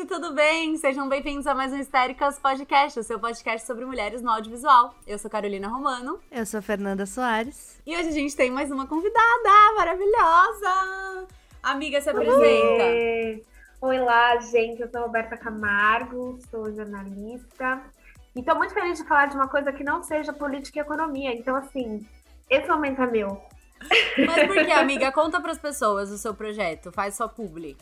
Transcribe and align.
gente, 0.00 0.08
tudo 0.08 0.32
bem? 0.32 0.76
Sejam 0.78 1.08
bem-vindos 1.08 1.46
a 1.46 1.54
mais 1.54 1.72
um 1.72 1.76
Histéricas 1.76 2.38
Podcast, 2.38 2.98
o 2.98 3.02
seu 3.02 3.18
podcast 3.18 3.66
sobre 3.66 3.84
mulheres 3.84 4.22
no 4.22 4.30
audiovisual. 4.30 4.94
Eu 5.06 5.18
sou 5.18 5.30
Carolina 5.30 5.68
Romano. 5.68 6.18
Eu 6.30 6.46
sou 6.46 6.62
Fernanda 6.62 7.04
Soares. 7.04 7.78
E 7.86 7.94
hoje 7.94 8.08
a 8.08 8.12
gente 8.12 8.34
tem 8.34 8.50
mais 8.50 8.70
uma 8.70 8.86
convidada 8.86 9.74
maravilhosa. 9.76 11.26
Amiga, 11.62 12.00
se 12.00 12.08
apresenta. 12.08 12.84
Oi, 12.84 13.44
Oi 13.82 13.98
lá, 13.98 14.38
gente. 14.38 14.80
Eu 14.80 14.90
sou 14.90 15.02
Roberta 15.02 15.36
Camargo, 15.36 16.38
sou 16.50 16.74
jornalista. 16.74 17.82
E 18.34 18.42
tô 18.42 18.54
muito 18.54 18.72
feliz 18.72 18.98
de 18.98 19.06
falar 19.06 19.26
de 19.26 19.36
uma 19.36 19.48
coisa 19.48 19.70
que 19.70 19.84
não 19.84 20.02
seja 20.02 20.32
política 20.32 20.78
e 20.78 20.82
economia. 20.82 21.34
Então, 21.34 21.56
assim, 21.56 22.06
esse 22.48 22.68
momento 22.68 23.02
é 23.02 23.06
meu. 23.06 23.42
Mas 24.26 24.46
por 24.46 24.64
que, 24.64 24.72
amiga? 24.72 25.12
Conta 25.12 25.40
pras 25.40 25.58
pessoas 25.58 26.10
o 26.10 26.16
seu 26.16 26.34
projeto. 26.34 26.90
Faz 26.90 27.16
sua 27.16 27.28
publi. 27.28 27.76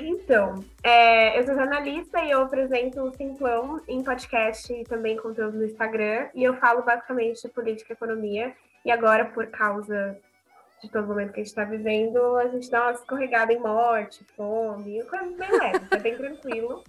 Então, 0.00 0.64
é, 0.82 1.38
eu 1.38 1.44
sou 1.44 1.54
jornalista 1.54 2.20
e 2.22 2.30
eu 2.30 2.42
apresento 2.42 3.02
o 3.02 3.14
Simplão 3.14 3.80
em 3.86 4.02
podcast 4.02 4.72
e 4.72 4.84
também 4.84 5.16
conteúdo 5.16 5.58
no 5.58 5.64
Instagram. 5.64 6.28
E 6.34 6.42
eu 6.42 6.54
falo 6.56 6.82
basicamente 6.82 7.42
de 7.42 7.48
política 7.48 7.92
e 7.92 7.94
economia. 7.94 8.54
E 8.84 8.90
agora, 8.90 9.26
por 9.26 9.46
causa 9.48 10.16
de 10.82 10.90
todo 10.90 11.06
momento 11.06 11.32
que 11.32 11.40
a 11.40 11.42
gente 11.42 11.48
está 11.48 11.64
vivendo, 11.64 12.36
a 12.36 12.48
gente 12.48 12.70
dá 12.70 12.82
uma 12.82 12.92
escorregada 12.92 13.52
em 13.52 13.58
morte, 13.58 14.24
fome, 14.36 15.02
coisa 15.04 15.26
bem 15.36 15.50
leve, 15.50 15.86
é 15.90 15.96
bem 15.96 16.16
tranquilo. 16.16 16.84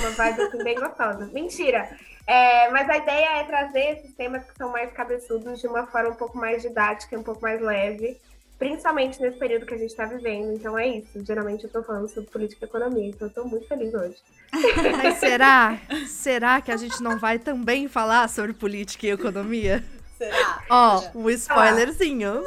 Uma 0.00 0.10
vibe 0.10 0.42
assim, 0.42 0.64
bem 0.64 0.74
gostosa. 0.74 1.26
Mentira! 1.32 1.88
É, 2.26 2.70
mas 2.70 2.88
a 2.88 2.98
ideia 2.98 3.40
é 3.40 3.44
trazer 3.44 3.98
esses 3.98 4.14
temas 4.14 4.44
que 4.44 4.56
são 4.56 4.70
mais 4.70 4.92
cabeçudos 4.92 5.60
de 5.60 5.66
uma 5.66 5.86
forma 5.86 6.10
um 6.10 6.14
pouco 6.14 6.38
mais 6.38 6.62
didática, 6.62 7.18
um 7.18 7.22
pouco 7.22 7.42
mais 7.42 7.60
leve, 7.60 8.16
principalmente 8.62 9.20
nesse 9.20 9.36
período 9.38 9.66
que 9.66 9.74
a 9.74 9.76
gente 9.76 9.90
está 9.90 10.04
vivendo. 10.04 10.52
Então 10.52 10.78
é 10.78 10.86
isso. 10.86 11.24
Geralmente 11.26 11.64
eu 11.64 11.66
estou 11.66 11.82
falando 11.82 12.08
sobre 12.08 12.30
política 12.30 12.64
e 12.64 12.68
economia, 12.68 13.08
então 13.08 13.26
eu 13.26 13.28
estou 13.28 13.44
muito 13.44 13.66
feliz 13.66 13.92
hoje. 13.92 14.14
Mas 14.52 15.18
será? 15.18 15.80
será 16.06 16.60
que 16.60 16.70
a 16.70 16.76
gente 16.76 17.02
não 17.02 17.18
vai 17.18 17.40
também 17.40 17.88
falar 17.88 18.28
sobre 18.28 18.52
política 18.52 19.08
e 19.08 19.10
economia? 19.10 19.82
Será? 20.16 20.62
Ó, 20.70 21.02
um 21.12 21.28
spoilerzinho. 21.30 22.44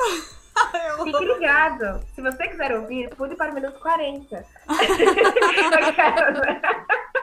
Fique 1.04 1.26
ligado. 1.26 2.00
Se 2.16 2.22
você 2.22 2.48
quiser 2.48 2.80
ouvir, 2.80 3.10
pule 3.10 3.36
para 3.36 3.52
o 3.52 3.54
minuto 3.54 3.78
40. 3.82 4.46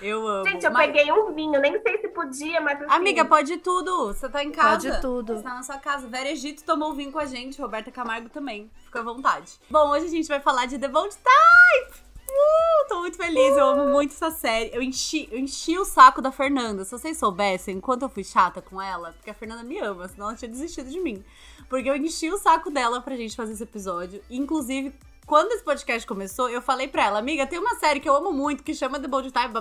Eu 0.00 0.26
amo. 0.26 0.48
Gente, 0.48 0.64
eu 0.64 0.70
Mas- 0.70 0.86
peguei 0.92 1.10
um 1.12 1.32
vinho, 1.32 1.60
nem 1.60 1.80
sei 1.80 1.98
se 2.00 2.08
podia, 2.08 2.60
mas 2.60 2.80
assim, 2.82 2.92
Amiga, 2.92 3.24
pode 3.24 3.56
tudo. 3.58 4.08
Você 4.08 4.28
tá 4.28 4.42
em 4.42 4.50
casa. 4.50 4.88
Pode 4.90 5.00
tudo. 5.00 5.36
Você 5.36 5.42
tá 5.42 5.54
na 5.54 5.62
sua 5.62 5.78
casa. 5.78 6.06
Vera 6.06 6.28
Egito 6.30 6.64
tomou 6.64 6.92
vinho 6.92 7.10
com 7.12 7.18
a 7.18 7.26
gente. 7.26 7.60
Roberta 7.60 7.90
Camargo 7.90 8.28
também. 8.28 8.70
Fica 8.84 9.00
à 9.00 9.02
vontade. 9.02 9.52
Bom, 9.70 9.90
hoje 9.90 10.06
a 10.06 10.10
gente 10.10 10.28
vai 10.28 10.40
falar 10.40 10.66
de 10.66 10.78
The 10.78 10.88
Bold 10.88 11.14
Type. 11.14 12.06
Uh, 12.28 12.88
tô 12.88 13.00
muito 13.00 13.16
feliz. 13.16 13.56
Eu 13.56 13.66
amo 13.66 13.88
muito 13.88 14.12
essa 14.12 14.30
série. 14.30 14.70
Eu 14.74 14.82
enchi, 14.82 15.28
eu 15.32 15.38
enchi 15.38 15.78
o 15.78 15.84
saco 15.84 16.20
da 16.20 16.30
Fernanda. 16.30 16.84
Se 16.84 16.90
vocês 16.90 17.16
soubessem 17.16 17.80
quanto 17.80 18.02
eu 18.02 18.08
fui 18.08 18.24
chata 18.24 18.60
com 18.60 18.82
ela, 18.82 19.12
porque 19.12 19.30
a 19.30 19.34
Fernanda 19.34 19.62
me 19.62 19.78
ama, 19.78 20.08
senão 20.08 20.26
ela 20.26 20.36
tinha 20.36 20.50
desistido 20.50 20.90
de 20.90 21.00
mim. 21.00 21.24
Porque 21.68 21.88
eu 21.88 21.96
enchi 21.96 22.30
o 22.30 22.36
saco 22.36 22.70
dela 22.70 23.00
pra 23.00 23.16
gente 23.16 23.34
fazer 23.34 23.52
esse 23.52 23.62
episódio. 23.62 24.22
Inclusive, 24.28 24.92
quando 25.26 25.50
esse 25.52 25.64
podcast 25.64 26.06
começou, 26.06 26.48
eu 26.48 26.62
falei 26.62 26.86
pra 26.86 27.06
ela, 27.06 27.18
amiga, 27.18 27.46
tem 27.46 27.58
uma 27.58 27.74
série 27.74 27.98
que 27.98 28.08
eu 28.08 28.14
amo 28.14 28.32
muito 28.32 28.62
que 28.62 28.72
chama 28.72 29.00
The 29.00 29.08
Bold 29.08 29.32
Type, 29.32 29.52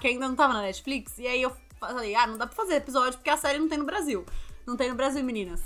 que 0.00 0.06
ainda 0.08 0.26
não 0.26 0.34
tava 0.34 0.54
na 0.54 0.62
Netflix. 0.62 1.18
E 1.18 1.26
aí 1.26 1.42
eu 1.42 1.52
falei, 1.78 2.14
ah, 2.14 2.26
não 2.26 2.38
dá 2.38 2.46
pra 2.46 2.56
fazer 2.56 2.76
episódio 2.76 3.18
porque 3.18 3.28
a 3.28 3.36
série 3.36 3.58
não 3.58 3.68
tem 3.68 3.76
no 3.76 3.84
Brasil. 3.84 4.24
Não 4.66 4.76
tem 4.76 4.88
no 4.88 4.94
Brasil, 4.94 5.22
meninas. 5.22 5.62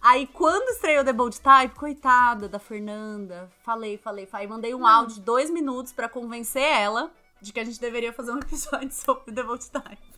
Aí 0.00 0.26
quando 0.26 0.70
estreou 0.70 1.04
The 1.04 1.12
Bold 1.12 1.38
Type, 1.38 1.74
coitada 1.76 2.48
da 2.48 2.58
Fernanda, 2.58 3.50
falei, 3.62 3.98
falei, 3.98 4.24
falei, 4.24 4.46
mandei 4.46 4.74
um 4.74 4.86
áudio 4.86 5.16
de 5.16 5.20
dois 5.20 5.50
minutos 5.50 5.92
pra 5.92 6.08
convencer 6.08 6.62
ela 6.62 7.12
de 7.42 7.52
que 7.52 7.60
a 7.60 7.64
gente 7.64 7.78
deveria 7.78 8.12
fazer 8.12 8.32
um 8.32 8.38
episódio 8.38 8.90
sobre 8.90 9.34
The 9.34 9.42
Bold 9.42 9.70
Type. 9.70 10.12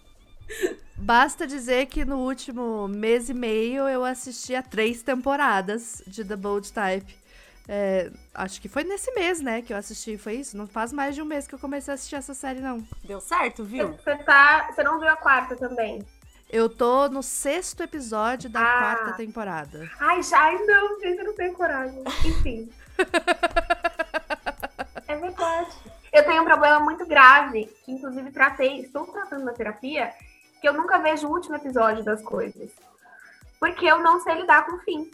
Basta 0.96 1.46
dizer 1.46 1.86
que 1.86 2.04
no 2.04 2.18
último 2.18 2.86
mês 2.86 3.28
e 3.28 3.34
meio 3.34 3.88
eu 3.88 4.04
assisti 4.04 4.54
a 4.54 4.62
três 4.62 5.02
temporadas 5.02 6.02
de 6.06 6.24
The 6.24 6.36
Bold 6.36 6.72
Type. 6.72 7.23
É, 7.66 8.10
acho 8.34 8.60
que 8.60 8.68
foi 8.68 8.84
nesse 8.84 9.10
mês, 9.12 9.40
né, 9.40 9.62
que 9.62 9.72
eu 9.72 9.76
assisti. 9.76 10.18
Foi 10.18 10.34
isso? 10.34 10.56
Não 10.56 10.66
faz 10.66 10.92
mais 10.92 11.14
de 11.14 11.22
um 11.22 11.24
mês 11.24 11.46
que 11.46 11.54
eu 11.54 11.58
comecei 11.58 11.92
a 11.92 11.94
assistir 11.94 12.16
essa 12.16 12.34
série, 12.34 12.60
não. 12.60 12.86
Deu 13.02 13.20
certo, 13.20 13.64
viu? 13.64 13.92
Você, 13.94 14.16
tá, 14.16 14.68
você 14.70 14.82
não 14.82 15.00
viu 15.00 15.08
a 15.08 15.16
quarta 15.16 15.56
também? 15.56 16.04
Eu 16.50 16.68
tô 16.68 17.08
no 17.08 17.22
sexto 17.22 17.82
episódio 17.82 18.50
da 18.50 18.60
Ah. 18.60 18.80
quarta 18.96 19.16
temporada. 19.16 19.90
Ai, 19.98 20.22
já, 20.22 20.38
ai 20.38 20.58
não, 20.64 21.00
gente, 21.00 21.18
eu 21.18 21.24
não 21.24 21.34
tenho 21.34 21.54
coragem. 21.54 22.04
Enfim. 22.24 22.70
é 25.08 25.16
verdade. 25.16 25.70
Eu 26.12 26.24
tenho 26.24 26.42
um 26.42 26.44
problema 26.44 26.78
muito 26.80 27.06
grave, 27.06 27.64
que 27.84 27.92
inclusive 27.92 28.30
tratei, 28.30 28.80
estou 28.82 29.06
tratando 29.06 29.44
na 29.44 29.52
terapia, 29.52 30.12
que 30.60 30.68
eu 30.68 30.74
nunca 30.74 30.98
vejo 30.98 31.26
o 31.26 31.30
último 31.30 31.56
episódio 31.56 32.04
das 32.04 32.22
coisas. 32.22 32.70
Porque 33.58 33.86
eu 33.86 33.98
não 34.00 34.20
sei 34.20 34.34
lidar 34.34 34.66
com 34.66 34.76
o 34.76 34.80
fim. 34.80 35.10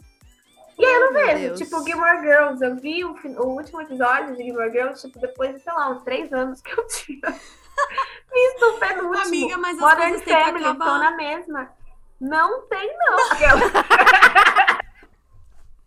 E 0.81 0.85
aí 0.85 0.93
eu 0.93 0.99
não 1.01 1.13
vejo. 1.13 1.39
Deus. 1.41 1.59
Tipo, 1.59 1.83
Gilmore 1.83 2.21
Girls, 2.21 2.63
eu 2.65 2.75
vi 2.75 3.05
o, 3.05 3.13
o 3.13 3.47
último 3.55 3.81
episódio 3.81 4.35
de 4.35 4.43
Gilmore 4.43 4.71
Girls, 4.71 4.99
tipo, 5.05 5.19
depois 5.19 5.53
de, 5.53 5.59
sei 5.61 5.71
lá, 5.73 5.89
uns 5.89 6.01
três 6.03 6.33
anos 6.33 6.59
que 6.61 6.71
eu 6.71 6.87
tinha 6.87 7.21
visto 8.33 8.65
o 8.65 8.79
penúltimo. 8.79 9.21
Amiga, 9.21 9.57
mas 9.57 9.75
as 9.75 9.81
Modern 9.81 10.09
coisas 10.09 10.25
têm 10.25 10.35
que 10.35 10.43
Family, 10.43 10.71
estão 10.71 10.97
na 10.97 11.11
mesma. 11.15 11.71
Não 12.19 12.67
tem, 12.67 12.97
não. 12.97 13.17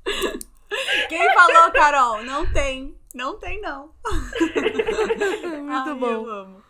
Quem 1.09 1.34
falou, 1.34 1.72
Carol? 1.72 2.22
Não 2.22 2.53
tem. 2.53 2.97
Não 3.15 3.38
tem, 3.38 3.61
não. 3.61 3.91
Muito 5.62 5.91
Ai, 5.91 5.94
bom. 5.94 6.06
Eu 6.06 6.28
amo. 6.28 6.62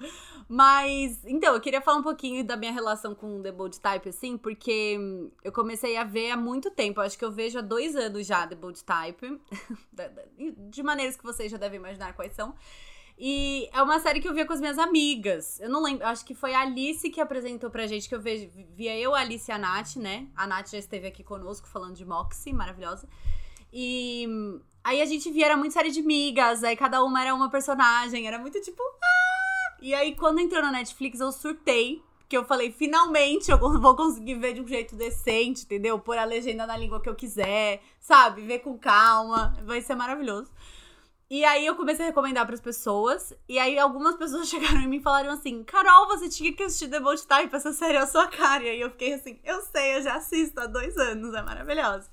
Mas, 0.49 1.25
então, 1.25 1.55
eu 1.55 1.61
queria 1.61 1.81
falar 1.81 1.99
um 1.99 2.03
pouquinho 2.03 2.45
da 2.45 2.57
minha 2.57 2.73
relação 2.73 3.15
com 3.15 3.43
The 3.43 3.53
Bold 3.53 3.81
Type, 3.81 4.09
assim, 4.09 4.37
porque 4.37 4.99
eu 5.43 5.53
comecei 5.53 5.97
a 5.97 6.05
ver 6.05 6.31
há 6.31 6.37
muito 6.37 6.71
tempo. 6.71 7.01
Acho 7.01 7.19
que 7.19 7.25
eu 7.25 7.33
vejo 7.33 7.59
há 7.59 7.63
dois 7.63 7.97
anos 7.97 8.27
já 8.27 8.47
The 8.47 8.55
Bold 8.55 8.83
Type. 8.85 9.41
De 10.71 10.83
maneiras 10.83 11.17
que 11.17 11.25
vocês 11.25 11.51
já 11.51 11.57
devem 11.57 11.79
imaginar 11.79 12.15
quais 12.15 12.35
são. 12.35 12.55
E 13.17 13.69
é 13.73 13.81
uma 13.81 14.01
série 14.01 14.21
que 14.21 14.29
eu 14.29 14.35
via 14.35 14.45
com 14.45 14.53
as 14.53 14.61
minhas 14.61 14.79
amigas. 14.79 15.61
Eu 15.61 15.71
não 15.71 15.83
lembro, 15.83 16.05
acho 16.07 16.25
que 16.25 16.35
foi 16.35 16.53
a 16.53 16.61
Alice 16.63 17.09
que 17.11 17.21
apresentou 17.21 17.71
pra 17.71 17.87
gente, 17.87 18.09
que 18.09 18.15
eu 18.15 18.21
vejo, 18.21 18.51
via 18.75 18.99
eu, 18.99 19.15
a 19.15 19.21
Alice 19.21 19.49
e 19.51 19.55
a 19.55 19.59
Nath, 19.59 19.97
né? 19.97 20.27
A 20.35 20.47
Nath 20.47 20.71
já 20.71 20.79
esteve 20.79 21.07
aqui 21.07 21.23
conosco 21.23 21.69
falando 21.69 21.95
de 21.95 22.05
Moxie, 22.05 22.53
maravilhosa. 22.53 23.09
E 23.73 24.27
aí 24.83 25.01
a 25.01 25.05
gente 25.05 25.31
via, 25.31 25.47
era 25.47 25.57
muito 25.57 25.73
série 25.73 25.91
de 25.91 26.03
migas, 26.03 26.65
aí 26.65 26.77
cada 26.77 27.03
uma 27.05 27.23
era 27.23 27.35
uma 27.35 27.51
personagem, 27.51 28.27
era 28.27 28.39
muito 28.39 28.61
tipo. 28.61 28.83
"Ah!" 28.83 29.34
E 29.85 29.93
aí 29.93 30.17
quando 30.17 30.39
entrou 30.39 30.63
na 30.63 30.73
Netflix 30.73 31.21
eu 31.21 31.31
surtei, 31.31 32.03
que 32.27 32.35
eu 32.35 32.43
falei, 32.47 32.73
finalmente 32.73 33.51
eu 33.51 33.59
vou 33.59 33.95
conseguir 33.95 34.35
ver 34.37 34.55
de 34.55 34.63
um 34.63 34.67
jeito 34.67 34.97
decente, 34.97 35.65
entendeu? 35.65 35.99
Pôr 35.99 36.17
a 36.17 36.25
legenda 36.25 36.67
na 36.67 36.75
língua 36.75 37.03
que 37.03 37.09
eu 37.11 37.15
quiser, 37.15 37.83
sabe? 38.01 38.41
Ver 38.41 38.61
com 38.61 38.79
calma, 38.79 39.55
vai 39.63 39.83
ser 39.83 39.95
maravilhoso. 39.95 40.51
E 41.29 41.45
aí 41.45 41.67
eu 41.67 41.77
comecei 41.77 42.03
a 42.03 42.09
recomendar 42.09 42.47
pras 42.47 42.63
pessoas, 42.63 43.35
e 43.47 43.59
aí 43.59 43.79
algumas 43.79 44.17
pessoas 44.17 44.49
chegaram 44.49 44.81
em 44.81 44.89
mim 44.89 44.97
e 44.97 45.03
falaram 45.03 45.31
assim: 45.31 45.63
Carol, 45.65 46.07
você 46.07 46.31
tinha 46.31 46.51
que 46.55 46.63
assistir 46.63 46.89
The 46.89 47.01
Bold 47.01 47.27
Type, 47.27 47.55
essa 47.55 47.73
série 47.75 47.99
é 47.99 48.01
a 48.01 48.07
sua 48.07 48.27
cara. 48.27 48.65
E 48.65 48.71
aí 48.71 48.81
eu 48.81 48.91
fiquei 48.91 49.13
assim: 49.13 49.39
eu 49.45 49.61
sei, 49.61 49.97
eu 49.97 50.03
já 50.03 50.15
assisto 50.15 50.61
há 50.61 50.67
dois 50.67 50.97
anos, 50.97 51.35
é 51.35 51.43
maravilhosa. 51.43 52.11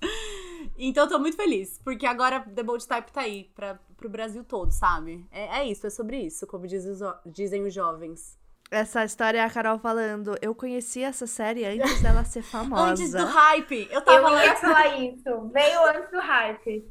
Então 0.77 1.05
eu 1.05 1.09
tô 1.09 1.19
muito 1.19 1.37
feliz, 1.37 1.79
porque 1.83 2.05
agora 2.05 2.41
The 2.41 2.63
Bold 2.63 2.85
Type 2.85 3.11
tá 3.13 3.21
aí 3.21 3.49
pra, 3.55 3.79
pro 4.01 4.09
Brasil 4.09 4.43
todo, 4.43 4.71
sabe? 4.71 5.25
É, 5.31 5.59
é 5.59 5.67
isso, 5.67 5.85
é 5.85 5.89
sobre 5.89 6.17
isso, 6.17 6.47
como 6.47 6.67
diz 6.67 6.83
os 6.85 6.99
dizem 7.25 7.63
os 7.63 7.73
jovens. 7.73 8.37
Essa 8.71 9.03
história 9.03 9.37
é 9.37 9.43
a 9.43 9.49
Carol 9.49 9.77
falando. 9.77 10.37
Eu 10.41 10.55
conheci 10.55 11.03
essa 11.03 11.27
série 11.27 11.65
antes 11.65 12.01
dela 12.01 12.23
ser 12.23 12.41
famosa. 12.41 12.91
Antes 12.91 13.11
do 13.11 13.25
hype, 13.25 13.89
eu 13.91 14.01
tava 14.01 14.29
Eu 14.29 14.45
ia 14.45 14.55
falar 14.55 14.97
isso. 14.97 15.49
Veio 15.53 15.85
antes 15.89 16.09
do 16.09 16.19
hype. 16.19 16.89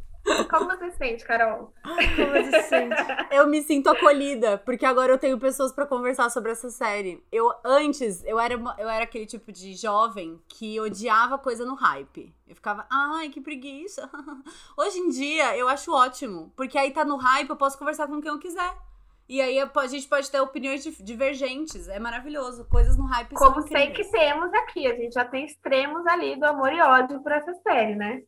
Como 0.50 0.67
você 0.67 0.90
se 0.90 0.96
sente, 0.99 1.25
Carol? 1.25 1.72
Como 1.82 2.31
você 2.32 2.62
se 2.62 2.69
sente? 2.69 2.96
Eu 3.31 3.46
me 3.49 3.62
sinto 3.62 3.88
acolhida, 3.88 4.58
porque 4.58 4.84
agora 4.84 5.12
eu 5.12 5.19
tenho 5.19 5.38
pessoas 5.38 5.72
pra 5.72 5.87
conversar 5.87 6.31
sobre 6.31 6.52
essa 6.52 6.70
série. 6.70 7.25
Eu 7.32 7.50
antes, 7.64 8.22
eu 8.25 8.38
era 8.38 8.55
eu 8.78 8.88
era 8.88 9.05
aquele 9.05 9.26
tipo 9.26 9.50
de 9.50 9.75
jovem 9.75 10.40
que 10.49 10.78
odiava 10.81 11.38
coisa 11.38 11.64
no 11.64 11.75
hype. 11.75 12.34
Eu 12.46 12.55
ficava, 12.55 12.87
ai, 12.90 13.28
que 13.28 13.40
preguiça. 13.40 14.11
Hoje 14.76 14.99
em 14.99 15.08
dia 15.08 15.56
eu 15.56 15.69
acho 15.69 15.93
ótimo, 15.93 16.52
porque 16.56 16.76
aí 16.76 16.90
tá 16.90 17.05
no 17.05 17.17
hype, 17.17 17.49
eu 17.50 17.56
posso 17.56 17.78
conversar 17.78 18.06
com 18.06 18.20
quem 18.20 18.31
eu 18.31 18.38
quiser. 18.38 18.76
E 19.28 19.40
aí 19.40 19.61
a 19.61 19.87
gente 19.87 20.08
pode 20.08 20.28
ter 20.28 20.40
opiniões 20.40 20.82
divergentes. 21.00 21.87
É 21.87 22.00
maravilhoso. 22.00 22.64
Coisas 22.64 22.96
no 22.96 23.05
hype 23.06 23.38
são 23.38 23.52
Como 23.52 23.69
sei 23.69 23.84
incríveis. 23.84 24.11
que 24.11 24.19
temos 24.19 24.52
aqui. 24.52 24.87
A 24.88 24.96
gente 24.96 25.12
já 25.14 25.25
tem 25.25 25.44
extremos 25.44 26.05
ali 26.08 26.34
do 26.34 26.46
amor 26.46 26.72
e 26.72 26.81
ódio 26.81 27.22
por 27.22 27.31
essa 27.31 27.55
série, 27.62 27.94
né? 27.94 28.22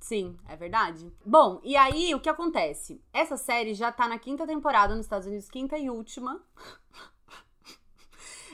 Sim, 0.00 0.36
é 0.48 0.56
verdade. 0.56 1.12
Bom, 1.24 1.60
e 1.62 1.76
aí 1.76 2.14
o 2.14 2.20
que 2.20 2.28
acontece? 2.28 3.00
Essa 3.12 3.36
série 3.36 3.74
já 3.74 3.92
tá 3.92 4.08
na 4.08 4.18
quinta 4.18 4.46
temporada 4.46 4.94
nos 4.94 5.04
Estados 5.04 5.26
Unidos, 5.26 5.48
quinta 5.48 5.78
e 5.78 5.90
última. 5.90 6.40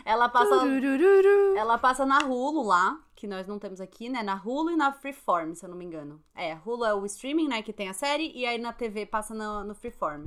Ela 0.05 0.29
passa, 0.29 0.61
Turururu. 0.61 1.57
ela 1.57 1.77
passa 1.79 2.07
na 2.07 2.21
Hulu 2.21 2.63
lá, 2.63 2.97
que 3.17 3.27
nós 3.27 3.45
não 3.49 3.59
temos 3.59 3.81
aqui, 3.81 4.09
né? 4.09 4.23
Na 4.23 4.41
Hulu 4.41 4.71
e 4.71 4.77
na 4.77 4.93
Freeform, 4.93 5.53
se 5.53 5.65
eu 5.65 5.69
não 5.69 5.77
me 5.77 5.85
engano. 5.85 6.23
É, 6.33 6.57
Hulu 6.65 6.85
é 6.85 6.95
o 6.95 7.05
streaming, 7.07 7.49
né, 7.49 7.61
que 7.61 7.73
tem 7.73 7.89
a 7.89 7.93
série, 7.93 8.31
e 8.33 8.47
aí 8.47 8.57
na 8.57 8.73
TV 8.73 9.05
passa 9.05 9.35
no, 9.35 9.65
no 9.65 9.75
Freeform. 9.75 10.27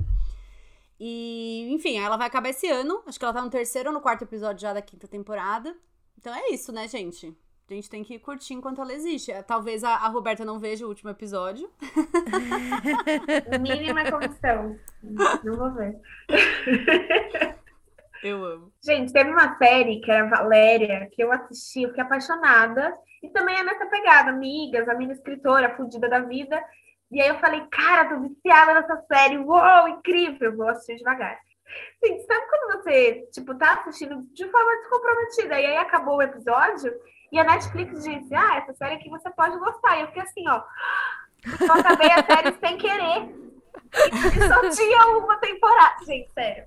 E, 0.98 1.66
enfim, 1.72 1.96
ela 1.96 2.18
vai 2.18 2.26
acabar 2.26 2.50
esse 2.50 2.68
ano. 2.68 3.02
Acho 3.06 3.18
que 3.18 3.24
ela 3.24 3.32
tá 3.32 3.40
no 3.40 3.48
terceiro 3.48 3.88
ou 3.88 3.94
no 3.94 4.02
quarto 4.02 4.24
episódio 4.24 4.60
já 4.60 4.74
da 4.74 4.82
quinta 4.82 5.08
temporada. 5.08 5.74
Então 6.18 6.34
é 6.34 6.50
isso, 6.50 6.70
né, 6.72 6.86
gente? 6.86 7.34
A 7.70 7.74
gente 7.74 7.88
tem 7.88 8.02
que 8.02 8.18
curtir 8.18 8.54
enquanto 8.54 8.80
ela 8.80 8.92
existe. 8.92 9.32
Talvez 9.44 9.84
a, 9.84 9.90
a 9.90 10.08
Roberta 10.08 10.44
não 10.44 10.58
veja 10.58 10.84
o 10.84 10.88
último 10.88 11.08
episódio. 11.10 11.70
Mínima 13.60 14.10
condição. 14.10 14.76
Não 15.44 15.56
vou 15.56 15.72
ver. 15.74 15.96
Eu 18.24 18.44
amo. 18.44 18.72
Gente, 18.84 19.12
teve 19.12 19.30
uma 19.30 19.56
série 19.56 20.00
que 20.00 20.10
era 20.10 20.28
Valéria, 20.28 21.08
que 21.12 21.22
eu 21.22 21.32
assisti, 21.32 21.82
eu 21.82 21.88
fiquei 21.88 22.04
apaixonada. 22.04 22.94
E 23.22 23.30
também 23.30 23.56
é 23.56 23.62
nessa 23.62 23.86
pegada, 23.86 24.28
amigas, 24.30 24.86
a 24.88 24.94
minha 24.94 25.12
escritora, 25.12 25.74
fudida 25.74 26.06
da 26.06 26.20
vida. 26.20 26.62
E 27.10 27.18
aí 27.18 27.28
eu 27.28 27.38
falei, 27.38 27.62
cara, 27.70 28.10
tô 28.10 28.20
viciada 28.20 28.74
nessa 28.74 29.02
série, 29.10 29.38
uou, 29.38 29.88
incrível, 29.88 30.54
vou 30.54 30.68
assistir 30.68 30.96
devagar. 30.96 31.38
Gente, 32.04 32.26
sabe 32.26 32.46
quando 32.50 32.82
você, 32.82 33.28
tipo, 33.32 33.54
tá 33.56 33.74
assistindo 33.74 34.22
de 34.34 34.50
forma 34.50 34.76
descomprometida, 34.80 35.58
e 35.58 35.66
aí 35.66 35.76
acabou 35.78 36.16
o 36.16 36.22
episódio, 36.22 36.92
e 37.32 37.38
a 37.38 37.44
Netflix 37.44 38.02
disse, 38.02 38.34
ah, 38.34 38.56
essa 38.56 38.74
série 38.74 38.94
aqui 38.94 39.08
você 39.08 39.30
pode 39.30 39.58
gostar. 39.58 39.98
E 39.98 40.02
eu 40.02 40.06
fiquei 40.08 40.22
assim, 40.22 40.48
ó, 40.48 40.62
eu 41.60 41.72
acabei 41.72 42.10
a 42.10 42.24
série 42.24 42.56
sem 42.58 42.78
querer. 42.78 43.28
E 43.92 44.48
só 44.48 44.70
tinha 44.70 45.06
uma 45.18 45.36
temporada. 45.36 46.04
Gente, 46.04 46.30
sério. 46.32 46.64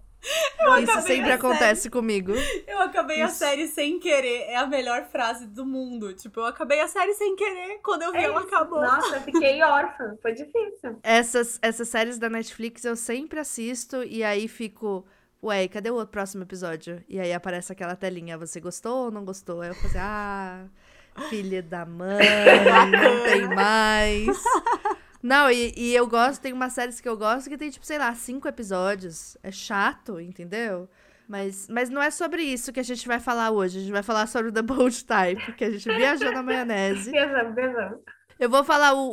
Eu 0.59 0.77
Isso 0.77 1.01
sempre 1.01 1.31
acontece 1.31 1.81
série. 1.83 1.91
comigo. 1.91 2.31
Eu 2.65 2.79
acabei 2.79 3.17
Isso. 3.17 3.25
a 3.25 3.29
série 3.29 3.67
sem 3.67 3.99
querer. 3.99 4.43
É 4.43 4.55
a 4.55 4.65
melhor 4.65 5.03
frase 5.05 5.45
do 5.45 5.65
mundo. 5.65 6.13
Tipo, 6.13 6.39
eu 6.39 6.45
acabei 6.45 6.79
a 6.79 6.87
série 6.87 7.13
sem 7.13 7.35
querer. 7.35 7.79
Quando 7.83 8.03
eu 8.03 8.11
vi, 8.13 8.19
é 8.19 8.23
ela 8.23 8.39
acabou. 8.39 8.81
Nossa, 8.81 9.17
eu 9.17 9.21
fiquei 9.21 9.61
órfã. 9.61 10.17
Foi 10.21 10.33
difícil. 10.33 10.97
Essas, 11.03 11.59
essas 11.61 11.89
séries 11.89 12.17
da 12.17 12.29
Netflix 12.29 12.85
eu 12.85 12.95
sempre 12.95 13.39
assisto 13.39 14.01
e 14.03 14.23
aí 14.23 14.47
fico. 14.47 15.05
Ué, 15.43 15.67
cadê 15.67 15.91
o 15.91 16.07
próximo 16.07 16.43
episódio? 16.43 17.03
E 17.09 17.19
aí 17.19 17.33
aparece 17.33 17.73
aquela 17.73 17.97
telinha. 17.97 18.37
Você 18.37 18.61
gostou 18.61 19.05
ou 19.05 19.11
não 19.11 19.25
gostou? 19.25 19.59
Aí 19.59 19.69
eu 19.69 19.75
falei, 19.75 19.97
ah, 19.99 20.65
filha 21.29 21.61
da 21.61 21.85
mãe, 21.85 22.25
não 22.89 23.23
tem 23.25 23.47
mais. 23.53 24.41
Não, 25.21 25.51
e, 25.51 25.73
e 25.75 25.93
eu 25.93 26.07
gosto, 26.07 26.41
tem 26.41 26.53
umas 26.53 26.71
séries 26.71 27.01
que 27.01 27.09
eu 27.09 27.17
gosto 27.17 27.49
que 27.49 27.57
tem, 27.57 27.69
tipo, 27.69 27.85
sei 27.85 27.97
lá, 27.97 28.15
cinco 28.15 28.47
episódios. 28.47 29.37
É 29.43 29.51
chato, 29.51 30.17
entendeu? 30.17 30.89
Mas, 31.27 31.67
mas 31.69 31.89
não 31.89 32.01
é 32.01 32.09
sobre 32.09 32.41
isso 32.41 32.71
que 32.71 32.79
a 32.79 32.83
gente 32.83 33.05
vai 33.05 33.19
falar 33.19 33.51
hoje. 33.51 33.79
A 33.79 33.81
gente 33.81 33.91
vai 33.91 34.03
falar 34.03 34.27
sobre 34.27 34.49
The 34.49 34.61
Bold 34.61 35.03
Type, 35.03 35.53
que 35.57 35.65
a 35.65 35.71
gente 35.71 35.89
viajou 35.89 36.31
na 36.31 36.41
maionese. 36.41 37.11
Viajamos, 37.11 37.53
viajamos. 37.53 37.99
Eu 38.39 38.49
vou 38.49 38.63
falar 38.63 38.93
o, 38.93 39.09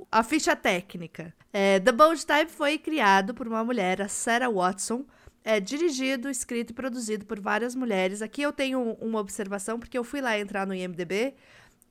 o 0.00 0.06
a 0.10 0.24
ficha 0.24 0.56
técnica. 0.56 1.32
É, 1.52 1.78
The 1.78 1.92
Bold 1.92 2.26
Type 2.26 2.50
foi 2.50 2.78
criado 2.78 3.32
por 3.32 3.46
uma 3.46 3.62
mulher, 3.62 4.02
a 4.02 4.08
Sarah 4.08 4.50
Watson. 4.50 5.04
É 5.50 5.58
dirigido, 5.58 6.28
escrito 6.28 6.72
e 6.72 6.74
produzido 6.74 7.24
por 7.24 7.40
várias 7.40 7.74
mulheres. 7.74 8.20
Aqui 8.20 8.42
eu 8.42 8.52
tenho 8.52 8.92
uma 9.00 9.18
observação, 9.18 9.80
porque 9.80 9.96
eu 9.96 10.04
fui 10.04 10.20
lá 10.20 10.38
entrar 10.38 10.66
no 10.66 10.74
IMDB. 10.74 11.32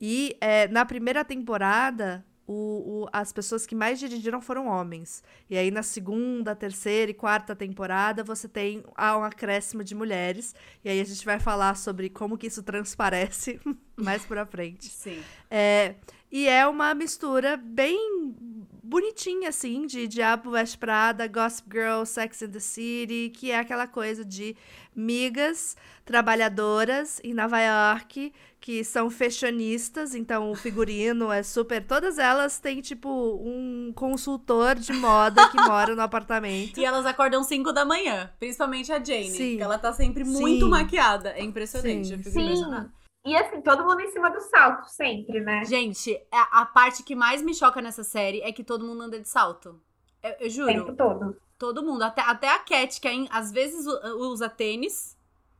E 0.00 0.36
é, 0.40 0.68
na 0.68 0.84
primeira 0.84 1.24
temporada, 1.24 2.24
o, 2.46 2.52
o, 3.02 3.08
as 3.12 3.32
pessoas 3.32 3.66
que 3.66 3.74
mais 3.74 3.98
dirigiram 3.98 4.40
foram 4.40 4.68
homens. 4.68 5.24
E 5.50 5.58
aí, 5.58 5.72
na 5.72 5.82
segunda, 5.82 6.54
terceira 6.54 7.10
e 7.10 7.14
quarta 7.14 7.56
temporada, 7.56 8.22
você 8.22 8.46
tem 8.46 8.84
um 8.96 9.24
acréscimo 9.24 9.82
de 9.82 9.92
mulheres. 9.92 10.54
E 10.84 10.88
aí 10.88 11.00
a 11.00 11.04
gente 11.04 11.24
vai 11.24 11.40
falar 11.40 11.74
sobre 11.76 12.08
como 12.08 12.38
que 12.38 12.46
isso 12.46 12.62
transparece 12.62 13.58
mais 13.98 14.24
pra 14.24 14.46
frente. 14.46 14.88
Sim. 14.88 15.20
É, 15.50 15.96
e 16.30 16.46
é 16.46 16.66
uma 16.66 16.94
mistura 16.94 17.56
bem 17.56 18.34
bonitinha, 18.82 19.50
assim, 19.50 19.86
de 19.86 20.08
Diabo 20.08 20.50
West 20.50 20.78
Prada, 20.78 21.26
Gossip 21.26 21.68
Girl, 21.70 22.04
Sex 22.04 22.42
and 22.42 22.50
the 22.50 22.60
City, 22.60 23.30
que 23.34 23.50
é 23.50 23.58
aquela 23.58 23.86
coisa 23.86 24.24
de 24.24 24.56
migas 24.96 25.76
trabalhadoras 26.04 27.20
em 27.22 27.34
Nova 27.34 27.60
York 27.60 28.32
que 28.60 28.82
são 28.82 29.08
fashionistas, 29.08 30.14
então 30.14 30.50
o 30.50 30.54
figurino 30.54 31.30
é 31.30 31.42
super. 31.42 31.84
Todas 31.86 32.18
elas 32.18 32.58
têm, 32.58 32.80
tipo, 32.80 33.08
um 33.40 33.92
consultor 33.94 34.74
de 34.74 34.92
moda 34.92 35.48
que 35.48 35.56
mora 35.56 35.94
no 35.94 36.02
apartamento. 36.02 36.78
E 36.78 36.84
elas 36.84 37.06
acordam 37.06 37.42
5 37.42 37.72
da 37.72 37.84
manhã, 37.84 38.30
principalmente 38.38 38.92
a 38.92 39.02
Jane, 39.02 39.30
Sim. 39.30 39.56
que 39.56 39.62
ela 39.62 39.78
tá 39.78 39.92
sempre 39.92 40.24
muito 40.24 40.64
Sim. 40.64 40.70
maquiada. 40.70 41.30
É 41.30 41.42
impressionante, 41.42 42.08
Sim. 42.08 42.14
eu 42.14 42.18
fico 42.18 42.30
Sim. 42.30 42.90
E 43.24 43.36
assim, 43.36 43.60
todo 43.60 43.84
mundo 43.84 44.00
em 44.00 44.10
cima 44.10 44.30
do 44.30 44.40
salto, 44.40 44.88
sempre, 44.88 45.40
né? 45.40 45.64
Gente, 45.64 46.20
a, 46.30 46.62
a, 46.62 46.66
parte 46.66 47.02
que 47.02 47.14
mais 47.14 47.42
me 47.42 47.54
choca 47.54 47.82
nessa 47.82 48.04
série 48.04 48.40
é 48.40 48.52
que 48.52 48.64
todo 48.64 48.86
mundo 48.86 49.02
anda 49.02 49.20
de 49.20 49.28
salto. 49.28 49.80
Eu, 50.22 50.34
eu 50.40 50.50
juro. 50.50 50.70
O 50.70 50.74
tempo 50.74 50.96
todo. 50.96 51.36
Todo 51.58 51.82
mundo. 51.82 52.02
Até, 52.02 52.22
até 52.22 52.48
a 52.48 52.58
Cat, 52.60 53.00
que 53.00 53.28
às 53.30 53.52
vezes 53.52 53.86
usa 53.86 54.48
tênis, 54.48 55.16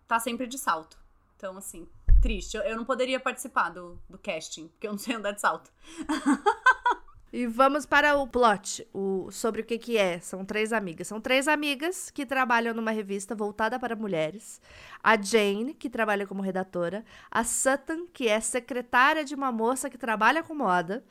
tá 0.06 0.19
sempre 0.19 0.46
de 0.46 0.56
salto. 0.56 0.96
Então, 1.37 1.56
assim, 1.56 1.87
triste. 2.22 2.56
Eu, 2.56 2.62
eu 2.62 2.76
não 2.76 2.84
poderia 2.84 3.20
participar 3.20 3.70
do, 3.70 3.99
do 4.08 4.19
casting, 4.19 4.69
porque 4.69 4.87
eu 4.87 4.93
não 4.93 4.99
sei 4.99 5.16
andar 5.16 5.32
de 5.32 5.40
salto. 5.40 5.70
E 7.30 7.46
vamos 7.46 7.84
para 7.84 8.16
o 8.16 8.26
plot, 8.26 8.86
o, 8.92 9.30
sobre 9.30 9.60
o 9.60 9.64
que, 9.64 9.78
que 9.78 9.98
é. 9.98 10.19
São 10.19 10.44
três 10.44 10.72
amigas. 10.72 11.08
São 11.08 11.20
três 11.20 11.46
amigas 11.46 12.10
que 12.10 12.25
trabalham 12.25 12.72
numa 12.72 12.90
revista 12.90 13.34
voltada 13.34 13.78
para 13.78 13.94
mulheres. 13.94 14.60
A 15.02 15.20
Jane, 15.20 15.75
que 15.75 15.90
trabalha 15.90 16.26
como 16.26 16.40
redatora. 16.40 17.04
A 17.30 17.44
Sutton, 17.44 18.06
que 18.12 18.28
é 18.28 18.40
secretária 18.40 19.25
de 19.25 19.34
uma 19.34 19.52
moça 19.52 19.90
que 19.90 19.98
trabalha 19.98 20.42
com 20.42 20.54
moda. 20.54 21.04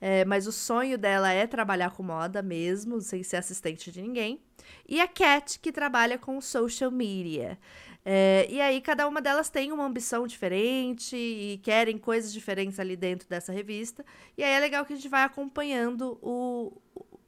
É, 0.00 0.24
mas 0.24 0.46
o 0.46 0.52
sonho 0.52 0.96
dela 0.96 1.30
é 1.30 1.46
trabalhar 1.46 1.90
com 1.90 2.02
moda 2.02 2.42
mesmo, 2.42 3.00
sem 3.00 3.22
ser 3.22 3.36
assistente 3.36 3.92
de 3.92 4.00
ninguém. 4.00 4.40
E 4.88 5.00
a 5.00 5.06
Cat, 5.06 5.60
que 5.60 5.70
trabalha 5.70 6.18
com 6.18 6.40
social 6.40 6.90
media. 6.90 7.58
É, 8.04 8.46
e 8.48 8.60
aí, 8.60 8.80
cada 8.80 9.06
uma 9.06 9.20
delas 9.20 9.50
tem 9.50 9.72
uma 9.72 9.84
ambição 9.84 10.26
diferente 10.26 11.14
e 11.16 11.60
querem 11.62 11.98
coisas 11.98 12.32
diferentes 12.32 12.80
ali 12.80 12.96
dentro 12.96 13.28
dessa 13.28 13.52
revista. 13.52 14.04
E 14.38 14.42
aí 14.42 14.52
é 14.52 14.60
legal 14.60 14.84
que 14.84 14.92
a 14.92 14.96
gente 14.96 15.08
vai 15.08 15.22
acompanhando 15.22 16.18
o, 16.22 16.72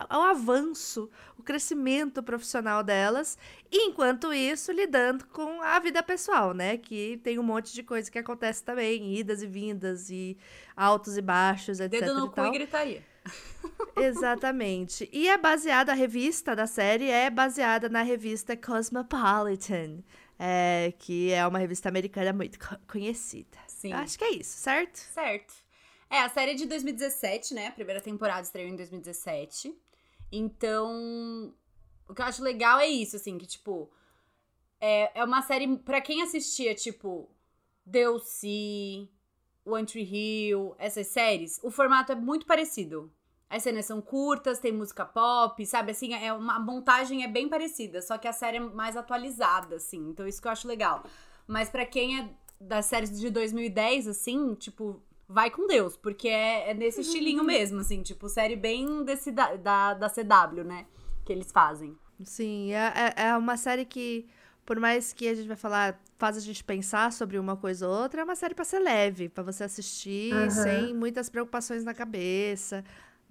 avanço, 0.08 1.10
o 1.38 1.42
crescimento 1.42 2.22
profissional 2.22 2.82
delas, 2.82 3.36
e 3.70 3.88
enquanto 3.88 4.32
isso, 4.32 4.72
lidando 4.72 5.26
com 5.26 5.60
a 5.62 5.78
vida 5.78 6.02
pessoal, 6.02 6.54
né? 6.54 6.78
Que 6.78 7.20
tem 7.22 7.38
um 7.38 7.42
monte 7.42 7.72
de 7.74 7.82
coisa 7.82 8.10
que 8.10 8.18
acontece 8.18 8.64
também, 8.64 9.14
idas 9.14 9.42
e 9.42 9.46
vindas, 9.46 10.10
e 10.10 10.38
altos 10.74 11.18
e 11.18 11.22
baixos, 11.22 11.80
etc. 11.80 12.00
Dedo 12.00 12.14
no 12.14 12.26
e, 12.26 12.30
cu 12.30 12.40
e 12.40 12.50
gritaria. 12.50 13.04
Exatamente. 13.96 15.08
E 15.12 15.28
é 15.28 15.36
baseada, 15.36 15.92
a 15.92 15.94
revista 15.94 16.56
da 16.56 16.66
série 16.66 17.08
é 17.08 17.28
baseada 17.30 17.88
na 17.88 18.02
revista 18.02 18.56
Cosmopolitan 18.56 20.02
é, 20.44 20.92
que 20.98 21.30
é 21.30 21.46
uma 21.46 21.60
revista 21.60 21.88
americana 21.88 22.32
muito 22.32 22.58
conhecida. 22.90 23.56
Sim. 23.68 23.92
Acho 23.92 24.18
que 24.18 24.24
é 24.24 24.30
isso, 24.32 24.58
certo? 24.58 24.96
Certo. 24.96 25.54
É, 26.10 26.18
a 26.18 26.28
série 26.28 26.50
é 26.50 26.54
de 26.54 26.66
2017, 26.66 27.54
né? 27.54 27.68
A 27.68 27.70
primeira 27.70 28.00
temporada 28.00 28.42
estreou 28.42 28.68
em 28.68 28.74
2017. 28.74 29.72
Então, 30.32 31.54
o 32.08 32.12
que 32.12 32.20
eu 32.20 32.26
acho 32.26 32.42
legal 32.42 32.80
é 32.80 32.88
isso, 32.88 33.14
assim, 33.14 33.38
que, 33.38 33.46
tipo, 33.46 33.88
é, 34.80 35.20
é 35.20 35.24
uma 35.24 35.42
série, 35.42 35.76
para 35.76 36.00
quem 36.00 36.22
assistia, 36.22 36.74
tipo, 36.74 37.30
DLC, 37.86 39.08
One 39.64 39.86
Tree 39.86 40.02
Hill, 40.02 40.74
essas 40.76 41.06
séries, 41.06 41.60
o 41.62 41.70
formato 41.70 42.10
é 42.10 42.16
muito 42.16 42.46
parecido. 42.46 43.12
As 43.52 43.62
cenas 43.62 43.84
são 43.84 44.00
curtas, 44.00 44.58
tem 44.58 44.72
música 44.72 45.04
pop, 45.04 45.66
sabe? 45.66 45.90
Assim, 45.90 46.14
é 46.14 46.32
uma 46.32 46.56
a 46.56 46.58
montagem 46.58 47.22
é 47.22 47.28
bem 47.28 47.50
parecida, 47.50 48.00
só 48.00 48.16
que 48.16 48.26
a 48.26 48.32
série 48.32 48.56
é 48.56 48.60
mais 48.60 48.96
atualizada, 48.96 49.76
assim. 49.76 50.08
Então, 50.08 50.26
isso 50.26 50.40
que 50.40 50.48
eu 50.48 50.52
acho 50.52 50.66
legal. 50.66 51.04
Mas 51.46 51.68
para 51.68 51.84
quem 51.84 52.18
é 52.18 52.30
das 52.58 52.86
séries 52.86 53.20
de 53.20 53.28
2010, 53.28 54.08
assim, 54.08 54.54
tipo, 54.54 55.02
vai 55.28 55.50
com 55.50 55.66
Deus, 55.66 55.98
porque 55.98 56.28
é, 56.28 56.70
é 56.70 56.74
nesse 56.74 57.02
estilinho 57.02 57.44
mesmo, 57.44 57.80
assim, 57.80 58.02
tipo, 58.02 58.26
série 58.26 58.56
bem 58.56 59.04
desse, 59.04 59.30
da, 59.30 59.54
da, 59.56 59.92
da 59.92 60.08
CW, 60.08 60.64
né? 60.64 60.86
Que 61.22 61.34
eles 61.34 61.52
fazem. 61.52 61.94
Sim, 62.24 62.72
é, 62.72 63.14
é, 63.16 63.22
é 63.28 63.36
uma 63.36 63.58
série 63.58 63.84
que, 63.84 64.26
por 64.64 64.80
mais 64.80 65.12
que 65.12 65.28
a 65.28 65.34
gente 65.34 65.46
vai 65.46 65.58
falar, 65.58 66.00
faz 66.16 66.38
a 66.38 66.40
gente 66.40 66.64
pensar 66.64 67.12
sobre 67.12 67.38
uma 67.38 67.54
coisa 67.54 67.86
ou 67.86 68.02
outra, 68.02 68.22
é 68.22 68.24
uma 68.24 68.34
série 68.34 68.54
para 68.54 68.64
ser 68.64 68.78
leve, 68.78 69.28
para 69.28 69.42
você 69.42 69.64
assistir 69.64 70.32
uhum. 70.32 70.50
sem 70.50 70.94
muitas 70.94 71.28
preocupações 71.28 71.84
na 71.84 71.92
cabeça. 71.92 72.82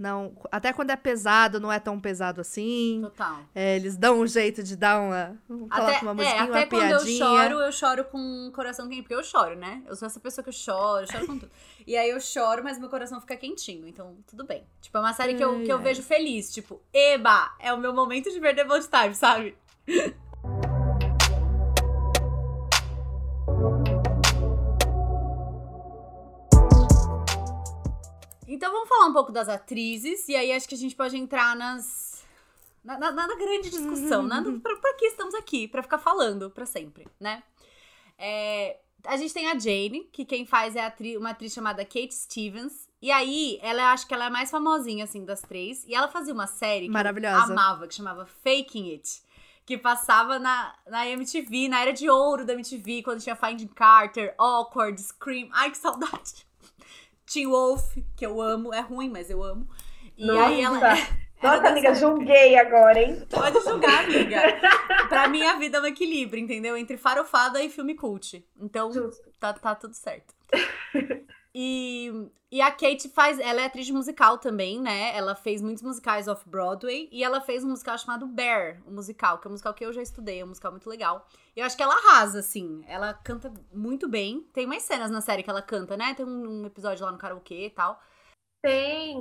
Não, 0.01 0.35
até 0.51 0.73
quando 0.73 0.89
é 0.89 0.95
pesado, 0.95 1.59
não 1.59 1.71
é 1.71 1.79
tão 1.79 1.99
pesado 1.99 2.41
assim. 2.41 3.01
Total. 3.03 3.39
É, 3.53 3.75
eles 3.75 3.95
dão 3.95 4.19
um 4.19 4.25
jeito 4.25 4.63
de 4.63 4.75
dar 4.75 4.99
uma. 4.99 5.37
Até, 5.69 5.99
uma 5.99 6.15
musiquinha, 6.15 6.39
é, 6.39 6.43
até 6.43 6.51
uma 6.51 6.65
quando 6.65 6.87
piadinha. 6.87 7.23
eu 7.23 7.27
choro, 7.27 7.55
eu 7.61 7.71
choro 7.71 8.03
com 8.05 8.47
o 8.47 8.51
coração 8.51 8.89
quente. 8.89 9.03
Porque 9.03 9.13
eu 9.13 9.23
choro, 9.23 9.55
né? 9.55 9.83
Eu 9.85 9.95
sou 9.95 10.07
essa 10.07 10.19
pessoa 10.19 10.41
que 10.41 10.49
eu 10.49 10.53
choro, 10.53 11.03
eu 11.03 11.11
choro 11.11 11.27
com 11.27 11.37
tudo. 11.37 11.51
E 11.85 11.95
aí 11.95 12.09
eu 12.09 12.19
choro, 12.19 12.63
mas 12.63 12.79
meu 12.79 12.89
coração 12.89 13.21
fica 13.21 13.35
quentinho. 13.35 13.87
Então, 13.87 14.17
tudo 14.25 14.43
bem. 14.43 14.63
Tipo, 14.81 14.97
é 14.97 15.01
uma 15.01 15.13
série 15.13 15.35
que 15.35 15.43
eu, 15.43 15.63
que 15.63 15.71
eu 15.71 15.77
vejo 15.77 16.01
feliz. 16.01 16.51
Tipo, 16.51 16.81
eba! 16.91 17.53
É 17.59 17.71
o 17.71 17.77
meu 17.77 17.93
momento 17.93 18.31
de 18.31 18.39
ver 18.39 18.55
The 18.55 18.63
Bold 18.63 18.87
Time, 18.87 19.13
sabe? 19.13 19.55
Então 28.61 28.71
vamos 28.71 28.87
falar 28.87 29.07
um 29.07 29.13
pouco 29.13 29.31
das 29.31 29.49
atrizes, 29.49 30.29
e 30.29 30.35
aí 30.35 30.51
acho 30.51 30.69
que 30.69 30.75
a 30.75 30.77
gente 30.77 30.95
pode 30.95 31.17
entrar 31.17 31.55
nas, 31.55 32.23
Nada, 32.83 33.11
nada 33.11 33.35
grande 33.35 33.71
discussão, 33.71 34.21
nada 34.21 34.51
pra, 34.59 34.75
pra 34.75 34.93
que 34.93 35.05
estamos 35.05 35.33
aqui? 35.33 35.67
Pra 35.67 35.81
ficar 35.81 35.97
falando 35.97 36.51
pra 36.51 36.63
sempre, 36.67 37.07
né? 37.19 37.41
É, 38.19 38.77
a 39.03 39.17
gente 39.17 39.33
tem 39.33 39.47
a 39.47 39.57
Jane, 39.57 40.07
que 40.11 40.23
quem 40.23 40.45
faz 40.45 40.75
é 40.75 40.85
atri 40.85 41.17
uma 41.17 41.31
atriz 41.31 41.51
chamada 41.51 41.83
Kate 41.83 42.13
Stevens. 42.13 42.87
E 43.01 43.09
aí, 43.09 43.57
ela 43.63 43.91
acho 43.93 44.05
que 44.05 44.13
ela 44.13 44.25
é 44.25 44.27
a 44.27 44.31
mais 44.31 44.51
famosinha, 44.51 45.05
assim, 45.05 45.25
das 45.25 45.41
três. 45.41 45.83
E 45.87 45.95
ela 45.95 46.07
fazia 46.07 46.31
uma 46.31 46.45
série 46.45 46.85
que 46.85 46.91
Maravilhosa. 46.91 47.47
eu 47.47 47.51
amava, 47.53 47.87
que 47.87 47.95
chamava 47.95 48.27
Faking 48.43 48.91
It. 48.91 49.23
Que 49.65 49.75
passava 49.75 50.37
na, 50.37 50.75
na 50.87 51.07
MTV, 51.07 51.67
na 51.67 51.81
era 51.81 51.93
de 51.93 52.07
ouro 52.07 52.45
da 52.45 52.53
MTV, 52.53 53.01
quando 53.01 53.21
tinha 53.21 53.35
Finding 53.35 53.69
Carter, 53.69 54.35
Awkward, 54.37 55.01
Scream. 55.01 55.49
Ai, 55.51 55.71
que 55.71 55.79
saudade. 55.79 56.45
Teen 57.31 57.47
Wolf, 57.47 57.97
que 58.15 58.25
eu 58.25 58.41
amo. 58.41 58.73
É 58.73 58.81
ruim, 58.81 59.09
mas 59.09 59.29
eu 59.29 59.43
amo. 59.43 59.67
E 60.17 60.25
Nossa. 60.25 60.45
aí 60.47 60.61
ela... 60.61 60.93
Nossa, 61.41 61.69
amiga, 61.69 61.95
julguei 61.95 62.55
agora, 62.55 63.01
hein? 63.01 63.25
Pode 63.27 63.59
julgar, 63.61 64.03
amiga. 64.03 64.41
pra 65.09 65.27
mim, 65.27 65.41
a 65.43 65.55
vida 65.55 65.79
é 65.79 65.81
um 65.81 65.85
equilíbrio, 65.87 66.43
entendeu? 66.43 66.77
Entre 66.77 66.97
farofada 66.97 67.63
e 67.63 67.69
filme 67.69 67.95
cult. 67.95 68.45
Então, 68.59 68.91
Justo. 68.91 69.27
tá, 69.39 69.51
tá 69.51 69.73
tudo 69.73 69.95
certo. 69.95 70.35
E, 71.53 72.31
e 72.51 72.61
a 72.61 72.71
Kate 72.71 73.09
faz. 73.09 73.39
Ela 73.39 73.61
é 73.61 73.65
atriz 73.65 73.89
musical 73.89 74.37
também, 74.37 74.81
né? 74.81 75.15
Ela 75.15 75.35
fez 75.35 75.61
muitos 75.61 75.83
musicais 75.83 76.27
off-Broadway. 76.27 77.09
E 77.11 77.23
ela 77.23 77.41
fez 77.41 77.63
um 77.63 77.69
musical 77.69 77.97
chamado 77.97 78.25
Bear, 78.25 78.81
o 78.85 78.91
musical, 78.91 79.37
que 79.39 79.47
é 79.47 79.49
um 79.49 79.51
musical 79.51 79.73
que 79.73 79.85
eu 79.85 79.91
já 79.91 80.01
estudei, 80.01 80.39
é 80.39 80.45
um 80.45 80.49
musical 80.49 80.71
muito 80.71 80.89
legal. 80.89 81.27
E 81.55 81.59
eu 81.59 81.65
acho 81.65 81.75
que 81.75 81.83
ela 81.83 81.93
arrasa, 81.95 82.39
assim. 82.39 82.83
Ela 82.87 83.13
canta 83.13 83.51
muito 83.73 84.07
bem. 84.07 84.41
Tem 84.53 84.65
mais 84.65 84.83
cenas 84.83 85.11
na 85.11 85.21
série 85.21 85.43
que 85.43 85.49
ela 85.49 85.61
canta, 85.61 85.97
né? 85.97 86.13
Tem 86.13 86.25
um, 86.25 86.61
um 86.61 86.65
episódio 86.65 87.05
lá 87.05 87.11
no 87.11 87.17
karaokê 87.17 87.65
e 87.65 87.69
tal. 87.69 87.99
Tem. 88.61 89.17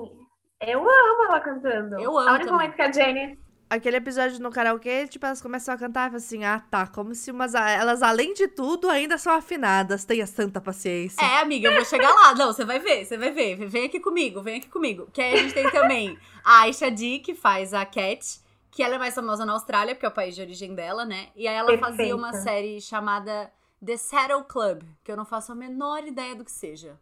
Eu 0.61 0.81
amo 0.81 1.25
ela 1.25 1.41
cantando. 1.41 1.99
Eu 1.99 2.17
amo 2.17 2.29
A 2.29 2.33
única 2.35 2.51
também. 2.51 2.53
momento 2.53 2.77
que 2.77 2.83
a 2.83 2.93
Jenny. 2.93 3.50
Aquele 3.71 3.99
episódio 3.99 4.41
no 4.41 4.51
karaokê, 4.51 5.07
tipo, 5.07 5.25
elas 5.25 5.41
começam 5.41 5.73
a 5.73 5.79
cantar 5.79 6.13
assim, 6.13 6.43
ah, 6.45 6.61
tá, 6.69 6.89
como 6.89 7.15
se 7.15 7.31
umas. 7.31 7.55
Elas, 7.55 8.03
além 8.03 8.35
de 8.35 8.49
tudo, 8.49 8.91
ainda 8.91 9.17
são 9.17 9.33
afinadas. 9.33 10.05
Tenha 10.05 10.27
santa 10.27 10.61
paciência. 10.61 11.25
É, 11.25 11.39
amiga, 11.41 11.69
eu 11.69 11.75
vou 11.75 11.85
chegar 11.85 12.13
lá. 12.13 12.35
Não, 12.35 12.53
você 12.53 12.65
vai 12.65 12.81
ver, 12.81 13.05
você 13.05 13.17
vai 13.17 13.31
ver. 13.31 13.55
Vem 13.69 13.87
aqui 13.87 14.01
comigo, 14.01 14.43
vem 14.43 14.59
aqui 14.59 14.69
comigo. 14.69 15.09
Que 15.13 15.23
aí 15.23 15.35
a 15.35 15.37
gente 15.37 15.55
tem 15.55 15.71
também 15.71 16.19
a 16.45 16.63
Aisha 16.63 16.91
Dee, 16.91 17.21
que 17.21 17.33
faz 17.33 17.73
a 17.73 17.87
Cat, 17.87 18.41
que 18.73 18.83
ela 18.83 18.97
é 18.97 18.99
mais 18.99 19.15
famosa 19.15 19.47
na 19.47 19.53
Austrália, 19.53 19.95
porque 19.95 20.05
é 20.07 20.09
o 20.09 20.13
país 20.13 20.35
de 20.35 20.43
origem 20.43 20.75
dela, 20.75 21.05
né? 21.05 21.29
E 21.37 21.47
aí 21.47 21.55
ela 21.55 21.79
fazia 21.79 22.17
uma 22.17 22.33
Perfeita. 22.33 22.51
série 22.51 22.81
chamada 22.81 23.53
The 23.87 23.97
Saddle 23.97 24.43
Club, 24.45 24.83
que 25.05 25.13
eu 25.13 25.17
não 25.17 25.25
faço 25.25 25.53
a 25.53 25.55
menor 25.55 26.05
ideia 26.05 26.35
do 26.35 26.45
que 26.45 26.51
seja. 26.51 26.99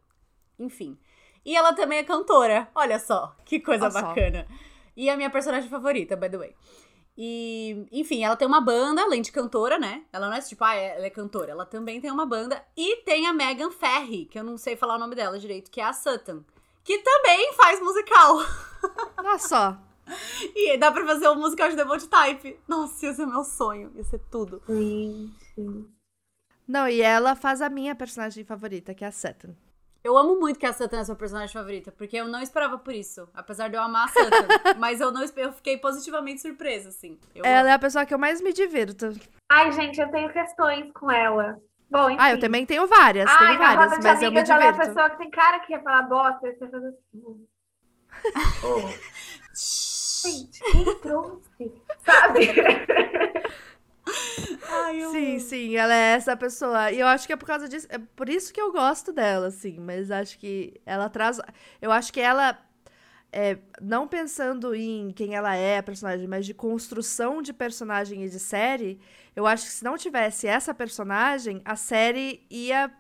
Enfim. 0.59 0.99
E 1.47 1.57
ela 1.57 1.73
também 1.73 1.99
é 2.01 2.05
cantora. 2.05 2.69
Olha 2.75 2.99
só, 2.99 3.35
que 3.43 3.59
coisa 3.59 3.85
Olha 3.85 3.93
só. 4.01 4.15
E 4.99 5.09
a 5.09 5.17
minha 5.17 5.31
personagem 5.31 5.71
favorita, 5.71 6.17
by 6.17 6.29
the 6.29 6.37
way. 6.37 6.57
E, 7.17 7.87
enfim, 7.93 8.25
ela 8.25 8.35
tem 8.35 8.49
uma 8.49 8.61
banda, 8.61 9.01
além 9.01 9.23
de 9.23 9.31
cantora, 9.31 9.79
né? 9.79 10.03
Ela 10.13 10.27
não 10.27 10.35
é 10.35 10.41
tipo, 10.41 10.65
ah, 10.65 10.75
ela 10.75 11.07
é 11.07 11.11
cantora. 11.11 11.53
Ela 11.53 11.65
também 11.65 12.01
tem 12.01 12.11
uma 12.11 12.27
banda. 12.27 12.61
E 12.77 12.97
tem 13.03 13.29
a 13.29 13.33
Megan 13.33 13.71
Ferry, 13.71 14.25
que 14.25 14.37
eu 14.37 14.43
não 14.43 14.59
sei 14.59 14.75
falar 14.75 14.97
o 14.97 14.99
nome 14.99 15.15
dela 15.15 15.39
direito, 15.39 15.71
que 15.71 15.81
é 15.81 15.85
a 15.85 15.93
Sutton. 15.93 16.43
Que 16.83 16.99
também 16.99 17.53
faz 17.53 17.81
musical. 17.81 18.39
Olha 19.19 19.39
só. 19.39 19.79
E 20.53 20.77
dá 20.79 20.91
pra 20.91 21.07
fazer 21.07 21.29
um 21.29 21.37
musical 21.37 21.69
de 21.69 21.77
The 21.77 21.85
Bold 21.85 22.09
Type. 22.09 22.59
Nossa, 22.67 23.07
ia 23.07 23.15
ser 23.15 23.27
meu 23.27 23.45
sonho. 23.45 23.93
Ia 23.95 24.03
ser 24.03 24.19
tudo. 24.29 24.61
Gente. 24.69 25.87
Não, 26.67 26.89
e 26.89 27.01
ela 27.01 27.37
faz 27.37 27.63
a 27.63 27.69
minha 27.69 27.95
personagem 27.95 28.45
favorita, 28.45 28.93
que 28.95 29.05
é 29.05 29.07
a 29.07 29.13
Sutton. 29.13 29.55
Eu 30.03 30.17
amo 30.17 30.39
muito 30.39 30.59
que 30.59 30.67
a 30.67 30.73
Sutton 30.73 30.99
é 30.99 31.05
sua 31.05 31.17
personagem 31.17 31.53
favorita, 31.53 31.93
porque 31.93 32.17
eu 32.17 32.29
não 32.29 32.41
esperava 32.41 32.79
por 32.79 32.95
isso. 32.95 33.29
Apesar 33.35 33.69
de 33.69 33.77
eu 33.77 33.83
amar 33.83 34.07
a 34.07 34.09
Sutton. 34.09 34.47
mas 34.79 35.01
eu 35.01 35.11
não 35.11 35.23
eu 35.37 35.53
fiquei 35.53 35.77
positivamente 35.77 36.41
surpresa, 36.41 36.89
assim. 36.89 37.19
Eu 37.35 37.45
Ela 37.45 37.71
é 37.71 37.73
a 37.73 37.79
pessoa 37.79 38.07
que 38.07 38.15
eu 38.15 38.19
mais 38.19 38.41
me 38.41 38.53
divirto. 38.53 39.13
Ai, 39.51 39.73
gente, 39.73 40.01
eu 40.01 40.11
tenho 40.11 40.33
questões 40.33 40.93
com 40.93 41.11
ela. 41.11 41.59
Bom, 41.91 42.11
enfim. 42.11 42.19
Ah, 42.21 42.33
eu 42.33 42.39
também 42.39 42.67
tenho 42.67 42.87
várias, 42.87 43.29
Ai, 43.31 43.39
tenho 43.47 43.59
várias, 43.59 43.99
mas 43.99 44.23
eu 44.23 44.31
me 44.31 44.39
amigas, 44.39 44.51
ela 44.51 44.65
é 44.65 44.69
a 44.69 44.73
divirto. 44.73 44.95
pessoa 44.95 45.11
que 45.11 45.19
tem 45.19 45.31
cara 45.31 45.59
que 45.61 45.69
quer 45.69 45.83
falar 45.83 46.03
bosta, 46.03 46.49
e 46.49 46.55
você 46.55 46.69
faz 46.69 46.85
assim. 46.85 47.47
Oh. 48.63 48.89
Gente, 49.55 50.61
quem 50.71 50.95
trouxe? 51.01 51.83
Sabe? 52.05 52.41
Ai, 54.71 55.03
eu 55.03 55.11
Sim, 55.11 55.39
sim, 55.39 55.77
ela 55.77 55.95
é 55.95 56.13
essa 56.15 56.37
pessoa. 56.37 56.91
E 56.93 57.01
eu 57.01 57.07
acho 57.07 57.27
que 57.27 57.33
é 57.33 57.37
por 57.37 57.47
causa 57.47 57.69
disso, 57.69 57.87
é 57.91 57.99
por 57.99 58.29
isso 58.29 58.53
que 58.53 58.61
eu 58.61 58.73
gosto 58.73 59.13
dela, 59.13 59.49
assim, 59.49 59.79
mas 59.81 60.11
acho 60.11 60.39
que 60.39 60.75
ela 60.85 61.09
traz, 61.09 61.41
eu 61.81 61.91
acho 61.91 62.13
que 62.13 62.21
ela 62.21 62.59
é, 63.33 63.59
não 63.81 64.09
pensando 64.09 64.75
em 64.75 65.11
quem 65.11 65.35
ela 65.35 65.55
é, 65.57 65.79
a 65.79 65.83
personagem, 65.83 66.27
mas 66.29 66.47
de 66.47 66.55
construção 66.55 67.43
de 67.43 67.53
personagem 67.53 68.25
e 68.25 68.29
de 68.29 68.39
série, 68.41 69.01
eu 69.37 69.47
acho 69.47 69.65
que 69.67 69.73
se 69.73 69.85
não 69.85 69.97
tivesse 69.99 70.47
essa 70.47 70.75
personagem, 70.75 71.63
a 71.65 71.77
série 71.77 72.47
ia 72.51 72.91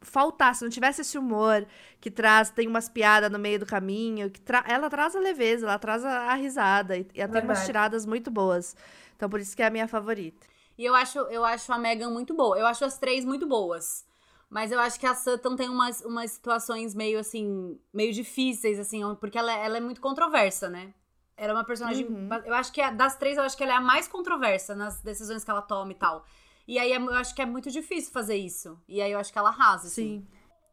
faltar, 0.00 0.54
se 0.54 0.62
não 0.62 0.70
tivesse 0.70 1.00
esse 1.00 1.18
humor 1.18 1.66
que 2.00 2.10
traz, 2.10 2.50
tem 2.50 2.68
umas 2.68 2.88
piadas 2.88 3.30
no 3.30 3.38
meio 3.38 3.58
do 3.58 3.66
caminho, 3.66 4.30
que 4.30 4.40
tra- 4.40 4.64
ela 4.68 4.88
traz 4.88 5.16
a 5.16 5.20
leveza, 5.20 5.66
ela 5.66 5.78
traz 5.78 6.04
a, 6.04 6.30
a 6.32 6.34
risada, 6.34 6.96
e, 6.96 7.06
e 7.14 7.20
ela 7.20 7.28
tem 7.30 7.42
umas 7.42 7.64
tiradas 7.64 8.06
muito 8.06 8.30
boas. 8.30 8.76
Então 9.16 9.28
por 9.28 9.40
isso 9.40 9.56
que 9.56 9.62
é 9.62 9.66
a 9.66 9.70
minha 9.70 9.88
favorita. 9.88 10.46
E 10.78 10.84
eu 10.84 10.94
acho, 10.94 11.18
eu 11.18 11.44
acho 11.44 11.72
a 11.72 11.78
Megan 11.78 12.10
muito 12.10 12.34
boa. 12.34 12.58
Eu 12.58 12.66
acho 12.66 12.84
as 12.84 12.98
três 12.98 13.24
muito 13.24 13.46
boas. 13.46 14.04
Mas 14.48 14.70
eu 14.70 14.78
acho 14.78 14.98
que 15.00 15.06
a 15.06 15.14
Sutton 15.14 15.56
tem 15.56 15.68
umas, 15.68 16.00
umas 16.02 16.30
situações 16.32 16.94
meio 16.94 17.18
assim, 17.18 17.78
meio 17.92 18.12
difíceis, 18.12 18.78
assim, 18.78 19.00
porque 19.18 19.36
ela, 19.36 19.52
é- 19.52 19.64
ela 19.64 19.76
é 19.78 19.80
muito 19.80 20.00
controversa, 20.00 20.68
né? 20.68 20.94
Ela 21.36 21.50
é 21.50 21.54
uma 21.54 21.64
personagem. 21.64 22.06
Uhum. 22.06 22.28
Eu 22.44 22.54
acho 22.54 22.72
que 22.72 22.80
é- 22.80 22.92
das 22.92 23.16
três, 23.16 23.36
eu 23.36 23.42
acho 23.42 23.56
que 23.56 23.62
ela 23.64 23.72
é 23.72 23.76
a 23.76 23.80
mais 23.80 24.06
controversa 24.06 24.74
nas 24.74 25.00
decisões 25.00 25.42
que 25.44 25.50
ela 25.50 25.62
toma 25.62 25.90
e 25.92 25.94
tal. 25.96 26.24
E 26.68 26.78
aí 26.78 26.92
é- 26.92 26.96
eu 26.96 27.14
acho 27.14 27.34
que 27.34 27.42
é 27.42 27.46
muito 27.46 27.70
difícil 27.70 28.12
fazer 28.12 28.36
isso. 28.36 28.78
E 28.88 29.00
aí 29.02 29.10
eu 29.12 29.18
acho 29.18 29.32
que 29.32 29.38
ela 29.38 29.48
arrasa, 29.48 29.88
assim. 29.88 30.20
Sim. 30.20 30.26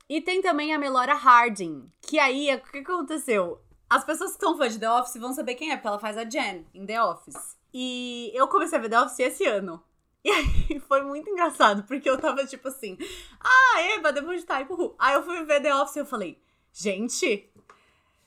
E 0.07 0.21
tem 0.21 0.41
também 0.41 0.73
a 0.73 0.77
Melora 0.79 1.13
Harding, 1.15 1.89
que 2.01 2.19
aí, 2.19 2.53
o 2.55 2.61
que 2.61 2.79
aconteceu? 2.79 3.59
As 3.89 4.03
pessoas 4.03 4.35
que 4.35 4.39
são 4.39 4.57
fãs 4.57 4.73
de 4.73 4.79
The 4.79 4.91
Office 4.91 5.19
vão 5.19 5.33
saber 5.33 5.55
quem 5.55 5.71
é, 5.71 5.75
porque 5.75 5.87
ela 5.87 5.99
faz 5.99 6.17
a 6.17 6.23
Jen 6.29 6.65
em 6.73 6.85
The 6.85 7.01
Office. 7.03 7.57
E 7.73 8.31
eu 8.33 8.47
comecei 8.47 8.77
a 8.77 8.81
ver 8.81 8.89
The 8.89 9.01
Office 9.01 9.19
esse 9.19 9.45
ano. 9.45 9.83
E 10.23 10.29
aí 10.29 10.79
foi 10.87 11.01
muito 11.03 11.29
engraçado, 11.29 11.83
porque 11.83 12.09
eu 12.09 12.17
tava 12.17 12.45
tipo 12.45 12.67
assim, 12.67 12.97
ah, 13.39 13.81
Eva, 13.97 14.13
depois 14.13 14.41
de 14.41 14.47
Type, 14.47 14.71
uhul. 14.71 14.95
Aí 14.97 15.15
eu 15.15 15.23
fui 15.23 15.43
ver 15.43 15.61
The 15.61 15.75
Office 15.75 15.97
e 15.97 15.99
eu 15.99 16.05
falei, 16.05 16.39
gente, 16.71 17.49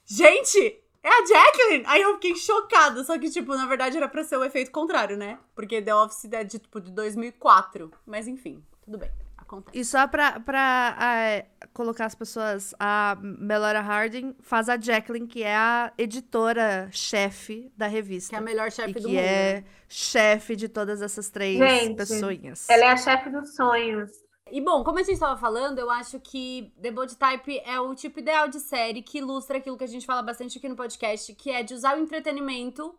gente, 0.05 0.83
é 1.03 1.09
a 1.09 1.25
Jacqueline! 1.25 1.85
Aí 1.87 2.03
eu 2.03 2.15
fiquei 2.15 2.35
chocada, 2.35 3.03
só 3.05 3.19
que, 3.19 3.31
tipo, 3.31 3.55
na 3.55 3.65
verdade 3.65 3.97
era 3.97 4.09
pra 4.09 4.25
ser 4.25 4.37
o 4.37 4.45
efeito 4.45 4.71
contrário, 4.71 5.17
né? 5.17 5.39
Porque 5.55 5.81
The 5.81 5.95
Office 5.95 6.25
é 6.33 6.45
de, 6.45 6.59
tipo, 6.59 6.81
de 6.81 6.91
2004. 6.91 7.91
Mas 8.05 8.27
enfim, 8.27 8.63
tudo 8.85 8.99
bem, 8.99 9.11
acontece. 9.47 9.79
E 9.79 9.85
só 9.85 10.07
pra, 10.07 10.39
pra 10.41 10.97
é, 11.01 11.47
colocar 11.73 12.07
as 12.07 12.15
pessoas, 12.15 12.75
a 12.79 13.17
Melora 13.21 13.81
Harding 13.81 14.35
faz 14.41 14.69
a 14.69 14.79
Jacqueline, 14.79 15.27
que 15.27 15.43
é 15.43 15.57
a 15.57 15.93
editora-chefe 15.97 17.73
da 17.77 17.87
revista. 17.87 18.31
Que 18.31 18.37
é 18.37 18.39
a 18.39 18.43
melhor 18.43 18.71
chefe 18.71 18.95
que 18.95 19.01
do 19.01 19.09
mundo, 19.09 19.19
é 19.19 19.55
né? 19.61 19.65
chefe 19.89 20.57
de 20.57 20.69
todas 20.69 21.01
essas 21.01 21.31
três 21.31 21.59
Gente, 21.59 21.97
pessoinhas. 21.97 22.69
Ela 22.69 22.85
é 22.85 22.89
a 22.89 22.97
chefe 22.97 23.31
dos 23.31 23.55
sonhos. 23.55 24.11
E 24.51 24.61
bom, 24.61 24.85
como 24.85 24.99
a 24.99 25.03
gente 25.03 25.19
tava 25.19 25.37
falando, 25.37 25.81
eu 25.81 25.91
acho 25.91 26.21
que 26.21 26.73
The 26.81 26.93
Bold 26.93 27.17
Type 27.17 27.59
é 27.65 27.81
o 27.81 27.95
tipo 27.97 28.21
ideal 28.21 28.47
de 28.47 28.61
série 28.61 29.03
que 29.03 29.19
ilustra 29.19 29.59
aquilo 29.59 29.77
que 29.77 29.83
a 29.83 29.89
gente 29.89 30.07
fala 30.07 30.23
bastante 30.23 30.59
aqui 30.59 30.69
no 30.69 30.77
podcast, 30.77 31.35
que 31.35 31.51
é 31.51 31.65
de 31.65 31.75
usar 31.75 31.97
o 31.97 32.01
entretenimento 32.01 32.95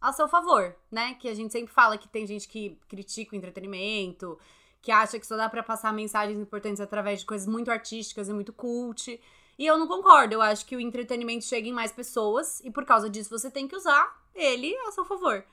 a 0.00 0.12
seu 0.12 0.28
favor, 0.28 0.76
né? 0.90 1.14
Que 1.14 1.28
a 1.28 1.34
gente 1.34 1.52
sempre 1.52 1.72
fala 1.72 1.98
que 1.98 2.08
tem 2.08 2.24
gente 2.24 2.46
que 2.46 2.78
critica 2.88 3.34
o 3.34 3.36
entretenimento, 3.36 4.38
que 4.86 4.92
acha 4.92 5.18
que 5.18 5.26
só 5.26 5.36
dá 5.36 5.48
pra 5.48 5.64
passar 5.64 5.92
mensagens 5.92 6.38
importantes 6.38 6.80
através 6.80 7.18
de 7.18 7.26
coisas 7.26 7.44
muito 7.44 7.72
artísticas 7.72 8.28
e 8.28 8.32
muito 8.32 8.52
cult. 8.52 9.20
E 9.58 9.66
eu 9.66 9.76
não 9.76 9.88
concordo, 9.88 10.34
eu 10.34 10.40
acho 10.40 10.64
que 10.64 10.76
o 10.76 10.80
entretenimento 10.80 11.44
chega 11.44 11.66
em 11.66 11.72
mais 11.72 11.90
pessoas 11.90 12.60
e 12.60 12.70
por 12.70 12.84
causa 12.84 13.10
disso 13.10 13.28
você 13.28 13.50
tem 13.50 13.66
que 13.66 13.74
usar 13.74 14.16
ele 14.32 14.72
a 14.86 14.92
seu 14.92 15.04
favor. 15.04 15.44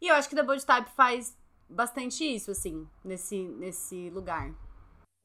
E 0.00 0.08
eu 0.08 0.14
acho 0.14 0.26
que 0.26 0.34
The 0.34 0.42
Bold 0.42 0.64
Type 0.64 0.88
faz 0.96 1.36
bastante 1.68 2.24
isso, 2.24 2.50
assim, 2.50 2.88
nesse, 3.04 3.36
nesse 3.36 4.08
lugar. 4.08 4.54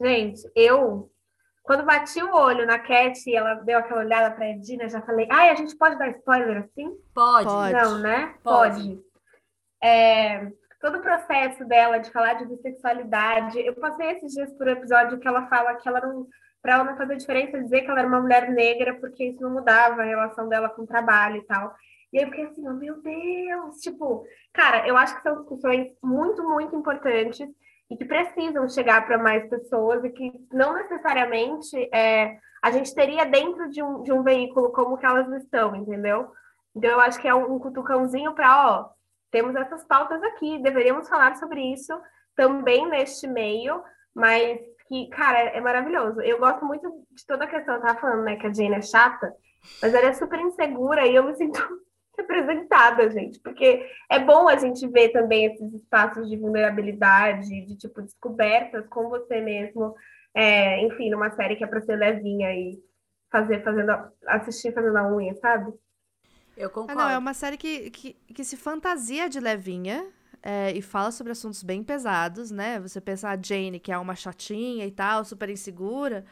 Gente, 0.02 0.42
eu, 0.54 1.10
quando 1.62 1.86
bati 1.86 2.22
o 2.22 2.36
olho 2.36 2.66
na 2.66 2.80
Cat 2.80 3.18
e 3.30 3.34
ela 3.34 3.54
deu 3.54 3.78
aquela 3.78 4.02
olhada 4.02 4.36
pra 4.36 4.50
Edina, 4.50 4.90
já 4.90 5.02
falei, 5.04 5.26
ai, 5.32 5.52
a 5.52 5.56
gente 5.56 5.74
pode 5.78 5.98
dar 5.98 6.10
spoiler 6.10 6.66
assim? 6.66 6.98
Pode. 7.14 7.46
Pode. 7.46 7.72
Não, 7.72 7.98
né? 8.00 8.36
Pode. 8.44 8.76
Pode. 8.90 9.14
É, 9.82 10.52
todo 10.84 10.98
o 10.98 11.02
processo 11.02 11.64
dela 11.64 11.98
de 11.98 12.12
falar 12.12 12.34
de 12.34 12.46
bissexualidade, 12.46 13.58
eu 13.58 13.74
passei 13.74 14.12
esses 14.12 14.34
dias 14.34 14.52
por 14.52 14.68
um 14.68 14.72
episódio 14.72 15.18
que 15.18 15.26
ela 15.26 15.48
fala 15.48 15.76
que 15.76 15.88
ela 15.88 16.02
não, 16.02 16.28
para 16.62 16.74
ela 16.74 16.84
não 16.84 16.98
fazer 16.98 17.16
diferença 17.16 17.64
dizer 17.64 17.82
que 17.82 17.90
ela 17.90 18.00
era 18.00 18.08
uma 18.08 18.20
mulher 18.20 18.50
negra, 18.52 18.94
porque 18.96 19.30
isso 19.30 19.42
não 19.42 19.52
mudava 19.52 20.02
a 20.02 20.06
relação 20.06 20.50
dela 20.50 20.68
com 20.68 20.82
o 20.82 20.88
trabalho 20.88 21.38
e 21.38 21.46
tal. 21.46 21.74
E 22.12 22.18
aí 22.20 22.26
eu 22.26 22.30
fiquei 22.30 22.48
assim, 22.48 22.68
oh, 22.68 22.74
meu 22.74 23.02
Deus, 23.02 23.78
tipo, 23.78 24.26
cara, 24.52 24.86
eu 24.86 24.98
acho 24.98 25.16
que 25.16 25.22
são 25.22 25.38
discussões 25.38 25.88
muito, 26.04 26.44
muito 26.44 26.76
importantes 26.76 27.48
e 27.90 27.96
que 27.96 28.04
precisam 28.04 28.68
chegar 28.68 29.06
para 29.06 29.18
mais 29.18 29.48
pessoas 29.48 30.04
e 30.04 30.10
que 30.10 30.34
não 30.52 30.74
necessariamente 30.74 31.78
é, 31.96 32.38
a 32.62 32.72
gente 32.72 32.94
teria 32.94 33.26
dentro 33.26 33.70
de 33.70 33.82
um, 33.82 34.04
de 34.04 34.12
um 34.12 34.22
veículo 34.22 34.70
como 34.74 34.98
que 34.98 35.06
elas 35.06 35.32
estão, 35.42 35.74
entendeu? 35.78 36.30
Então 36.76 36.92
eu 36.92 37.00
acho 37.00 37.22
que 37.22 37.28
é 37.28 37.34
um 37.34 37.58
cutucãozinho 37.58 38.34
para, 38.34 38.68
ó, 38.68 38.90
temos 39.34 39.56
essas 39.56 39.84
pautas 39.86 40.22
aqui, 40.24 40.62
deveríamos 40.62 41.10
falar 41.10 41.36
sobre 41.38 41.60
isso 41.74 41.92
também 42.36 42.88
neste 42.88 43.28
meio, 43.28 43.84
mas 44.14 44.60
que, 44.88 45.10
cara, 45.10 45.40
é 45.40 45.60
maravilhoso. 45.60 46.22
Eu 46.22 46.38
gosto 46.38 46.64
muito 46.64 46.88
de 47.12 47.26
toda 47.26 47.46
a 47.46 47.48
questão, 47.48 47.76
eu 47.76 47.82
tava 47.82 48.00
falando, 48.00 48.24
né, 48.24 48.36
que 48.36 48.46
a 48.46 48.54
Jane 48.54 48.76
é 48.76 48.82
chata, 48.82 49.34
mas 49.82 49.92
ela 49.92 50.08
é 50.08 50.14
super 50.14 50.40
insegura 50.40 51.08
e 51.08 51.16
eu 51.16 51.24
me 51.24 51.36
sinto 51.36 51.60
representada, 52.16 53.10
gente, 53.10 53.40
porque 53.40 53.90
é 54.08 54.20
bom 54.20 54.48
a 54.48 54.56
gente 54.56 54.88
ver 54.88 55.10
também 55.10 55.46
esses 55.46 55.74
espaços 55.74 56.30
de 56.30 56.38
vulnerabilidade, 56.38 57.66
de 57.66 57.76
tipo 57.76 58.04
descobertas 58.04 58.86
com 58.88 59.10
você 59.10 59.42
mesmo, 59.42 59.96
é, 60.36 60.80
enfim, 60.82 61.10
numa 61.10 61.32
série 61.32 61.56
que 61.56 61.64
é 61.64 61.68
para 61.68 61.82
ser 61.82 61.96
levinha 61.96 62.54
e 62.54 62.78
fazer, 63.32 63.64
fazendo, 63.64 63.92
assistir 64.28 64.74
fazendo 64.74 64.98
a 64.98 65.12
unha, 65.12 65.34
sabe? 65.38 65.74
Eu 66.56 66.70
concordo. 66.70 67.02
Ah, 67.02 67.06
não, 67.06 67.12
é 67.12 67.18
uma 67.18 67.34
série 67.34 67.58
que, 67.58 67.90
que, 67.90 68.14
que 68.34 68.44
se 68.44 68.56
fantasia 68.56 69.28
de 69.30 69.40
levinha, 69.40 70.06
é, 70.44 70.74
e 70.76 70.82
fala 70.82 71.10
sobre 71.10 71.32
assuntos 71.32 71.64
bem 71.64 71.82
pesados, 71.82 72.52
né? 72.52 72.80
Você 72.82 73.00
pensa 73.00 73.30
a 73.30 73.42
Jane, 73.42 73.80
que 73.80 73.92
é 73.92 73.98
uma 73.98 74.14
chatinha 74.14 74.86
e 74.86 74.92
tal, 74.92 75.24
super 75.24 75.50
insegura, 75.50 76.26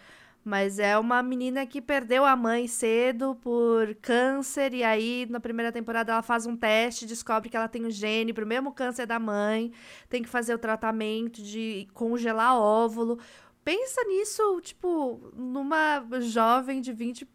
mas 0.43 0.79
é 0.79 0.97
uma 0.97 1.23
menina 1.23 1.65
que 1.65 1.81
perdeu 1.81 2.25
a 2.25 2.35
mãe 2.35 2.67
cedo 2.67 3.35
por 3.35 3.95
câncer, 4.01 4.73
e 4.73 4.83
aí 4.83 5.25
na 5.29 5.39
primeira 5.39 5.71
temporada 5.71 6.11
ela 6.11 6.21
faz 6.21 6.45
um 6.45 6.57
teste, 6.57 7.05
descobre 7.05 7.49
que 7.49 7.55
ela 7.55 7.69
tem 7.69 7.85
o 7.85 7.91
gene 7.91 8.33
pro 8.33 8.45
mesmo 8.45 8.73
câncer 8.73 9.05
da 9.05 9.17
mãe, 9.17 9.71
tem 10.09 10.21
que 10.21 10.29
fazer 10.29 10.53
o 10.53 10.59
tratamento 10.59 11.41
de 11.41 11.87
congelar 11.93 12.57
óvulo. 12.57 13.17
Pensa 13.63 14.03
nisso, 14.05 14.59
tipo, 14.61 15.31
numa 15.35 16.03
jovem 16.19 16.81
de 16.81 16.91
20 16.91 17.25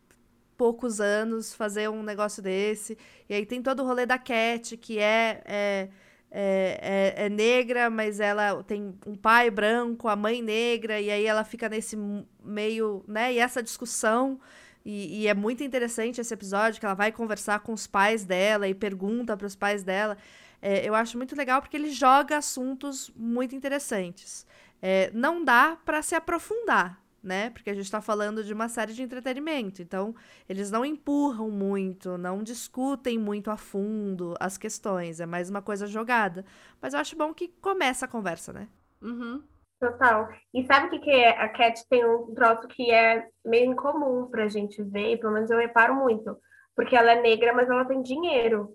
poucos 0.57 1.01
anos 1.01 1.55
fazer 1.55 1.89
um 1.89 2.03
negócio 2.03 2.43
desse. 2.43 2.97
E 3.29 3.35
aí 3.35 3.47
tem 3.47 3.63
todo 3.63 3.83
o 3.83 3.87
rolê 3.87 4.07
da 4.07 4.19
Cat, 4.19 4.77
que 4.77 4.99
é, 4.99 5.43
é 5.45 5.89
é, 6.31 7.15
é, 7.17 7.25
é, 7.27 7.29
negra, 7.29 7.89
mas 7.89 8.21
ela 8.21 8.63
tem 8.63 8.95
um 9.07 9.15
pai 9.15 9.51
branco, 9.51 10.09
a 10.09 10.17
mãe 10.17 10.43
negra, 10.43 11.01
e 11.01 11.11
aí 11.11 11.25
ela 11.25 11.45
fica 11.45 11.69
nesse 11.69 11.97
meio, 12.45 13.05
né? 13.09 13.33
E 13.33 13.39
essa 13.39 13.63
discussão. 13.63 14.39
E, 14.85 15.23
e 15.23 15.29
é 15.29 15.35
muito 15.35 15.65
interessante 15.65 16.21
esse 16.21 16.35
episódio, 16.35 16.79
que 16.79 16.87
ela 16.87 16.95
vai 16.95 17.11
conversar 17.11 17.61
com 17.61 17.73
os 17.73 17.87
pais 17.87 18.25
dela 18.25 18.69
e 18.69 18.75
pergunta 18.75 19.37
para 19.37 19.47
os 19.47 19.57
pais 19.57 19.83
dela. 19.83 20.19
É, 20.61 20.87
eu 20.87 20.95
acho 20.95 21.17
muito 21.17 21.35
legal 21.35 21.61
porque 21.63 21.77
ele 21.77 21.91
joga 21.91 22.37
assuntos 22.37 23.11
muito 23.17 23.55
interessantes. 23.55 24.47
É, 24.83 25.11
não 25.15 25.43
dá 25.45 25.79
para 25.85 26.03
se 26.03 26.15
aprofundar, 26.15 27.01
né? 27.27 27.51
Porque 27.51 27.69
a 27.69 27.75
gente 27.75 27.85
está 27.85 28.01
falando 28.01 28.45
de 28.45 28.53
uma 28.55 28.69
série 28.69 28.93
de 28.93 29.03
entretenimento. 29.03 29.83
Então, 29.83 30.15
eles 30.49 30.71
não 30.71 30.85
empurram 30.85 31.51
muito, 31.51 32.17
não 32.17 32.43
discutem 32.43 33.19
muito 33.19 33.51
a 33.51 33.57
fundo 33.57 34.35
as 34.39 34.57
questões. 34.57 35.21
É 35.21 35.27
mais 35.27 35.51
uma 35.51 35.61
coisa 35.61 35.87
jogada. 35.87 36.45
Mas 36.81 36.95
eu 36.95 37.01
acho 37.01 37.17
bom 37.17 37.35
que 37.35 37.49
começa 37.49 38.07
a 38.07 38.09
conversa, 38.09 38.53
né? 38.53 38.69
Uhum. 39.03 39.43
Total. 39.81 40.29
E 40.55 40.65
sabe 40.65 40.87
o 40.87 40.91
que, 40.91 40.99
que 41.01 41.11
é? 41.11 41.31
A 41.31 41.49
Cat 41.49 41.87
tem 41.89 42.05
um 42.05 42.33
troço 42.35 42.67
que 42.69 42.91
é 42.91 43.29
meio 43.45 43.71
incomum 43.73 44.27
pra 44.27 44.49
gente 44.49 44.83
ver, 44.83 45.13
e 45.13 45.19
pelo 45.19 45.35
menos 45.35 45.51
eu 45.51 45.59
reparo 45.59 45.95
muito. 45.95 46.37
Porque 46.75 46.97
ela 46.97 47.13
é 47.13 47.21
negra, 47.21 47.53
mas 47.53 47.69
ela 47.69 47.85
tem 47.85 48.01
dinheiro. 48.03 48.75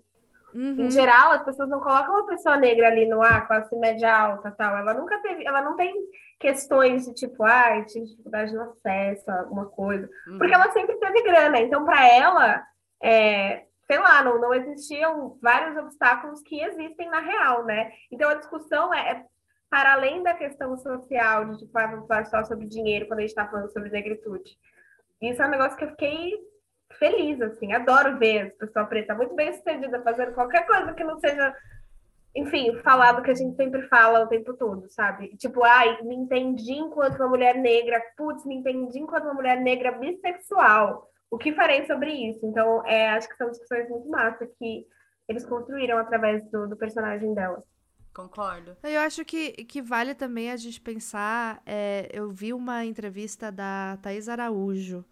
Uhum. 0.54 0.76
Em 0.78 0.90
geral, 0.90 1.32
as 1.32 1.44
pessoas 1.44 1.68
não 1.68 1.80
colocam 1.80 2.14
uma 2.14 2.26
pessoa 2.26 2.56
negra 2.56 2.88
ali 2.88 3.06
no 3.06 3.22
ar, 3.22 3.46
classe 3.46 3.74
média 3.76 4.14
alta 4.14 4.50
tal. 4.50 4.76
Ela 4.76 4.94
nunca 4.94 5.18
teve, 5.20 5.46
ela 5.46 5.62
não 5.62 5.76
tem 5.76 5.94
questões 6.38 7.06
de 7.06 7.14
tipo, 7.14 7.44
ah, 7.44 7.82
tinha 7.86 8.04
dificuldade 8.04 8.54
no 8.54 8.62
acesso 8.62 9.30
a 9.30 9.40
alguma 9.40 9.66
coisa. 9.66 10.08
Uhum. 10.26 10.38
Porque 10.38 10.54
ela 10.54 10.70
sempre 10.72 10.96
teve 10.96 11.22
grana. 11.22 11.58
Então, 11.60 11.84
para 11.84 12.06
ela, 12.06 12.62
é, 13.02 13.64
sei 13.86 13.98
lá, 13.98 14.22
não, 14.22 14.40
não 14.40 14.54
existiam 14.54 15.38
vários 15.40 15.76
obstáculos 15.76 16.42
que 16.42 16.60
existem 16.60 17.08
na 17.08 17.20
real, 17.20 17.64
né? 17.64 17.92
Então, 18.10 18.28
a 18.28 18.34
discussão 18.34 18.92
é, 18.92 19.10
é 19.10 19.24
para 19.70 19.94
além 19.94 20.22
da 20.22 20.34
questão 20.34 20.76
social, 20.76 21.46
de 21.46 21.58
tipo, 21.60 21.78
ah, 21.78 21.86
vamos 21.86 22.06
falar 22.06 22.26
só 22.26 22.44
sobre 22.44 22.66
dinheiro 22.66 23.06
quando 23.06 23.20
a 23.20 23.22
gente 23.22 23.30
está 23.30 23.48
falando 23.48 23.72
sobre 23.72 23.88
negritude. 23.88 24.58
Isso 25.22 25.40
é 25.40 25.46
um 25.46 25.50
negócio 25.50 25.78
que 25.78 25.84
eu 25.84 25.90
fiquei 25.90 26.51
feliz, 26.98 27.40
assim, 27.40 27.72
adoro 27.72 28.18
ver 28.18 28.48
a 28.48 28.66
pessoa 28.66 28.86
preta 28.86 29.14
muito 29.14 29.34
bem 29.34 29.52
sucedida 29.52 30.02
fazendo 30.02 30.32
qualquer 30.32 30.66
coisa 30.66 30.92
que 30.92 31.04
não 31.04 31.18
seja 31.18 31.54
enfim, 32.34 32.74
falar 32.82 33.12
do 33.12 33.22
que 33.22 33.30
a 33.30 33.34
gente 33.34 33.54
sempre 33.56 33.82
fala 33.88 34.24
o 34.24 34.26
tempo 34.26 34.54
todo, 34.54 34.88
sabe? 34.88 35.36
Tipo, 35.36 35.62
ai, 35.64 36.02
me 36.02 36.14
entendi 36.14 36.72
enquanto 36.72 37.16
uma 37.16 37.28
mulher 37.28 37.56
negra, 37.56 38.02
putz, 38.16 38.46
me 38.46 38.56
entendi 38.56 38.98
enquanto 38.98 39.24
uma 39.24 39.34
mulher 39.34 39.60
negra 39.60 39.92
bissexual. 39.92 41.10
O 41.30 41.36
que 41.36 41.52
farei 41.52 41.86
sobre 41.86 42.10
isso? 42.10 42.44
Então, 42.44 42.84
é, 42.86 43.10
acho 43.10 43.28
que 43.28 43.36
são 43.36 43.50
discussões 43.50 43.88
muito 43.88 44.08
massa 44.08 44.46
que 44.58 44.86
eles 45.28 45.44
construíram 45.44 45.98
através 45.98 46.42
do, 46.50 46.68
do 46.68 46.76
personagem 46.76 47.34
dela. 47.34 47.62
Concordo. 48.14 48.76
Eu 48.82 49.00
acho 49.00 49.24
que, 49.24 49.52
que 49.64 49.80
vale 49.80 50.14
também 50.14 50.50
a 50.50 50.56
gente 50.56 50.80
pensar. 50.80 51.62
É, 51.64 52.08
eu 52.12 52.30
vi 52.30 52.52
uma 52.52 52.84
entrevista 52.84 53.50
da 53.50 53.98
Thais 54.02 54.28
Araújo, 54.28 55.04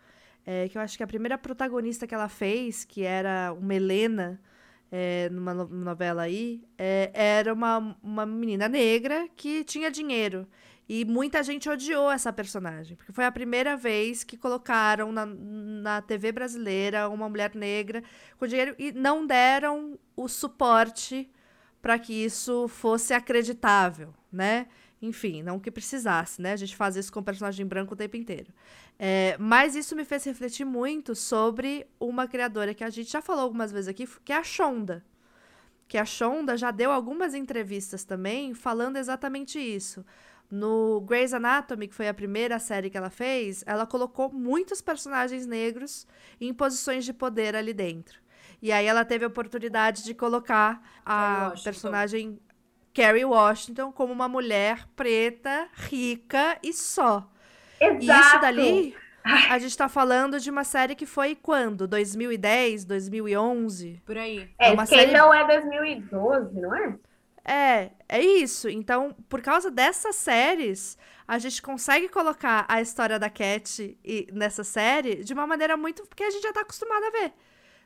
é, 0.46 0.68
que 0.68 0.76
eu 0.76 0.82
acho 0.82 0.96
que 0.96 1.02
a 1.02 1.06
primeira 1.06 1.38
protagonista 1.38 2.06
que 2.06 2.14
ela 2.14 2.28
fez, 2.28 2.84
que 2.84 3.02
era 3.02 3.52
uma 3.52 3.74
Helena, 3.74 4.40
é, 4.90 5.28
numa 5.30 5.54
novela 5.54 6.22
aí, 6.22 6.62
é, 6.76 7.10
era 7.14 7.52
uma, 7.52 7.96
uma 8.02 8.26
menina 8.26 8.68
negra 8.68 9.28
que 9.36 9.62
tinha 9.64 9.90
dinheiro. 9.90 10.46
E 10.88 11.04
muita 11.04 11.40
gente 11.40 11.70
odiou 11.70 12.10
essa 12.10 12.32
personagem, 12.32 12.96
porque 12.96 13.12
foi 13.12 13.24
a 13.24 13.30
primeira 13.30 13.76
vez 13.76 14.24
que 14.24 14.36
colocaram 14.36 15.12
na, 15.12 15.24
na 15.24 16.02
TV 16.02 16.32
brasileira 16.32 17.08
uma 17.08 17.28
mulher 17.28 17.54
negra 17.54 18.02
com 18.36 18.44
dinheiro 18.44 18.74
e 18.76 18.90
não 18.90 19.24
deram 19.24 19.96
o 20.16 20.26
suporte 20.26 21.30
para 21.80 21.96
que 21.96 22.12
isso 22.12 22.66
fosse 22.66 23.14
acreditável, 23.14 24.12
né? 24.32 24.66
Enfim, 25.02 25.42
não 25.42 25.58
que 25.58 25.70
precisasse, 25.70 26.42
né? 26.42 26.52
A 26.52 26.56
gente 26.56 26.76
faz 26.76 26.94
isso 26.94 27.12
com 27.12 27.20
o 27.20 27.24
personagem 27.24 27.64
branco 27.64 27.94
o 27.94 27.96
tempo 27.96 28.16
inteiro. 28.16 28.52
É, 28.98 29.34
mas 29.38 29.74
isso 29.74 29.96
me 29.96 30.04
fez 30.04 30.24
refletir 30.24 30.64
muito 30.64 31.14
sobre 31.14 31.86
uma 31.98 32.28
criadora 32.28 32.74
que 32.74 32.84
a 32.84 32.90
gente 32.90 33.10
já 33.10 33.22
falou 33.22 33.44
algumas 33.44 33.72
vezes 33.72 33.88
aqui, 33.88 34.06
que 34.24 34.32
é 34.32 34.36
a 34.36 34.44
Shonda. 34.44 35.02
Que 35.88 35.96
a 35.96 36.04
Shonda 36.04 36.56
já 36.56 36.70
deu 36.70 36.92
algumas 36.92 37.34
entrevistas 37.34 38.04
também 38.04 38.52
falando 38.52 38.96
exatamente 38.96 39.58
isso. 39.58 40.04
No 40.50 41.00
Grey's 41.00 41.32
Anatomy, 41.32 41.88
que 41.88 41.94
foi 41.94 42.08
a 42.08 42.14
primeira 42.14 42.58
série 42.58 42.90
que 42.90 42.98
ela 42.98 43.08
fez, 43.08 43.64
ela 43.66 43.86
colocou 43.86 44.30
muitos 44.30 44.82
personagens 44.82 45.46
negros 45.46 46.06
em 46.40 46.52
posições 46.52 47.04
de 47.04 47.12
poder 47.12 47.56
ali 47.56 47.72
dentro. 47.72 48.20
E 48.60 48.70
aí 48.70 48.84
ela 48.84 49.04
teve 49.04 49.24
a 49.24 49.28
oportunidade 49.28 50.04
de 50.04 50.12
colocar 50.12 50.82
a 51.06 51.54
personagem 51.64 52.38
Kerry 52.92 53.24
Washington 53.24 53.92
como 53.92 54.12
uma 54.12 54.28
mulher 54.28 54.86
preta, 54.96 55.68
rica 55.74 56.58
e 56.62 56.72
só. 56.72 57.28
Exato. 57.80 58.04
E 58.04 58.20
isso 58.20 58.40
dali, 58.40 58.96
a 59.24 59.58
gente 59.58 59.76
tá 59.76 59.88
falando 59.88 60.40
de 60.40 60.50
uma 60.50 60.64
série 60.64 60.94
que 60.94 61.06
foi 61.06 61.34
quando? 61.34 61.86
2010, 61.86 62.84
2011? 62.84 64.02
Por 64.04 64.18
aí. 64.18 64.50
É, 64.58 64.68
é 64.68 64.72
uma 64.72 64.86
série... 64.86 65.12
não 65.12 65.32
é 65.32 65.46
2012, 65.46 66.60
não 66.60 66.74
é? 66.74 66.98
É, 67.44 67.90
é 68.08 68.20
isso. 68.20 68.68
Então, 68.68 69.16
por 69.28 69.40
causa 69.40 69.70
dessas 69.70 70.16
séries, 70.16 70.98
a 71.26 71.38
gente 71.38 71.62
consegue 71.62 72.08
colocar 72.08 72.66
a 72.68 72.80
história 72.82 73.18
da 73.18 73.30
Cat 73.30 73.98
nessa 74.32 74.62
série 74.62 75.24
de 75.24 75.32
uma 75.32 75.46
maneira 75.46 75.76
muito. 75.76 76.06
Porque 76.06 76.24
a 76.24 76.30
gente 76.30 76.42
já 76.42 76.52
tá 76.52 76.60
acostumado 76.60 77.04
a 77.04 77.10
ver. 77.10 77.32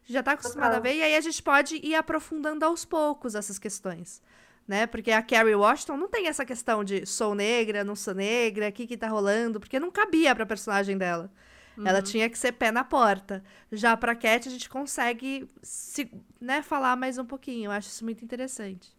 Já 0.06 0.22
tá 0.22 0.32
acostumado 0.32 0.74
Total. 0.74 0.80
a 0.80 0.82
ver, 0.82 0.96
e 0.96 1.02
aí 1.02 1.16
a 1.16 1.20
gente 1.20 1.42
pode 1.42 1.76
ir 1.76 1.94
aprofundando 1.94 2.64
aos 2.64 2.84
poucos 2.84 3.34
essas 3.34 3.58
questões 3.58 4.22
né? 4.66 4.86
Porque 4.86 5.10
a 5.10 5.22
Carrie 5.22 5.54
Washington 5.54 5.96
não 5.96 6.08
tem 6.08 6.26
essa 6.26 6.44
questão 6.44 6.82
de 6.82 7.06
sou 7.06 7.34
negra, 7.34 7.84
não 7.84 7.94
sou 7.94 8.14
negra, 8.14 8.68
o 8.68 8.72
que 8.72 8.86
que 8.86 8.96
tá 8.96 9.08
rolando, 9.08 9.60
porque 9.60 9.78
não 9.78 9.90
cabia 9.90 10.34
pra 10.34 10.46
personagem 10.46 10.96
dela. 10.96 11.30
Uhum. 11.76 11.86
Ela 11.86 12.00
tinha 12.00 12.28
que 12.30 12.38
ser 12.38 12.52
pé 12.52 12.70
na 12.70 12.84
porta. 12.84 13.42
Já 13.70 13.96
pra 13.96 14.14
Cat, 14.14 14.48
a 14.48 14.50
gente 14.50 14.68
consegue 14.68 15.48
se, 15.62 16.10
né, 16.40 16.62
falar 16.62 16.96
mais 16.96 17.18
um 17.18 17.24
pouquinho. 17.24 17.66
Eu 17.66 17.72
acho 17.72 17.88
isso 17.88 18.04
muito 18.04 18.24
interessante. 18.24 18.92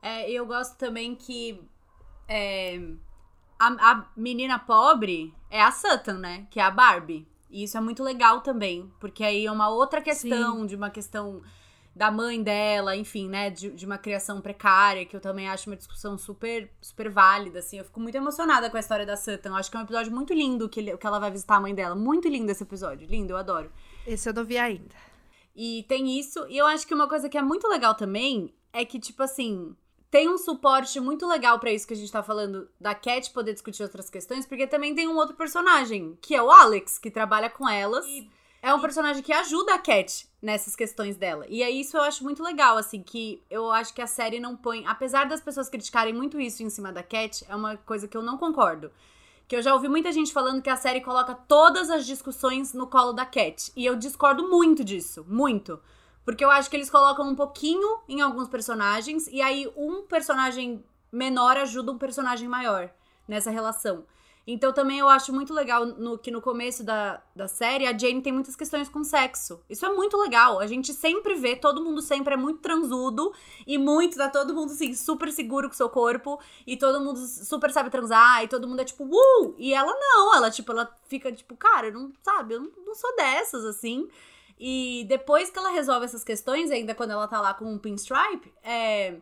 É, 0.00 0.30
eu 0.30 0.46
gosto 0.46 0.76
também 0.76 1.14
que 1.14 1.60
é, 2.28 2.80
a, 3.58 3.66
a 3.66 4.06
menina 4.16 4.58
pobre 4.58 5.34
é 5.50 5.60
a 5.60 5.72
Sutton, 5.72 6.14
né? 6.14 6.46
Que 6.50 6.60
é 6.60 6.62
a 6.62 6.70
Barbie. 6.70 7.26
E 7.50 7.64
isso 7.64 7.76
é 7.76 7.80
muito 7.80 8.02
legal 8.02 8.42
também, 8.42 8.92
porque 9.00 9.24
aí 9.24 9.46
é 9.46 9.50
uma 9.50 9.68
outra 9.70 10.00
questão, 10.00 10.60
Sim. 10.60 10.66
de 10.66 10.76
uma 10.76 10.90
questão 10.90 11.42
da 11.98 12.12
mãe 12.12 12.40
dela, 12.40 12.94
enfim, 12.94 13.28
né, 13.28 13.50
de, 13.50 13.70
de, 13.70 13.84
uma 13.84 13.98
criação 13.98 14.40
precária, 14.40 15.04
que 15.04 15.16
eu 15.16 15.20
também 15.20 15.48
acho 15.48 15.68
uma 15.68 15.74
discussão 15.74 16.16
super, 16.16 16.70
super 16.80 17.10
válida, 17.10 17.58
assim. 17.58 17.76
Eu 17.76 17.84
fico 17.84 17.98
muito 17.98 18.14
emocionada 18.14 18.70
com 18.70 18.76
a 18.76 18.80
história 18.80 19.04
da 19.04 19.16
Sutton. 19.16 19.48
Eu 19.48 19.56
acho 19.56 19.68
que 19.68 19.76
é 19.76 19.80
um 19.80 19.82
episódio 19.82 20.12
muito 20.12 20.32
lindo 20.32 20.68
que, 20.68 20.78
ele, 20.78 20.96
que 20.96 21.04
ela 21.04 21.18
vai 21.18 21.28
visitar 21.28 21.56
a 21.56 21.60
mãe 21.60 21.74
dela. 21.74 21.96
Muito 21.96 22.28
lindo 22.28 22.52
esse 22.52 22.62
episódio. 22.62 23.08
Lindo, 23.08 23.32
eu 23.32 23.36
adoro. 23.36 23.68
Esse 24.06 24.28
eu 24.28 24.32
não 24.32 24.44
vi 24.44 24.56
ainda. 24.56 24.94
E 25.56 25.84
tem 25.88 26.16
isso. 26.16 26.46
E 26.48 26.56
eu 26.56 26.68
acho 26.68 26.86
que 26.86 26.94
uma 26.94 27.08
coisa 27.08 27.28
que 27.28 27.36
é 27.36 27.42
muito 27.42 27.66
legal 27.66 27.96
também 27.96 28.54
é 28.72 28.84
que, 28.84 29.00
tipo 29.00 29.24
assim, 29.24 29.74
tem 30.08 30.28
um 30.28 30.38
suporte 30.38 31.00
muito 31.00 31.26
legal 31.26 31.58
para 31.58 31.72
isso 31.72 31.84
que 31.84 31.94
a 31.94 31.96
gente 31.96 32.12
tá 32.12 32.22
falando 32.22 32.68
da 32.80 32.94
Cat 32.94 33.28
poder 33.32 33.54
discutir 33.54 33.82
outras 33.82 34.08
questões, 34.08 34.46
porque 34.46 34.68
também 34.68 34.94
tem 34.94 35.08
um 35.08 35.16
outro 35.16 35.34
personagem, 35.34 36.16
que 36.22 36.32
é 36.32 36.40
o 36.40 36.48
Alex, 36.48 36.96
que 36.96 37.10
trabalha 37.10 37.50
com 37.50 37.68
elas. 37.68 38.06
E 38.06 38.30
é 38.60 38.74
um 38.74 38.80
personagem 38.80 39.22
que 39.22 39.32
ajuda 39.32 39.74
a 39.74 39.78
Cat 39.78 40.28
nessas 40.42 40.74
questões 40.74 41.16
dela. 41.16 41.46
E 41.48 41.62
é 41.62 41.70
isso 41.70 41.96
eu 41.96 42.02
acho 42.02 42.24
muito 42.24 42.42
legal, 42.42 42.76
assim, 42.76 43.02
que 43.02 43.42
eu 43.48 43.70
acho 43.70 43.94
que 43.94 44.02
a 44.02 44.06
série 44.06 44.40
não 44.40 44.56
põe. 44.56 44.84
Apesar 44.86 45.26
das 45.26 45.40
pessoas 45.40 45.68
criticarem 45.68 46.12
muito 46.12 46.40
isso 46.40 46.62
em 46.62 46.70
cima 46.70 46.92
da 46.92 47.02
Cat, 47.02 47.44
é 47.48 47.54
uma 47.54 47.76
coisa 47.76 48.08
que 48.08 48.16
eu 48.16 48.22
não 48.22 48.36
concordo. 48.36 48.90
Que 49.46 49.56
eu 49.56 49.62
já 49.62 49.72
ouvi 49.72 49.88
muita 49.88 50.12
gente 50.12 50.32
falando 50.32 50.60
que 50.60 50.70
a 50.70 50.76
série 50.76 51.00
coloca 51.00 51.34
todas 51.34 51.88
as 51.88 52.04
discussões 52.04 52.74
no 52.74 52.86
colo 52.86 53.12
da 53.12 53.24
Cat. 53.24 53.72
E 53.74 53.86
eu 53.86 53.96
discordo 53.96 54.48
muito 54.48 54.84
disso. 54.84 55.24
Muito. 55.28 55.80
Porque 56.24 56.44
eu 56.44 56.50
acho 56.50 56.68
que 56.68 56.76
eles 56.76 56.90
colocam 56.90 57.26
um 57.26 57.34
pouquinho 57.34 58.00
em 58.06 58.20
alguns 58.20 58.48
personagens, 58.48 59.26
e 59.28 59.40
aí 59.40 59.66
um 59.74 60.02
personagem 60.02 60.84
menor 61.10 61.56
ajuda 61.56 61.90
um 61.90 61.96
personagem 61.96 62.46
maior 62.46 62.90
nessa 63.26 63.50
relação. 63.50 64.04
Então 64.50 64.72
também 64.72 64.98
eu 64.98 65.10
acho 65.10 65.30
muito 65.30 65.52
legal 65.52 65.84
no, 65.84 66.16
que 66.16 66.30
no 66.30 66.40
começo 66.40 66.82
da, 66.82 67.22
da 67.36 67.46
série 67.46 67.86
a 67.86 67.96
Jane 67.96 68.22
tem 68.22 68.32
muitas 68.32 68.56
questões 68.56 68.88
com 68.88 69.04
sexo. 69.04 69.62
Isso 69.68 69.84
é 69.84 69.92
muito 69.92 70.16
legal. 70.16 70.58
A 70.58 70.66
gente 70.66 70.94
sempre 70.94 71.34
vê, 71.34 71.54
todo 71.54 71.84
mundo 71.84 72.00
sempre 72.00 72.32
é 72.32 72.36
muito 72.36 72.60
transudo 72.60 73.30
e 73.66 73.76
muito, 73.76 74.16
tá 74.16 74.30
todo 74.30 74.54
mundo 74.54 74.72
assim, 74.72 74.94
super 74.94 75.30
seguro 75.30 75.68
com 75.68 75.74
o 75.74 75.76
seu 75.76 75.90
corpo 75.90 76.40
e 76.66 76.78
todo 76.78 76.98
mundo 76.98 77.18
super 77.18 77.70
sabe 77.70 77.90
transar 77.90 78.42
e 78.42 78.48
todo 78.48 78.66
mundo 78.66 78.80
é 78.80 78.86
tipo, 78.86 79.04
uh! 79.04 79.54
E 79.58 79.74
ela 79.74 79.92
não, 79.94 80.34
ela 80.34 80.50
tipo, 80.50 80.72
ela 80.72 80.90
fica 81.08 81.30
tipo, 81.30 81.54
cara, 81.54 81.90
não 81.90 82.10
sabe, 82.22 82.54
eu 82.54 82.60
não, 82.62 82.70
não 82.86 82.94
sou 82.94 83.14
dessas 83.16 83.66
assim. 83.66 84.08
E 84.58 85.04
depois 85.10 85.50
que 85.50 85.58
ela 85.58 85.68
resolve 85.68 86.06
essas 86.06 86.24
questões, 86.24 86.70
ainda 86.70 86.94
quando 86.94 87.10
ela 87.10 87.28
tá 87.28 87.38
lá 87.38 87.52
com 87.52 87.66
um 87.66 87.78
pinstripe, 87.78 88.50
é 88.64 89.16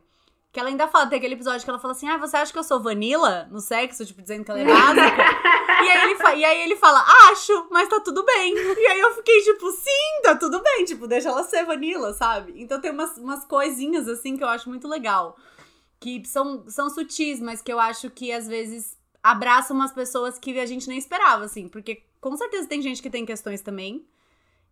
que 0.56 0.60
ela 0.60 0.70
ainda 0.70 0.88
fala, 0.88 1.06
tem 1.06 1.18
aquele 1.18 1.34
episódio 1.34 1.62
que 1.62 1.68
ela 1.68 1.78
fala 1.78 1.92
assim: 1.92 2.08
Ah, 2.08 2.16
você 2.16 2.34
acha 2.34 2.50
que 2.50 2.58
eu 2.58 2.64
sou 2.64 2.80
vanilla 2.80 3.46
no 3.50 3.60
sexo? 3.60 4.06
Tipo, 4.06 4.22
dizendo 4.22 4.42
que 4.42 4.50
ela 4.50 4.60
é 4.60 4.64
básica. 4.64 5.02
e, 5.84 5.90
aí 5.90 6.10
ele 6.10 6.40
e 6.40 6.44
aí 6.46 6.62
ele 6.62 6.76
fala, 6.76 7.04
acho, 7.30 7.68
mas 7.70 7.86
tá 7.90 8.00
tudo 8.00 8.24
bem. 8.24 8.54
E 8.56 8.86
aí 8.86 8.98
eu 8.98 9.14
fiquei, 9.16 9.42
tipo, 9.42 9.70
sim, 9.70 10.22
tá 10.22 10.34
tudo 10.34 10.62
bem. 10.62 10.86
Tipo, 10.86 11.06
deixa 11.06 11.28
ela 11.28 11.42
ser 11.42 11.66
vanilla, 11.66 12.14
sabe? 12.14 12.54
Então 12.56 12.80
tem 12.80 12.90
umas, 12.90 13.18
umas 13.18 13.44
coisinhas 13.44 14.08
assim 14.08 14.34
que 14.34 14.42
eu 14.42 14.48
acho 14.48 14.70
muito 14.70 14.88
legal. 14.88 15.36
Que 16.00 16.24
são, 16.24 16.64
são 16.70 16.88
sutis, 16.88 17.38
mas 17.38 17.60
que 17.60 17.70
eu 17.70 17.78
acho 17.78 18.08
que 18.08 18.32
às 18.32 18.48
vezes 18.48 18.96
abraçam 19.22 19.76
umas 19.76 19.92
pessoas 19.92 20.38
que 20.38 20.58
a 20.58 20.64
gente 20.64 20.88
nem 20.88 20.96
esperava, 20.96 21.44
assim. 21.44 21.68
Porque 21.68 22.02
com 22.18 22.34
certeza 22.34 22.66
tem 22.66 22.80
gente 22.80 23.02
que 23.02 23.10
tem 23.10 23.26
questões 23.26 23.60
também 23.60 24.06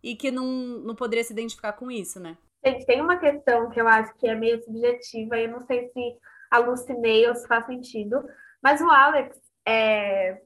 e 0.01 0.15
que 0.15 0.31
não, 0.31 0.47
não 0.47 0.95
poderia 0.95 1.23
se 1.23 1.31
identificar 1.31 1.73
com 1.73 1.91
isso, 1.91 2.19
né? 2.19 2.35
Gente, 2.65 2.85
tem 2.85 3.01
uma 3.01 3.17
questão 3.17 3.69
que 3.69 3.79
eu 3.79 3.87
acho 3.87 4.13
que 4.15 4.27
é 4.27 4.33
meio 4.33 4.61
subjetiva, 4.63 5.37
eu 5.37 5.49
não 5.49 5.61
sei 5.61 5.87
se 5.89 6.17
alucinei 6.49 7.27
ou 7.27 7.35
se 7.35 7.47
faz 7.47 7.65
sentido, 7.65 8.23
mas 8.61 8.81
o 8.81 8.89
Alex 8.89 9.37
é. 9.67 10.41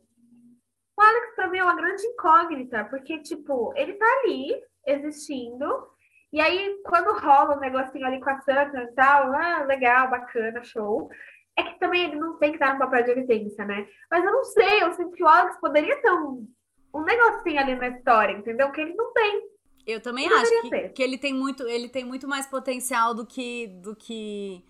O 0.97 1.01
Alex, 1.01 1.36
pra 1.36 1.47
mim, 1.47 1.60
é 1.60 1.63
uma 1.63 1.77
grande 1.77 2.05
incógnita, 2.05 2.84
porque, 2.86 3.19
tipo, 3.19 3.73
ele 3.77 3.93
tá 3.93 4.05
ali, 4.23 4.62
existindo, 4.86 5.88
e 6.32 6.39
aí, 6.41 6.82
quando 6.84 7.17
rola 7.19 7.55
um 7.55 7.60
negocinho 7.60 8.05
ali 8.05 8.19
com 8.19 8.29
a 8.29 8.41
Santa 8.41 8.84
e 8.84 8.93
tal, 8.93 9.34
ah, 9.34 9.63
legal, 9.63 10.10
bacana, 10.10 10.63
show. 10.63 11.10
É 11.58 11.63
que 11.63 11.79
também 11.79 12.03
ele 12.03 12.15
não 12.17 12.38
tem 12.38 12.51
que 12.51 12.60
dar 12.60 12.75
um 12.75 12.79
papel 12.79 13.03
de 13.03 13.12
evidência, 13.12 13.65
né? 13.65 13.88
Mas 14.12 14.23
eu 14.23 14.32
não 14.32 14.43
sei, 14.43 14.84
eu 14.84 14.93
sinto 14.93 15.12
que 15.12 15.23
o 15.23 15.27
Alex 15.27 15.60
poderia 15.60 15.99
ter 16.01 16.12
um, 16.12 16.47
um 16.93 17.03
negocinho 17.03 17.60
ali 17.60 17.75
na 17.75 17.88
história, 17.89 18.34
entendeu? 18.34 18.71
Que 18.71 18.82
ele 18.82 18.93
não 18.93 19.12
tem. 19.13 19.41
Eu 19.89 19.99
também 19.99 20.28
acho 20.28 20.62
que, 20.62 20.89
que, 20.89 21.04
ele 21.04 21.17
tem 21.17 21.34
muito, 21.34 21.63
ele 21.63 21.89
tem 21.89 22.06
muito 22.06 22.28
mais 22.28 22.45
potencial 22.45 23.13
do 23.13 23.25
que 23.25 23.67
do 23.67 23.95
que 23.95 24.63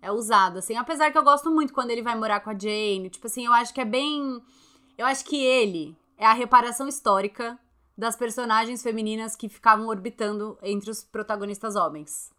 é 0.00 0.10
usado, 0.10 0.58
assim. 0.58 0.76
Apesar 0.76 1.10
que 1.10 1.18
eu 1.18 1.22
gosto 1.22 1.50
muito 1.50 1.74
quando 1.74 1.90
ele 1.90 2.02
vai 2.02 2.16
morar 2.16 2.40
com 2.40 2.50
a 2.50 2.58
Jane, 2.58 3.10
tipo 3.10 3.26
assim, 3.26 3.44
eu 3.44 3.52
acho 3.52 3.74
que 3.74 3.80
é 3.80 3.84
bem, 3.84 4.42
eu 4.96 5.04
acho 5.04 5.24
que 5.24 5.36
ele 5.36 5.96
é 6.16 6.24
a 6.24 6.32
reparação 6.32 6.88
histórica 6.88 7.58
das 7.96 8.16
personagens 8.16 8.82
femininas 8.82 9.36
que 9.36 9.48
ficavam 9.48 9.88
orbitando 9.88 10.58
entre 10.62 10.90
os 10.90 11.02
protagonistas 11.02 11.76
homens. 11.76 12.30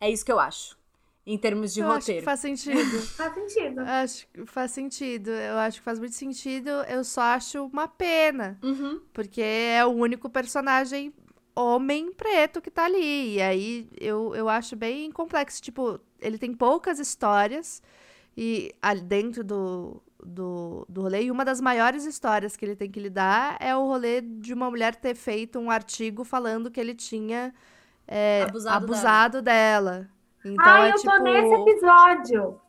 É 0.00 0.10
isso 0.10 0.24
que 0.24 0.32
eu 0.32 0.38
acho. 0.38 0.76
Em 1.24 1.36
termos 1.36 1.74
de 1.74 1.80
eu 1.80 1.88
roteiro. 1.88 1.98
Acho 1.98 2.18
que 2.20 2.24
faz 2.24 2.40
sentido. 2.40 3.02
faz 3.16 3.34
sentido. 3.34 3.80
Acho 3.80 4.28
que 4.28 4.46
faz 4.46 4.70
sentido. 4.70 5.30
Eu 5.30 5.58
acho 5.58 5.78
que 5.78 5.84
faz 5.84 5.98
muito 5.98 6.14
sentido. 6.14 6.70
Eu 6.88 7.02
só 7.02 7.20
acho 7.22 7.64
uma 7.64 7.88
pena. 7.88 8.56
Uhum. 8.62 9.00
Porque 9.12 9.40
é 9.40 9.84
o 9.84 9.90
único 9.90 10.30
personagem 10.30 11.12
homem 11.56 12.12
preto 12.12 12.60
que 12.60 12.70
tá 12.70 12.84
ali. 12.84 13.36
E 13.36 13.42
aí 13.42 13.88
eu, 13.98 14.34
eu 14.34 14.48
acho 14.48 14.76
bem 14.76 15.10
complexo. 15.10 15.62
Tipo, 15.62 15.98
ele 16.20 16.38
tem 16.38 16.52
poucas 16.52 16.98
histórias 16.98 17.82
e 18.36 18.74
ali 18.82 19.00
dentro 19.00 19.42
do, 19.42 20.02
do, 20.22 20.86
do 20.88 21.02
rolê. 21.02 21.24
E 21.24 21.30
uma 21.30 21.44
das 21.44 21.60
maiores 21.60 22.04
histórias 22.04 22.56
que 22.56 22.64
ele 22.64 22.76
tem 22.76 22.90
que 22.90 23.00
lidar 23.00 23.56
é 23.58 23.74
o 23.74 23.86
rolê 23.86 24.20
de 24.20 24.52
uma 24.52 24.70
mulher 24.70 24.94
ter 24.94 25.14
feito 25.14 25.58
um 25.58 25.70
artigo 25.70 26.22
falando 26.22 26.70
que 26.70 26.78
ele 26.78 26.94
tinha 26.94 27.54
é, 28.06 28.42
abusado, 28.42 28.84
abusado 28.84 29.42
dela. 29.42 29.90
dela. 29.90 30.10
Então, 30.44 30.64
Ai, 30.64 30.90
é, 30.90 30.92
eu 30.92 30.96
tipo... 30.96 31.10
tô 31.10 31.22
nesse 31.22 31.54
episódio 31.54 32.60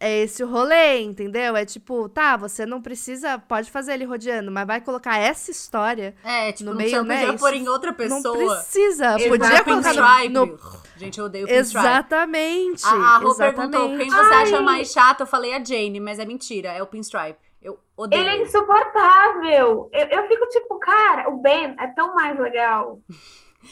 é 0.00 0.22
esse 0.22 0.42
o 0.42 0.48
rolê, 0.48 1.02
entendeu? 1.02 1.54
É 1.54 1.66
tipo, 1.66 2.08
tá, 2.08 2.34
você 2.34 2.64
não 2.64 2.80
precisa, 2.80 3.38
pode 3.38 3.70
fazer 3.70 3.92
ele 3.92 4.06
rodeando, 4.06 4.50
mas 4.50 4.66
vai 4.66 4.80
colocar 4.80 5.18
essa 5.18 5.50
história 5.50 6.14
é, 6.24 6.50
tipo, 6.52 6.70
no 6.70 6.76
meio, 6.76 7.04
né? 7.04 7.20
Podia 7.20 7.38
pôr 7.38 7.52
em 7.52 7.68
outra 7.68 7.92
pessoa. 7.92 8.20
Não 8.22 8.32
precisa, 8.32 9.18
podia 9.28 9.62
colocar 9.62 9.92
no, 10.30 10.46
no... 10.46 10.58
Gente, 10.96 11.18
eu 11.18 11.26
odeio 11.26 11.46
o 11.46 11.50
Exatamente. 11.50 12.84
A, 12.86 12.90
a 12.90 13.18
Rô 13.18 13.34
perguntou 13.34 13.96
quem 13.98 14.08
você 14.08 14.34
Ai. 14.34 14.42
acha 14.42 14.60
mais 14.62 14.90
chato, 14.90 15.20
eu 15.20 15.26
falei 15.26 15.52
a 15.52 15.62
Jane, 15.62 16.00
mas 16.00 16.18
é 16.18 16.24
mentira, 16.24 16.70
é 16.70 16.82
o 16.82 16.86
Pinstripe. 16.86 17.38
Eu 17.60 17.78
odeio. 17.94 18.22
Ele 18.22 18.30
é 18.30 18.42
insuportável. 18.42 19.90
Eu, 19.92 20.08
eu 20.10 20.28
fico 20.28 20.46
tipo, 20.48 20.78
cara, 20.78 21.28
o 21.28 21.42
Ben 21.42 21.76
é 21.78 21.86
tão 21.88 22.14
mais 22.14 22.38
legal. 22.38 22.98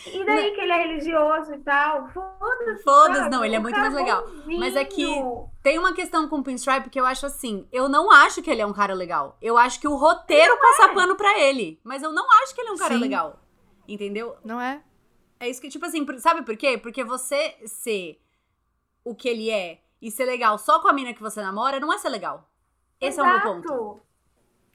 E 0.06 0.24
daí 0.24 0.48
não. 0.48 0.54
que 0.54 0.60
ele 0.60 0.72
é 0.72 0.86
religioso 0.86 1.54
e 1.54 1.58
tal? 1.58 2.08
Foda-se. 2.08 2.82
Foda-se, 2.82 3.30
não, 3.30 3.44
ele 3.44 3.56
é 3.56 3.58
muito 3.58 3.78
mais 3.78 3.94
legal. 3.94 4.22
Bonzinho. 4.26 4.60
Mas 4.60 4.76
é 4.76 4.84
que 4.84 5.06
tem 5.62 5.78
uma 5.78 5.94
questão 5.94 6.28
com 6.28 6.36
o 6.36 6.42
Pinstripe 6.42 6.90
que 6.90 7.00
eu 7.00 7.06
acho 7.06 7.24
assim: 7.24 7.66
eu 7.72 7.88
não 7.88 8.10
acho 8.10 8.42
que 8.42 8.50
ele 8.50 8.60
é 8.60 8.66
um 8.66 8.72
cara 8.72 8.92
legal. 8.92 9.38
Eu 9.40 9.56
acho 9.56 9.80
que 9.80 9.88
o 9.88 9.96
roteiro 9.96 10.54
não 10.54 10.60
passa 10.60 10.84
é. 10.84 10.94
pano 10.94 11.16
pra 11.16 11.38
ele. 11.38 11.80
Mas 11.82 12.02
eu 12.02 12.12
não 12.12 12.26
acho 12.42 12.54
que 12.54 12.60
ele 12.60 12.68
é 12.68 12.72
um 12.72 12.76
cara 12.76 12.94
Sim. 12.94 13.00
legal. 13.00 13.40
Entendeu? 13.86 14.36
Não 14.44 14.60
é? 14.60 14.82
É 15.40 15.48
isso 15.48 15.60
que, 15.60 15.70
tipo 15.70 15.86
assim, 15.86 16.04
sabe 16.18 16.42
por 16.42 16.56
quê? 16.56 16.76
Porque 16.76 17.02
você 17.02 17.56
ser 17.64 18.20
o 19.02 19.14
que 19.14 19.28
ele 19.28 19.50
é 19.50 19.80
e 20.02 20.10
ser 20.10 20.26
legal 20.26 20.58
só 20.58 20.80
com 20.80 20.88
a 20.88 20.92
mina 20.92 21.14
que 21.14 21.22
você 21.22 21.40
namora 21.40 21.80
não 21.80 21.92
é 21.92 21.98
ser 21.98 22.10
legal. 22.10 22.50
Esse 23.00 23.20
Exato. 23.20 23.28
é 23.28 23.50
o 23.50 23.54
meu 23.54 23.62
ponto. 23.62 24.00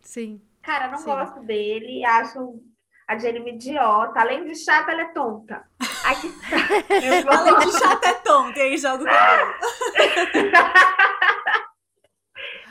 Sim. 0.01 0.41
Cara, 0.61 0.89
não 0.89 0.97
Sim. 0.97 1.05
gosto 1.05 1.39
dele, 1.41 2.03
acho 2.05 2.59
a 3.07 3.17
Jenny 3.17 3.49
idiota. 3.49 4.19
Além 4.19 4.45
de 4.45 4.55
chata, 4.55 4.91
ela 4.91 5.01
é 5.03 5.13
tonta. 5.13 5.63
Ai, 6.05 6.15
que 6.15 6.27
Além 7.27 7.59
de 7.59 7.71
chata, 7.77 8.07
é 8.07 8.13
tonta. 8.13 8.59
E 8.59 8.61
aí 8.61 8.77
joga 8.77 9.03
o. 9.03 9.07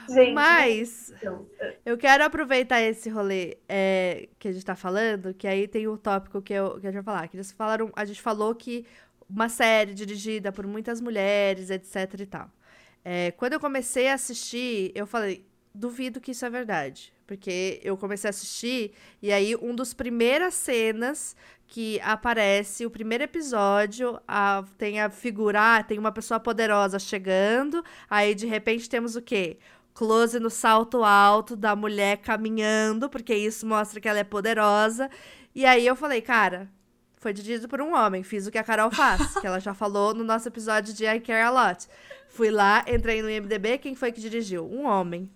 Gente, 0.08 0.32
Mas 0.32 1.10
então, 1.16 1.46
eu 1.86 1.96
quero 1.96 2.24
aproveitar 2.24 2.80
esse 2.82 3.08
rolê 3.08 3.56
é, 3.68 4.28
que 4.38 4.48
a 4.48 4.52
gente 4.52 4.64
tá 4.64 4.74
falando, 4.74 5.32
que 5.32 5.46
aí 5.46 5.68
tem 5.68 5.86
o 5.86 5.94
um 5.94 5.96
tópico 5.96 6.42
que 6.42 6.52
eu, 6.52 6.78
que 6.80 6.86
eu 6.86 6.92
já 6.92 7.02
falar. 7.02 7.28
Que 7.28 7.36
eles 7.36 7.52
falaram, 7.52 7.90
a 7.94 8.04
gente 8.04 8.20
falou 8.20 8.54
que 8.54 8.84
uma 9.28 9.48
série 9.48 9.94
dirigida 9.94 10.52
por 10.52 10.66
muitas 10.66 11.00
mulheres, 11.00 11.70
etc 11.70 12.20
e 12.20 12.26
tal. 12.26 12.50
É, 13.04 13.30
quando 13.32 13.54
eu 13.54 13.60
comecei 13.60 14.08
a 14.08 14.14
assistir, 14.14 14.92
eu 14.94 15.06
falei, 15.06 15.46
duvido 15.74 16.20
que 16.20 16.32
isso 16.32 16.44
é 16.44 16.50
verdade. 16.50 17.12
Porque 17.32 17.80
eu 17.82 17.96
comecei 17.96 18.28
a 18.28 18.30
assistir 18.30 18.92
e 19.22 19.32
aí 19.32 19.56
um 19.56 19.74
dos 19.74 19.94
primeiras 19.94 20.52
cenas 20.52 21.34
que 21.66 21.98
aparece, 22.02 22.84
o 22.84 22.90
primeiro 22.90 23.24
episódio, 23.24 24.20
a, 24.28 24.62
tem 24.76 25.00
a 25.00 25.08
figura, 25.08 25.76
ah, 25.78 25.82
tem 25.82 25.98
uma 25.98 26.12
pessoa 26.12 26.38
poderosa 26.38 26.98
chegando, 26.98 27.82
aí 28.10 28.34
de 28.34 28.46
repente 28.46 28.86
temos 28.86 29.16
o 29.16 29.22
quê? 29.22 29.56
Close 29.94 30.38
no 30.38 30.50
salto 30.50 31.02
alto 31.02 31.56
da 31.56 31.74
mulher 31.74 32.18
caminhando, 32.18 33.08
porque 33.08 33.34
isso 33.34 33.66
mostra 33.66 33.98
que 33.98 34.06
ela 34.06 34.18
é 34.18 34.24
poderosa. 34.24 35.08
E 35.54 35.64
aí 35.64 35.86
eu 35.86 35.96
falei, 35.96 36.20
cara, 36.20 36.68
foi 37.16 37.32
dirigido 37.32 37.66
por 37.66 37.80
um 37.80 37.94
homem, 37.94 38.22
fiz 38.22 38.46
o 38.46 38.50
que 38.50 38.58
a 38.58 38.64
Carol 38.64 38.90
faz, 38.90 39.38
que 39.40 39.46
ela 39.46 39.58
já 39.58 39.72
falou 39.72 40.12
no 40.12 40.22
nosso 40.22 40.48
episódio 40.48 40.92
de 40.92 41.06
I 41.06 41.18
Care 41.18 41.40
a 41.40 41.50
Lot. 41.50 41.88
Fui 42.28 42.50
lá, 42.50 42.84
entrei 42.86 43.22
no 43.22 43.30
IMDB, 43.30 43.78
quem 43.78 43.94
foi 43.94 44.12
que 44.12 44.20
dirigiu? 44.20 44.70
Um 44.70 44.84
homem. 44.84 45.30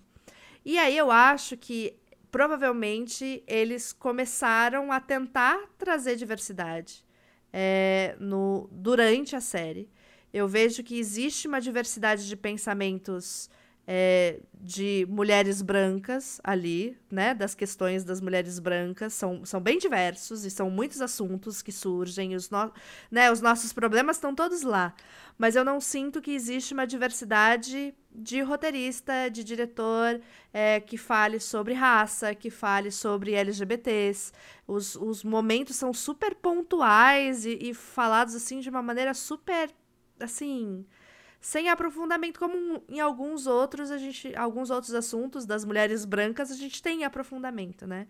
E 0.69 0.77
aí 0.77 0.97
eu 0.97 1.09
acho 1.09 1.55
que 1.55 1.95
provavelmente 2.29 3.41
eles 3.47 3.93
começaram 3.93 4.91
a 4.91 4.99
tentar 4.99 5.57
trazer 5.77 6.17
diversidade 6.17 7.05
é, 7.53 8.17
no, 8.19 8.67
durante 8.69 9.33
a 9.33 9.39
série. 9.39 9.89
Eu 10.33 10.45
vejo 10.45 10.83
que 10.83 10.99
existe 10.99 11.47
uma 11.47 11.61
diversidade 11.61 12.27
de 12.27 12.35
pensamentos 12.35 13.49
é, 13.87 14.41
de 14.53 15.07
mulheres 15.09 15.61
brancas 15.61 16.41
ali, 16.43 16.97
né? 17.09 17.33
Das 17.33 17.55
questões 17.55 18.03
das 18.03 18.19
mulheres 18.19 18.59
brancas. 18.59 19.13
São, 19.13 19.45
são 19.45 19.61
bem 19.61 19.77
diversos 19.77 20.43
e 20.43 20.51
são 20.51 20.69
muitos 20.69 20.99
assuntos 21.01 21.61
que 21.61 21.71
surgem. 21.71 22.35
Os, 22.35 22.49
no, 22.49 22.69
né, 23.09 23.31
os 23.31 23.39
nossos 23.39 23.71
problemas 23.71 24.17
estão 24.17 24.35
todos 24.35 24.63
lá. 24.63 24.93
Mas 25.37 25.55
eu 25.55 25.63
não 25.63 25.79
sinto 25.79 26.21
que 26.21 26.31
existe 26.31 26.73
uma 26.73 26.85
diversidade 26.85 27.95
de 28.11 28.41
roteirista, 28.41 29.29
de 29.31 29.43
diretor 29.43 30.19
é, 30.51 30.81
que 30.81 30.97
fale 30.97 31.39
sobre 31.39 31.73
raça, 31.73 32.35
que 32.35 32.49
fale 32.49 32.91
sobre 32.91 33.33
LGBTs. 33.35 34.33
Os, 34.67 34.95
os 34.97 35.23
momentos 35.23 35.77
são 35.77 35.93
super 35.93 36.35
pontuais 36.35 37.45
e, 37.45 37.57
e 37.61 37.73
falados 37.73 38.35
assim 38.35 38.59
de 38.59 38.69
uma 38.69 38.81
maneira 38.81 39.13
super 39.13 39.69
assim 40.19 40.85
sem 41.47 41.69
aprofundamento, 41.69 42.37
como 42.37 42.83
em 42.89 42.99
alguns 42.99 43.47
outros, 43.47 43.89
a 43.89 43.97
gente, 43.97 44.35
alguns 44.35 44.69
outros 44.69 44.93
assuntos 44.93 45.45
das 45.45 45.63
mulheres 45.63 46.03
brancas, 46.03 46.51
a 46.51 46.55
gente 46.55 46.83
tem 46.83 47.05
aprofundamento, 47.05 47.87
né? 47.87 48.05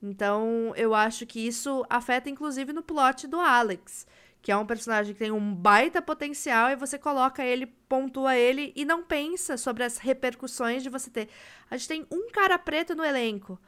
Então, 0.00 0.72
eu 0.76 0.94
acho 0.94 1.26
que 1.26 1.44
isso 1.44 1.84
afeta 1.90 2.30
inclusive 2.30 2.72
no 2.72 2.84
plot 2.84 3.26
do 3.26 3.40
Alex, 3.40 4.06
que 4.40 4.52
é 4.52 4.56
um 4.56 4.64
personagem 4.64 5.12
que 5.14 5.18
tem 5.18 5.32
um 5.32 5.52
baita 5.52 6.00
potencial 6.00 6.70
e 6.70 6.76
você 6.76 6.96
coloca 6.96 7.44
ele, 7.44 7.66
pontua 7.66 8.36
ele 8.36 8.72
e 8.76 8.84
não 8.84 9.02
pensa 9.02 9.56
sobre 9.56 9.82
as 9.82 9.98
repercussões 9.98 10.84
de 10.84 10.88
você 10.88 11.10
ter. 11.10 11.28
A 11.68 11.76
gente 11.76 11.88
tem 11.88 12.06
um 12.08 12.30
cara 12.30 12.56
preto 12.56 12.94
no 12.94 13.04
elenco. 13.04 13.58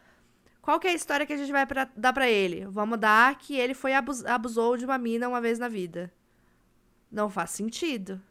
Qual 0.63 0.79
que 0.79 0.87
é 0.87 0.93
a 0.93 0.95
história 0.95 1.27
que 1.27 1.33
a 1.33 1.37
gente 1.37 1.51
vai 1.51 1.67
pra, 1.67 1.91
dar 1.97 2.13
para 2.13 2.31
ele? 2.31 2.67
Vamos 2.67 3.01
dar 3.01 3.37
que 3.37 3.57
ele 3.57 3.75
foi 3.75 3.95
abus, 3.95 4.25
abusou 4.25 4.77
de 4.77 4.85
uma 4.85 4.97
mina 4.97 5.29
uma 5.29 5.41
vez 5.41 5.59
na 5.59 5.69
vida. 5.69 6.13
Não 7.11 7.29
faz 7.29 7.51
sentido 7.51 8.23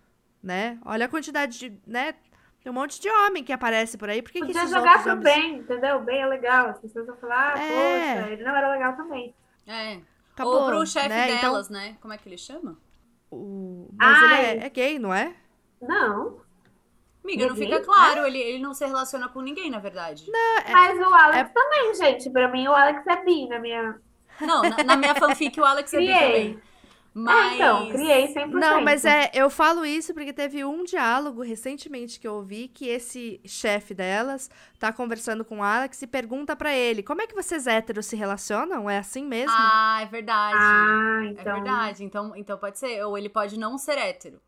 né? 0.47 0.79
Olha 0.85 1.05
a 1.05 1.09
quantidade 1.09 1.59
de, 1.59 1.79
né? 1.85 2.15
Tem 2.63 2.71
um 2.71 2.75
monte 2.75 2.99
de 2.99 3.09
homem 3.09 3.43
que 3.43 3.53
aparece 3.53 3.97
por 3.97 4.09
aí. 4.09 4.21
Por 4.21 4.31
que, 4.31 4.39
Podia 4.39 4.53
que 4.53 4.59
esses 4.59 4.71
jogar 4.71 5.03
pro 5.03 5.11
homens... 5.11 5.23
bem, 5.23 5.57
entendeu? 5.57 5.99
Bem 6.01 6.21
é 6.21 6.25
legal. 6.25 6.69
As 6.69 6.79
pessoas 6.79 7.05
vão 7.05 7.15
falar, 7.17 7.53
ah, 7.55 7.61
É. 7.61 8.15
poxa, 8.15 8.31
ele 8.33 8.43
não 8.43 8.55
era 8.55 8.71
legal 8.71 8.95
também. 8.95 9.35
É. 9.67 9.99
Acabou, 10.33 10.61
Ou 10.61 10.67
pro 10.67 10.85
chefe 10.87 11.09
né? 11.09 11.31
Então, 11.31 11.51
delas, 11.51 11.69
né? 11.69 11.97
Como 12.01 12.13
é 12.13 12.17
que 12.17 12.27
ele 12.27 12.37
chama? 12.37 12.77
o... 13.29 13.89
Mas 13.97 14.23
ele 14.23 14.33
Ai. 14.33 14.45
é, 14.45 14.65
é 14.65 14.69
gay, 14.69 14.99
não 14.99 15.13
é? 15.13 15.35
Não. 15.81 16.39
Amiga, 17.23 17.47
não 17.47 17.55
fica 17.55 17.81
claro. 17.81 18.25
Ele, 18.25 18.39
ele 18.39 18.59
não 18.59 18.73
se 18.73 18.85
relaciona 18.85 19.27
com 19.27 19.41
ninguém, 19.41 19.69
na 19.69 19.79
verdade. 19.79 20.25
É. 20.65 20.71
Mas 20.71 20.97
o 20.97 21.13
Alex 21.13 21.51
também, 21.53 21.93
gente. 21.95 22.29
Pra 22.29 22.47
mim, 22.47 22.67
o 22.67 22.73
Alex 22.73 23.05
é 23.05 23.23
bi 23.23 23.47
na 23.49 23.59
minha. 23.59 23.99
Não, 24.39 24.61
na, 24.61 24.83
na 24.83 24.95
minha 24.95 25.15
fanfic 25.15 25.59
o 25.59 25.65
Alex 25.65 25.93
é 25.93 25.99
bi 25.99 26.07
também. 26.07 26.61
Mas... 27.19 27.35
Ah, 27.51 27.55
então, 27.55 27.89
criei 27.89 28.27
100%. 28.31 28.51
Não, 28.51 28.79
mas 28.83 29.03
é, 29.03 29.31
eu 29.33 29.49
falo 29.49 29.83
isso 29.83 30.13
porque 30.13 30.31
teve 30.31 30.63
um 30.63 30.83
diálogo 30.83 31.41
recentemente 31.41 32.19
que 32.19 32.27
eu 32.27 32.35
ouvi 32.35 32.67
que 32.67 32.87
esse 32.87 33.41
chefe 33.43 33.95
delas 33.95 34.51
tá 34.77 34.93
conversando 34.93 35.43
com 35.43 35.57
o 35.57 35.63
Alex 35.63 35.99
e 36.03 36.05
pergunta 36.07 36.55
pra 36.55 36.71
ele: 36.75 37.01
"Como 37.01 37.19
é 37.21 37.25
que 37.25 37.33
vocês 37.33 37.65
héteros 37.65 38.05
se 38.05 38.15
relacionam? 38.15 38.87
É 38.87 38.99
assim 38.99 39.25
mesmo?" 39.25 39.51
Ah, 39.57 39.99
é 40.03 40.05
verdade. 40.05 40.57
Ah, 40.59 41.21
É 41.23 41.27
então. 41.29 41.53
verdade. 41.55 42.03
Então, 42.03 42.35
então 42.35 42.57
pode 42.59 42.77
ser. 42.77 43.03
Ou 43.03 43.17
ele 43.17 43.29
pode 43.29 43.57
não 43.57 43.79
ser 43.79 43.97
hétero. 43.97 44.39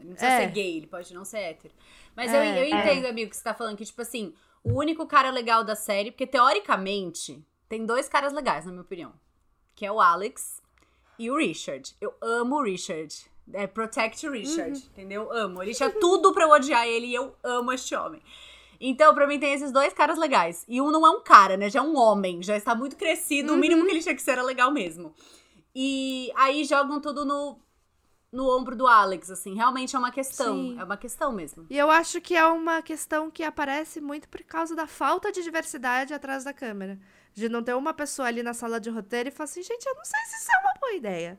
Ele 0.00 0.08
não 0.08 0.14
precisa 0.16 0.32
É. 0.32 0.40
ser 0.46 0.52
gay, 0.52 0.76
ele 0.78 0.86
pode 0.86 1.12
não 1.12 1.26
ser 1.26 1.38
hétero. 1.40 1.74
Mas 2.16 2.32
É, 2.32 2.38
eu, 2.38 2.64
eu 2.64 2.74
é. 2.74 2.80
entendo, 2.80 3.06
amigo, 3.06 3.30
que 3.30 3.36
você 3.36 3.44
tá 3.44 3.52
falando 3.52 3.76
que, 3.76 3.84
tipo 3.84 4.00
assim, 4.00 4.32
o 4.64 4.72
único 4.78 5.06
cara 5.06 5.30
legal 5.30 5.62
da 5.62 5.76
série, 5.76 6.10
porque 6.10 6.26
teoricamente 6.26 7.44
tem 7.68 7.84
dois 7.84 8.08
caras 8.08 8.32
legais, 8.32 8.64
na 8.64 8.72
minha 8.72 8.82
opinião. 8.82 9.12
Que 9.74 9.84
é 9.84 9.92
o 9.92 10.00
Alex 10.00 10.61
e 11.24 11.30
o 11.30 11.36
Richard. 11.36 11.94
Eu 12.00 12.14
amo 12.20 12.56
o 12.56 12.62
Richard. 12.62 13.14
É 13.52 13.66
Protect 13.66 14.28
Richard, 14.28 14.70
Uhum. 14.78 14.86
entendeu? 14.92 15.32
Amo. 15.32 15.62
Ele 15.62 15.74
tinha 15.74 15.90
tudo 15.90 16.32
pra 16.32 16.44
eu 16.44 16.50
odiar 16.50 16.86
ele 16.86 17.06
e 17.08 17.14
eu 17.14 17.34
amo 17.42 17.72
este 17.72 17.94
homem. 17.94 18.22
Então, 18.80 19.14
pra 19.14 19.26
mim, 19.26 19.38
tem 19.38 19.52
esses 19.52 19.70
dois 19.72 19.92
caras 19.92 20.18
legais. 20.18 20.64
E 20.68 20.80
um 20.80 20.90
não 20.90 21.06
é 21.06 21.10
um 21.10 21.20
cara, 21.20 21.56
né? 21.56 21.68
Já 21.70 21.80
é 21.80 21.82
um 21.82 21.96
homem, 21.96 22.42
já 22.42 22.56
está 22.56 22.74
muito 22.74 22.96
crescido. 22.96 23.52
O 23.54 23.56
mínimo 23.56 23.84
que 23.84 23.90
ele 23.92 24.00
tinha 24.02 24.14
que 24.14 24.22
ser 24.22 24.32
era 24.32 24.42
legal 24.42 24.70
mesmo. 24.72 25.12
E 25.74 26.30
aí 26.34 26.64
jogam 26.64 27.00
tudo 27.00 27.24
no, 27.24 27.58
no 28.30 28.48
ombro 28.56 28.74
do 28.76 28.86
Alex, 28.86 29.30
assim. 29.30 29.54
Realmente 29.54 29.94
é 29.94 29.98
uma 29.98 30.10
questão. 30.10 30.54
Sim. 30.56 30.76
É 30.80 30.84
uma 30.84 30.96
questão 30.96 31.32
mesmo. 31.32 31.66
E 31.70 31.76
eu 31.78 31.90
acho 31.90 32.20
que 32.20 32.36
é 32.36 32.44
uma 32.46 32.80
questão 32.82 33.30
que 33.30 33.42
aparece 33.42 34.00
muito 34.00 34.28
por 34.28 34.42
causa 34.42 34.74
da 34.74 34.86
falta 34.86 35.30
de 35.32 35.42
diversidade 35.42 36.12
atrás 36.14 36.44
da 36.44 36.52
câmera. 36.52 36.98
De 37.34 37.48
não 37.48 37.62
ter 37.62 37.74
uma 37.74 37.94
pessoa 37.94 38.28
ali 38.28 38.42
na 38.42 38.52
sala 38.54 38.78
de 38.80 38.90
roteiro 38.90 39.28
e 39.28 39.32
falar 39.32 39.44
assim, 39.44 39.62
gente, 39.62 39.86
eu 39.86 39.94
não 39.94 40.04
sei 40.04 40.20
se 40.26 40.36
isso 40.42 40.50
é 40.52 40.58
uma 40.60 40.74
boa 40.80 40.92
ideia. 40.94 41.36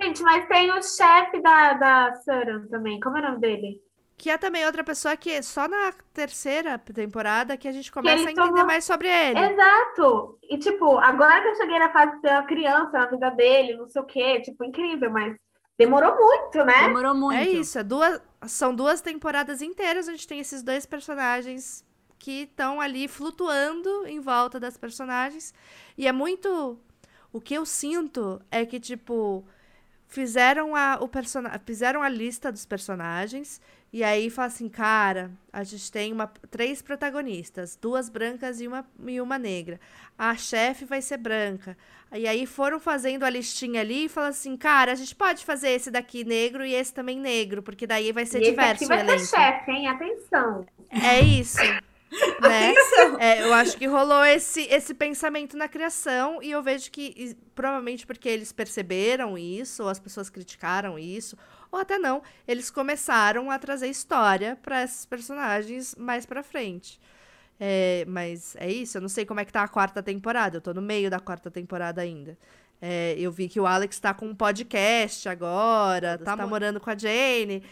Gente, 0.00 0.22
mas 0.22 0.46
tem 0.48 0.70
o 0.72 0.82
chefe 0.82 1.40
da, 1.40 1.72
da 1.74 2.14
Suran 2.16 2.66
também. 2.68 3.00
Como 3.00 3.16
é 3.16 3.20
o 3.20 3.24
nome 3.24 3.38
dele? 3.40 3.82
Que 4.16 4.30
é 4.30 4.38
também 4.38 4.66
outra 4.66 4.82
pessoa 4.82 5.16
que 5.16 5.40
só 5.42 5.68
na 5.68 5.92
terceira 6.12 6.76
temporada 6.78 7.56
que 7.56 7.68
a 7.68 7.72
gente 7.72 7.90
começa 7.92 8.28
a 8.28 8.32
entender 8.32 8.48
tomou- 8.48 8.66
mais 8.66 8.84
sobre 8.84 9.06
ele. 9.08 9.38
Exato! 9.38 10.38
E, 10.50 10.58
tipo, 10.58 10.98
agora 10.98 11.40
que 11.42 11.48
eu 11.48 11.54
cheguei 11.56 11.78
na 11.78 11.92
fase 11.92 12.16
de 12.16 12.22
ter 12.22 12.30
uma 12.32 12.42
criança 12.42 12.90
na 12.98 13.06
vida 13.06 13.30
dele, 13.30 13.76
não 13.76 13.88
sei 13.88 14.02
o 14.02 14.04
quê, 14.04 14.40
tipo, 14.40 14.64
incrível, 14.64 15.08
mas 15.10 15.36
demorou 15.78 16.16
muito, 16.16 16.64
né? 16.64 16.88
Demorou 16.88 17.14
muito. 17.14 17.38
É 17.38 17.48
isso, 17.48 17.78
é 17.78 17.84
duas, 17.84 18.20
são 18.48 18.74
duas 18.74 19.00
temporadas 19.00 19.62
inteiras, 19.62 20.08
a 20.08 20.12
gente 20.12 20.26
tem 20.26 20.40
esses 20.40 20.62
dois 20.64 20.84
personagens 20.84 21.84
que 22.18 22.42
estão 22.42 22.80
ali 22.80 23.06
flutuando 23.08 24.06
em 24.06 24.20
volta 24.20 24.58
das 24.58 24.76
personagens. 24.76 25.54
E 25.96 26.06
é 26.06 26.12
muito. 26.12 26.78
O 27.32 27.40
que 27.40 27.54
eu 27.54 27.64
sinto 27.64 28.40
é 28.50 28.64
que, 28.66 28.80
tipo, 28.80 29.44
fizeram 30.06 30.74
a, 30.74 30.98
o 31.00 31.08
persona... 31.08 31.60
fizeram 31.64 32.02
a 32.02 32.08
lista 32.08 32.50
dos 32.50 32.66
personagens. 32.66 33.60
E 33.90 34.04
aí 34.04 34.28
fala 34.28 34.48
assim, 34.48 34.68
cara, 34.68 35.30
a 35.50 35.64
gente 35.64 35.90
tem 35.90 36.12
uma, 36.12 36.26
três 36.50 36.82
protagonistas, 36.82 37.74
duas 37.80 38.10
brancas 38.10 38.60
e 38.60 38.68
uma, 38.68 38.86
e 39.06 39.18
uma 39.18 39.38
negra. 39.38 39.80
A 40.18 40.36
chefe 40.36 40.84
vai 40.84 41.00
ser 41.00 41.16
branca. 41.16 41.76
E 42.12 42.26
aí 42.26 42.44
foram 42.44 42.78
fazendo 42.78 43.24
a 43.24 43.30
listinha 43.30 43.80
ali 43.80 44.04
e 44.04 44.08
falaram 44.08 44.30
assim, 44.30 44.56
cara, 44.58 44.92
a 44.92 44.94
gente 44.94 45.14
pode 45.14 45.44
fazer 45.44 45.70
esse 45.70 45.90
daqui 45.90 46.22
negro 46.22 46.66
e 46.66 46.74
esse 46.74 46.92
também 46.92 47.18
negro, 47.18 47.62
porque 47.62 47.86
daí 47.86 48.12
vai 48.12 48.26
ser 48.26 48.40
e 48.40 48.42
esse 48.42 48.50
diverso 48.50 48.84
aqui 48.84 48.92
o 48.92 49.06
vai 49.06 49.18
ser 49.18 49.26
chefe, 49.26 49.70
hein? 49.70 49.88
Atenção! 49.88 50.66
É 50.90 51.20
isso. 51.20 51.58
né? 52.40 52.74
É, 53.18 53.42
eu 53.42 53.52
acho 53.52 53.76
que 53.76 53.86
rolou 53.86 54.24
esse, 54.24 54.62
esse 54.62 54.94
pensamento 54.94 55.56
na 55.56 55.68
criação 55.68 56.42
e 56.42 56.50
eu 56.50 56.62
vejo 56.62 56.90
que 56.90 57.14
e, 57.16 57.34
provavelmente 57.54 58.06
porque 58.06 58.28
eles 58.28 58.52
perceberam 58.52 59.36
isso, 59.36 59.82
ou 59.82 59.88
as 59.88 59.98
pessoas 59.98 60.30
criticaram 60.30 60.98
isso, 60.98 61.36
ou 61.70 61.78
até 61.78 61.98
não, 61.98 62.22
eles 62.46 62.70
começaram 62.70 63.50
a 63.50 63.58
trazer 63.58 63.88
história 63.88 64.56
para 64.62 64.82
esses 64.82 65.04
personagens 65.04 65.94
mais 65.96 66.24
pra 66.24 66.42
frente. 66.42 67.00
É, 67.60 68.04
mas 68.06 68.54
é 68.56 68.70
isso, 68.70 68.96
eu 68.96 69.02
não 69.02 69.08
sei 69.08 69.26
como 69.26 69.40
é 69.40 69.44
que 69.44 69.52
tá 69.52 69.64
a 69.64 69.68
quarta 69.68 70.02
temporada, 70.02 70.56
eu 70.56 70.60
tô 70.60 70.72
no 70.72 70.80
meio 70.80 71.10
da 71.10 71.18
quarta 71.18 71.50
temporada 71.50 72.00
ainda. 72.00 72.38
É, 72.80 73.16
eu 73.18 73.32
vi 73.32 73.48
que 73.48 73.58
o 73.58 73.66
Alex 73.66 73.98
tá 73.98 74.14
com 74.14 74.26
um 74.26 74.34
podcast 74.34 75.28
agora, 75.28 76.16
tá 76.16 76.36
morando 76.46 76.78
com 76.78 76.88
a 76.88 76.96
Jane 76.96 77.64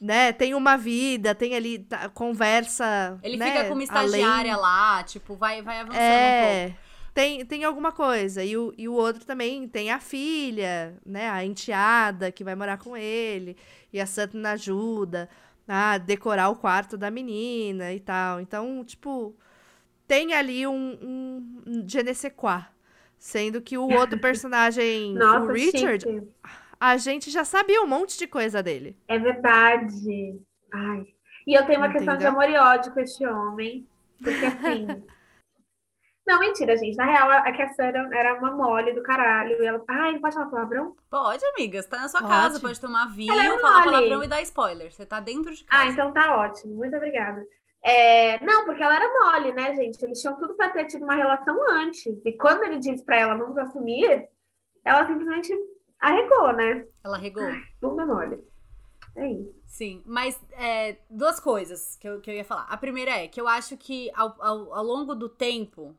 né, 0.00 0.32
tem 0.32 0.54
uma 0.54 0.76
vida, 0.76 1.34
tem 1.34 1.54
ali 1.54 1.80
tá, 1.80 2.08
conversa. 2.08 3.18
Ele 3.22 3.36
né, 3.36 3.46
fica 3.46 3.64
com 3.68 3.74
uma 3.74 3.84
além- 3.90 4.20
estagiária 4.20 4.56
lá, 4.56 5.02
tipo, 5.02 5.34
vai, 5.34 5.60
vai 5.62 5.80
avançando 5.80 6.00
um 6.00 6.04
É. 6.04 6.66
pouco. 6.68 6.88
Tem, 7.14 7.44
tem 7.44 7.64
alguma 7.64 7.90
coisa. 7.90 8.44
E 8.44 8.56
o, 8.56 8.72
e 8.78 8.88
o 8.88 8.92
outro 8.92 9.24
também 9.24 9.66
tem 9.66 9.90
a 9.90 9.98
filha, 9.98 10.96
né? 11.04 11.28
A 11.28 11.44
enteada 11.44 12.30
que 12.30 12.44
vai 12.44 12.54
morar 12.54 12.78
com 12.78 12.96
ele. 12.96 13.56
E 13.92 14.00
a 14.00 14.06
Sutton 14.06 14.46
ajuda 14.46 15.28
a 15.66 15.98
decorar 15.98 16.48
o 16.48 16.54
quarto 16.54 16.96
da 16.96 17.10
menina 17.10 17.92
e 17.92 17.98
tal. 17.98 18.40
Então, 18.40 18.84
tipo, 18.84 19.34
tem 20.06 20.32
ali 20.32 20.64
um, 20.64 20.96
um 21.66 21.84
je 21.88 22.02
ne 22.04 22.14
sais 22.14 22.32
quoi. 22.36 22.64
Sendo 23.18 23.60
que 23.60 23.76
o 23.76 23.88
outro 23.90 24.16
personagem, 24.20 25.12
Nossa, 25.14 25.50
o 25.50 25.52
Richard, 25.52 26.04
chique. 26.04 26.28
A 26.80 26.96
gente 26.96 27.30
já 27.30 27.44
sabia 27.44 27.82
um 27.82 27.86
monte 27.86 28.18
de 28.18 28.26
coisa 28.26 28.62
dele. 28.62 28.96
É 29.08 29.18
verdade. 29.18 30.40
Ai. 30.72 31.06
E 31.46 31.54
eu 31.54 31.64
tenho 31.66 31.78
uma 31.78 31.90
questão 31.90 32.16
de 32.16 32.24
Entendeu? 32.24 32.42
amor 32.42 32.50
e 32.50 32.58
ódio 32.58 32.92
com 32.92 33.00
este 33.00 33.26
homem. 33.26 33.88
Porque 34.22 34.44
assim. 34.44 34.86
não, 36.26 36.40
mentira, 36.40 36.76
gente. 36.76 36.96
Na 36.96 37.06
real, 37.06 37.30
a 37.30 37.38
a 37.40 37.68
Sarah 37.70 38.08
era 38.12 38.34
uma 38.38 38.52
mole 38.52 38.92
do 38.92 39.02
caralho. 39.02 39.62
E 39.62 39.66
ela. 39.66 39.82
Ai, 39.88 40.12
não 40.12 40.20
pode 40.20 40.34
falar 40.34 40.50
palavrão? 40.50 40.96
Pode, 41.10 41.44
amiga. 41.46 41.80
Você 41.80 41.88
tá 41.88 42.00
na 42.00 42.08
sua 42.08 42.20
Pode. 42.20 42.32
casa, 42.32 42.60
pode 42.60 42.80
tomar 42.80 43.06
vinho, 43.06 43.32
é 43.32 43.58
falar 43.58 43.84
palavrão 43.84 44.22
e 44.22 44.28
dar 44.28 44.42
spoiler. 44.42 44.92
Você 44.92 45.06
tá 45.06 45.20
dentro 45.20 45.54
de 45.54 45.64
casa. 45.64 45.82
Ah, 45.82 45.86
então 45.86 46.12
tá 46.12 46.36
ótimo. 46.36 46.74
Muito 46.74 46.96
obrigada. 46.96 47.44
É, 47.82 48.44
não, 48.44 48.64
porque 48.64 48.82
ela 48.82 48.96
era 48.96 49.08
mole, 49.24 49.52
né, 49.52 49.74
gente? 49.74 50.02
Eles 50.04 50.20
tinham 50.20 50.36
tudo 50.36 50.54
pra 50.54 50.68
ter 50.68 50.84
tido 50.86 51.04
uma 51.04 51.14
relação 51.14 51.56
antes. 51.70 52.20
E 52.24 52.32
quando 52.32 52.64
ele 52.64 52.78
disse 52.78 53.04
pra 53.04 53.18
ela 53.18 53.36
vamos 53.36 53.56
assumir, 53.56 54.28
ela 54.84 55.06
simplesmente 55.06 55.54
arregou, 56.00 56.52
né? 56.52 56.86
Ela 57.04 57.18
regou. 57.18 57.44
Bunda 57.80 58.06
mole. 58.06 58.38
É 59.16 59.32
isso. 59.32 59.54
Sim, 59.66 60.02
mas 60.06 60.38
é, 60.52 60.96
duas 61.10 61.40
coisas 61.40 61.96
que 62.00 62.08
eu, 62.08 62.20
que 62.20 62.30
eu 62.30 62.34
ia 62.34 62.44
falar. 62.44 62.66
A 62.68 62.76
primeira 62.76 63.10
é 63.10 63.28
que 63.28 63.40
eu 63.40 63.48
acho 63.48 63.76
que 63.76 64.10
ao, 64.14 64.34
ao, 64.40 64.74
ao 64.74 64.84
longo 64.84 65.14
do 65.14 65.28
tempo, 65.28 65.94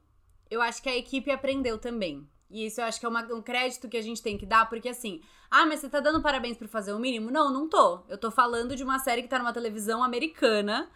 eu 0.49 0.61
acho 0.61 0.81
que 0.81 0.89
a 0.89 0.95
equipe 0.95 1.29
aprendeu 1.31 1.77
também. 1.77 2.27
E 2.49 2.65
isso 2.65 2.81
eu 2.81 2.85
acho 2.85 2.99
que 2.99 3.05
é 3.05 3.09
uma- 3.09 3.33
um 3.33 3.41
crédito 3.41 3.87
que 3.89 3.97
a 3.97 4.01
gente 4.01 4.23
tem 4.23 4.37
que 4.37 4.45
dar, 4.45 4.67
porque 4.69 4.89
assim, 4.89 5.21
ah, 5.51 5.65
mas 5.65 5.79
você 5.81 5.89
tá 5.89 5.99
dando 5.99 6.21
parabéns 6.21 6.57
por 6.57 6.67
fazer 6.67 6.93
o 6.93 6.99
mínimo? 6.99 7.29
Não, 7.29 7.51
não 7.53 7.67
tô. 7.69 8.01
Eu 8.07 8.17
tô 8.17 8.31
falando 8.31 8.75
de 8.75 8.83
uma 8.83 8.99
série 8.99 9.21
que 9.21 9.27
tá 9.27 9.37
numa 9.37 9.53
televisão 9.53 10.01
americana, 10.03 10.89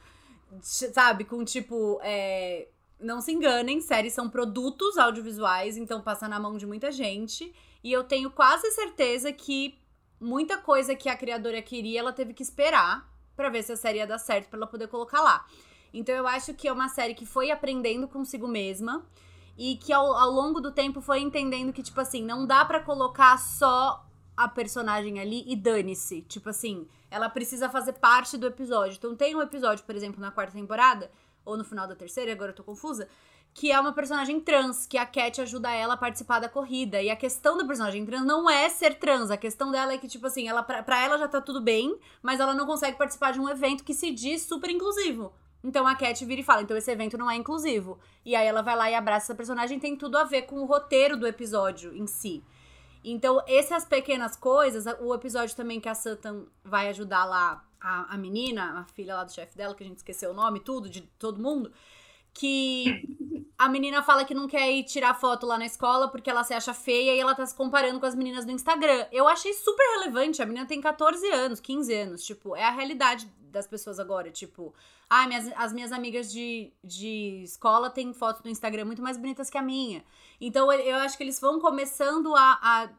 sabe, 0.62 1.24
com 1.26 1.44
tipo. 1.44 2.00
É, 2.02 2.68
não 3.00 3.20
se 3.22 3.34
enganem, 3.34 3.82
séries 3.82 4.14
são 4.14 4.30
produtos 4.30 4.98
audiovisuais, 4.98 5.76
então 5.78 6.02
passa 6.02 6.28
na 6.28 6.40
mão 6.40 6.58
de 6.58 6.66
muita 6.66 6.92
gente. 6.92 7.54
E 7.84 7.92
eu 7.92 8.04
tenho 8.04 8.32
quase 8.32 8.72
certeza 8.72 9.32
que 9.32 9.78
muita 10.20 10.58
coisa 10.58 10.96
que 10.96 11.10
a 11.10 11.18
criadora 11.18 11.62
queria, 11.62 12.00
ela 12.00 12.14
teve 12.14 12.34
que 12.34 12.42
esperar 12.42 13.12
para 13.36 13.50
ver 13.50 13.64
se 13.64 13.72
a 13.72 13.76
série 13.76 13.98
ia 13.98 14.08
dar 14.08 14.18
certo 14.18 14.48
para 14.50 14.58
ela 14.58 14.68
poder 14.68 14.88
colocar 14.88 15.22
lá. 15.22 15.46
Então 15.94 16.16
eu 16.16 16.28
acho 16.28 16.54
que 16.54 16.68
é 16.68 16.72
uma 16.72 16.88
série 16.90 17.14
que 17.14 17.26
foi 17.26 17.52
aprendendo 17.52 18.08
consigo 18.08 18.48
mesma 18.48 19.06
e 19.58 19.76
que 19.76 19.92
ao, 19.94 20.14
ao 20.16 20.32
longo 20.32 20.60
do 20.60 20.72
tempo 20.72 21.02
foi 21.02 21.20
entendendo 21.20 21.74
que 21.74 21.84
tipo 21.84 22.00
assim, 22.00 22.24
não 22.24 22.48
dá 22.48 22.64
para 22.66 22.80
colocar 22.80 23.38
só 23.38 24.06
a 24.36 24.48
personagem 24.48 25.20
ali 25.20 25.44
e 25.46 25.56
dane-se. 25.56 26.22
Tipo 26.24 26.50
assim, 26.50 26.88
ela 27.12 27.30
precisa 27.30 27.70
fazer 27.70 27.94
parte 27.94 28.38
do 28.38 28.48
episódio. 28.48 28.96
Então 28.98 29.16
tem 29.16 29.36
um 29.36 29.42
episódio, 29.42 29.86
por 29.86 29.96
exemplo, 29.96 30.20
na 30.20 30.32
quarta 30.32 30.54
temporada, 30.54 31.12
ou 31.46 31.58
no 31.58 31.64
final 31.64 31.88
da 31.88 31.96
terceira, 31.96 32.32
agora 32.32 32.52
eu 32.52 32.56
tô 32.56 32.64
confusa, 32.64 33.08
que 33.54 33.72
é 33.72 33.80
uma 33.80 33.94
personagem 33.94 34.40
trans, 34.40 34.88
que 34.88 34.98
a 34.98 35.06
Cat 35.06 35.40
ajuda 35.40 35.72
ela 35.72 35.94
a 35.94 35.98
participar 35.98 36.40
da 36.40 36.50
corrida. 36.50 37.02
E 37.02 37.10
a 37.10 37.16
questão 37.16 37.56
da 37.56 37.66
personagem 37.66 38.06
trans 38.06 38.26
não 38.26 38.50
é 38.50 38.68
ser 38.70 38.96
trans, 38.96 39.30
a 39.30 39.38
questão 39.38 39.72
dela 39.72 39.94
é 39.94 39.98
que, 39.98 40.08
tipo 40.08 40.26
assim, 40.26 40.48
ela, 40.48 40.64
pra, 40.64 40.82
pra 40.82 41.02
ela 41.02 41.18
já 41.18 41.28
tá 41.28 41.40
tudo 41.40 41.62
bem, 41.62 41.96
mas 42.22 42.40
ela 42.40 42.54
não 42.54 42.66
consegue 42.66 42.98
participar 42.98 43.32
de 43.32 43.40
um 43.40 43.48
evento 43.48 43.84
que 43.84 43.94
se 43.94 44.12
diz 44.12 44.42
super 44.42 44.70
inclusivo. 44.70 45.34
Então 45.64 45.88
a 45.88 45.96
Cat 45.96 46.26
vira 46.26 46.42
e 46.42 46.44
fala: 46.44 46.62
então 46.62 46.76
esse 46.76 46.92
evento 46.92 47.18
não 47.18 47.30
é 47.30 47.36
inclusivo. 47.36 48.00
E 48.26 48.36
aí 48.36 48.46
ela 48.46 48.62
vai 48.62 48.76
lá 48.76 48.90
e 48.90 48.96
abraça 48.96 49.28
essa 49.28 49.36
personagem, 49.36 49.80
tem 49.80 49.96
tudo 49.96 50.18
a 50.18 50.24
ver 50.24 50.44
com 50.44 50.60
o 50.60 50.66
roteiro 50.66 51.16
do 51.16 51.28
episódio 51.28 51.96
em 51.96 52.08
si. 52.08 52.44
Então, 53.04 53.44
essas 53.48 53.84
pequenas 53.84 54.36
coisas, 54.36 54.86
o 55.02 55.14
episódio 55.14 55.56
também 55.56 55.80
que 55.80 55.90
a 55.90 55.96
Sutton 55.96 56.46
vai 56.64 56.88
ajudar 56.88 57.26
lá 57.26 57.64
a, 57.80 58.14
a 58.14 58.18
menina, 58.18 58.80
a 58.80 58.86
filha 58.94 59.14
lá 59.14 59.26
do 59.26 59.32
chefe 59.32 59.58
dela, 59.58 59.76
que 59.76 59.84
a 59.84 59.88
gente 59.88 59.98
esqueceu 59.98 60.32
o 60.32 60.34
nome, 60.34 60.62
tudo, 60.62 60.90
de 60.90 61.02
todo 61.20 61.42
mundo, 61.42 61.72
que 62.34 63.06
a 63.58 63.70
menina 63.70 64.02
fala 64.02 64.26
que 64.26 64.34
não 64.34 64.48
quer 64.48 64.72
ir 64.72 64.84
tirar 64.84 65.14
foto 65.14 65.46
lá 65.46 65.58
na 65.58 65.66
escola 65.66 66.10
porque 66.10 66.30
ela 66.30 66.44
se 66.44 66.54
acha 66.54 66.74
feia 66.74 67.16
e 67.16 67.20
ela 67.20 67.36
tá 67.36 67.46
se 67.46 67.56
comparando 67.56 68.00
com 68.00 68.06
as 68.06 68.16
meninas 68.16 68.44
do 68.46 68.52
Instagram. 68.52 69.06
Eu 69.12 69.28
achei 69.28 69.54
super 69.54 69.84
relevante. 70.00 70.42
A 70.42 70.46
menina 70.46 70.66
tem 70.66 70.82
14 70.82 71.26
anos, 71.32 71.60
15 71.60 71.94
anos. 71.94 72.24
Tipo, 72.26 72.56
é 72.56 72.64
a 72.64 72.72
realidade 72.72 73.26
das 73.40 73.68
pessoas 73.68 74.00
agora. 74.00 74.32
Tipo, 74.32 74.74
ah, 75.10 75.28
minhas, 75.28 75.52
as 75.56 75.72
minhas 75.72 75.92
amigas 75.92 76.32
de, 76.32 76.74
de 76.84 77.44
escola 77.44 77.90
têm 77.90 78.14
fotos 78.14 78.44
no 78.44 78.50
Instagram 78.50 78.86
muito 78.86 79.02
mais 79.02 79.16
bonitas 79.16 79.50
que 79.50 79.58
a 79.58 79.62
minha. 79.62 80.04
Então, 80.42 80.72
eu 80.74 80.98
acho 80.98 81.16
que 81.16 81.24
eles 81.24 81.40
vão 81.40 81.60
começando 81.60 82.36
a, 82.36 82.60
a 82.62 82.90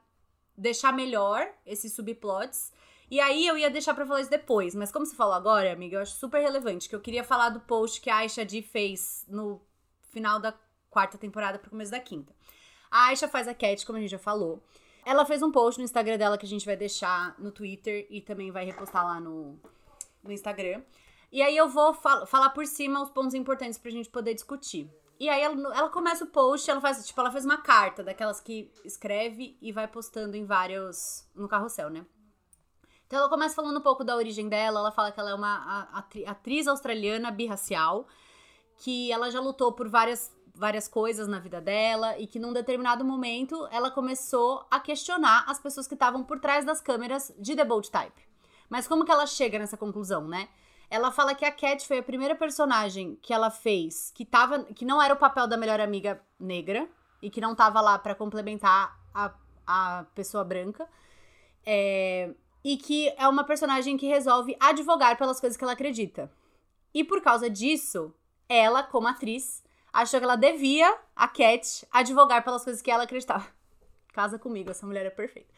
deixar 0.56 0.92
melhor 0.92 1.46
esses 1.66 1.92
subplots. 1.92 2.72
E 3.10 3.20
aí 3.20 3.46
eu 3.46 3.56
ia 3.56 3.70
deixar 3.70 3.94
pra 3.94 4.06
falar 4.06 4.20
isso 4.20 4.30
depois, 4.30 4.74
mas 4.74 4.90
como 4.90 5.04
você 5.04 5.14
falou 5.14 5.34
agora, 5.34 5.72
amiga, 5.72 5.96
eu 5.96 6.00
acho 6.00 6.16
super 6.16 6.40
relevante, 6.40 6.88
que 6.88 6.94
eu 6.94 7.00
queria 7.00 7.22
falar 7.22 7.50
do 7.50 7.60
post 7.60 8.00
que 8.00 8.10
a 8.10 8.16
Aisha 8.16 8.44
D 8.44 8.62
fez 8.62 9.24
no 9.28 9.60
final 10.10 10.40
da 10.40 10.54
quarta 10.90 11.18
temporada 11.18 11.58
pro 11.58 11.70
começo 11.70 11.90
da 11.90 12.00
quinta. 12.00 12.32
A 12.90 13.06
Aisha 13.06 13.28
faz 13.28 13.48
a 13.48 13.54
Cat, 13.54 13.84
como 13.84 13.98
a 13.98 14.00
gente 14.00 14.10
já 14.10 14.18
falou. 14.18 14.62
Ela 15.04 15.26
fez 15.26 15.42
um 15.42 15.50
post 15.50 15.78
no 15.78 15.84
Instagram 15.84 16.16
dela 16.16 16.38
que 16.38 16.46
a 16.46 16.48
gente 16.48 16.64
vai 16.64 16.76
deixar 16.76 17.34
no 17.38 17.50
Twitter 17.50 18.06
e 18.08 18.20
também 18.20 18.50
vai 18.50 18.64
repostar 18.64 19.04
lá 19.04 19.20
no, 19.20 19.58
no 20.22 20.32
Instagram. 20.32 20.82
E 21.30 21.42
aí 21.42 21.56
eu 21.56 21.68
vou 21.68 21.92
fal 21.92 22.26
falar 22.26 22.50
por 22.50 22.64
cima 22.66 23.02
os 23.02 23.10
pontos 23.10 23.34
importantes 23.34 23.76
pra 23.76 23.90
gente 23.90 24.08
poder 24.08 24.32
discutir. 24.34 24.88
E 25.18 25.28
aí 25.28 25.42
ela, 25.42 25.54
ela 25.76 25.90
começa 25.90 26.24
o 26.24 26.28
post, 26.28 26.70
ela 26.70 26.80
faz, 26.80 27.06
tipo, 27.06 27.20
ela 27.20 27.30
fez 27.30 27.44
uma 27.44 27.58
carta 27.58 28.02
daquelas 28.02 28.40
que 28.40 28.70
escreve 28.84 29.56
e 29.60 29.72
vai 29.72 29.86
postando 29.86 30.36
em 30.36 30.44
vários. 30.44 31.26
no 31.34 31.48
carrossel, 31.48 31.90
né? 31.90 32.06
Então 33.06 33.18
ela 33.18 33.28
começa 33.28 33.54
falando 33.54 33.78
um 33.78 33.82
pouco 33.82 34.02
da 34.02 34.16
origem 34.16 34.48
dela, 34.48 34.80
ela 34.80 34.92
fala 34.92 35.12
que 35.12 35.20
ela 35.20 35.30
é 35.30 35.34
uma 35.34 35.88
atriz 36.26 36.66
australiana 36.66 37.30
birracial, 37.30 38.06
que 38.78 39.12
ela 39.12 39.30
já 39.30 39.40
lutou 39.40 39.72
por 39.72 39.88
várias, 39.88 40.34
várias 40.54 40.88
coisas 40.88 41.28
na 41.28 41.38
vida 41.38 41.60
dela 41.60 42.18
e 42.18 42.26
que 42.26 42.38
num 42.38 42.52
determinado 42.52 43.04
momento 43.04 43.68
ela 43.70 43.90
começou 43.90 44.66
a 44.70 44.80
questionar 44.80 45.44
as 45.46 45.58
pessoas 45.58 45.86
que 45.86 45.94
estavam 45.94 46.24
por 46.24 46.40
trás 46.40 46.64
das 46.64 46.80
câmeras 46.80 47.32
de 47.38 47.54
The 47.54 47.64
Bold 47.64 47.90
Type. 47.90 48.22
Mas 48.68 48.88
como 48.88 49.04
que 49.04 49.12
ela 49.12 49.26
chega 49.26 49.58
nessa 49.58 49.76
conclusão, 49.76 50.26
né? 50.26 50.48
Ela 50.90 51.10
fala 51.10 51.34
que 51.34 51.44
a 51.44 51.50
Cat 51.50 51.86
foi 51.86 51.98
a 51.98 52.02
primeira 52.02 52.34
personagem 52.34 53.18
que 53.20 53.32
ela 53.32 53.50
fez 53.50 54.10
que 54.14 54.24
tava, 54.24 54.64
que 54.64 54.84
não 54.84 55.00
era 55.00 55.14
o 55.14 55.16
papel 55.16 55.46
da 55.46 55.56
melhor 55.56 55.80
amiga 55.80 56.20
negra 56.38 56.88
e 57.20 57.30
que 57.30 57.40
não 57.40 57.54
tava 57.54 57.80
lá 57.80 57.98
para 57.98 58.14
complementar 58.14 58.98
a, 59.12 59.32
a 59.66 60.04
pessoa 60.14 60.44
branca. 60.44 60.88
É, 61.66 62.34
e 62.64 62.78
que 62.78 63.12
é 63.18 63.28
uma 63.28 63.44
personagem 63.44 63.96
que 63.96 64.06
resolve 64.06 64.56
advogar 64.58 65.18
pelas 65.18 65.38
coisas 65.38 65.56
que 65.56 65.62
ela 65.62 65.74
acredita. 65.74 66.32
E 66.94 67.04
por 67.04 67.20
causa 67.20 67.50
disso, 67.50 68.12
ela, 68.48 68.82
como 68.82 69.06
atriz, 69.06 69.62
achou 69.92 70.18
que 70.18 70.24
ela 70.24 70.36
devia, 70.36 70.96
a 71.14 71.28
Cat, 71.28 71.86
advogar 71.92 72.42
pelas 72.42 72.64
coisas 72.64 72.80
que 72.80 72.90
ela 72.90 73.04
acreditava. 73.04 73.46
Casa 74.14 74.38
comigo, 74.38 74.70
essa 74.70 74.86
mulher 74.86 75.04
é 75.04 75.10
perfeita. 75.10 75.52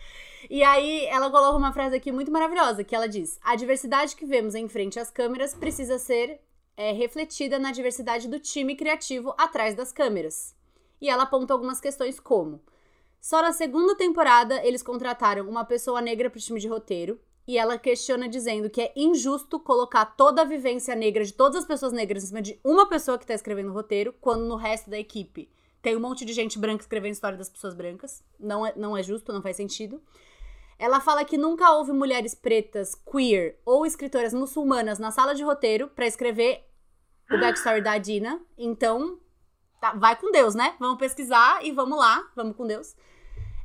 E 0.51 0.64
aí, 0.64 1.05
ela 1.07 1.31
coloca 1.31 1.59
uma 1.59 1.73
frase 1.73 1.95
aqui 1.95 2.11
muito 2.11 2.33
maravilhosa, 2.33 2.83
que 2.83 2.97
ela 2.97 3.07
diz: 3.07 3.38
A 3.45 3.55
diversidade 3.55 4.16
que 4.16 4.25
vemos 4.25 4.55
em 4.55 4.66
frente 4.66 4.99
às 4.99 5.11
câmeras 5.11 5.55
precisa 5.55 5.99
ser 5.99 6.40
é, 6.75 6.90
refletida 6.92 7.59
na 7.59 7.71
diversidade 7.71 8.29
do 8.29 8.40
time 8.40 8.75
criativo 8.75 9.35
atrás 9.37 9.75
das 9.75 9.92
câmeras. 9.92 10.57
E 11.01 11.11
ela 11.11 11.25
aponta 11.25 11.53
algumas 11.53 11.81
questões 11.81 12.19
como 12.19 12.62
só 13.27 13.43
na 13.43 13.51
segunda 13.51 13.97
temporada 13.97 14.65
eles 14.65 14.85
contrataram 14.85 15.49
uma 15.49 15.65
pessoa 15.65 16.01
negra 16.01 16.31
pro 16.31 16.39
time 16.39 16.61
de 16.61 16.69
roteiro. 16.69 17.21
E 17.45 17.59
ela 17.59 17.77
questiona 17.77 18.29
dizendo 18.29 18.71
que 18.71 18.81
é 18.81 18.93
injusto 18.95 19.59
colocar 19.59 20.05
toda 20.05 20.43
a 20.43 20.45
vivência 20.45 20.95
negra 20.95 21.25
de 21.25 21.33
todas 21.33 21.57
as 21.57 21.65
pessoas 21.67 21.93
negras 21.93 22.23
em 22.23 22.29
cima 22.29 22.41
de 22.41 22.61
uma 22.62 22.89
pessoa 22.89 23.19
que 23.19 23.27
tá 23.27 23.35
escrevendo 23.35 23.71
o 23.71 23.73
roteiro, 23.73 24.15
quando 24.21 24.45
no 24.45 24.55
resto 24.55 24.89
da 24.89 24.97
equipe 24.97 25.51
tem 25.83 25.97
um 25.97 26.01
monte 26.01 26.25
de 26.25 26.33
gente 26.33 26.57
branca 26.57 26.83
escrevendo 26.83 27.15
história 27.15 27.37
das 27.37 27.49
pessoas 27.49 27.75
brancas. 27.75 28.23
Não 28.39 28.65
é, 28.65 28.73
não 28.77 28.97
é 28.97 29.03
justo, 29.03 29.33
não 29.33 29.43
faz 29.43 29.57
sentido. 29.57 30.01
Ela 30.79 31.01
fala 31.01 31.25
que 31.25 31.37
nunca 31.37 31.73
houve 31.73 31.91
mulheres 31.91 32.33
pretas, 32.33 32.95
queer 32.95 33.61
ou 33.67 33.85
escritoras 33.85 34.33
muçulmanas 34.33 35.01
na 35.01 35.11
sala 35.11 35.35
de 35.35 35.43
roteiro 35.43 35.89
para 35.89 36.07
escrever 36.07 36.65
o 37.29 37.41
backstory 37.41 37.81
da 37.81 37.99
Dina. 37.99 38.41
Então, 38.57 39.19
tá, 39.81 39.95
vai 39.95 40.15
com 40.15 40.31
Deus, 40.31 40.55
né? 40.55 40.77
Vamos 40.79 40.99
pesquisar 40.99 41.65
e 41.65 41.73
vamos 41.73 41.99
lá, 41.99 42.25
vamos 42.37 42.55
com 42.55 42.65
Deus. 42.65 42.95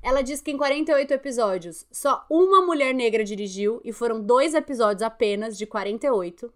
Ela 0.01 0.21
diz 0.21 0.41
que 0.41 0.51
em 0.51 0.57
48 0.57 1.13
episódios, 1.13 1.85
só 1.91 2.25
uma 2.29 2.61
mulher 2.61 2.93
negra 2.93 3.23
dirigiu 3.23 3.79
e 3.83 3.93
foram 3.93 4.19
dois 4.19 4.53
episódios 4.53 5.03
apenas 5.03 5.57
de 5.57 5.65
48. 5.67 6.51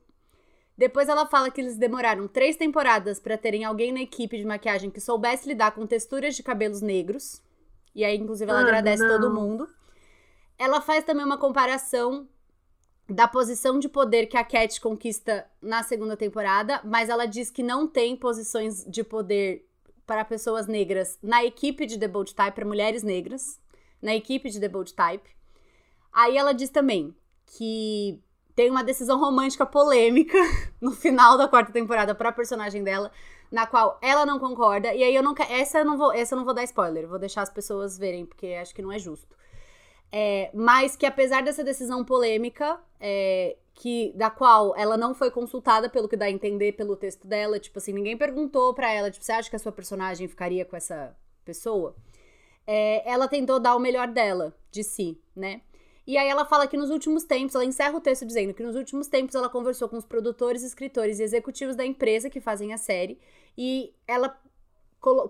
Depois 0.77 1.07
ela 1.07 1.25
fala 1.25 1.49
que 1.51 1.61
eles 1.61 1.77
demoraram 1.77 2.27
três 2.27 2.55
temporadas 2.55 3.19
para 3.19 3.37
terem 3.37 3.63
alguém 3.63 3.93
na 3.93 4.01
equipe 4.01 4.37
de 4.37 4.45
maquiagem 4.45 4.89
que 4.89 4.99
soubesse 4.99 5.47
lidar 5.47 5.71
com 5.71 5.85
texturas 5.85 6.35
de 6.35 6.43
cabelos 6.43 6.81
negros. 6.81 7.41
E 7.93 8.03
aí, 8.03 8.17
inclusive, 8.17 8.49
ela 8.49 8.59
ah, 8.59 8.63
agradece 8.63 9.03
não. 9.03 9.09
todo 9.09 9.33
mundo. 9.33 9.69
Ela 10.57 10.81
faz 10.81 11.03
também 11.05 11.25
uma 11.25 11.37
comparação 11.37 12.27
da 13.07 13.27
posição 13.27 13.79
de 13.79 13.87
poder 13.87 14.25
que 14.25 14.35
a 14.35 14.43
Cat 14.43 14.81
conquista 14.81 15.45
na 15.61 15.83
segunda 15.83 16.17
temporada, 16.17 16.81
mas 16.83 17.07
ela 17.07 17.25
diz 17.25 17.51
que 17.51 17.61
não 17.61 17.87
tem 17.87 18.15
posições 18.15 18.83
de 18.83 19.03
poder 19.03 19.65
para 20.05 20.25
pessoas 20.25 20.67
negras 20.67 21.17
na 21.21 21.43
equipe 21.43 21.85
de 21.85 21.97
The 21.97 22.07
Bold 22.07 22.33
Type, 22.33 22.51
para 22.51 22.65
mulheres 22.65 23.03
negras, 23.03 23.59
na 24.01 24.15
equipe 24.15 24.49
de 24.49 24.59
The 24.59 24.69
Bold 24.69 24.93
Type. 24.93 25.29
Aí 26.11 26.37
ela 26.37 26.53
diz 26.53 26.69
também 26.69 27.15
que 27.45 28.21
tem 28.55 28.71
uma 28.71 28.83
decisão 28.83 29.19
romântica 29.19 29.65
polêmica 29.65 30.37
no 30.79 30.91
final 30.91 31.37
da 31.37 31.47
quarta 31.47 31.71
temporada 31.71 32.15
para 32.15 32.29
a 32.29 32.33
personagem 32.33 32.83
dela, 32.83 33.11
na 33.51 33.67
qual 33.67 33.99
ela 34.01 34.25
não 34.25 34.39
concorda. 34.39 34.93
E 34.93 35.03
aí 35.03 35.13
eu 35.13 35.21
não 35.21 35.35
essa 35.49 35.79
eu 35.79 35.85
não 35.85 35.97
vou, 35.97 36.13
essa 36.13 36.33
eu 36.33 36.37
não 36.37 36.45
vou 36.45 36.53
dar 36.53 36.63
spoiler, 36.63 37.07
vou 37.07 37.19
deixar 37.19 37.41
as 37.41 37.49
pessoas 37.49 37.97
verem 37.97 38.25
porque 38.25 38.47
acho 38.47 38.73
que 38.73 38.81
não 38.81 38.91
é 38.91 38.99
justo. 38.99 39.35
É, 40.11 40.49
mas 40.53 40.95
que 40.95 41.05
apesar 41.05 41.43
dessa 41.43 41.63
decisão 41.63 42.05
polêmica, 42.05 42.79
é, 42.99 43.57
que 43.75 44.13
da 44.15 44.29
qual 44.29 44.73
ela 44.77 44.95
não 44.95 45.13
foi 45.13 45.29
consultada 45.29 45.89
pelo 45.89 46.07
que 46.07 46.15
dá 46.15 46.25
a 46.25 46.31
entender 46.31 46.71
pelo 46.71 46.95
texto 46.95 47.27
dela, 47.27 47.59
tipo 47.59 47.77
assim, 47.77 47.91
ninguém 47.91 48.17
perguntou 48.17 48.73
para 48.73 48.91
ela, 48.91 49.11
tipo, 49.11 49.23
você 49.23 49.33
acha 49.33 49.49
que 49.49 49.55
a 49.55 49.59
sua 49.59 49.71
personagem 49.71 50.27
ficaria 50.29 50.63
com 50.63 50.77
essa 50.77 51.15
pessoa? 51.43 51.93
É, 52.65 53.07
ela 53.07 53.27
tentou 53.27 53.59
dar 53.59 53.75
o 53.75 53.79
melhor 53.79 54.07
dela, 54.07 54.55
de 54.71 54.83
si, 54.83 55.21
né? 55.35 55.61
E 56.07 56.17
aí 56.17 56.27
ela 56.27 56.45
fala 56.45 56.67
que 56.67 56.77
nos 56.77 56.89
últimos 56.89 57.23
tempos, 57.23 57.53
ela 57.53 57.65
encerra 57.65 57.97
o 57.97 58.01
texto 58.01 58.25
dizendo 58.25 58.53
que 58.53 58.63
nos 58.63 58.75
últimos 58.75 59.07
tempos 59.07 59.35
ela 59.35 59.49
conversou 59.49 59.89
com 59.89 59.97
os 59.97 60.05
produtores, 60.05 60.63
escritores 60.63 61.19
e 61.19 61.23
executivos 61.23 61.75
da 61.75 61.85
empresa 61.85 62.29
que 62.29 62.39
fazem 62.39 62.73
a 62.73 62.77
série 62.77 63.19
e 63.57 63.93
ela 64.07 64.39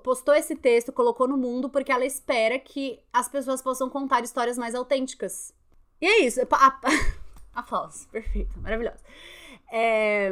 postou 0.04 0.34
esse 0.34 0.56
texto, 0.56 0.94
colocou 0.94 1.28
no 1.28 1.38
mundo 1.38 1.70
porque 1.70 1.92
ela 1.92 2.06
espera 2.06 2.60
que 2.60 3.00
as 3.12 3.28
pessoas 3.28 3.62
possam 3.62 3.90
contar 3.90 4.24
histórias 4.24 4.58
mais 4.58 4.76
autênticas. 4.76 5.54
E 6.00 6.06
é 6.06 6.20
isso. 6.22 6.42
A, 6.52 6.80
Aplausos. 7.56 8.06
Perfeito. 8.08 8.60
Maravilhoso. 8.60 9.04
É... 9.72 10.32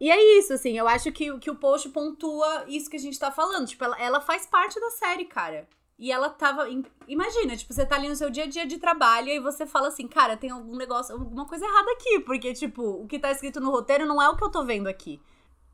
E 0.00 0.10
é 0.10 0.38
isso, 0.38 0.52
assim, 0.52 0.76
eu 0.76 0.86
acho 0.86 1.10
que, 1.12 1.38
que 1.38 1.50
o 1.50 1.54
post 1.54 1.88
pontua 1.88 2.64
isso 2.68 2.90
que 2.90 2.96
a 2.96 3.00
gente 3.00 3.18
tá 3.18 3.30
falando. 3.30 3.66
Tipo, 3.66 3.84
ela, 3.84 4.00
ela 4.00 4.20
faz 4.20 4.46
parte 4.46 4.78
da 4.78 4.90
série, 4.90 5.24
cara. 5.24 5.66
E 5.98 6.10
ela 6.10 6.28
tava. 6.28 6.66
Imagina, 7.06 7.56
tipo, 7.56 7.72
você 7.72 7.86
tá 7.86 7.94
ali 7.94 8.08
no 8.08 8.16
seu 8.16 8.28
dia 8.28 8.44
a 8.44 8.48
dia 8.48 8.66
de 8.66 8.78
trabalho 8.78 9.28
e 9.28 9.38
você 9.38 9.64
fala 9.64 9.88
assim, 9.88 10.08
cara, 10.08 10.36
tem 10.36 10.50
algum 10.50 10.76
negócio, 10.76 11.14
alguma 11.14 11.46
coisa 11.46 11.64
errada 11.64 11.90
aqui. 11.92 12.20
Porque, 12.20 12.52
tipo, 12.52 12.82
o 12.82 13.06
que 13.06 13.18
tá 13.18 13.30
escrito 13.30 13.60
no 13.60 13.70
roteiro 13.70 14.04
não 14.04 14.20
é 14.20 14.28
o 14.28 14.36
que 14.36 14.44
eu 14.44 14.50
tô 14.50 14.64
vendo 14.64 14.88
aqui. 14.88 15.20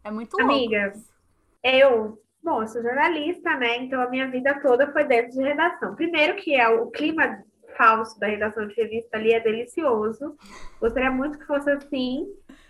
É 0.05 0.11
muito 0.11 0.37
louco. 0.37 0.53
Amiga, 0.53 0.93
eu. 1.65 2.23
Bom, 2.43 2.63
eu 2.63 2.69
sou 2.69 2.83
jornalista, 2.83 3.57
né? 3.57 3.79
Então 3.79 4.01
a 4.01 4.09
minha 4.09 4.31
vida 4.31 4.59
toda 4.63 4.91
foi 4.93 5.05
dentro 5.05 5.33
de 5.33 5.43
redação. 5.43 5.95
Primeiro 5.95 6.37
que 6.37 6.55
é 6.55 6.69
o 6.69 6.91
clima 6.91 7.43
falso 7.81 8.21
da 8.21 8.27
redação 8.27 8.67
de 8.67 8.75
revista 8.75 9.17
ali 9.17 9.33
é 9.33 9.41
delicioso. 9.41 10.37
Gostaria 10.79 11.11
muito 11.11 11.39
que 11.39 11.47
fosse 11.47 11.71
assim, 11.71 12.27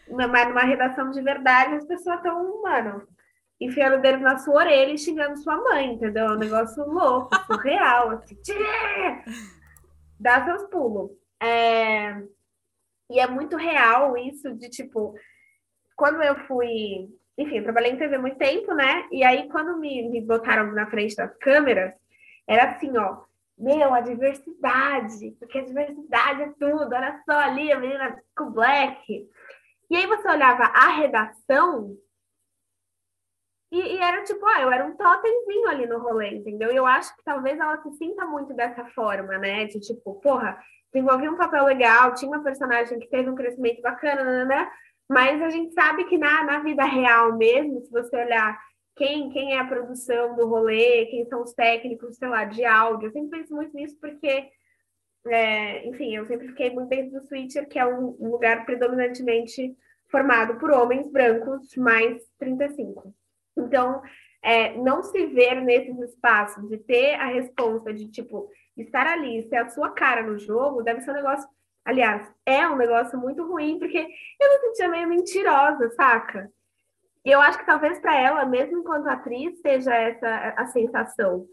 mas 0.08 0.48
numa 0.48 0.62
redação 0.62 1.10
de 1.10 1.20
verdade 1.20 1.74
as 1.74 1.84
pessoas 1.84 2.18
estão, 2.18 2.62
mano, 2.62 3.02
enfiando 3.60 3.96
o 3.96 4.00
dedo 4.00 4.22
na 4.22 4.38
sua 4.38 4.62
orelha 4.62 4.92
e 4.92 4.98
xingando 4.98 5.36
sua 5.36 5.56
mãe, 5.56 5.94
entendeu? 5.94 6.26
É 6.26 6.32
um 6.32 6.38
negócio 6.38 6.84
louco, 6.84 7.30
surreal, 7.46 8.10
assim. 8.10 8.38
Dá 10.18 10.44
seus 10.44 10.62
pulos. 10.70 11.10
É... 11.42 12.22
E 13.10 13.18
é 13.18 13.26
muito 13.26 13.56
real 13.56 14.16
isso 14.16 14.54
de, 14.54 14.70
tipo, 14.70 15.14
quando 15.96 16.22
eu 16.22 16.36
fui... 16.46 17.08
Enfim, 17.36 17.56
eu 17.56 17.64
trabalhei 17.64 17.90
em 17.90 17.96
TV 17.96 18.16
muito 18.18 18.36
tempo, 18.36 18.72
né? 18.74 19.08
E 19.10 19.24
aí, 19.24 19.48
quando 19.48 19.78
me, 19.78 20.08
me 20.08 20.20
botaram 20.20 20.70
na 20.72 20.88
frente 20.88 21.16
das 21.16 21.36
câmeras, 21.38 21.92
era 22.46 22.70
assim, 22.70 22.96
ó, 22.96 23.22
meu, 23.60 23.92
a 23.92 24.00
diversidade, 24.00 25.36
porque 25.38 25.58
a 25.58 25.64
diversidade 25.64 26.42
é 26.42 26.52
tudo, 26.58 26.94
era 26.94 27.22
só 27.24 27.38
ali 27.38 27.70
a 27.70 27.78
menina 27.78 28.20
com 28.36 28.50
black. 28.50 29.28
E 29.90 29.96
aí 29.96 30.06
você 30.06 30.28
olhava 30.28 30.64
a 30.64 30.88
redação 30.96 31.96
e, 33.72 33.78
e, 33.78 33.98
era 33.98 34.24
tipo, 34.24 34.44
ah, 34.46 34.62
eu 34.62 34.72
era 34.72 34.84
um 34.84 34.96
totemzinho 34.96 35.68
ali 35.68 35.86
no 35.86 36.00
rolê, 36.00 36.30
entendeu? 36.30 36.72
E 36.72 36.76
eu 36.76 36.86
acho 36.86 37.14
que 37.16 37.22
talvez 37.22 37.58
ela 37.58 37.80
se 37.80 37.92
sinta 37.92 38.26
muito 38.26 38.52
dessa 38.52 38.84
forma, 38.86 39.38
né? 39.38 39.66
De 39.66 39.78
tipo, 39.78 40.20
porra, 40.20 40.58
desenvolvi 40.92 41.28
um 41.28 41.36
papel 41.36 41.64
legal, 41.66 42.14
tinha 42.14 42.28
uma 42.28 42.42
personagem 42.42 42.98
que 42.98 43.08
teve 43.08 43.30
um 43.30 43.36
crescimento 43.36 43.80
bacana, 43.80 44.44
né? 44.44 44.70
Mas 45.08 45.40
a 45.40 45.50
gente 45.50 45.72
sabe 45.72 46.04
que 46.04 46.18
na, 46.18 46.44
na 46.44 46.60
vida 46.60 46.84
real 46.84 47.36
mesmo, 47.36 47.80
se 47.80 47.90
você 47.90 48.16
olhar 48.16 48.58
quem, 48.96 49.30
quem 49.30 49.54
é 49.54 49.58
a 49.58 49.66
produção 49.66 50.36
do 50.36 50.46
rolê, 50.46 51.06
quem 51.06 51.24
são 51.26 51.42
os 51.42 51.52
técnicos, 51.52 52.16
sei 52.16 52.28
lá, 52.28 52.44
de 52.44 52.64
áudio. 52.64 53.08
Eu 53.08 53.12
sempre 53.12 53.38
penso 53.38 53.54
muito 53.54 53.74
nisso 53.74 53.96
porque, 54.00 54.48
é, 55.26 55.86
enfim, 55.88 56.14
eu 56.14 56.26
sempre 56.26 56.48
fiquei 56.48 56.70
muito 56.70 56.88
dentro 56.88 57.18
do 57.18 57.26
Switcher, 57.26 57.68
que 57.68 57.78
é 57.78 57.86
um, 57.86 58.16
um 58.20 58.30
lugar 58.30 58.64
predominantemente 58.66 59.76
formado 60.10 60.58
por 60.58 60.70
homens 60.70 61.10
brancos 61.10 61.74
mais 61.76 62.22
35. 62.38 63.14
Então, 63.56 64.02
é, 64.42 64.76
não 64.76 65.02
se 65.02 65.26
ver 65.26 65.60
nesses 65.62 65.98
espaços, 66.10 66.68
de 66.68 66.78
ter 66.78 67.14
a 67.14 67.26
resposta 67.26 67.92
de, 67.92 68.10
tipo, 68.10 68.50
estar 68.76 69.06
ali, 69.06 69.48
ser 69.48 69.56
a 69.56 69.68
sua 69.68 69.90
cara 69.90 70.22
no 70.22 70.38
jogo, 70.38 70.82
deve 70.82 71.00
ser 71.00 71.10
um 71.10 71.14
negócio. 71.14 71.48
Aliás, 71.84 72.30
é 72.44 72.68
um 72.68 72.76
negócio 72.76 73.18
muito 73.18 73.46
ruim, 73.46 73.78
porque 73.78 73.98
eu 73.98 74.48
me 74.48 74.58
sentia 74.66 74.88
meio 74.88 75.08
mentirosa, 75.08 75.90
saca? 75.90 76.50
E 77.24 77.30
eu 77.30 77.40
acho 77.40 77.58
que 77.58 77.66
talvez 77.66 77.98
para 77.98 78.18
ela, 78.18 78.44
mesmo 78.46 78.78
enquanto 78.78 79.06
atriz, 79.06 79.60
seja 79.60 79.94
essa 79.94 80.54
a 80.56 80.66
sensação 80.66 81.46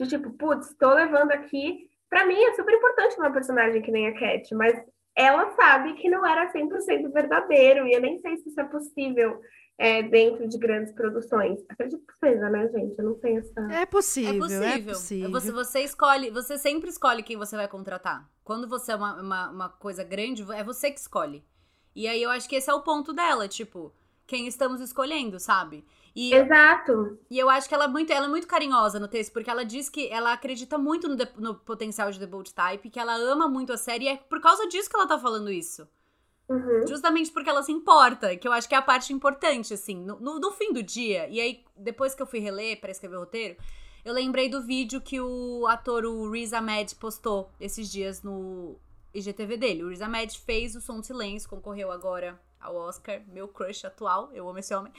de 0.00 0.08
tipo, 0.08 0.30
putz, 0.30 0.70
estou 0.70 0.94
levando 0.94 1.32
aqui. 1.32 1.88
Para 2.08 2.26
mim 2.26 2.42
é 2.42 2.54
super 2.54 2.74
importante 2.74 3.18
uma 3.18 3.30
personagem 3.30 3.82
que 3.82 3.90
nem 3.90 4.08
a 4.08 4.18
Cat, 4.18 4.54
mas 4.54 4.82
ela 5.14 5.50
sabe 5.50 5.94
que 5.94 6.08
não 6.08 6.24
era 6.24 6.50
100% 6.52 7.12
verdadeiro, 7.12 7.86
e 7.86 7.92
eu 7.92 8.00
nem 8.00 8.18
sei 8.20 8.36
se 8.38 8.48
isso 8.48 8.60
é 8.60 8.64
possível 8.64 9.40
é, 9.76 10.02
dentro 10.02 10.48
de 10.48 10.58
grandes 10.58 10.92
produções. 10.92 11.60
Acredito 11.68 12.02
que 12.06 12.18
seja, 12.18 12.48
né, 12.48 12.68
gente? 12.68 12.98
Eu 12.98 13.04
não 13.04 13.14
tenho 13.14 13.40
essa. 13.40 13.60
É 13.72 13.84
possível. 13.86 14.34
É 14.34 14.38
possível. 14.38 14.68
É 14.68 14.78
possível. 14.78 15.30
Você, 15.30 15.52
você 15.52 15.80
escolhe, 15.80 16.30
você 16.30 16.58
sempre 16.58 16.88
escolhe 16.88 17.22
quem 17.22 17.36
você 17.36 17.56
vai 17.56 17.68
contratar. 17.68 18.28
Quando 18.42 18.66
você 18.68 18.92
é 18.92 18.96
uma, 18.96 19.20
uma, 19.20 19.50
uma 19.50 19.68
coisa 19.68 20.02
grande, 20.02 20.42
é 20.52 20.64
você 20.64 20.90
que 20.90 20.98
escolhe. 20.98 21.44
E 21.94 22.08
aí 22.08 22.22
eu 22.22 22.30
acho 22.30 22.48
que 22.48 22.56
esse 22.56 22.70
é 22.70 22.74
o 22.74 22.82
ponto 22.82 23.12
dela, 23.12 23.46
tipo 23.46 23.92
quem 24.30 24.46
estamos 24.46 24.80
escolhendo, 24.80 25.40
sabe? 25.40 25.84
E, 26.14 26.32
Exato. 26.32 27.18
E 27.28 27.36
eu 27.36 27.50
acho 27.50 27.68
que 27.68 27.74
ela 27.74 27.86
é, 27.86 27.88
muito, 27.88 28.12
ela 28.12 28.26
é 28.26 28.28
muito 28.28 28.46
carinhosa 28.46 29.00
no 29.00 29.08
texto, 29.08 29.32
porque 29.32 29.50
ela 29.50 29.64
diz 29.64 29.88
que 29.90 30.06
ela 30.06 30.32
acredita 30.32 30.78
muito 30.78 31.08
no, 31.08 31.16
no 31.36 31.56
potencial 31.56 32.12
de 32.12 32.20
The 32.20 32.28
Bold 32.28 32.54
Type, 32.54 32.90
que 32.90 33.00
ela 33.00 33.16
ama 33.16 33.48
muito 33.48 33.72
a 33.72 33.76
série, 33.76 34.04
e 34.04 34.08
é 34.08 34.16
por 34.16 34.40
causa 34.40 34.68
disso 34.68 34.88
que 34.88 34.94
ela 34.94 35.08
tá 35.08 35.18
falando 35.18 35.50
isso. 35.50 35.86
Uhum. 36.48 36.86
Justamente 36.86 37.32
porque 37.32 37.50
ela 37.50 37.64
se 37.64 37.72
importa, 37.72 38.36
que 38.36 38.46
eu 38.46 38.52
acho 38.52 38.68
que 38.68 38.74
é 38.74 38.78
a 38.78 38.82
parte 38.82 39.12
importante, 39.12 39.74
assim, 39.74 39.96
no, 39.96 40.20
no, 40.20 40.38
no 40.38 40.52
fim 40.52 40.72
do 40.72 40.80
dia. 40.80 41.28
E 41.28 41.40
aí, 41.40 41.64
depois 41.76 42.14
que 42.14 42.22
eu 42.22 42.26
fui 42.26 42.38
reler 42.38 42.80
para 42.80 42.92
escrever 42.92 43.16
o 43.16 43.20
roteiro, 43.20 43.56
eu 44.04 44.14
lembrei 44.14 44.48
do 44.48 44.62
vídeo 44.62 45.00
que 45.00 45.20
o 45.20 45.66
ator, 45.66 46.04
o 46.04 46.30
Riz 46.30 46.52
Ahmed, 46.52 46.94
postou 46.94 47.50
esses 47.60 47.90
dias 47.90 48.22
no 48.22 48.76
IGTV 49.12 49.56
dele. 49.56 49.82
O 49.82 49.88
Riz 49.88 50.00
Ahmed 50.00 50.38
fez 50.38 50.76
o 50.76 50.80
Som 50.80 51.00
de 51.00 51.08
Silêncio, 51.08 51.50
concorreu 51.50 51.90
agora 51.90 52.40
ao 52.60 52.76
Oscar, 52.76 53.22
meu 53.28 53.48
crush 53.48 53.84
atual, 53.84 54.30
eu 54.32 54.48
amo 54.48 54.58
esse 54.58 54.74
homem. 54.74 54.92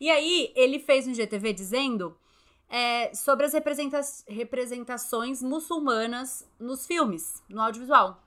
E 0.00 0.10
aí, 0.10 0.52
ele 0.54 0.78
fez 0.78 1.06
um 1.06 1.14
GTV 1.14 1.52
dizendo 1.52 2.16
é, 2.68 3.14
sobre 3.14 3.46
as 3.46 3.52
representa 3.52 4.00
representações 4.28 5.42
muçulmanas 5.42 6.48
nos 6.58 6.86
filmes, 6.86 7.42
no 7.48 7.60
audiovisual. 7.60 8.22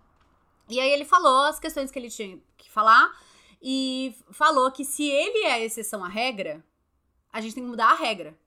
E 0.70 0.80
aí 0.80 0.90
ele 0.90 1.06
falou 1.06 1.46
as 1.46 1.60
questões 1.60 1.92
que 1.92 2.00
ele 2.00 2.10
tinha 2.10 2.40
que 2.58 2.70
falar 2.70 3.12
e 3.62 4.16
falou 4.32 4.72
que 4.72 4.84
se 4.84 5.04
ele 5.04 5.46
é 5.46 5.54
a 5.54 5.60
exceção 5.60 6.04
à 6.04 6.08
regra, 6.08 6.64
a 7.32 7.40
gente 7.42 7.54
tem 7.54 7.64
que 7.64 7.70
mudar 7.70 7.92
a 7.92 7.96
regra. 7.96 8.38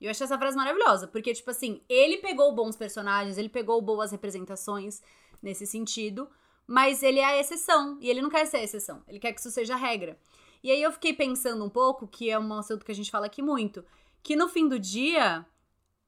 E 0.00 0.06
eu 0.06 0.10
achei 0.10 0.24
essa 0.24 0.38
frase 0.38 0.56
maravilhosa, 0.56 1.06
porque, 1.08 1.34
tipo 1.34 1.50
assim, 1.50 1.82
ele 1.88 2.18
pegou 2.18 2.54
bons 2.54 2.74
personagens, 2.74 3.36
ele 3.36 3.48
pegou 3.48 3.82
boas 3.82 4.12
representações 4.12 5.02
nesse 5.42 5.66
sentido, 5.66 6.30
mas 6.70 7.02
ele 7.02 7.18
é 7.18 7.24
a 7.24 7.36
exceção, 7.36 7.98
e 8.00 8.08
ele 8.08 8.22
não 8.22 8.30
quer 8.30 8.46
ser 8.46 8.58
a 8.58 8.62
exceção, 8.62 9.02
ele 9.08 9.18
quer 9.18 9.32
que 9.32 9.40
isso 9.40 9.50
seja 9.50 9.74
a 9.74 9.76
regra. 9.76 10.16
E 10.62 10.70
aí 10.70 10.80
eu 10.80 10.92
fiquei 10.92 11.12
pensando 11.12 11.64
um 11.64 11.68
pouco, 11.68 12.06
que 12.06 12.30
é 12.30 12.38
um 12.38 12.52
assunto 12.54 12.84
que 12.84 12.92
a 12.92 12.94
gente 12.94 13.10
fala 13.10 13.26
aqui 13.26 13.42
muito, 13.42 13.84
que 14.22 14.36
no 14.36 14.48
fim 14.48 14.68
do 14.68 14.78
dia, 14.78 15.44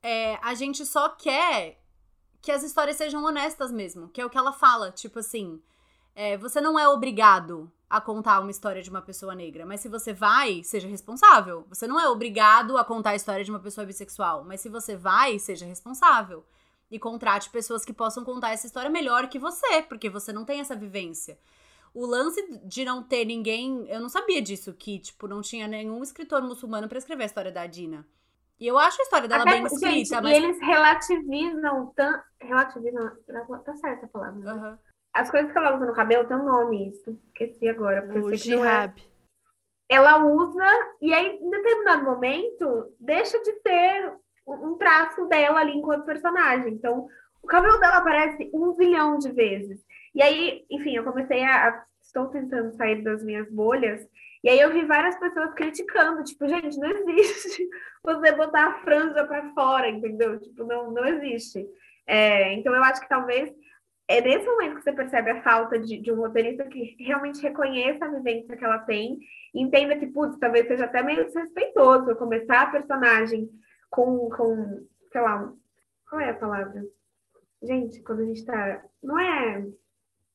é, 0.01 0.39
a 0.41 0.55
gente 0.55 0.87
só 0.87 1.09
quer 1.09 1.83
que 2.41 2.53
as 2.53 2.63
histórias 2.63 2.97
sejam 2.97 3.25
honestas 3.25 3.73
mesmo, 3.73 4.09
que 4.11 4.21
é 4.21 4.25
o 4.25 4.31
que 4.31 4.39
ela 4.39 4.53
fala, 4.53 4.93
tipo 4.93 5.19
assim, 5.19 5.61
é, 6.15 6.37
você 6.37 6.61
não 6.61 6.79
é 6.79 6.89
obrigado 6.89 7.69
a 7.91 8.01
contar 8.01 8.39
uma 8.39 8.53
história 8.53 8.83
de 8.83 8.89
uma 8.89 9.03
pessoa 9.03 9.35
negra, 9.35 9.67
mas 9.67 9.81
se 9.81 9.89
você 9.89 10.13
vai, 10.13 10.63
seja 10.63 10.87
responsável. 10.87 11.67
Você 11.71 11.89
não 11.89 11.99
é 11.99 12.09
obrigado 12.09 12.79
a 12.79 12.85
contar 12.85 13.11
a 13.11 13.17
história 13.17 13.45
de 13.45 13.51
uma 13.51 13.59
pessoa 13.59 13.85
bissexual, 13.85 14.45
mas 14.45 14.61
se 14.61 14.69
você 14.69 14.95
vai, 14.95 15.41
seja 15.41 15.67
responsável 15.67 16.47
e 16.93 16.99
contrate 16.99 17.49
pessoas 17.49 17.85
que 17.85 17.93
possam 17.93 18.23
contar 18.23 18.51
essa 18.51 18.67
história 18.67 18.91
melhor 18.91 19.27
que 19.29 19.39
você, 19.39 19.83
porque 19.83 20.11
você 20.11 20.31
não 20.31 20.45
tem 20.45 20.61
essa 20.61 20.77
vivência. 20.77 21.39
O 21.95 22.05
lance 22.07 22.41
de 22.65 22.85
não 22.85 23.03
ter 23.03 23.25
ninguém, 23.25 23.87
eu 23.89 23.99
não 23.99 24.11
sabia 24.11 24.43
disso, 24.43 24.75
que 24.75 24.99
tipo 24.99 25.27
não 25.27 25.41
tinha 25.41 25.67
nenhum 25.67 26.03
escritor 26.03 26.43
muçulmano 26.43 26.89
para 26.89 26.99
escrever 26.99 27.23
a 27.23 27.27
história 27.27 27.51
da 27.51 27.67
Dina. 27.67 28.07
E 28.61 28.67
eu 28.67 28.79
acho 28.79 29.01
a 29.01 29.05
história 29.05 29.27
dela 29.27 29.43
Até, 29.43 29.53
bem 29.53 29.65
escrita, 29.65 29.91
gente, 29.91 30.11
mas... 30.23 30.33
E 30.33 30.37
eles 30.37 30.61
relativizam 30.61 31.93
tanto. 31.97 32.23
Relativizam. 32.41 33.11
Tá 33.65 33.75
certa 33.77 34.07
a 34.07 34.09
palavra. 34.09 34.55
Uhum. 34.55 34.79
As 35.15 35.31
coisas 35.31 35.51
que 35.51 35.59
ela 35.59 35.75
usa 35.75 35.87
no 35.87 35.95
cabelo 35.95 36.29
tem 36.29 36.37
um 36.37 36.45
nome, 36.45 36.91
isso. 36.91 37.19
Esqueci 37.29 37.69
agora. 37.69 38.07
O 38.23 38.35
jihab. 38.37 39.01
É. 39.01 39.95
Ela 39.95 40.25
usa, 40.25 40.67
e 41.01 41.13
aí, 41.13 41.39
em 41.39 41.51
determinado 41.51 42.05
momento, 42.05 42.95
deixa 43.01 43.43
de 43.43 43.53
ter 43.61 44.15
um 44.47 44.77
traço 44.77 45.27
dela 45.27 45.61
ali 45.61 45.73
enquanto 45.73 46.05
personagem. 46.05 46.75
Então, 46.75 47.09
o 47.43 47.47
cabelo 47.47 47.79
dela 47.79 47.99
aparece 47.99 48.51
um 48.53 48.73
zilhão 48.75 49.19
de 49.19 49.33
vezes. 49.33 49.81
E 50.15 50.23
aí, 50.23 50.65
enfim, 50.71 50.97
eu 50.97 51.05
comecei 51.05 51.43
a. 51.45 51.85
Estou 52.01 52.27
tentando 52.27 52.73
sair 52.73 53.03
das 53.03 53.25
minhas 53.25 53.49
bolhas. 53.51 54.07
E 54.43 54.49
aí 54.49 54.59
eu 54.59 54.73
vi 54.73 54.85
várias 54.85 55.17
pessoas 55.19 55.55
criticando, 55.55 56.25
tipo, 56.25 56.49
gente, 56.49 56.77
não 56.77 56.91
existe 56.91 57.65
você 58.03 58.33
botar 58.33 58.67
a 58.67 58.79
franja 58.81 59.25
para 59.25 59.53
fora, 59.55 59.89
entendeu? 59.89 60.39
Tipo, 60.41 60.65
não, 60.65 60.91
não 60.91 61.07
existe. 61.07 61.65
É, 62.07 62.53
então 62.55 62.75
eu 62.75 62.83
acho 62.83 63.01
que 63.01 63.09
talvez 63.09 63.55
é 64.09 64.21
nesse 64.21 64.45
momento 64.45 64.77
que 64.77 64.83
você 64.83 64.93
percebe 64.93 65.31
a 65.31 65.43
falta 65.43 65.79
de, 65.79 65.99
de 66.01 66.13
um 66.13 66.17
roteirista 66.17 66.65
que 66.65 66.97
realmente 66.99 67.41
reconheça 67.41 68.05
a 68.05 68.09
vivência 68.09 68.57
que 68.57 68.65
ela 68.65 68.81
tem 68.81 69.19
entenda 69.55 69.97
que, 69.97 70.07
putz, 70.07 70.37
talvez 70.39 70.67
seja 70.67 70.87
até 70.87 71.03
meio 71.03 71.25
desrespeitoso 71.25 72.17
começar 72.17 72.63
a 72.63 72.71
personagem 72.71 73.49
com, 73.93 74.31
com, 74.31 74.87
sei 75.13 75.21
lá, 75.21 75.53
qual 76.09 76.21
é 76.21 76.31
a 76.31 76.35
palavra? 76.35 76.83
Gente, 77.63 78.03
quando 78.03 78.23
a 78.23 78.25
gente 78.25 78.45
tá. 78.45 78.83
Não 79.03 79.19
é. 79.19 79.65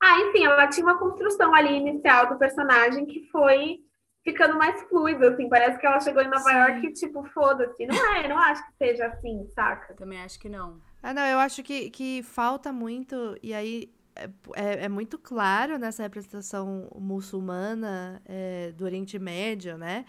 Ah, 0.01 0.21
enfim, 0.21 0.45
ela 0.45 0.67
tinha 0.67 0.85
uma 0.85 0.99
construção 0.99 1.53
ali 1.53 1.75
inicial 1.75 2.29
do 2.29 2.37
personagem 2.37 3.05
que 3.05 3.27
foi 3.29 3.79
ficando 4.23 4.57
mais 4.57 4.81
fluida, 4.83 5.31
assim. 5.31 5.49
Parece 5.49 5.79
que 5.79 5.85
ela 5.85 5.99
chegou 5.99 6.21
em 6.21 6.29
Nova 6.29 6.49
Sim. 6.49 6.55
York 6.55 6.87
e, 6.87 6.93
tipo, 6.93 7.23
foda-se. 7.33 7.85
Não 7.85 8.15
é, 8.15 8.27
não 8.27 8.37
acho 8.37 8.65
que 8.67 8.77
seja 8.77 9.07
assim, 9.07 9.47
saca? 9.55 9.95
Também 9.95 10.21
acho 10.21 10.39
que 10.39 10.47
não. 10.47 10.79
Ah, 11.01 11.13
não, 11.13 11.25
eu 11.25 11.39
acho 11.39 11.63
que, 11.63 11.89
que 11.89 12.21
falta 12.23 12.71
muito, 12.71 13.37
e 13.41 13.53
aí 13.53 13.91
é, 14.15 14.29
é, 14.55 14.85
é 14.85 14.89
muito 14.89 15.17
claro 15.17 15.77
nessa 15.77 16.03
representação 16.03 16.89
muçulmana 16.95 18.21
é, 18.25 18.71
do 18.71 18.85
Oriente 18.85 19.17
Médio, 19.17 19.77
né? 19.77 20.05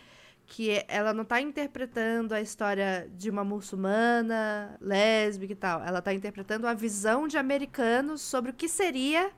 Que 0.48 0.82
ela 0.88 1.12
não 1.12 1.26
tá 1.26 1.42
interpretando 1.42 2.32
a 2.32 2.40
história 2.40 3.06
de 3.14 3.28
uma 3.28 3.44
muçulmana, 3.44 4.76
lésbica 4.80 5.52
e 5.52 5.56
tal. 5.56 5.82
Ela 5.84 6.00
tá 6.00 6.12
interpretando 6.12 6.66
a 6.66 6.72
visão 6.72 7.28
de 7.28 7.36
americanos 7.36 8.22
sobre 8.22 8.50
o 8.50 8.54
que 8.54 8.66
seria 8.66 9.30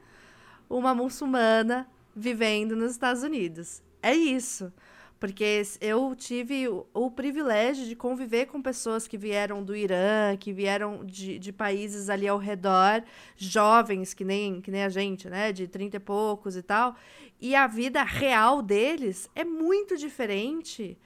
uma 0.68 0.94
muçulmana 0.94 1.88
vivendo 2.14 2.76
nos 2.76 2.92
Estados 2.92 3.24
Unidos. 3.24 3.82
É 4.00 4.14
isso. 4.14 4.72
Porque 5.18 5.62
eu 5.82 6.14
tive 6.16 6.66
o, 6.68 6.86
o, 6.94 7.10
privilégio 7.10 7.84
de 7.86 7.94
conviver 7.94 8.46
com 8.46 8.62
pessoas 8.62 9.06
que 9.06 9.18
vieram 9.18 9.62
do 9.62 9.76
Irã, 9.76 10.34
que 10.38 10.50
vieram 10.50 11.04
de, 11.04 11.38
de 11.38 11.52
países 11.52 12.08
ali 12.08 12.26
ao 12.26 12.38
redor, 12.38 13.02
jovens, 13.36 14.14
que 14.14 14.24
nem, 14.24 14.62
que 14.62 14.70
nem 14.70 14.82
a 14.82 14.88
gente, 14.88 15.28
né? 15.28 15.52
De 15.52 15.68
30 15.68 15.96
e 15.98 16.00
poucos 16.00 16.56
e 16.56 16.62
tal. 16.62 16.96
E 17.40 17.54
a 17.54 17.66
vida 17.66 18.02
real 18.02 18.60
deles 18.60 19.28
é 19.34 19.44
muito 19.44 19.96
diferente 19.96 20.98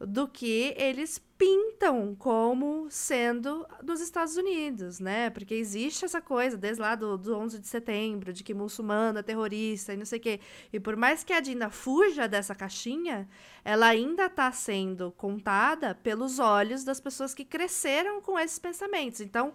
do 0.00 0.28
que 0.28 0.74
eles 0.76 1.18
pintam 1.36 2.14
como 2.16 2.86
sendo 2.90 3.66
dos 3.82 4.00
Estados 4.00 4.36
Unidos, 4.36 5.00
né? 5.00 5.30
Porque 5.30 5.54
existe 5.54 6.04
essa 6.04 6.20
coisa 6.20 6.56
desde 6.56 6.80
lá 6.80 6.94
do, 6.94 7.16
do 7.16 7.36
11 7.36 7.58
de 7.58 7.68
setembro, 7.68 8.32
de 8.32 8.42
que 8.44 8.54
muçulmano 8.54 9.18
é 9.18 9.22
terrorista 9.22 9.92
e 9.92 9.96
não 9.96 10.04
sei 10.04 10.18
o 10.18 10.22
quê. 10.22 10.40
E 10.72 10.80
por 10.80 10.96
mais 10.96 11.24
que 11.24 11.32
a 11.32 11.40
Dina 11.40 11.70
fuja 11.70 12.28
dessa 12.28 12.54
caixinha, 12.54 13.28
ela 13.64 13.86
ainda 13.86 14.26
está 14.26 14.50
sendo 14.52 15.12
contada 15.12 15.94
pelos 15.94 16.38
olhos 16.38 16.84
das 16.84 17.00
pessoas 17.00 17.34
que 17.34 17.44
cresceram 17.44 18.20
com 18.20 18.38
esses 18.38 18.58
pensamentos. 18.58 19.20
Então, 19.20 19.52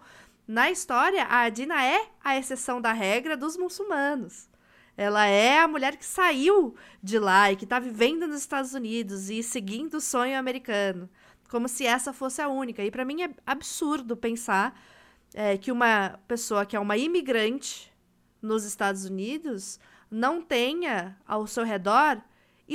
na 0.48 0.70
história, 0.70 1.24
a 1.24 1.42
Adina 1.42 1.86
é 1.86 2.08
a 2.24 2.38
exceção 2.38 2.82
da 2.82 2.92
regra 2.92 3.38
dos 3.38 3.56
muçulmanos. 3.56 4.50
Ela 4.96 5.26
é 5.26 5.60
a 5.60 5.68
mulher 5.68 5.98
que 5.98 6.06
saiu 6.06 6.76
de 7.02 7.18
lá 7.18 7.52
e 7.52 7.56
que 7.56 7.64
está 7.64 7.80
vivendo 7.80 8.28
nos 8.28 8.40
Estados 8.40 8.74
Unidos 8.74 9.30
e 9.30 9.42
seguindo 9.42 9.96
o 9.96 10.02
sonho 10.02 10.38
americano, 10.38 11.10
como 11.50 11.68
se 11.68 11.86
essa 11.86 12.14
fosse 12.14 12.42
a 12.42 12.48
única. 12.48 12.84
E 12.84 12.92
para 12.92 13.04
mim 13.04 13.24
é 13.24 13.30
absurdo 13.46 14.16
pensar 14.16 14.80
é, 15.34 15.58
que 15.58 15.72
uma 15.72 16.20
pessoa 16.28 16.66
que 16.66 16.76
é 16.76 16.80
uma 16.80 16.96
imigrante 16.96 17.92
nos 18.42 18.66
Estados 18.66 19.06
Unidos 19.06 19.80
não 20.12 20.42
tenha 20.42 21.18
ao 21.28 21.48
seu 21.48 21.64
redor 21.64 22.22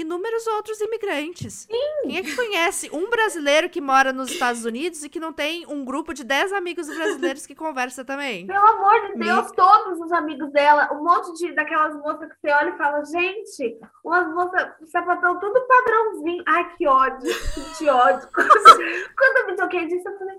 inúmeros 0.00 0.46
outros 0.46 0.80
imigrantes. 0.80 1.66
Sim. 1.70 2.02
Quem 2.02 2.16
é 2.18 2.22
que 2.22 2.34
conhece 2.34 2.90
um 2.92 3.08
brasileiro 3.08 3.68
que 3.68 3.80
mora 3.80 4.12
nos 4.12 4.30
Estados 4.30 4.64
Unidos 4.64 5.02
e 5.04 5.08
que 5.08 5.20
não 5.20 5.32
tem 5.32 5.66
um 5.66 5.84
grupo 5.84 6.12
de 6.12 6.24
10 6.24 6.52
amigos 6.52 6.88
brasileiros 6.88 7.46
que 7.46 7.54
conversa 7.54 8.04
também? 8.04 8.46
Pelo 8.46 8.66
amor 8.66 9.08
de 9.08 9.18
Deus, 9.18 9.50
Me... 9.50 9.56
todos 9.56 10.00
os 10.00 10.12
amigos 10.12 10.50
dela, 10.52 10.90
um 10.92 11.02
monte 11.02 11.32
de 11.34 11.54
daquelas 11.54 11.94
moças 11.96 12.28
que 12.28 12.40
você 12.40 12.50
olha 12.52 12.70
e 12.70 12.78
fala, 12.78 13.04
gente, 13.04 13.78
umas 14.04 14.32
moças, 14.34 14.90
sapatão 14.90 15.38
tudo 15.38 15.66
padrãozinho. 15.66 16.44
Ai, 16.46 16.76
que 16.76 16.86
ódio, 16.86 17.30
que 17.76 17.88
ódio. 17.88 18.28
Quando, 18.32 19.36
eu 19.38 19.46
me 19.46 19.56
toquei 19.56 19.86
disso, 19.86 20.08
eu 20.08 20.18
falei, 20.18 20.36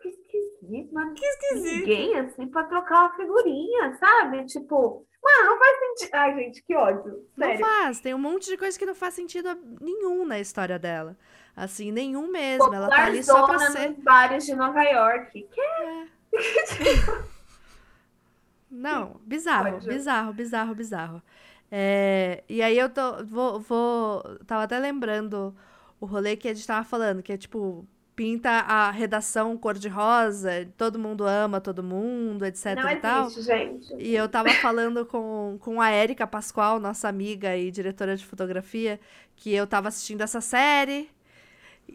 que 0.00 0.08
esquisito, 0.08 0.94
mano. 0.94 1.14
Que 1.14 1.24
esquisito. 1.24 1.78
Ninguém, 1.78 2.18
assim, 2.18 2.46
pra 2.48 2.64
trocar 2.64 3.06
uma 3.06 3.16
figurinha, 3.16 3.96
sabe? 3.98 4.44
Tipo, 4.46 5.06
Mano, 5.22 5.50
não 5.50 5.58
faz 5.58 5.78
sentido. 5.78 6.14
Ai, 6.14 6.34
gente, 6.34 6.62
que 6.62 6.74
ódio. 6.74 7.26
Sério. 7.38 7.60
Não 7.60 7.66
faz. 7.66 8.00
Tem 8.00 8.14
um 8.14 8.18
monte 8.18 8.46
de 8.46 8.56
coisa 8.56 8.78
que 8.78 8.86
não 8.86 8.94
faz 8.94 9.14
sentido 9.14 9.48
nenhum 9.80 10.24
na 10.24 10.38
história 10.38 10.78
dela. 10.78 11.16
Assim, 11.56 11.90
nenhum 11.90 12.30
mesmo. 12.30 12.64
Popular 12.64 12.86
Ela 12.86 12.88
tá 12.88 13.04
ali 13.06 13.22
só 13.22 13.46
pra 13.46 13.58
ser. 13.58 13.90
nos 13.90 13.98
bares 13.98 14.46
de 14.46 14.54
Nova 14.54 14.82
York. 14.82 15.48
Que? 15.50 15.60
É. 15.60 16.06
não, 18.70 19.20
bizarro, 19.24 19.78
bizarro, 19.80 20.32
bizarro, 20.32 20.74
bizarro. 20.74 21.22
É, 21.70 22.44
e 22.48 22.62
aí 22.62 22.78
eu 22.78 22.88
tô. 22.88 23.24
Vou, 23.24 23.60
vou. 23.60 24.22
Tava 24.46 24.62
até 24.62 24.78
lembrando 24.78 25.54
o 26.00 26.06
rolê 26.06 26.36
que 26.36 26.48
a 26.48 26.54
gente 26.54 26.66
tava 26.66 26.84
falando, 26.84 27.22
que 27.22 27.32
é 27.32 27.36
tipo 27.36 27.86
pinta 28.18 28.50
a 28.50 28.90
redação 28.90 29.56
cor-de-rosa, 29.56 30.68
todo 30.76 30.98
mundo 30.98 31.24
ama 31.24 31.60
todo 31.60 31.84
mundo, 31.84 32.44
etc 32.44 32.74
Não 32.74 32.90
e 32.90 32.96
tal. 32.96 33.30
gente. 33.30 33.94
E 33.96 34.12
eu 34.12 34.28
tava 34.28 34.50
falando 34.54 35.06
com, 35.06 35.56
com 35.60 35.80
a 35.80 35.88
Érica 35.90 36.26
Pascoal, 36.26 36.80
nossa 36.80 37.08
amiga 37.08 37.56
e 37.56 37.70
diretora 37.70 38.16
de 38.16 38.26
fotografia, 38.26 38.98
que 39.36 39.54
eu 39.54 39.68
tava 39.68 39.86
assistindo 39.86 40.20
essa 40.22 40.40
série 40.40 41.08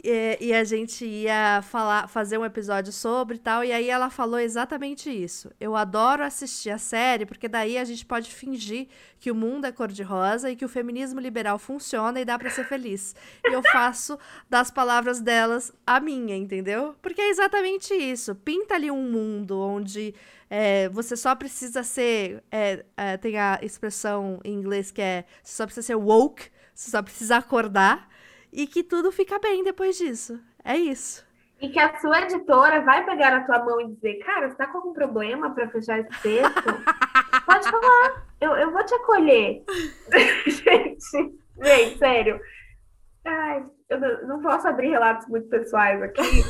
e, 0.01 0.37
e, 0.39 0.53
a 0.53 0.63
gente 0.63 1.05
ia 1.05 1.61
falar, 1.61 2.07
fazer 2.07 2.37
um 2.37 2.45
episódio 2.45 2.91
sobre 2.91 3.37
tal, 3.37 3.63
e 3.63 3.71
aí 3.71 3.89
ela 3.89 4.09
falou 4.09 4.39
exatamente 4.39 5.09
isso. 5.09 5.51
Eu 5.59 5.75
adoro 5.75 6.23
assistir 6.23 6.71
a 6.71 6.77
série, 6.77 7.25
porque 7.25 7.47
daí 7.47 7.77
a 7.77 7.85
gente 7.85 8.05
pode 8.05 8.33
fingir 8.33 8.87
que 9.19 9.29
o 9.29 9.35
mundo 9.35 9.65
é 9.65 9.71
cor-de-rosa 9.71 10.49
e 10.49 10.55
que 10.55 10.65
o 10.65 10.69
feminismo 10.69 11.19
liberal 11.19 11.59
funciona 11.59 12.19
e 12.19 12.25
dá 12.25 12.39
para 12.39 12.49
ser 12.49 12.65
feliz. 12.65 13.15
E 13.45 13.53
eu 13.53 13.61
faço 13.71 14.17
das 14.49 14.71
palavras 14.71 15.21
delas 15.21 15.71
a 15.85 15.99
minha, 15.99 16.35
entendeu? 16.35 16.95
Porque 17.01 17.21
é 17.21 17.29
exatamente 17.29 17.93
isso. 17.93 18.33
Pinta 18.35 18.73
ali 18.75 18.89
um 18.89 19.09
mundo 19.11 19.59
onde 19.59 20.15
é, 20.49 20.89
você 20.89 21.15
só 21.15 21.35
precisa 21.35 21.83
ser. 21.83 22.43
É, 22.51 22.83
é, 22.97 23.17
tem 23.17 23.37
a 23.37 23.59
expressão 23.61 24.39
em 24.43 24.53
inglês 24.53 24.91
que 24.91 25.01
é: 25.01 25.25
você 25.43 25.55
só 25.55 25.65
precisa 25.65 25.87
ser 25.87 25.95
woke, 25.95 26.49
você 26.73 26.89
só 26.89 27.01
precisa 27.01 27.37
acordar 27.37 28.11
e 28.53 28.67
que 28.67 28.83
tudo 28.83 29.11
fica 29.11 29.39
bem 29.39 29.63
depois 29.63 29.97
disso. 29.97 30.39
É 30.63 30.77
isso. 30.77 31.25
E 31.59 31.69
que 31.69 31.79
a 31.79 31.99
sua 31.99 32.21
editora 32.21 32.81
vai 32.81 33.03
pegar 33.05 33.31
na 33.31 33.45
tua 33.45 33.59
mão 33.63 33.81
e 33.81 33.87
dizer, 33.93 34.15
cara, 34.19 34.49
você 34.49 34.55
tá 34.55 34.67
com 34.67 34.77
algum 34.77 34.93
problema 34.93 35.49
para 35.51 35.69
fechar 35.69 35.99
esse 35.99 36.21
texto? 36.21 36.63
Pode 37.45 37.69
falar, 37.69 38.25
eu, 38.39 38.51
eu 38.51 38.71
vou 38.71 38.85
te 38.85 38.93
acolher. 38.93 39.63
gente, 40.45 41.35
gente, 41.61 41.97
sério. 41.97 42.39
Ai, 43.25 43.65
eu 43.89 44.27
não 44.27 44.41
posso 44.41 44.67
abrir 44.67 44.89
relatos 44.89 45.27
muito 45.27 45.47
pessoais 45.47 46.01
aqui. 46.01 46.21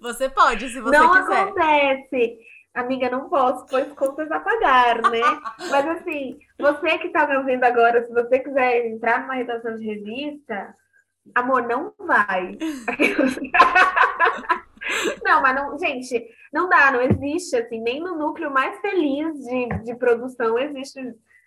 você 0.00 0.28
pode, 0.28 0.68
se 0.68 0.80
você 0.80 0.98
não 0.98 1.12
quiser. 1.12 1.28
Não 1.28 1.42
acontece. 1.48 2.38
Amiga, 2.76 3.08
não 3.08 3.30
posso, 3.30 3.64
pois 3.70 3.90
contas 3.94 4.30
a 4.30 4.38
pagar, 4.38 5.00
né? 5.10 5.20
Mas 5.70 5.88
assim, 5.88 6.38
você 6.58 6.98
que 6.98 7.06
está 7.06 7.26
me 7.26 7.38
ouvindo 7.38 7.64
agora, 7.64 8.04
se 8.04 8.12
você 8.12 8.38
quiser 8.38 8.86
entrar 8.86 9.22
numa 9.22 9.32
redação 9.32 9.74
de 9.76 9.86
revista, 9.86 10.76
amor, 11.34 11.62
não 11.62 11.94
vai. 11.98 12.58
não, 15.24 15.40
mas 15.40 15.56
não, 15.56 15.78
gente, 15.78 16.22
não 16.52 16.68
dá, 16.68 16.92
não 16.92 17.00
existe, 17.00 17.56
assim, 17.56 17.80
nem 17.80 17.98
no 17.98 18.14
núcleo 18.14 18.50
mais 18.50 18.78
feliz 18.80 19.32
de, 19.38 19.68
de 19.82 19.94
produção 19.96 20.58
existe 20.58 21.00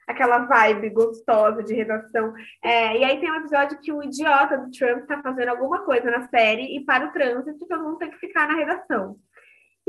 aquela 0.08 0.40
vibe 0.40 0.90
gostosa 0.90 1.62
de 1.62 1.76
redação. 1.76 2.34
É, 2.64 2.98
e 2.98 3.04
aí 3.04 3.20
tem 3.20 3.32
um 3.32 3.36
episódio 3.36 3.80
que 3.80 3.92
o 3.92 4.02
idiota 4.02 4.58
do 4.58 4.72
Trump 4.72 5.02
está 5.02 5.22
fazendo 5.22 5.50
alguma 5.50 5.86
coisa 5.86 6.10
na 6.10 6.28
série 6.28 6.76
e 6.76 6.84
para 6.84 7.06
o 7.06 7.12
trânsito, 7.12 7.68
todo 7.68 7.84
mundo 7.84 8.00
tem 8.00 8.10
que 8.10 8.18
ficar 8.18 8.48
na 8.48 8.56
redação. 8.56 9.16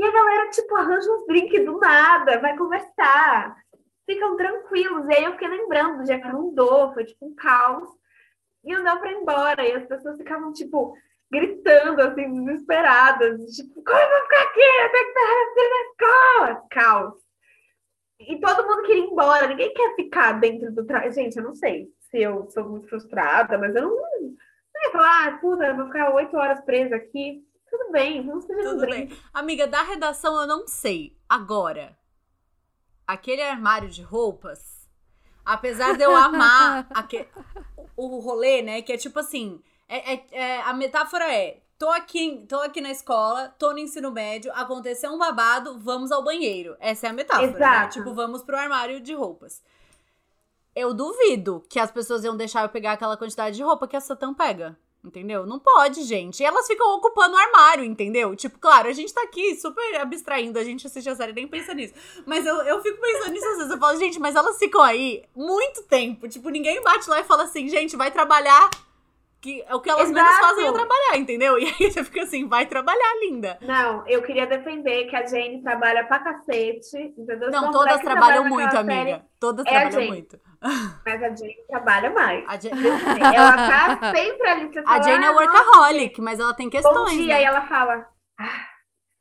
E 0.01 0.03
a 0.03 0.11
galera, 0.11 0.49
tipo, 0.49 0.75
arranja 0.75 1.11
uns 1.11 1.27
drinks 1.27 1.63
do 1.63 1.77
nada, 1.77 2.39
vai 2.39 2.57
conversar, 2.57 3.55
ficam 4.03 4.35
tranquilos. 4.35 5.07
E 5.07 5.13
aí 5.13 5.23
eu 5.25 5.33
fiquei 5.33 5.47
lembrando 5.47 5.99
do 5.99 6.03
dia 6.05 6.19
que 6.19 6.27
não 6.27 6.51
dou, 6.55 6.91
foi 6.91 7.05
tipo 7.05 7.23
um 7.23 7.35
caos. 7.35 7.87
E 8.63 8.75
não 8.75 8.97
pra 8.97 9.11
ir 9.11 9.17
embora. 9.17 9.63
E 9.63 9.73
as 9.73 9.85
pessoas 9.85 10.17
ficavam, 10.17 10.51
tipo, 10.53 10.97
gritando, 11.31 12.01
assim, 12.01 12.33
desesperadas. 12.33 13.41
Tipo, 13.55 13.83
como 13.83 13.99
eu 13.99 14.09
vou 14.09 14.21
ficar 14.21 14.41
aqui? 14.41 14.59
Eu 14.59 14.91
tenho 14.91 15.05
que 15.05 15.19
estar 15.19 15.69
na 15.69 15.81
escola. 15.83 16.67
Caos. 16.71 17.13
E 18.21 18.39
todo 18.39 18.67
mundo 18.67 18.81
queria 18.81 19.03
ir 19.03 19.07
embora. 19.07 19.47
Ninguém 19.47 19.71
quer 19.71 19.95
ficar 19.95 20.31
dentro 20.39 20.71
do... 20.71 20.83
Tra... 20.83 21.11
Gente, 21.11 21.37
eu 21.37 21.43
não 21.43 21.53
sei 21.53 21.89
se 22.09 22.19
eu 22.19 22.49
sou 22.49 22.67
muito 22.67 22.87
frustrada, 22.87 23.55
mas 23.55 23.75
eu 23.75 23.83
não... 23.83 23.91
Não 23.91 24.83
ia 24.83 24.91
falar, 24.91 25.27
ah, 25.27 25.37
puta, 25.37 25.63
eu 25.67 25.75
vou 25.75 25.85
ficar 25.85 26.11
oito 26.15 26.35
horas 26.35 26.59
presa 26.61 26.95
aqui. 26.95 27.45
Tudo 27.71 27.89
bem, 27.89 28.21
vamos 28.21 28.45
fazer 28.45 28.63
Tudo 28.63 28.85
bem. 28.85 29.09
Amiga, 29.33 29.65
da 29.65 29.81
redação 29.81 30.39
eu 30.41 30.45
não 30.45 30.67
sei. 30.67 31.17
Agora, 31.29 31.97
aquele 33.07 33.41
armário 33.41 33.89
de 33.89 34.01
roupas, 34.01 34.89
apesar 35.45 35.95
de 35.95 36.03
eu 36.03 36.13
amar 36.13 36.85
aquele, 36.93 37.29
o 37.95 38.19
rolê, 38.19 38.61
né? 38.61 38.81
Que 38.81 38.91
é 38.91 38.97
tipo 38.97 39.17
assim, 39.19 39.61
é, 39.87 40.15
é, 40.15 40.25
é, 40.31 40.61
a 40.63 40.73
metáfora 40.73 41.33
é 41.33 41.61
tô 41.79 41.87
aqui, 41.89 42.45
tô 42.47 42.57
aqui 42.57 42.81
na 42.81 42.91
escola, 42.91 43.55
tô 43.57 43.71
no 43.71 43.79
ensino 43.79 44.11
médio, 44.11 44.51
aconteceu 44.53 45.09
um 45.09 45.17
babado, 45.17 45.79
vamos 45.79 46.11
ao 46.11 46.23
banheiro. 46.23 46.75
Essa 46.77 47.07
é 47.07 47.09
a 47.09 47.13
metáfora, 47.13 47.47
né? 47.47 47.53
Né? 47.83 47.87
Tipo, 47.87 48.13
vamos 48.13 48.43
pro 48.43 48.57
armário 48.57 48.99
de 48.99 49.13
roupas. 49.13 49.63
Eu 50.75 50.93
duvido 50.93 51.65
que 51.69 51.79
as 51.79 51.89
pessoas 51.89 52.23
iam 52.25 52.35
deixar 52.35 52.63
eu 52.63 52.69
pegar 52.69 52.91
aquela 52.91 53.15
quantidade 53.15 53.55
de 53.55 53.63
roupa 53.63 53.87
que 53.87 53.95
a 53.95 54.01
Satã 54.01 54.33
pega. 54.33 54.77
Entendeu? 55.03 55.47
Não 55.47 55.57
pode, 55.57 56.03
gente. 56.03 56.41
E 56.41 56.45
elas 56.45 56.67
ficam 56.67 56.95
ocupando 56.95 57.33
o 57.33 57.37
armário, 57.37 57.83
entendeu? 57.83 58.35
Tipo, 58.35 58.59
claro, 58.59 58.87
a 58.87 58.93
gente 58.93 59.11
tá 59.11 59.23
aqui 59.23 59.55
super 59.55 59.95
abstraindo, 59.99 60.59
a 60.59 60.63
gente 60.63 60.85
assiste 60.85 61.09
a 61.09 61.15
série 61.15 61.33
nem 61.33 61.47
pensa 61.47 61.73
nisso. 61.73 61.95
Mas 62.23 62.45
eu, 62.45 62.55
eu 62.57 62.81
fico 62.83 63.01
pensando 63.01 63.31
nisso 63.31 63.47
às 63.47 63.57
vezes. 63.57 63.71
Eu 63.71 63.79
falo, 63.79 63.97
gente, 63.97 64.19
mas 64.19 64.35
elas 64.35 64.59
ficam 64.59 64.81
aí 64.81 65.23
muito 65.35 65.81
tempo. 65.83 66.27
Tipo, 66.29 66.49
ninguém 66.49 66.83
bate 66.83 67.09
lá 67.09 67.19
e 67.19 67.23
fala 67.23 67.43
assim, 67.43 67.67
gente, 67.67 67.95
vai 67.95 68.11
trabalhar 68.11 68.69
que 69.41 69.63
é 69.67 69.73
o 69.73 69.81
que 69.81 69.89
elas 69.89 70.09
Exato. 70.09 70.23
menos 70.23 70.39
fazem 70.39 70.67
é 70.67 70.71
trabalhar, 70.71 71.17
entendeu? 71.17 71.57
E 71.61 71.65
aí 71.65 71.91
você 71.91 72.03
fica 72.03 72.21
assim, 72.21 72.47
vai 72.47 72.65
trabalhar, 72.67 73.19
linda. 73.21 73.57
Não, 73.61 74.07
eu 74.07 74.21
queria 74.21 74.45
defender 74.45 75.05
que 75.05 75.15
a 75.15 75.25
Jane 75.25 75.61
trabalha 75.63 76.05
pra 76.05 76.19
cacete, 76.19 76.97
entendeu? 77.17 77.49
Não, 77.49 77.71
todas 77.71 77.99
trabalham 78.01 78.45
muito, 78.45 78.77
amiga. 78.77 79.25
Todas 79.39 79.65
é 79.65 79.69
trabalham 79.69 80.07
muito. 80.07 80.39
Mas 81.05 81.23
a 81.23 81.35
Jane 81.35 81.65
trabalha 81.67 82.09
mais. 82.11 82.45
A 82.47 82.59
Jane... 82.59 82.87
ela 83.35 83.53
tá 83.53 84.13
sempre 84.15 84.47
ali. 84.47 84.67
Você 84.71 84.83
a 84.85 85.01
Jane 85.01 85.25
é 85.25 85.27
ah, 85.27 85.31
workaholic, 85.31 86.21
mas 86.21 86.39
ela 86.39 86.53
tem 86.53 86.69
questões. 86.69 86.95
Bom 86.95 87.17
dia, 87.17 87.33
né? 87.33 87.41
e 87.41 87.45
ela 87.45 87.61
fala. 87.61 88.07
Ah, 88.39 88.70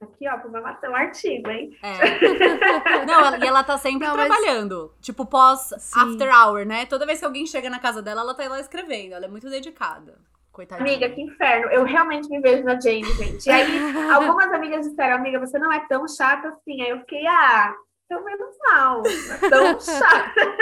aqui, 0.00 0.28
ó, 0.28 0.38
programação 0.38 0.90
um 0.90 0.96
artigo, 0.96 1.50
hein? 1.50 1.76
É. 1.82 3.04
Não, 3.06 3.36
e 3.36 3.46
ela 3.46 3.62
tá 3.62 3.76
sempre 3.78 4.06
Não, 4.06 4.14
trabalhando. 4.14 4.92
Mas... 4.94 5.06
Tipo, 5.06 5.26
pós 5.26 5.74
Sim. 5.78 6.00
after 6.00 6.34
hour, 6.34 6.64
né? 6.64 6.86
Toda 6.86 7.06
vez 7.06 7.18
que 7.18 7.24
alguém 7.24 7.46
chega 7.46 7.68
na 7.68 7.78
casa 7.78 8.02
dela, 8.02 8.22
ela 8.22 8.34
tá 8.34 8.48
lá 8.48 8.60
escrevendo. 8.60 9.14
Ela 9.14 9.26
é 9.26 9.28
muito 9.28 9.48
dedicada. 9.48 10.18
Coitadinha. 10.50 10.88
Amiga, 10.88 11.08
que 11.10 11.20
inferno. 11.20 11.70
Eu 11.70 11.84
realmente 11.84 12.28
me 12.28 12.40
vejo 12.40 12.64
na 12.64 12.78
Jane, 12.80 13.04
gente. 13.14 13.46
E 13.46 13.50
aí, 13.50 13.70
algumas 14.12 14.52
amigas 14.52 14.88
disseram, 14.88 15.16
amiga, 15.16 15.38
você 15.38 15.58
não 15.58 15.72
é 15.72 15.80
tão 15.86 16.06
chata 16.08 16.48
assim. 16.48 16.82
Aí 16.82 16.90
eu 16.90 17.00
fiquei, 17.00 17.26
ah, 17.26 17.74
tão 18.08 18.24
menos 18.24 18.56
mal. 18.64 19.02
É 19.06 19.48
tão 19.48 19.78
chata. 19.80 20.56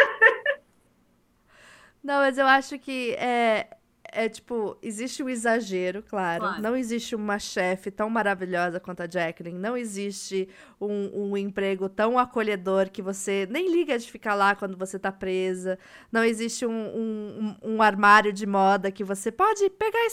Não, 2.03 2.19
mas 2.19 2.39
eu 2.39 2.47
acho 2.47 2.79
que 2.79 3.15
é, 3.15 3.78
é 4.13 4.29
tipo, 4.29 4.77
existe 4.83 5.23
o 5.23 5.29
exagero, 5.29 6.03
claro. 6.03 6.41
claro. 6.41 6.63
Não 6.63 6.77
existe 6.77 7.15
uma 7.15 7.39
chefe 7.39 7.91
tão 7.91 8.09
maravilhosa 8.09 8.81
quanto 8.81 9.03
a 9.03 9.07
Jacqueline. 9.09 9.59
Não 9.59 9.77
existe 9.77 10.49
um, 10.81 11.31
um, 11.31 11.37
emprego 11.37 11.89
tão 11.89 12.19
acolhedor 12.19 12.91
que 12.91 13.03
você 13.03 13.47
nem 13.51 13.71
liga 13.71 13.99
de 13.99 14.11
ficar 14.11 14.35
lá 14.35 14.55
quando 14.55 14.77
você 14.77 14.99
tá 14.99 15.13
presa. 15.13 15.79
Não 16.11 16.25
existe 16.25 16.65
um, 16.65 16.71
um, 16.73 17.57
um 17.63 17.83
armário 17.83 18.33
de 18.33 18.47
moda 18.47 18.91
que 18.91 19.05
você 19.05 19.31
pode 19.31 19.69
pegar 19.71 19.99
e 19.99 20.07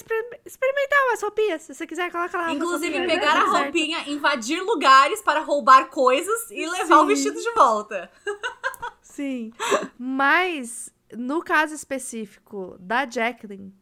experimentar 0.46 1.04
umas 1.08 1.22
roupinhas. 1.22 1.62
Se 1.64 1.74
você 1.74 1.88
quiser, 1.88 2.12
coloca 2.12 2.38
lá. 2.38 2.52
Inclusive, 2.52 3.06
pegar 3.08 3.38
a 3.38 3.46
roupinha, 3.46 3.98
certo. 3.98 4.12
invadir 4.12 4.62
lugares 4.62 5.22
para 5.22 5.40
roubar 5.40 5.90
coisas 5.90 6.52
e 6.52 6.66
levar 6.66 6.98
Sim. 6.98 7.04
o 7.04 7.06
vestido 7.06 7.42
de 7.42 7.52
volta. 7.54 8.12
Sim. 9.02 9.54
Mas, 9.98 10.94
no 11.16 11.42
caso 11.42 11.74
específico 11.74 12.76
da 12.80 13.10
Jacqueline 13.10 13.74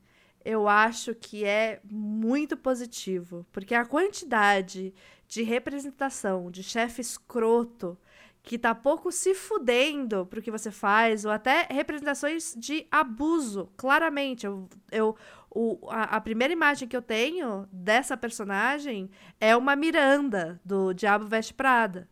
eu 0.45 0.67
acho 0.67 1.15
que 1.15 1.45
é 1.45 1.79
muito 1.83 2.57
positivo, 2.57 3.45
porque 3.51 3.73
a 3.73 3.85
quantidade 3.85 4.93
de 5.27 5.43
representação 5.43 6.51
de 6.51 6.61
chefe 6.61 7.01
escroto 7.01 7.97
que 8.43 8.59
tá 8.59 8.75
pouco 8.75 9.09
se 9.09 9.33
fudendo 9.33 10.25
pro 10.25 10.41
que 10.41 10.51
você 10.51 10.69
faz, 10.69 11.23
ou 11.23 11.31
até 11.31 11.65
representações 11.71 12.53
de 12.57 12.85
abuso, 12.91 13.71
claramente. 13.77 14.45
Eu, 14.45 14.67
eu, 14.91 15.15
o, 15.49 15.79
a, 15.89 16.17
a, 16.17 16.21
primeira 16.21 16.51
imagem 16.51 16.87
que 16.87 16.95
eu 16.95 17.01
tenho 17.01 17.65
dessa 17.71 18.17
personagem 18.17 19.09
é 19.39 19.55
uma 19.55 19.77
Miranda, 19.77 20.59
do 20.63 20.93
Diabo 20.93 21.25
Veste 21.25 21.53
Prada. 21.53 22.09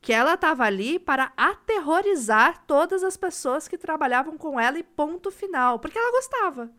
Que 0.00 0.12
ela 0.12 0.36
tava 0.36 0.64
ali 0.64 1.00
para 1.00 1.32
aterrorizar 1.36 2.64
todas 2.64 3.02
as 3.02 3.16
pessoas 3.16 3.66
que 3.66 3.76
trabalhavam 3.76 4.38
com 4.38 4.58
ela 4.58 4.78
e 4.78 4.84
ponto 4.84 5.32
final. 5.32 5.80
Porque 5.80 5.98
ela 5.98 6.12
gostava. 6.12 6.70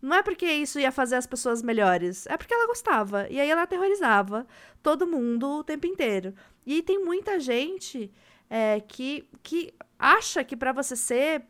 Não 0.00 0.16
é 0.16 0.22
porque 0.22 0.46
isso 0.46 0.78
ia 0.78 0.92
fazer 0.92 1.16
as 1.16 1.26
pessoas 1.26 1.62
melhores, 1.62 2.26
é 2.26 2.36
porque 2.36 2.54
ela 2.54 2.66
gostava. 2.66 3.26
E 3.28 3.40
aí 3.40 3.50
ela 3.50 3.62
aterrorizava 3.62 4.46
todo 4.82 5.06
mundo 5.06 5.58
o 5.58 5.64
tempo 5.64 5.86
inteiro. 5.86 6.34
E 6.64 6.82
tem 6.82 7.02
muita 7.02 7.40
gente 7.40 8.12
é, 8.48 8.80
que, 8.80 9.28
que 9.42 9.74
acha 9.98 10.44
que 10.44 10.56
para 10.56 10.72
você 10.72 10.94
ser 10.94 11.42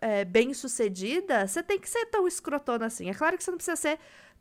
é, 0.00 0.24
bem 0.24 0.52
sucedida, 0.52 1.46
você 1.46 1.62
tem 1.62 1.78
que 1.78 1.88
ser 1.88 2.06
tão 2.06 2.26
escrotona 2.26 2.86
assim. 2.86 3.08
É 3.08 3.14
claro 3.14 3.36
que 3.36 3.44
você 3.44 3.50
não 3.50 3.58
precisa 3.58 3.76
ser 3.76 3.98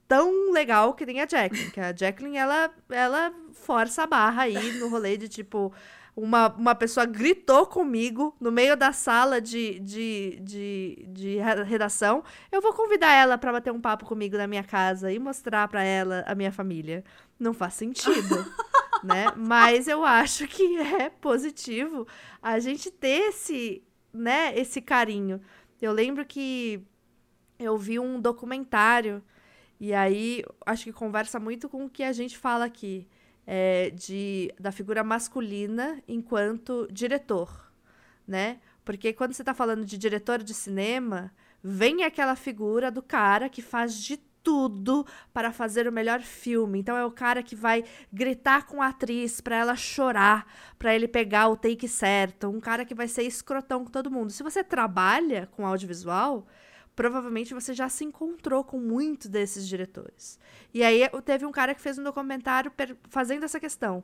tão 0.08 0.52
legal 0.52 0.94
que 0.94 1.06
nem 1.06 1.22
a 1.22 1.28
Jacqueline, 1.28 1.72
que 1.72 1.80
a 1.80 1.96
Jacqueline, 1.96 2.38
ela, 2.38 2.74
ela 2.90 3.34
força 3.54 4.04
a 4.04 4.08
barra 4.08 4.44
aí 4.44 4.74
no 4.74 4.88
rolê 4.90 5.18
de 5.18 5.28
tipo 5.28 5.74
uma, 6.18 6.48
uma 6.48 6.74
pessoa 6.74 7.06
gritou 7.06 7.68
comigo 7.68 8.36
no 8.42 8.52
meio 8.52 8.76
da 8.76 8.92
sala 8.92 9.40
de, 9.40 9.80
de, 9.80 10.40
de, 10.42 11.06
de 11.10 11.38
redação, 11.64 12.24
eu 12.52 12.60
vou 12.60 12.74
convidar 12.74 13.12
ela 13.12 13.38
para 13.38 13.52
bater 13.52 13.72
um 13.72 13.80
papo 13.80 14.04
comigo 14.04 14.36
na 14.36 14.48
minha 14.48 14.64
casa 14.64 15.12
e 15.12 15.20
mostrar 15.20 15.68
para 15.68 15.84
ela 15.84 16.24
a 16.26 16.34
minha 16.34 16.52
família. 16.52 17.04
Não 17.40 17.54
faz 17.54 17.76
sentido, 17.76 18.52
né? 19.04 19.32
Mas 19.38 19.88
eu 19.88 20.04
acho 20.04 20.48
que 20.48 20.78
é 20.80 21.08
positivo 21.08 22.08
a 22.42 22.58
gente 22.58 22.90
ter 22.90 23.30
esse, 23.30 23.84
né, 24.12 24.58
esse 24.58 24.82
carinho. 24.82 25.40
Eu 25.80 25.92
lembro 25.92 26.26
que 26.26 26.82
eu 27.60 27.78
vi 27.78 28.00
um 28.00 28.20
documentário 28.20 29.22
e 29.80 29.94
aí 29.94 30.44
acho 30.66 30.86
que 30.86 30.94
conversa 30.94 31.40
muito 31.40 31.70
com 31.70 31.86
o 31.86 31.90
que 31.90 32.02
a 32.02 32.12
gente 32.12 32.36
fala 32.36 32.66
aqui 32.66 33.08
é, 33.48 33.92
de, 33.92 34.54
da 34.60 34.74
figura 34.74 35.06
masculina 35.06 36.04
enquanto 36.06 36.86
diretor, 36.92 37.72
né? 38.28 38.60
Porque 38.84 39.14
quando 39.14 39.32
você 39.34 39.42
está 39.42 39.54
falando 39.54 39.86
de 39.86 39.98
diretor 39.98 40.44
de 40.44 40.54
cinema, 40.54 41.32
vem 41.64 42.04
aquela 42.04 42.36
figura 42.36 42.92
do 42.92 43.02
cara 43.02 43.48
que 43.48 43.62
faz 43.62 43.96
de 43.96 44.18
tudo 44.44 45.06
para 45.34 45.52
fazer 45.52 45.88
o 45.88 45.92
melhor 45.92 46.22
filme. 46.22 46.80
Então 46.80 46.96
é 46.96 47.06
o 47.06 47.12
cara 47.12 47.44
que 47.44 47.56
vai 47.56 47.84
gritar 48.12 48.66
com 48.66 48.82
a 48.82 48.88
atriz 48.88 49.42
para 49.42 49.58
ela 49.58 49.76
chorar, 49.76 50.46
para 50.80 50.96
ele 50.96 51.08
pegar 51.08 51.50
o 51.50 51.58
take 51.58 51.88
certo, 51.88 52.48
um 52.48 52.60
cara 52.60 52.86
que 52.86 52.96
vai 52.96 53.08
ser 53.08 53.24
escrotão 53.24 53.84
com 53.84 53.92
todo 53.92 54.12
mundo. 54.12 54.32
Se 54.32 54.44
você 54.44 54.64
trabalha 54.64 55.48
com 55.48 55.66
audiovisual, 55.66 56.48
provavelmente 56.98 57.54
você 57.54 57.76
já 57.76 57.88
se 57.88 58.04
encontrou 58.04 58.64
com 58.64 58.80
muitos 58.80 59.28
desses 59.28 59.68
diretores. 59.68 60.40
E 60.74 60.84
aí 60.84 61.08
teve 61.24 61.46
um 61.46 61.52
cara 61.52 61.76
que 61.76 61.80
fez 61.80 61.98
um 62.00 62.04
documentário 62.04 62.74
fazendo 63.08 63.46
essa 63.46 63.60
questão. 63.60 64.04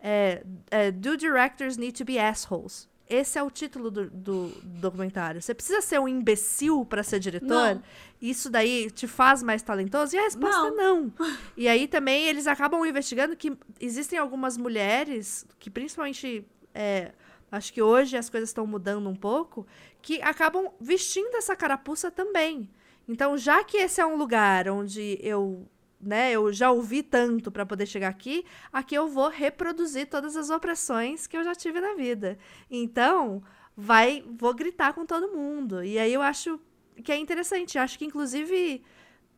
É, 0.00 0.42
é, 0.68 0.90
Do 0.90 1.16
directors 1.16 1.76
need 1.76 1.96
to 1.96 2.04
be 2.04 2.18
assholes? 2.18 2.90
Esse 3.08 3.38
é 3.38 3.42
o 3.42 3.50
título 3.50 3.92
do, 3.92 4.10
do 4.10 4.48
documentário. 4.64 5.40
Você 5.40 5.54
precisa 5.54 5.80
ser 5.80 6.00
um 6.00 6.08
imbecil 6.08 6.84
para 6.84 7.04
ser 7.04 7.20
diretor? 7.20 7.76
Não. 7.76 7.82
Isso 8.20 8.50
daí 8.50 8.90
te 8.90 9.06
faz 9.06 9.40
mais 9.42 9.62
talentoso? 9.62 10.16
E 10.16 10.18
a 10.18 10.22
resposta 10.22 10.62
não. 10.62 10.66
é 10.66 10.70
não. 10.70 11.12
E 11.56 11.68
aí 11.68 11.86
também 11.86 12.26
eles 12.26 12.48
acabam 12.48 12.84
investigando 12.84 13.36
que 13.36 13.56
existem 13.80 14.18
algumas 14.18 14.56
mulheres 14.56 15.46
que 15.60 15.70
principalmente 15.70 16.44
é, 16.74 17.12
acho 17.52 17.72
que 17.72 17.82
hoje 17.82 18.16
as 18.16 18.30
coisas 18.30 18.48
estão 18.48 18.66
mudando 18.66 19.08
um 19.08 19.14
pouco, 19.14 19.66
que 20.00 20.20
acabam 20.22 20.72
vestindo 20.80 21.36
essa 21.36 21.54
carapuça 21.54 22.10
também. 22.10 22.68
Então, 23.06 23.36
já 23.36 23.62
que 23.62 23.76
esse 23.76 24.00
é 24.00 24.06
um 24.06 24.16
lugar 24.16 24.68
onde 24.70 25.18
eu, 25.20 25.68
né, 26.00 26.32
eu 26.32 26.50
já 26.50 26.70
ouvi 26.70 27.02
tanto 27.02 27.52
para 27.52 27.66
poder 27.66 27.84
chegar 27.84 28.08
aqui, 28.08 28.44
aqui 28.72 28.94
eu 28.94 29.06
vou 29.06 29.28
reproduzir 29.28 30.08
todas 30.08 30.34
as 30.34 30.48
opressões 30.48 31.26
que 31.26 31.36
eu 31.36 31.44
já 31.44 31.54
tive 31.54 31.78
na 31.78 31.94
vida. 31.94 32.38
Então, 32.70 33.42
vai, 33.76 34.24
vou 34.26 34.54
gritar 34.54 34.94
com 34.94 35.04
todo 35.04 35.36
mundo. 35.36 35.84
E 35.84 35.98
aí 35.98 36.12
eu 36.12 36.22
acho 36.22 36.58
que 37.04 37.12
é 37.12 37.16
interessante. 37.16 37.78
Acho 37.78 37.98
que 37.98 38.04
inclusive 38.04 38.82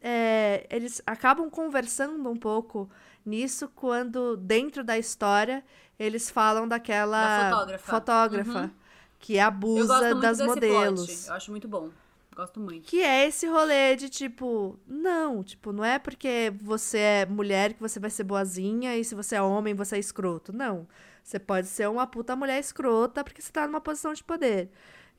é, 0.01 0.67
eles 0.71 1.03
acabam 1.07 1.49
conversando 1.49 2.31
um 2.31 2.37
pouco 2.37 2.91
nisso 3.25 3.71
quando 3.75 4.37
dentro 4.37 4.85
da 4.85 4.99
história 4.99 5.65
eles 5.99 6.31
falam 6.31 6.67
daquela 6.67 7.51
da 7.51 7.51
fotógrafa, 7.51 7.93
fotógrafa 7.93 8.61
uhum. 8.63 8.71
que 9.19 9.39
abusa 9.39 10.15
das 10.15 10.41
modelos. 10.41 11.07
Plot. 11.07 11.29
Eu 11.29 11.35
acho 11.35 11.51
muito 11.51 11.69
bom. 11.69 11.91
Gosto 12.35 12.59
muito. 12.59 12.89
Que 12.89 13.01
é 13.01 13.27
esse 13.27 13.47
rolê 13.47 13.95
de 13.95 14.09
tipo, 14.09 14.77
não, 14.87 15.45
tipo, 15.45 15.73
não 15.73 15.85
é 15.85 15.99
porque 16.01 16.53
você 16.61 16.99
é 16.99 17.27
mulher 17.27 17.75
que 17.75 17.81
você 17.81 18.01
vai 18.01 18.11
ser 18.11 18.25
boazinha 18.25 18.97
e 18.97 19.05
se 19.05 19.15
você 19.15 19.37
é 19.37 19.43
homem 19.43 19.75
você 19.75 19.97
é 19.97 19.99
escroto. 20.01 20.53
Não. 20.53 20.87
Você 21.23 21.39
pode 21.39 21.69
ser 21.69 21.89
uma 21.89 22.07
puta 22.07 22.35
mulher 22.35 22.59
escrota 22.59 23.23
porque 23.23 23.41
você 23.41 23.53
tá 23.53 23.67
numa 23.67 23.81
posição 23.81 24.13
de 24.13 24.23
poder. 24.23 24.71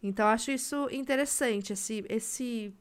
Então, 0.03 0.25
eu 0.27 0.31
acho 0.31 0.51
isso 0.51 0.87
interessante, 0.91 1.73
esse, 1.73 2.05
esse 2.07 2.71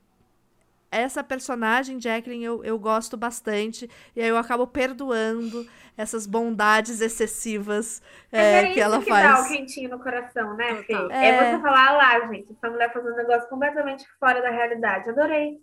essa 0.97 1.25
personagem, 1.25 2.01
Jacqueline, 2.01 2.45
eu, 2.45 2.65
eu 2.65 2.79
gosto 2.79 3.17
bastante. 3.17 3.91
E 4.15 4.23
aí 4.23 4.29
eu 4.29 4.37
acabo 4.37 4.67
perdoando 4.67 5.67
essas 5.97 6.27
bondades 6.27 7.01
excessivas 7.01 8.03
é, 8.33 8.59
é 8.59 8.73
que 8.73 8.81
ela 8.81 8.99
que 9.01 9.09
faz. 9.09 9.25
Dá 9.25 9.43
o 9.43 9.49
quentinho 9.49 9.91
no 9.91 9.99
coração, 9.99 10.55
né, 10.57 10.83
Fê? 10.83 10.95
É... 11.11 11.29
é 11.29 11.57
você 11.57 11.63
falar 11.63 11.89
ah 11.89 11.93
lá, 11.93 12.27
gente, 12.29 12.53
essa 12.53 12.71
mulher 12.71 12.93
fazendo 12.93 13.13
um 13.13 13.17
negócio 13.17 13.49
completamente 13.49 14.05
fora 14.19 14.41
da 14.41 14.51
realidade. 14.51 15.11
Adorei. 15.11 15.61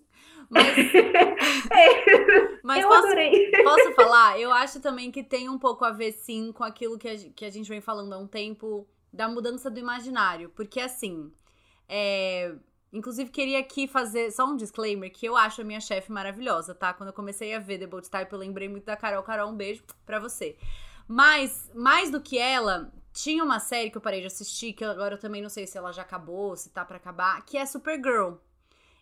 Mas, 0.50 0.66
Mas 2.64 2.84
eu 2.84 2.90
posso, 2.90 3.06
adorei. 3.06 3.52
posso 3.64 3.94
falar? 3.94 4.40
Eu 4.40 4.52
acho 4.52 4.82
também 4.82 5.10
que 5.10 5.24
tem 5.24 5.50
um 5.50 5.58
pouco 5.58 5.86
a 5.86 5.92
ver, 5.92 6.12
sim, 6.12 6.52
com 6.52 6.64
aquilo 6.64 6.98
que 6.98 7.08
a, 7.08 7.16
que 7.34 7.46
a 7.46 7.50
gente 7.50 7.70
vem 7.70 7.80
falando 7.80 8.14
há 8.14 8.18
um 8.18 8.28
tempo 8.28 8.86
da 9.14 9.30
mudança 9.30 9.70
do 9.70 9.80
imaginário. 9.80 10.50
Porque, 10.50 10.82
assim, 10.82 11.32
é, 11.88 12.54
Inclusive, 12.94 13.30
queria 13.30 13.60
aqui 13.60 13.88
fazer 13.88 14.32
só 14.32 14.46
um 14.46 14.56
disclaimer 14.56 15.12
que 15.12 15.26
eu 15.26 15.38
acho 15.38 15.62
a 15.62 15.64
minha 15.64 15.80
chefe 15.80 16.12
maravilhosa, 16.12 16.76
tá? 16.76 16.94
Quando 16.94 17.10
eu 17.10 17.14
comecei 17.14 17.54
a 17.54 17.60
ver 17.60 17.80
The 17.80 17.88
Bold 17.88 18.10
Type, 18.10 18.34
eu 18.34 18.40
lembrei 18.40 18.68
muito 18.68 18.86
da 18.86 18.98
Carol. 18.98 19.24
Carol, 19.24 19.50
um 19.50 19.56
beijo 19.56 19.84
pra 20.06 20.20
você. 20.20 20.58
Mas, 21.08 21.72
mais 21.74 22.12
do 22.12 22.20
que 22.20 22.38
ela, 22.38 22.92
tinha 23.14 23.44
uma 23.44 23.60
série 23.60 23.90
que 23.90 23.98
eu 23.98 24.02
parei 24.02 24.20
de 24.20 24.28
assistir, 24.28 24.74
que 24.74 24.84
agora 24.84 25.16
eu 25.16 25.20
também 25.20 25.42
não 25.42 25.50
sei 25.50 25.66
se 25.66 25.78
ela 25.78 25.92
já 25.92 26.02
acabou, 26.02 26.56
se 26.56 26.70
tá 26.70 26.84
para 26.84 26.98
acabar, 26.98 27.46
que 27.46 27.58
é 27.58 27.66
Supergirl. 27.66 28.36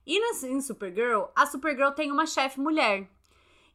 E 0.06 0.18
em 0.46 0.62
Supergirl, 0.62 1.26
a 1.36 1.46
Supergirl 1.46 1.92
tem 1.92 2.12
uma 2.12 2.26
chefe 2.26 2.60
mulher. 2.60 3.08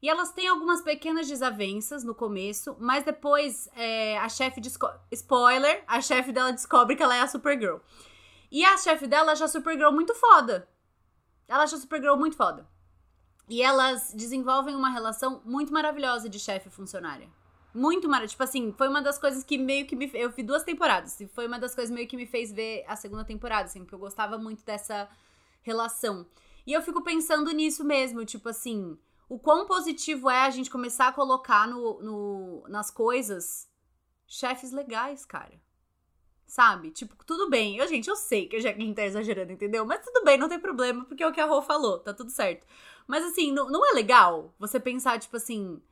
E 0.02 0.08
elas 0.08 0.32
têm 0.32 0.48
algumas 0.48 0.82
pequenas 0.82 1.26
desavenças 1.26 2.04
no 2.04 2.14
começo, 2.14 2.76
mas 2.78 3.04
depois 3.04 3.68
é, 3.74 4.18
a 4.18 4.28
chefe. 4.28 4.60
Spoiler: 5.12 5.82
a 5.86 6.00
chefe 6.00 6.30
dela 6.30 6.52
descobre 6.52 6.94
que 6.94 7.02
ela 7.02 7.16
é 7.16 7.20
a 7.20 7.26
Supergirl. 7.26 7.78
E 8.54 8.64
a 8.64 8.76
chefe 8.78 9.08
dela 9.08 9.32
acha 9.32 9.46
a 9.46 9.48
Supergirl 9.48 9.90
muito 9.90 10.14
foda. 10.14 10.68
Ela 11.48 11.64
acha 11.64 11.74
a 11.74 11.78
Supergirl 11.80 12.14
muito 12.14 12.36
foda. 12.36 12.64
E 13.48 13.60
elas 13.60 14.12
desenvolvem 14.14 14.76
uma 14.76 14.90
relação 14.90 15.42
muito 15.44 15.72
maravilhosa 15.72 16.28
de 16.28 16.38
chefe 16.38 16.70
funcionária. 16.70 17.28
Muito 17.74 18.08
maravilhosa. 18.08 18.30
Tipo 18.30 18.44
assim, 18.44 18.72
foi 18.78 18.86
uma 18.86 19.02
das 19.02 19.18
coisas 19.18 19.42
que 19.42 19.58
meio 19.58 19.88
que 19.88 19.96
me. 19.96 20.08
Eu 20.14 20.30
vi 20.30 20.44
duas 20.44 20.62
temporadas. 20.62 21.18
E 21.18 21.26
foi 21.26 21.48
uma 21.48 21.58
das 21.58 21.74
coisas 21.74 21.92
meio 21.92 22.06
que 22.06 22.16
me 22.16 22.26
fez 22.26 22.52
ver 22.52 22.84
a 22.86 22.94
segunda 22.94 23.24
temporada, 23.24 23.64
assim, 23.64 23.80
porque 23.80 23.96
eu 23.96 23.98
gostava 23.98 24.38
muito 24.38 24.64
dessa 24.64 25.08
relação. 25.60 26.24
E 26.64 26.72
eu 26.72 26.80
fico 26.80 27.02
pensando 27.02 27.50
nisso 27.50 27.82
mesmo, 27.82 28.24
tipo 28.24 28.48
assim, 28.48 28.96
o 29.28 29.36
quão 29.36 29.66
positivo 29.66 30.30
é 30.30 30.42
a 30.42 30.50
gente 30.50 30.70
começar 30.70 31.08
a 31.08 31.12
colocar 31.12 31.66
no, 31.66 32.00
no 32.00 32.68
nas 32.68 32.88
coisas 32.88 33.68
chefes 34.28 34.70
legais, 34.70 35.24
cara. 35.24 35.60
Sabe? 36.54 36.92
Tipo, 36.92 37.16
tudo 37.24 37.50
bem. 37.50 37.78
Eu, 37.78 37.88
gente, 37.88 38.08
eu 38.08 38.14
sei 38.14 38.46
que 38.46 38.54
a 38.54 38.60
Jacqueline 38.60 38.94
tá 38.94 39.02
exagerando, 39.04 39.50
entendeu? 39.50 39.84
Mas 39.84 40.04
tudo 40.04 40.22
bem, 40.24 40.38
não 40.38 40.48
tem 40.48 40.60
problema, 40.60 41.04
porque 41.04 41.20
é 41.20 41.26
o 41.26 41.32
que 41.32 41.40
a 41.40 41.46
Rô 41.46 41.60
falou, 41.60 41.98
tá 41.98 42.14
tudo 42.14 42.30
certo. 42.30 42.64
Mas 43.08 43.24
assim, 43.24 43.50
não, 43.50 43.68
não 43.68 43.84
é 43.84 43.92
legal 43.92 44.54
você 44.56 44.78
pensar, 44.78 45.18
tipo 45.18 45.36
assim. 45.36 45.82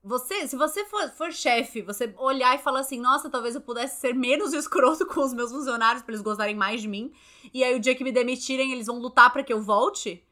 Você, 0.00 0.46
se 0.46 0.54
você 0.54 0.84
for, 0.84 1.10
for 1.10 1.32
chefe, 1.32 1.82
você 1.82 2.14
olhar 2.16 2.54
e 2.54 2.62
falar 2.62 2.80
assim, 2.80 3.00
nossa, 3.00 3.28
talvez 3.28 3.56
eu 3.56 3.60
pudesse 3.60 4.00
ser 4.00 4.14
menos 4.14 4.52
escroto 4.54 5.04
com 5.06 5.22
os 5.22 5.34
meus 5.34 5.50
funcionários 5.50 6.04
para 6.04 6.12
eles 6.12 6.22
gostarem 6.22 6.54
mais 6.54 6.80
de 6.80 6.86
mim. 6.86 7.12
E 7.52 7.64
aí 7.64 7.74
o 7.74 7.80
dia 7.80 7.96
que 7.96 8.04
me 8.04 8.12
demitirem, 8.12 8.70
eles 8.70 8.86
vão 8.86 9.00
lutar 9.00 9.32
para 9.32 9.42
que 9.42 9.52
eu 9.52 9.60
volte. 9.60 10.24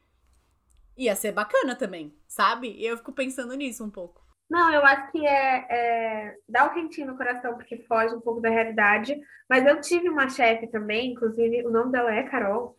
Ia 0.96 1.16
ser 1.16 1.32
bacana 1.32 1.74
também, 1.74 2.14
sabe? 2.28 2.76
E 2.78 2.86
eu 2.86 2.96
fico 2.96 3.10
pensando 3.10 3.54
nisso 3.54 3.82
um 3.82 3.90
pouco. 3.90 4.24
Não, 4.50 4.72
eu 4.72 4.84
acho 4.84 5.12
que 5.12 5.24
é, 5.24 5.66
é 5.70 6.36
dá 6.48 6.64
um 6.66 6.74
quentinho 6.74 7.06
no 7.06 7.16
coração, 7.16 7.54
porque 7.54 7.78
foge 7.86 8.14
um 8.14 8.20
pouco 8.20 8.40
da 8.40 8.50
realidade. 8.50 9.18
Mas 9.48 9.64
eu 9.64 9.80
tive 9.80 10.08
uma 10.08 10.28
chefe 10.28 10.66
também, 10.66 11.12
inclusive 11.12 11.64
o 11.64 11.70
nome 11.70 11.92
dela 11.92 12.12
é 12.12 12.24
Carol, 12.24 12.76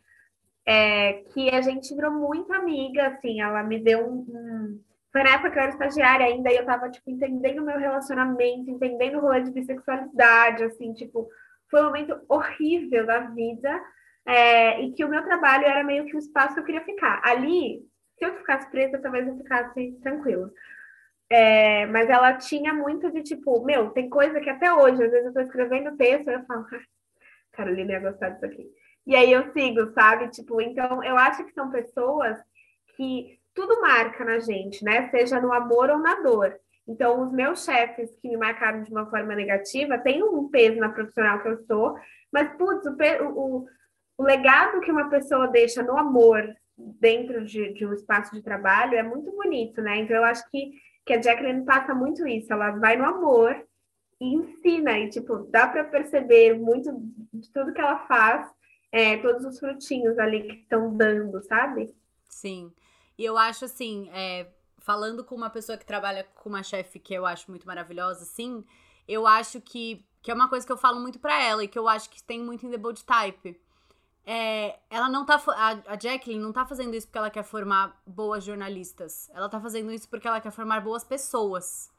é, 0.66 1.24
que 1.34 1.50
a 1.50 1.62
gente 1.62 1.96
virou 1.96 2.12
muito 2.12 2.52
amiga, 2.54 3.08
assim, 3.08 3.42
ela 3.42 3.64
me 3.64 3.80
deu 3.80 4.06
um, 4.06 4.26
um... 4.30 4.84
Foi 5.12 5.24
na 5.24 5.32
época 5.32 5.52
que 5.52 5.58
eu 5.58 5.64
era 5.64 5.72
estagiária 5.72 6.26
ainda, 6.26 6.52
e 6.52 6.58
eu 6.58 6.66
tava, 6.66 6.90
tipo, 6.90 7.10
entendendo 7.10 7.60
o 7.60 7.66
meu 7.66 7.78
relacionamento, 7.80 8.70
entendendo 8.70 9.18
o 9.18 9.22
rolê 9.22 9.42
de 9.42 9.52
bissexualidade, 9.52 10.64
assim, 10.64 10.94
tipo, 10.94 11.30
foi 11.70 11.82
um 11.82 11.86
momento 11.86 12.20
horrível 12.30 13.06
da 13.06 13.22
vida, 13.22 13.82
é, 14.26 14.82
e 14.82 14.92
que 14.92 15.04
o 15.04 15.10
meu 15.10 15.24
trabalho 15.24 15.66
era 15.66 15.84
meio 15.84 16.06
que 16.06 16.16
o 16.16 16.20
espaço 16.20 16.54
que 16.54 16.60
eu 16.60 16.66
queria 16.66 16.86
ficar. 16.86 17.22
Ali, 17.24 17.82
se 18.18 18.26
eu 18.26 18.36
ficasse 18.38 18.70
presa, 18.70 19.00
talvez 19.00 19.28
eu 19.28 19.38
ficasse 19.38 19.92
tranquila. 20.04 20.52
É, 21.34 21.86
mas 21.86 22.10
ela 22.10 22.34
tinha 22.34 22.74
muito 22.74 23.10
de 23.10 23.24
tipo, 23.24 23.64
meu, 23.64 23.90
tem 23.92 24.10
coisa 24.10 24.42
que 24.42 24.50
até 24.50 24.74
hoje, 24.74 25.02
às 25.02 25.12
vezes 25.12 25.28
eu 25.28 25.34
tô 25.34 25.40
escrevendo 25.40 25.96
texto 25.96 26.30
e 26.30 26.34
eu 26.34 26.44
falo, 26.46 26.66
ah, 26.74 26.80
Carolina 27.54 27.94
ia 27.94 28.00
gostar 28.00 28.30
disso 28.32 28.46
aqui. 28.46 28.68
E 29.08 29.16
aí 29.16 29.32
eu 29.32 29.52
sigo, 29.54 29.92
sabe? 29.94 30.30
Tipo, 30.30 30.62
então 30.62 31.04
eu 31.04 31.18
acho 31.18 31.46
que 31.46 31.54
são 31.54 31.72
pessoas 31.72 32.38
que 32.96 33.40
tudo 33.54 33.82
marca 33.82 34.26
na 34.26 34.40
gente, 34.40 34.84
né? 34.84 35.10
Seja 35.10 35.40
no 35.40 35.54
amor 35.54 35.90
ou 35.90 35.98
na 35.98 36.16
dor. 36.22 36.54
Então, 36.88 37.22
os 37.22 37.32
meus 37.32 37.64
chefes 37.64 38.10
que 38.22 38.28
me 38.28 38.38
marcaram 38.38 38.84
de 38.84 38.92
uma 38.92 39.10
forma 39.10 39.36
negativa 39.36 39.98
têm 39.98 40.24
um 40.24 40.50
peso 40.50 40.80
na 40.80 40.90
profissional 40.90 41.42
que 41.42 41.48
eu 41.48 41.58
sou, 41.66 41.96
mas, 42.32 42.52
putz, 42.58 42.86
o, 42.86 42.96
o, 43.26 43.66
o 44.18 44.24
legado 44.24 44.82
que 44.82 44.92
uma 44.92 45.10
pessoa 45.10 45.48
deixa 45.48 45.84
no 45.84 45.98
amor 45.98 46.44
dentro 46.78 47.46
de, 47.46 47.74
de, 47.74 47.86
um 47.86 47.94
espaço 47.94 48.34
de 48.34 48.42
trabalho 48.42 48.98
é 48.98 49.04
muito 49.04 49.32
bonito, 49.32 49.82
né? 49.82 49.98
Então, 49.98 50.18
eu 50.18 50.24
acho 50.24 50.44
que, 50.50 50.72
que 51.12 51.16
a 51.16 51.22
Jacqueline 51.22 51.66
passa 51.66 51.94
muito 51.94 52.26
isso. 52.26 52.54
Ela 52.54 52.72
vai 52.72 52.96
no 52.96 53.04
amor 53.04 53.54
e 54.20 54.34
ensina, 54.34 54.98
e, 54.98 55.10
tipo, 55.10 55.40
dá 55.50 55.68
para 55.68 55.84
perceber 55.84 56.58
muito 56.58 56.90
de 57.34 57.52
tudo 57.52 57.74
que 57.74 57.82
ela 57.82 58.08
faz 58.08 58.50
é, 58.92 59.18
todos 59.18 59.44
os 59.44 59.60
frutinhos 59.60 60.18
ali 60.18 60.44
que 60.44 60.54
estão 60.62 60.96
dando, 60.96 61.42
sabe? 61.44 61.94
Sim. 62.30 62.72
E 63.18 63.26
eu 63.26 63.38
acho 63.38 63.66
assim, 63.66 64.10
é, 64.14 64.48
falando 64.78 65.24
com 65.24 65.36
uma 65.36 65.50
pessoa 65.50 65.78
que 65.78 65.86
trabalha 65.86 66.24
com 66.36 66.48
uma 66.48 66.64
chefe 66.64 66.98
que 66.98 67.14
eu 67.14 67.26
acho 67.26 67.50
muito 67.50 67.68
maravilhosa, 67.68 68.24
assim, 68.24 68.64
eu 69.06 69.28
acho 69.28 69.60
que, 69.60 70.06
que 70.22 70.32
é 70.32 70.34
uma 70.34 70.48
coisa 70.48 70.66
que 70.66 70.72
eu 70.72 70.78
falo 70.78 71.02
muito 71.02 71.20
para 71.20 71.44
ela 71.44 71.64
e 71.64 71.68
que 71.68 71.78
eu 71.78 71.90
acho 71.90 72.10
que 72.10 72.24
tem 72.24 72.42
muito 72.42 72.66
em 72.66 72.72
The 72.72 72.78
Bold 72.78 73.04
Type. 73.04 73.60
É, 74.26 74.80
ela 74.90 75.10
não 75.10 75.26
tá. 75.26 75.42
A, 75.48 75.94
a 75.94 76.00
Jacqueline 76.00 76.42
não 76.42 76.54
tá 76.54 76.66
fazendo 76.66 76.96
isso 76.96 77.08
porque 77.08 77.18
ela 77.18 77.30
quer 77.30 77.44
formar 77.44 78.02
boas 78.06 78.44
jornalistas. 78.44 79.30
Ela 79.34 79.50
tá 79.50 79.60
fazendo 79.60 79.92
isso 79.92 80.08
porque 80.08 80.28
ela 80.28 80.40
quer 80.40 80.52
formar 80.52 80.82
boas 80.82 81.04
pessoas. 81.04 81.92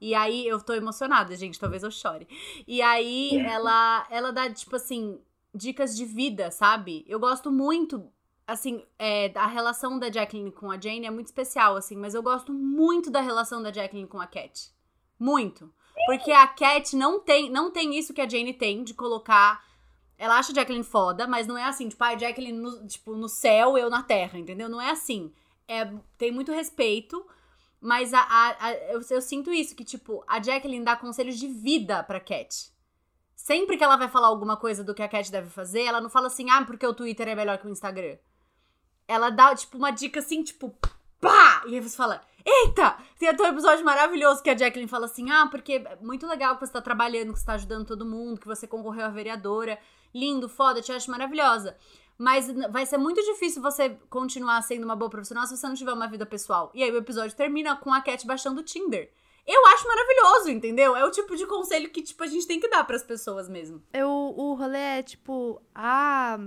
E 0.00 0.14
aí 0.14 0.46
eu 0.46 0.60
tô 0.60 0.72
emocionada, 0.74 1.34
gente, 1.34 1.58
talvez 1.58 1.82
eu 1.82 1.90
chore. 1.90 2.28
E 2.66 2.80
aí 2.80 3.36
ela 3.38 4.06
ela 4.10 4.32
dá 4.32 4.48
tipo 4.48 4.76
assim, 4.76 5.20
dicas 5.54 5.96
de 5.96 6.04
vida, 6.04 6.50
sabe? 6.50 7.04
Eu 7.08 7.18
gosto 7.18 7.50
muito, 7.50 8.08
assim, 8.46 8.84
é, 8.98 9.32
a 9.34 9.46
relação 9.46 9.98
da 9.98 10.10
Jacqueline 10.10 10.52
com 10.52 10.70
a 10.70 10.80
Jane 10.80 11.06
é 11.06 11.10
muito 11.10 11.26
especial, 11.26 11.76
assim, 11.76 11.96
mas 11.96 12.14
eu 12.14 12.22
gosto 12.22 12.52
muito 12.52 13.10
da 13.10 13.20
relação 13.20 13.62
da 13.62 13.72
Jacqueline 13.72 14.08
com 14.08 14.20
a 14.20 14.26
Cat. 14.26 14.70
Muito. 15.18 15.72
Porque 16.06 16.30
a 16.30 16.46
Cat 16.46 16.94
não 16.94 17.18
tem, 17.20 17.50
não 17.50 17.70
tem 17.70 17.98
isso 17.98 18.14
que 18.14 18.20
a 18.20 18.28
Jane 18.28 18.54
tem 18.54 18.84
de 18.84 18.94
colocar. 18.94 19.66
Ela 20.18 20.36
acha 20.36 20.52
Jacqueline 20.52 20.84
foda, 20.84 21.28
mas 21.28 21.46
não 21.46 21.56
é 21.56 21.64
assim, 21.64 21.88
tipo, 21.88 22.02
ah, 22.02 22.18
Jacqueline 22.18 22.58
no, 22.58 22.86
tipo, 22.88 23.14
no 23.14 23.28
céu, 23.28 23.78
eu 23.78 23.88
na 23.88 24.02
terra, 24.02 24.36
entendeu? 24.36 24.68
Não 24.68 24.80
é 24.80 24.90
assim. 24.90 25.32
É, 25.68 25.88
tem 26.18 26.32
muito 26.32 26.50
respeito, 26.50 27.24
mas 27.80 28.12
a, 28.12 28.20
a, 28.20 28.66
a 28.66 28.74
eu, 28.90 29.00
eu, 29.08 29.22
sinto 29.22 29.52
isso, 29.52 29.76
que, 29.76 29.84
tipo, 29.84 30.24
a 30.26 30.42
Jacqueline 30.42 30.84
dá 30.84 30.96
conselhos 30.96 31.38
de 31.38 31.46
vida 31.46 32.02
pra 32.02 32.18
Cat. 32.18 32.72
Sempre 33.36 33.76
que 33.76 33.84
ela 33.84 33.96
vai 33.96 34.08
falar 34.08 34.26
alguma 34.26 34.56
coisa 34.56 34.82
do 34.82 34.92
que 34.92 35.02
a 35.02 35.08
Cat 35.08 35.30
deve 35.30 35.50
fazer, 35.50 35.82
ela 35.82 36.00
não 36.00 36.10
fala 36.10 36.26
assim, 36.26 36.50
ah, 36.50 36.64
porque 36.64 36.86
o 36.86 36.94
Twitter 36.94 37.28
é 37.28 37.36
melhor 37.36 37.58
que 37.58 37.68
o 37.68 37.70
Instagram. 37.70 38.18
Ela 39.06 39.30
dá, 39.30 39.54
tipo, 39.54 39.78
uma 39.78 39.92
dica 39.92 40.18
assim, 40.18 40.42
tipo, 40.42 40.76
pá! 41.20 41.62
E 41.66 41.76
aí 41.76 41.80
você 41.80 41.96
fala, 41.96 42.20
eita! 42.44 42.98
Tem 43.20 43.28
até 43.28 43.44
um 43.44 43.52
episódio 43.52 43.84
maravilhoso 43.84 44.42
que 44.42 44.50
a 44.50 44.56
Jacqueline 44.56 44.90
fala 44.90 45.06
assim, 45.06 45.30
ah, 45.30 45.46
porque 45.46 45.74
é 45.74 45.96
muito 46.02 46.26
legal 46.26 46.56
que 46.56 46.66
você 46.66 46.72
tá 46.72 46.82
trabalhando, 46.82 47.32
que 47.32 47.38
você 47.38 47.46
tá 47.46 47.52
ajudando 47.52 47.86
todo 47.86 48.04
mundo, 48.04 48.40
que 48.40 48.48
você 48.48 48.66
concorreu 48.66 49.06
a 49.06 49.10
vereadora. 49.10 49.78
Lindo, 50.18 50.48
foda, 50.48 50.82
te 50.82 50.92
acho 50.92 51.10
maravilhosa. 51.10 51.76
Mas 52.16 52.50
vai 52.70 52.84
ser 52.84 52.98
muito 52.98 53.22
difícil 53.22 53.62
você 53.62 53.90
continuar 54.10 54.60
sendo 54.62 54.84
uma 54.84 54.96
boa 54.96 55.10
profissional 55.10 55.46
se 55.46 55.56
você 55.56 55.66
não 55.68 55.74
tiver 55.74 55.92
uma 55.92 56.08
vida 56.08 56.26
pessoal. 56.26 56.70
E 56.74 56.82
aí 56.82 56.90
o 56.90 56.96
episódio 56.96 57.36
termina 57.36 57.76
com 57.76 57.92
a 57.92 58.00
Cat 58.00 58.26
baixando 58.26 58.60
o 58.60 58.64
Tinder. 58.64 59.12
Eu 59.46 59.64
acho 59.68 59.86
maravilhoso, 59.86 60.50
entendeu? 60.50 60.96
É 60.96 61.04
o 61.04 61.10
tipo 61.10 61.36
de 61.36 61.46
conselho 61.46 61.90
que, 61.90 62.02
tipo, 62.02 62.22
a 62.22 62.26
gente 62.26 62.46
tem 62.46 62.60
que 62.60 62.68
dar 62.68 62.84
para 62.84 62.96
as 62.96 63.04
pessoas 63.04 63.48
mesmo. 63.48 63.82
Eu, 63.94 64.10
o 64.10 64.54
rolê 64.54 64.98
é, 64.98 65.02
tipo, 65.02 65.62
ah, 65.74 66.38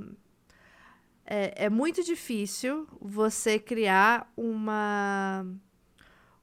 é, 1.25 1.65
é 1.65 1.69
muito 1.69 2.03
difícil 2.03 2.85
você 2.99 3.57
criar 3.57 4.31
uma 4.35 5.45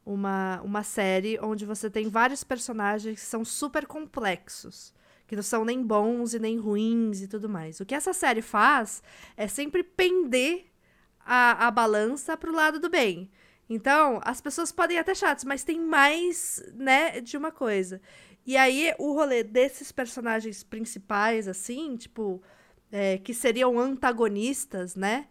uma, 0.08 0.60
uma 0.62 0.82
série 0.82 1.38
onde 1.38 1.66
você 1.66 1.90
tem 1.90 2.08
vários 2.08 2.42
personagens 2.42 3.20
que 3.20 3.26
são 3.26 3.44
super 3.44 3.86
complexos. 3.86 4.94
Que 5.28 5.36
não 5.36 5.42
são 5.44 5.64
nem 5.64 5.80
bons 5.80 6.34
e 6.34 6.40
nem 6.40 6.58
ruins 6.58 7.22
e 7.22 7.28
tudo 7.28 7.48
mais. 7.48 7.78
O 7.78 7.86
que 7.86 7.94
essa 7.94 8.12
série 8.12 8.42
faz 8.42 9.00
é 9.36 9.46
sempre 9.46 9.84
pender 9.84 10.66
a, 11.20 11.68
a 11.68 11.70
balança 11.70 12.36
pro 12.36 12.52
lado 12.52 12.80
do 12.80 12.88
bem. 12.90 13.30
Então, 13.70 14.20
as 14.24 14.40
pessoas 14.40 14.72
podem 14.72 14.98
até 14.98 15.14
chatas, 15.14 15.44
mas 15.44 15.62
tem 15.62 15.78
mais, 15.78 16.64
né, 16.74 17.20
de 17.20 17.36
uma 17.36 17.52
coisa. 17.52 18.00
E 18.46 18.56
aí, 18.56 18.94
o 18.98 19.12
rolê 19.12 19.44
desses 19.44 19.92
personagens 19.92 20.62
principais, 20.62 21.46
assim, 21.46 21.96
tipo, 21.96 22.42
é, 22.90 23.18
que 23.18 23.34
seriam 23.34 23.78
antagonistas, 23.78 24.96
né? 24.96 25.28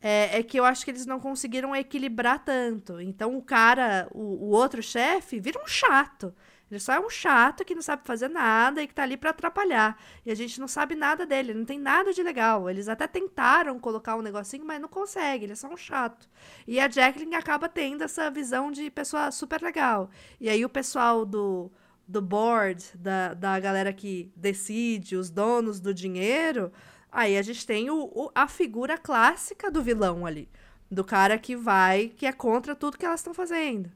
É, 0.00 0.38
é, 0.38 0.42
que 0.42 0.60
eu 0.60 0.64
acho 0.64 0.84
que 0.84 0.90
eles 0.90 1.06
não 1.06 1.18
conseguiram 1.18 1.74
equilibrar 1.74 2.44
tanto. 2.44 3.00
Então, 3.00 3.36
o 3.36 3.42
cara, 3.42 4.06
o, 4.12 4.20
o 4.20 4.50
outro 4.50 4.82
chefe, 4.82 5.40
vira 5.40 5.60
um 5.60 5.66
chato. 5.66 6.34
Ele 6.70 6.78
só 6.78 6.92
é 6.92 7.00
um 7.00 7.08
chato 7.08 7.64
que 7.64 7.74
não 7.74 7.80
sabe 7.80 8.02
fazer 8.04 8.28
nada 8.28 8.82
e 8.82 8.86
que 8.86 8.94
tá 8.94 9.02
ali 9.02 9.16
para 9.16 9.30
atrapalhar. 9.30 9.98
E 10.24 10.30
a 10.30 10.34
gente 10.34 10.60
não 10.60 10.68
sabe 10.68 10.94
nada 10.94 11.24
dele, 11.24 11.54
não 11.54 11.64
tem 11.64 11.78
nada 11.78 12.12
de 12.12 12.22
legal. 12.22 12.68
Eles 12.68 12.88
até 12.88 13.06
tentaram 13.06 13.78
colocar 13.80 14.16
um 14.16 14.22
negocinho, 14.22 14.66
mas 14.66 14.80
não 14.80 14.88
consegue, 14.88 15.44
ele 15.44 15.52
é 15.52 15.56
só 15.56 15.68
um 15.68 15.76
chato. 15.76 16.28
E 16.66 16.78
a 16.78 16.88
Jacqueline 16.88 17.34
acaba 17.34 17.68
tendo 17.68 18.04
essa 18.04 18.30
visão 18.30 18.70
de 18.70 18.90
pessoa 18.90 19.30
super 19.30 19.62
legal. 19.62 20.10
E 20.38 20.48
aí 20.48 20.62
o 20.64 20.68
pessoal 20.68 21.24
do, 21.24 21.72
do 22.06 22.20
board, 22.20 22.84
da, 22.94 23.32
da 23.32 23.58
galera 23.58 23.92
que 23.92 24.30
decide, 24.36 25.16
os 25.16 25.30
donos 25.30 25.80
do 25.80 25.94
dinheiro, 25.94 26.70
aí 27.10 27.38
a 27.38 27.42
gente 27.42 27.66
tem 27.66 27.88
o, 27.90 28.10
o 28.14 28.30
a 28.34 28.46
figura 28.46 28.98
clássica 28.98 29.70
do 29.70 29.82
vilão 29.82 30.26
ali. 30.26 30.48
Do 30.90 31.04
cara 31.04 31.38
que 31.38 31.56
vai, 31.56 32.08
que 32.08 32.26
é 32.26 32.32
contra 32.32 32.74
tudo 32.74 32.98
que 32.98 33.06
elas 33.06 33.20
estão 33.20 33.34
fazendo. 33.34 33.90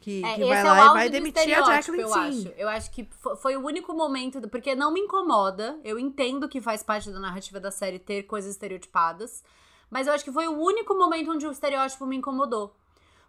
Que, 0.00 0.24
é, 0.24 0.34
que 0.34 0.44
vai 0.44 0.58
é 0.58 0.62
lá 0.62 0.86
e 0.86 0.88
vai 0.88 1.10
demitir 1.10 1.52
a 1.58 1.62
Jacqueline, 1.62 2.02
eu 2.02 2.08
sim. 2.08 2.18
acho. 2.18 2.48
Eu 2.56 2.68
acho 2.70 2.90
que 2.90 3.06
foi 3.38 3.54
o 3.56 3.60
único 3.60 3.92
momento, 3.92 4.40
porque 4.48 4.74
não 4.74 4.90
me 4.90 5.00
incomoda, 5.00 5.78
eu 5.84 5.98
entendo 5.98 6.48
que 6.48 6.58
faz 6.58 6.82
parte 6.82 7.10
da 7.10 7.20
narrativa 7.20 7.60
da 7.60 7.70
série 7.70 7.98
ter 7.98 8.22
coisas 8.22 8.50
estereotipadas, 8.50 9.44
Mas 9.90 10.06
eu 10.06 10.12
acho 10.12 10.24
que 10.24 10.32
foi 10.32 10.48
o 10.48 10.58
único 10.58 10.94
momento 10.94 11.32
onde 11.32 11.46
o 11.46 11.50
estereótipo 11.50 12.06
me 12.06 12.16
incomodou. 12.16 12.74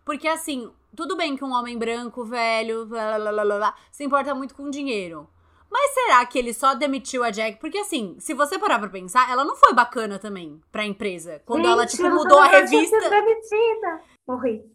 Porque 0.05 0.28
assim, 0.28 0.72
tudo 0.95 1.17
bem 1.17 1.36
que 1.36 1.43
um 1.43 1.51
homem 1.51 1.78
branco, 1.78 2.24
velho, 2.24 2.86
blá, 2.86 3.19
blá, 3.19 3.32
blá, 3.32 3.57
blá, 3.57 3.76
se 3.91 4.03
importa 4.03 4.34
muito 4.34 4.55
com 4.55 4.69
dinheiro. 4.69 5.28
Mas 5.69 5.93
será 5.93 6.26
que 6.26 6.38
ele 6.38 6.53
só 6.53 6.74
demitiu 6.76 7.24
a 7.24 7.32
Jack? 7.32 7.57
Porque 7.59 7.78
assim, 7.78 8.15
se 8.19 8.34
você 8.34 8.59
parar 8.59 8.78
pra 8.78 8.89
pensar, 8.89 9.32
ela 9.32 9.45
não 9.45 9.55
foi 9.55 9.74
bacana 9.74 10.19
também 10.19 10.61
pra 10.72 10.86
empresa. 10.86 11.41
Quando 11.45 11.65
ela, 11.65 11.86
tipo, 11.86 12.09
mudou 12.09 12.39
a 12.39 12.47
revista. 12.47 13.09
demitida. 13.09 14.01
Morri. 14.28 14.69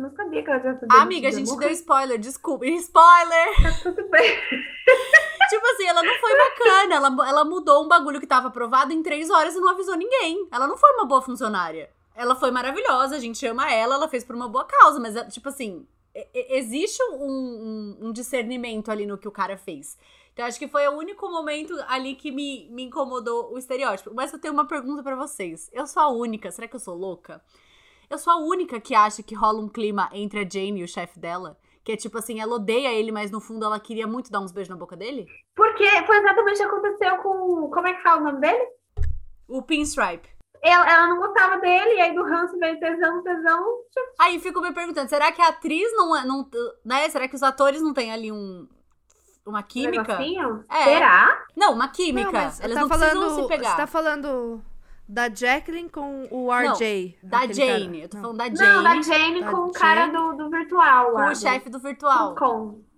Eu 0.00 0.08
não 0.08 0.16
sabia 0.16 0.42
que 0.42 0.50
ela 0.50 0.60
tinha 0.60 0.78
sido. 0.78 0.92
Amiga, 0.92 1.28
a 1.28 1.30
gente 1.30 1.54
deu 1.54 1.70
spoiler, 1.70 2.18
desculpa. 2.18 2.64
Spoiler! 2.66 3.62
Tá 3.62 3.82
tudo 3.82 4.08
bem. 4.08 4.40
tipo 5.50 5.66
assim, 5.66 5.86
ela 5.86 6.02
não 6.02 6.14
foi 6.14 6.36
bacana. 6.36 6.94
Ela, 6.94 7.28
ela 7.28 7.44
mudou 7.44 7.84
um 7.84 7.88
bagulho 7.88 8.18
que 8.18 8.26
tava 8.26 8.48
aprovado 8.48 8.92
em 8.92 9.02
três 9.02 9.28
horas 9.28 9.54
e 9.54 9.60
não 9.60 9.68
avisou 9.68 9.96
ninguém. 9.96 10.48
Ela 10.50 10.66
não 10.66 10.78
foi 10.78 10.90
uma 10.92 11.04
boa 11.04 11.20
funcionária. 11.20 11.90
Ela 12.14 12.34
foi 12.34 12.50
maravilhosa, 12.50 13.16
a 13.16 13.20
gente 13.20 13.46
ama 13.46 13.70
ela, 13.72 13.94
ela 13.94 14.08
fez 14.08 14.24
por 14.24 14.34
uma 14.34 14.48
boa 14.48 14.64
causa, 14.64 14.98
mas, 14.98 15.14
tipo 15.32 15.48
assim, 15.48 15.86
existe 16.34 17.02
um, 17.04 17.14
um, 17.14 17.98
um 18.08 18.12
discernimento 18.12 18.90
ali 18.90 19.06
no 19.06 19.16
que 19.16 19.28
o 19.28 19.30
cara 19.30 19.56
fez. 19.56 19.96
Então, 20.32 20.44
acho 20.44 20.58
que 20.58 20.68
foi 20.68 20.86
o 20.88 20.92
único 20.92 21.30
momento 21.30 21.74
ali 21.86 22.14
que 22.14 22.30
me, 22.30 22.68
me 22.70 22.84
incomodou 22.84 23.52
o 23.52 23.58
estereótipo. 23.58 24.12
Mas 24.14 24.32
eu 24.32 24.38
tenho 24.38 24.54
uma 24.54 24.66
pergunta 24.66 25.02
para 25.02 25.16
vocês. 25.16 25.70
Eu 25.72 25.86
sou 25.86 26.02
a 26.02 26.08
única, 26.08 26.50
será 26.50 26.66
que 26.66 26.76
eu 26.76 26.80
sou 26.80 26.96
louca? 26.96 27.42
Eu 28.10 28.18
sou 28.18 28.32
a 28.32 28.36
única 28.38 28.80
que 28.80 28.92
acha 28.92 29.22
que 29.22 29.36
rola 29.36 29.60
um 29.60 29.68
clima 29.68 30.10
entre 30.12 30.40
a 30.40 30.48
Jane 30.48 30.80
e 30.80 30.84
o 30.84 30.88
chefe 30.88 31.18
dela? 31.20 31.56
Que 31.84 31.92
é 31.92 31.96
tipo 31.96 32.18
assim, 32.18 32.40
ela 32.40 32.56
odeia 32.56 32.92
ele, 32.92 33.12
mas 33.12 33.30
no 33.30 33.40
fundo 33.40 33.64
ela 33.64 33.78
queria 33.78 34.06
muito 34.06 34.32
dar 34.32 34.40
uns 34.40 34.50
beijos 34.50 34.68
na 34.68 34.76
boca 34.76 34.96
dele? 34.96 35.26
Porque 35.54 35.84
foi 36.04 36.18
exatamente 36.18 36.56
o 36.56 36.58
que 36.58 36.62
aconteceu 36.64 37.16
com. 37.18 37.70
Como 37.70 37.86
é 37.86 37.94
que 37.94 38.02
fala 38.02 38.20
o 38.20 38.24
nome 38.24 38.40
dele? 38.40 38.68
O 39.46 39.62
Pinstripe 39.62 40.28
ela, 40.62 40.90
ela 40.90 41.08
não 41.08 41.18
gostava 41.18 41.58
dele, 41.58 41.94
e 41.94 42.00
aí 42.00 42.14
do 42.14 42.22
ranço 42.22 42.58
veio 42.58 42.78
tesão, 42.78 43.22
tesão. 43.22 43.64
Aí 44.18 44.38
fico 44.38 44.60
me 44.60 44.72
perguntando, 44.72 45.08
será 45.08 45.32
que 45.32 45.40
a 45.40 45.48
atriz 45.48 45.90
não, 45.96 46.14
é, 46.14 46.24
não. 46.24 46.48
Né? 46.84 47.08
Será 47.08 47.26
que 47.26 47.34
os 47.34 47.42
atores 47.42 47.80
não 47.80 47.94
têm 47.94 48.12
ali 48.12 48.30
um. 48.30 48.68
Uma 49.46 49.62
química? 49.62 50.18
Um 50.20 50.64
é. 50.70 50.84
Será? 50.84 51.44
Não, 51.56 51.72
uma 51.72 51.88
química. 51.88 52.30
Não, 52.30 52.38
Elas 52.40 52.58
tá 52.58 52.68
não 52.68 52.88
falando, 52.88 53.20
precisam 53.20 53.42
se 53.42 53.48
pegar. 53.48 53.70
Você 53.70 53.76
tá 53.76 53.86
falando 53.86 54.62
da 55.10 55.28
Jacqueline 55.28 55.88
com 55.88 56.28
o 56.30 56.52
RJ. 56.52 57.18
Não, 57.22 57.30
da 57.30 57.52
Jane. 57.52 57.86
Cara. 57.86 58.04
Eu 58.04 58.08
tô 58.08 58.18
falando 58.20 58.36
da 58.36 58.44
Jane. 58.44 58.58
Não, 58.58 58.82
da 58.82 59.02
Jane 59.02 59.40
da 59.40 59.50
com 59.50 59.56
Jane. 59.56 59.68
o 59.68 59.72
cara 59.72 60.06
do, 60.06 60.32
do 60.34 60.50
virtual. 60.50 61.12
Com 61.12 61.24
o 61.24 61.34
chefe 61.34 61.68
do 61.68 61.78
virtual. 61.80 62.34
Com. 62.36 62.90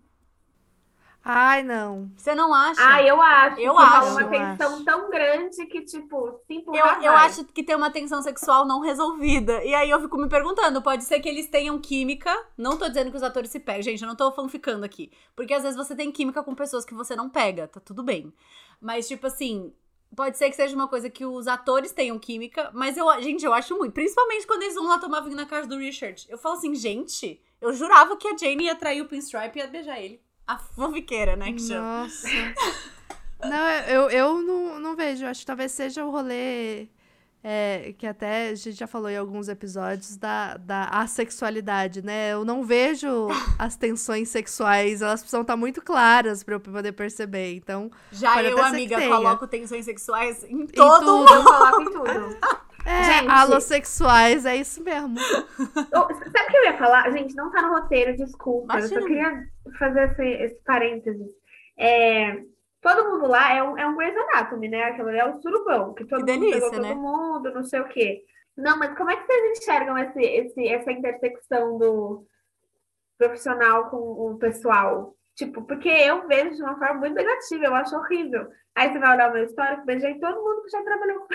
Ai, 1.25 1.63
não. 1.63 2.11
Você 2.17 2.35
não 2.35 2.53
acha? 2.53 2.81
Ah, 2.85 3.01
eu 3.03 3.23
acho. 3.23 3.61
Eu 3.61 3.79
acho. 3.79 4.11
uma 4.11 4.25
tensão 4.25 4.75
acho. 4.75 4.85
tão 4.85 5.09
grande 5.09 5.67
que, 5.67 5.83
tipo, 5.83 6.41
se 6.47 6.65
eu, 6.67 7.03
eu 7.03 7.13
acho 7.13 7.45
que 7.45 7.63
tem 7.63 7.77
uma 7.77 7.93
tensão 7.93 8.21
sexual 8.21 8.67
não 8.67 8.81
resolvida. 8.81 9.65
E 9.65 9.73
aí 9.73 9.89
eu 9.89 10.01
fico 10.01 10.19
me 10.19 10.29
perguntando, 10.29 10.83
pode 10.83 11.05
ser 11.05 11.21
que 11.21 11.29
eles 11.29 11.49
tenham 11.49 11.79
química. 11.79 12.31
Não 12.59 12.77
tô 12.77 12.89
dizendo 12.89 13.11
que 13.11 13.17
os 13.17 13.23
atores 13.23 13.51
se 13.51 13.61
pegam. 13.61 13.83
Gente, 13.83 14.03
eu 14.03 14.09
não 14.09 14.17
tô 14.17 14.33
fanficando 14.33 14.85
aqui. 14.85 15.13
Porque 15.35 15.55
às 15.55 15.63
vezes 15.63 15.77
você 15.77 15.95
tem 15.95 16.11
química 16.11 16.43
com 16.43 16.57
pessoas 16.57 16.85
que 16.85 16.93
você 16.93 17.15
não 17.15 17.31
pega. 17.31 17.69
Tá 17.69 17.81
tudo 17.81 18.03
bem. 18.03 18.35
Mas, 18.81 19.07
tipo 19.07 19.29
assim, 19.29 19.73
Pode 20.15 20.37
ser 20.37 20.51
que 20.51 20.57
seja 20.57 20.75
uma 20.75 20.89
coisa 20.89 21.09
que 21.09 21.25
os 21.25 21.47
atores 21.47 21.93
tenham 21.93 22.19
química, 22.19 22.71
mas 22.75 22.97
eu, 22.97 23.07
gente, 23.23 23.45
eu 23.45 23.53
acho 23.53 23.77
muito. 23.79 23.93
Principalmente 23.93 24.47
quando 24.47 24.63
eles 24.63 24.75
vão 24.75 24.87
lá 24.87 24.99
tomar 24.99 25.21
vinho 25.21 25.37
na 25.37 25.47
casa 25.47 25.67
do 25.67 25.79
Richard. 25.79 26.27
Eu 26.29 26.37
falo 26.37 26.57
assim, 26.57 26.75
gente, 26.75 27.41
eu 27.61 27.73
jurava 27.73 28.17
que 28.17 28.29
a 28.29 28.37
Jane 28.37 28.65
ia 28.65 28.75
trair 28.75 29.01
o 29.01 29.09
Pinstripe 29.09 29.59
e 29.59 29.63
ia 29.63 29.67
beijar 29.67 30.01
ele. 30.01 30.21
A 30.47 30.59
fanfiqueira, 30.59 31.35
né, 31.35 31.53
que 31.53 31.63
chama. 31.63 32.03
Nossa. 32.03 32.29
não, 33.43 33.69
eu, 33.89 34.11
eu 34.11 34.43
não, 34.43 34.79
não 34.79 34.97
vejo. 34.97 35.25
Acho 35.25 35.41
que 35.41 35.47
talvez 35.47 35.73
seja 35.73 36.05
o 36.05 36.11
rolê... 36.11 36.89
É, 37.45 37.93
que 37.99 38.07
até 38.07 38.51
a 38.51 38.55
gente 38.55 38.79
já 38.79 38.87
falou 38.87 39.11
em 39.11 39.17
alguns 39.17 39.49
episódios 39.49 40.17
da, 40.17 40.57
da 40.59 40.85
assexualidade, 40.85 42.01
né? 42.01 42.33
Eu 42.33 42.45
não 42.45 42.65
vejo 42.65 43.27
as 43.59 43.75
tensões 43.77 44.29
sexuais, 44.29 45.03
elas 45.03 45.21
precisam 45.21 45.41
estar 45.43 45.57
muito 45.57 45.83
claras 45.83 46.45
para 46.45 46.55
eu 46.55 46.61
poder 46.61 46.93
perceber. 46.93 47.55
Então, 47.55 47.91
já 48.13 48.41
eu, 48.43 48.63
amiga, 48.63 48.97
coloco 49.09 49.49
tensões 49.49 49.85
sexuais 49.85 50.45
em 50.45 50.67
todo 50.67 51.03
em 51.03 51.27
tudo. 51.27 51.35
Eu 51.35 51.45
coloco 51.45 51.83
em 51.83 51.93
tudo. 51.93 52.37
É, 52.85 53.05
gente, 53.05 53.31
alossexuais, 53.31 54.45
é 54.45 54.57
isso 54.57 54.83
mesmo. 54.83 55.17
sabe 55.21 56.13
o 56.13 56.51
que 56.51 56.57
eu 56.57 56.65
ia 56.65 56.79
falar? 56.79 57.11
Gente, 57.13 57.35
não 57.35 57.51
tá 57.51 57.63
no 57.63 57.75
roteiro, 57.75 58.17
desculpa. 58.17 58.75
Imagina. 58.75 58.95
Eu 58.95 59.01
só 59.03 59.07
queria 59.07 59.45
fazer 59.79 60.11
esse, 60.11 60.25
esse 60.45 60.65
parênteses. 60.65 61.29
É, 61.79 62.43
todo 62.83 63.11
mundo 63.11 63.29
lá 63.29 63.55
é 63.55 63.63
um, 63.63 63.79
é 63.79 63.87
um 63.87 63.97
Grey's 63.97 64.17
Anatomy, 64.17 64.69
né? 64.69 64.85
Aquilo 64.85 65.09
é 65.11 65.25
o 65.25 65.41
surubão, 65.41 65.95
que 65.95 66.05
todo 66.05 66.25
que 66.25 66.33
mundo 66.33 66.41
delícia, 66.41 66.61
pegou 66.61 66.81
né? 66.81 66.89
todo 66.89 67.01
mundo, 67.01 67.55
não 67.55 67.65
sei 67.65 67.81
o 67.81 67.89
quê. 67.89 68.25
Não, 68.57 68.79
mas 68.79 68.95
como 68.99 69.11
é 69.11 69.17
que 69.17 69.25
vocês 69.25 69.59
enxergam 69.59 69.97
esse, 69.97 70.21
esse, 70.21 70.69
essa 70.69 70.93
intersecção 70.93 71.79
do 71.79 72.27
profissional 73.17 73.89
com 73.89 73.97
o 73.97 74.39
pessoal? 74.39 75.15
Tipo, 75.35 75.63
porque 75.63 75.89
eu 75.89 76.27
vejo 76.27 76.57
de 76.57 76.63
uma 76.63 76.79
forma 76.79 77.01
muito 77.01 77.15
negativa, 77.15 77.65
eu 77.65 77.75
acho 77.75 77.97
horrível. 77.97 78.47
Aí 78.75 78.91
você 78.91 78.99
vai 78.99 79.15
olhar 79.15 79.31
o 79.31 79.33
meu 79.33 79.45
histórico, 79.45 79.87
beijei 79.87 80.19
todo 80.19 80.43
mundo 80.43 80.63
que 80.63 80.71
já 80.71 80.83
trabalhou. 80.83 81.27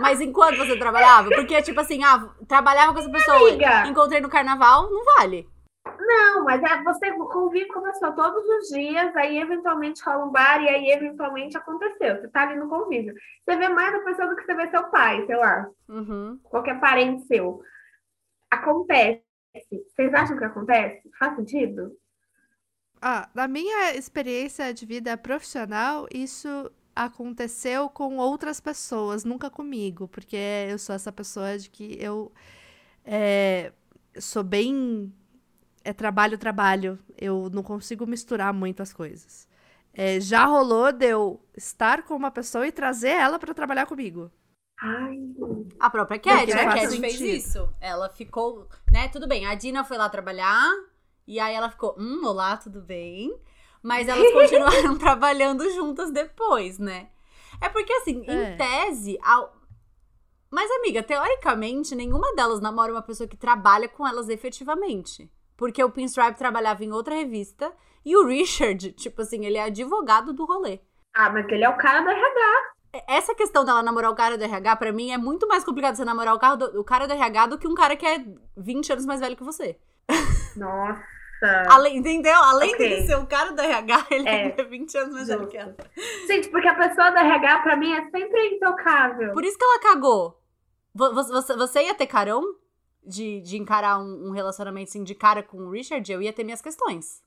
Mas 0.00 0.20
enquanto 0.20 0.56
você 0.56 0.76
trabalhava? 0.78 1.30
Porque, 1.30 1.62
tipo 1.62 1.80
assim, 1.80 2.02
ah, 2.02 2.28
trabalhava 2.48 2.92
com 2.92 2.98
essa 2.98 3.10
pessoa, 3.10 3.48
Amiga. 3.48 3.86
encontrei 3.86 4.20
no 4.20 4.28
carnaval, 4.28 4.90
não 4.90 5.02
vale. 5.16 5.46
Não, 5.86 6.44
mas 6.44 6.62
é, 6.62 6.82
você 6.82 7.12
convive 7.12 7.66
com 7.68 7.80
a 7.80 7.92
pessoa 7.92 8.12
todos 8.12 8.42
os 8.42 8.68
dias, 8.68 9.14
aí 9.16 9.38
eventualmente 9.38 10.02
rola 10.02 10.26
um 10.26 10.30
bar 10.30 10.62
e 10.62 10.68
aí 10.68 10.90
eventualmente 10.90 11.56
aconteceu. 11.56 12.20
Você 12.20 12.28
tá 12.28 12.42
ali 12.42 12.56
no 12.56 12.68
convívio. 12.68 13.14
Você 13.44 13.56
vê 13.56 13.68
mais 13.68 13.94
a 13.94 14.00
pessoa 14.00 14.28
do 14.28 14.36
que 14.36 14.44
você 14.44 14.54
vê 14.54 14.70
seu 14.70 14.84
pai, 14.90 15.24
sei 15.26 15.36
lá. 15.36 15.68
Uhum. 15.88 16.38
Qualquer 16.42 16.80
parente 16.80 17.26
seu. 17.26 17.60
Acontece. 18.50 19.22
Vocês 19.94 20.12
acham 20.14 20.36
que 20.36 20.44
acontece? 20.44 21.08
Faz 21.18 21.36
sentido? 21.36 21.96
Ah, 23.00 23.28
na 23.34 23.46
minha 23.46 23.94
experiência 23.94 24.72
de 24.72 24.86
vida 24.86 25.16
profissional, 25.16 26.06
isso 26.12 26.70
aconteceu 26.96 27.88
com 27.88 28.16
outras 28.16 28.60
pessoas, 28.60 29.24
nunca 29.24 29.50
comigo, 29.50 30.08
porque 30.08 30.36
eu 30.70 30.78
sou 30.78 30.94
essa 30.94 31.12
pessoa 31.12 31.58
de 31.58 31.68
que 31.68 31.98
eu 32.00 32.32
é, 33.04 33.72
sou 34.18 34.42
bem. 34.42 35.12
É 35.84 35.92
trabalho, 35.92 36.38
trabalho. 36.38 36.98
Eu 37.16 37.50
não 37.52 37.62
consigo 37.62 38.06
misturar 38.06 38.52
muitas 38.52 38.92
coisas. 38.92 39.46
É, 39.92 40.18
já 40.18 40.44
rolou 40.46 40.90
de 40.90 41.06
eu 41.06 41.40
estar 41.56 42.02
com 42.02 42.16
uma 42.16 42.30
pessoa 42.30 42.66
e 42.66 42.72
trazer 42.72 43.10
ela 43.10 43.38
para 43.38 43.54
trabalhar 43.54 43.86
comigo. 43.86 44.30
Ai. 44.80 45.18
A 45.78 45.88
própria 45.88 46.18
Cat, 46.18 46.52
a 46.52 46.74
Cat 46.74 47.00
fez 47.00 47.20
isso. 47.20 47.70
Ela 47.80 48.08
ficou, 48.08 48.68
né? 48.90 49.08
Tudo 49.08 49.28
bem, 49.28 49.46
a 49.46 49.54
Dina 49.54 49.84
foi 49.84 49.96
lá 49.96 50.08
trabalhar, 50.08 50.68
e 51.26 51.38
aí 51.38 51.54
ela 51.54 51.70
ficou, 51.70 51.94
hum, 51.98 52.22
olá, 52.24 52.56
tudo 52.56 52.80
bem? 52.80 53.38
Mas 53.82 54.08
elas 54.08 54.30
continuaram 54.32 54.98
trabalhando 54.98 55.68
juntas 55.70 56.10
depois, 56.10 56.78
né? 56.78 57.10
É 57.60 57.68
porque, 57.68 57.92
assim, 57.92 58.24
é. 58.26 58.52
em 58.52 58.56
tese. 58.56 59.18
Ao... 59.22 59.54
Mas, 60.50 60.70
amiga, 60.72 61.02
teoricamente, 61.02 61.94
nenhuma 61.94 62.34
delas 62.34 62.60
namora 62.60 62.92
uma 62.92 63.02
pessoa 63.02 63.28
que 63.28 63.36
trabalha 63.36 63.88
com 63.88 64.06
elas 64.06 64.28
efetivamente. 64.28 65.30
Porque 65.56 65.82
o 65.82 65.90
Pinstripe 65.90 66.36
trabalhava 66.36 66.84
em 66.84 66.92
outra 66.92 67.14
revista 67.14 67.72
e 68.04 68.16
o 68.16 68.26
Richard, 68.26 68.92
tipo 68.98 69.22
assim, 69.22 69.44
ele 69.44 69.56
é 69.56 69.64
advogado 69.64 70.32
do 70.32 70.44
rolê. 70.44 70.80
Ah, 71.14 71.30
mas 71.30 71.46
ele 71.48 71.64
é 71.64 71.68
o 71.68 71.76
cara 71.76 72.00
do 72.00 72.10
RH. 72.10 72.74
Essa 73.08 73.34
questão 73.34 73.64
dela 73.64 73.82
namorar 73.82 74.10
o 74.10 74.16
cara 74.16 74.38
do 74.38 74.44
RH, 74.44 74.76
para 74.76 74.92
mim, 74.92 75.10
é 75.10 75.18
muito 75.18 75.48
mais 75.48 75.64
complicado 75.64 75.96
você 75.96 76.04
namorar 76.04 76.34
o, 76.34 76.38
carro 76.38 76.56
do, 76.56 76.80
o 76.80 76.84
cara 76.84 77.06
do 77.06 77.12
RH 77.12 77.46
do 77.46 77.58
que 77.58 77.66
um 77.66 77.74
cara 77.74 77.96
que 77.96 78.06
é 78.06 78.24
20 78.56 78.92
anos 78.92 79.06
mais 79.06 79.20
velho 79.20 79.36
que 79.36 79.42
você. 79.42 79.76
Nossa. 80.56 81.02
Além, 81.68 81.98
entendeu? 81.98 82.36
Além 82.36 82.72
okay. 82.72 83.00
de 83.00 83.06
ser 83.06 83.16
o 83.16 83.26
cara 83.26 83.52
do 83.52 83.60
RH, 83.60 84.06
ele 84.10 84.28
é, 84.28 84.54
é 84.56 84.64
20 84.64 84.98
anos 84.98 85.14
mais 85.14 85.28
velho 85.28 85.48
que 85.48 85.56
ela. 85.56 85.76
Gente, 86.26 86.48
porque 86.48 86.68
a 86.68 86.74
pessoa 86.74 87.10
do 87.10 87.18
RH, 87.18 87.58
pra 87.60 87.76
mim, 87.76 87.92
é 87.92 88.10
sempre 88.10 88.54
intocável. 88.54 89.32
Por 89.32 89.44
isso 89.44 89.58
que 89.58 89.64
ela 89.64 89.80
cagou. 89.80 90.40
Você, 90.94 91.56
você 91.56 91.82
ia 91.82 91.94
ter 91.94 92.06
carão 92.06 92.42
de, 93.06 93.40
de 93.40 93.56
encarar 93.56 93.98
um, 93.98 94.28
um, 94.28 94.30
relacionamento 94.30 94.90
assim 94.90 95.04
de 95.04 95.14
cara 95.14 95.42
com 95.42 95.58
o 95.58 95.70
Richard? 95.70 96.10
Eu 96.10 96.22
ia 96.22 96.32
ter 96.32 96.44
minhas 96.44 96.62
questões. 96.62 97.22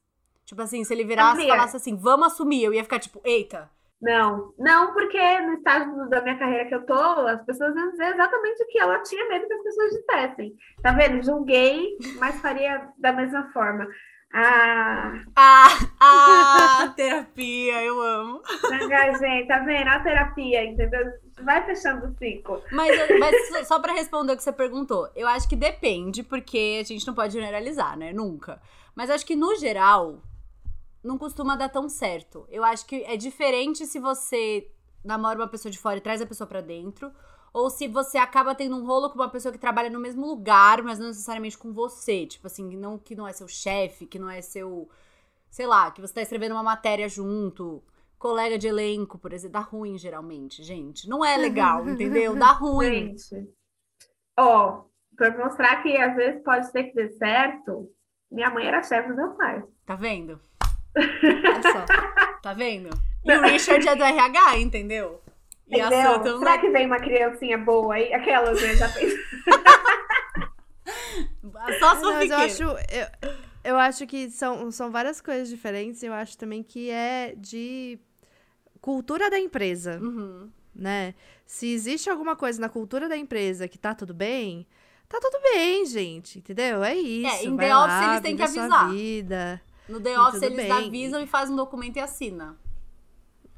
Tipo 0.46 0.62
assim, 0.62 0.84
se 0.84 0.94
ele 0.94 1.04
virasse 1.04 1.42
e 1.44 1.48
falasse 1.48 1.76
assim, 1.76 1.96
vamos 1.96 2.28
assumir, 2.28 2.64
eu 2.64 2.74
ia 2.74 2.84
ficar 2.84 3.00
tipo, 3.00 3.22
eita. 3.24 3.70
Não, 4.02 4.54
não, 4.60 4.94
porque 4.94 5.40
no 5.42 5.54
estágio 5.54 6.08
da 6.08 6.22
minha 6.22 6.38
carreira 6.38 6.68
que 6.68 6.76
eu 6.76 6.86
tô, 6.86 6.94
as 6.94 7.44
pessoas 7.44 7.76
iam 7.76 7.90
dizer 7.90 8.14
exatamente 8.14 8.64
o 8.64 8.68
que 8.68 8.80
ela 8.80 9.02
tinha 9.02 9.28
medo 9.28 9.48
que 9.48 9.54
as 9.54 9.64
pessoas 9.64 9.92
dissessem. 9.92 10.56
Tá 10.84 10.92
vendo? 10.92 11.24
Julguei, 11.24 11.98
mas 12.20 12.40
faria 12.40 12.90
da 12.98 13.12
mesma 13.12 13.52
forma. 13.52 13.88
Ah, 14.34 15.24
ah, 15.36 15.68
ah 16.00 16.94
terapia, 16.96 17.82
eu 17.84 18.02
amo. 18.02 18.42
Gente, 19.20 19.48
tá 19.48 19.60
vendo? 19.60 19.88
A 19.88 20.00
terapia, 20.00 20.66
entendeu? 20.66 21.14
Vai 21.44 21.66
fechando 21.66 22.08
o 22.08 22.18
ciclo. 22.18 22.62
Mas, 22.72 22.92
mas 23.20 23.68
só 23.68 23.80
para 23.80 23.94
responder 23.94 24.34
o 24.34 24.38
que 24.38 24.44
você 24.44 24.52
perguntou, 24.52 25.10
eu 25.16 25.28
acho 25.28 25.48
que 25.48 25.56
depende, 25.56 26.24
porque 26.24 26.80
a 26.82 26.84
gente 26.84 27.08
não 27.08 27.14
pode 27.14 27.34
generalizar, 27.34 27.98
né? 27.98 28.12
Nunca. 28.12 28.62
Mas 28.96 29.10
acho 29.10 29.26
que 29.26 29.36
no 29.36 29.56
geral, 29.56 30.22
não 31.04 31.18
costuma 31.18 31.56
dar 31.56 31.70
tão 31.70 31.88
certo. 31.88 32.46
Eu 32.50 32.64
acho 32.64 32.86
que 32.86 33.04
é 33.04 33.16
diferente 33.16 33.86
se 33.86 34.00
você 34.00 34.70
namora 35.04 35.40
uma 35.40 35.48
pessoa 35.48 35.72
de 35.72 35.80
fora 35.80 35.98
e 35.98 36.02
traz 36.02 36.22
a 36.22 36.26
pessoa 36.26 36.48
para 36.48 36.62
dentro, 36.62 37.12
ou 37.54 37.70
se 37.70 37.88
você 37.88 38.18
acaba 38.18 38.54
tendo 38.54 38.76
um 38.76 38.86
rolo 38.86 39.10
com 39.10 39.16
uma 39.16 39.30
pessoa 39.30 39.52
que 39.52 39.58
trabalha 39.58 39.90
no 39.90 40.00
mesmo 40.00 40.26
lugar, 40.26 40.84
mas 40.84 41.00
não 41.00 41.08
necessariamente 41.08 41.58
com 41.58 41.74
você. 41.74 42.26
Tipo 42.26 42.48
assim, 42.48 42.76
não, 42.76 42.98
que 42.98 43.16
não 43.16 43.28
é 43.28 43.34
seu 43.34 43.48
chefe, 43.48 44.06
que 44.06 44.20
não 44.20 44.30
é 44.30 44.42
seu. 44.42 44.90
Sei 45.50 45.66
lá, 45.66 45.90
que 45.92 46.02
você 46.02 46.14
tá 46.14 46.22
escrevendo 46.22 46.54
uma 46.54 46.64
matéria 46.64 47.08
junto. 47.10 47.84
Colega 48.20 48.58
de 48.58 48.68
elenco, 48.68 49.18
por 49.18 49.32
exemplo. 49.32 49.54
Dá 49.54 49.60
ruim, 49.60 49.98
geralmente, 49.98 50.64
gente. 50.64 51.08
Não 51.08 51.24
é 51.24 51.38
legal, 51.38 51.88
entendeu? 51.90 52.36
Dá 52.36 52.52
ruim. 52.52 53.18
Gente, 53.18 53.50
ó, 54.38 54.84
pra 55.16 55.36
mostrar 55.38 55.82
que 55.82 55.96
às 55.98 56.16
vezes 56.16 56.44
pode 56.44 56.70
ser 56.70 56.86
que 56.86 56.96
dê 56.96 57.10
certo, 57.10 57.92
minha 58.32 58.50
mãe 58.50 58.68
era 58.68 58.84
chefe 58.84 59.10
do 59.10 59.16
meu 59.16 59.32
pai. 59.32 59.64
Tá 59.86 59.96
vendo? 59.96 60.40
Olha 60.98 61.62
só. 61.64 61.86
Tá 62.42 62.54
vendo? 62.54 62.90
E 63.26 63.36
o 63.36 63.42
Richard 63.42 63.88
é 63.88 63.96
do 63.96 64.04
RH, 64.04 64.60
entendeu? 64.60 65.22
E 65.70 65.80
Entendeu? 65.80 66.12
a 66.12 66.40
Será 66.40 66.58
que 66.60 66.70
vem 66.70 66.86
uma 66.86 67.00
criancinha 67.00 67.58
boa 67.58 67.96
aí? 67.96 68.14
Aquelas, 68.14 68.62
né? 68.62 68.76
Já 68.76 68.90
fez. 68.90 69.14
Só 71.80 72.02
mas 72.02 72.30
eu 72.30 72.38
acho, 72.38 72.64
eu, 72.64 73.08
eu 73.64 73.78
acho 73.78 74.08
que 74.08 74.30
são, 74.30 74.72
são 74.72 74.90
várias 74.90 75.20
coisas 75.20 75.50
diferentes. 75.50 76.02
Eu 76.04 76.14
acho 76.14 76.38
também 76.38 76.64
que 76.64 76.90
é 76.90 77.36
de 77.36 78.00
cultura 78.80 79.30
da 79.30 79.38
empresa, 79.38 80.00
uhum. 80.02 80.50
né? 80.74 81.14
Se 81.46 81.74
existe 81.74 82.10
alguma 82.10 82.36
coisa 82.36 82.62
na 82.62 82.70
cultura 82.70 83.10
da 83.10 83.18
empresa 83.18 83.68
que 83.68 83.78
tá 83.78 83.94
tudo 83.94 84.14
bem, 84.14 84.66
tá 85.10 85.20
tudo 85.20 85.40
bem, 85.42 85.86
gente, 85.86 86.40
entendeu? 86.40 86.84
É 86.84 86.96
isso. 86.96 87.36
É, 87.36 87.46
em 87.46 87.58
The 87.58 87.78
Office 87.78 88.08
eles 88.08 88.22
têm 88.22 88.38
que 88.38 88.44
avisar. 88.44 88.92
Vida, 88.92 89.62
no 89.90 90.00
The 90.00 90.20
Office 90.20 90.42
eles 90.42 90.58
bem. 90.58 90.72
avisam 90.72 91.22
e 91.22 91.28
fazem 91.28 91.54
um 91.54 91.58
documento 91.58 91.98
e 91.98 92.00
assina. 92.00 92.58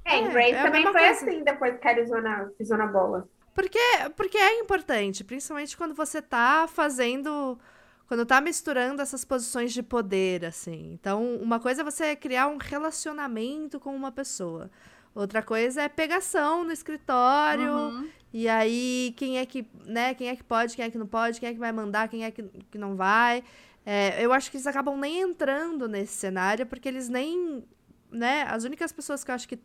É, 0.09 0.17
em 0.17 0.29
Grace 0.29 0.53
é, 0.53 0.63
também 0.63 0.83
foi 0.83 0.91
coisa. 0.91 1.11
assim, 1.11 1.43
depois 1.43 1.79
que 1.79 1.87
a 1.87 1.91
Arizona 1.91 2.51
pisou 2.57 2.77
na 2.77 2.87
bola. 2.87 3.27
Porque, 3.53 3.79
porque 4.15 4.37
é 4.37 4.59
importante, 4.59 5.23
principalmente 5.23 5.75
quando 5.77 5.93
você 5.93 6.21
tá 6.21 6.67
fazendo. 6.67 7.59
Quando 8.07 8.25
tá 8.25 8.41
misturando 8.41 9.03
essas 9.03 9.23
posições 9.23 9.71
de 9.71 9.83
poder, 9.83 10.43
assim. 10.43 10.93
Então, 10.93 11.35
uma 11.35 11.59
coisa 11.59 11.81
é 11.81 11.83
você 11.83 12.15
criar 12.15 12.47
um 12.47 12.57
relacionamento 12.57 13.79
com 13.79 13.95
uma 13.95 14.11
pessoa. 14.11 14.71
Outra 15.13 15.43
coisa 15.43 15.83
é 15.83 15.89
pegação 15.89 16.63
no 16.63 16.71
escritório. 16.71 17.71
Uhum. 17.71 18.09
E 18.33 18.47
aí, 18.47 19.13
quem 19.15 19.37
é 19.37 19.45
que, 19.45 19.69
né, 19.85 20.15
quem 20.15 20.29
é 20.29 20.35
que 20.35 20.43
pode, 20.43 20.75
quem 20.75 20.85
é 20.85 20.89
que 20.89 20.97
não 20.97 21.05
pode, 21.05 21.39
quem 21.39 21.49
é 21.49 21.53
que 21.53 21.59
vai 21.59 21.71
mandar, 21.71 22.07
quem 22.07 22.23
é 22.23 22.31
que, 22.31 22.43
que 22.71 22.77
não 22.79 22.95
vai. 22.95 23.43
É, 23.85 24.23
eu 24.23 24.33
acho 24.33 24.49
que 24.49 24.57
eles 24.57 24.67
acabam 24.67 24.97
nem 24.97 25.21
entrando 25.21 25.87
nesse 25.87 26.13
cenário, 26.13 26.65
porque 26.65 26.87
eles 26.87 27.09
nem. 27.09 27.63
Né, 28.11 28.43
as 28.49 28.63
únicas 28.63 28.91
pessoas 28.91 29.23
que 29.23 29.29
eu 29.29 29.35
acho 29.35 29.47
que 29.47 29.59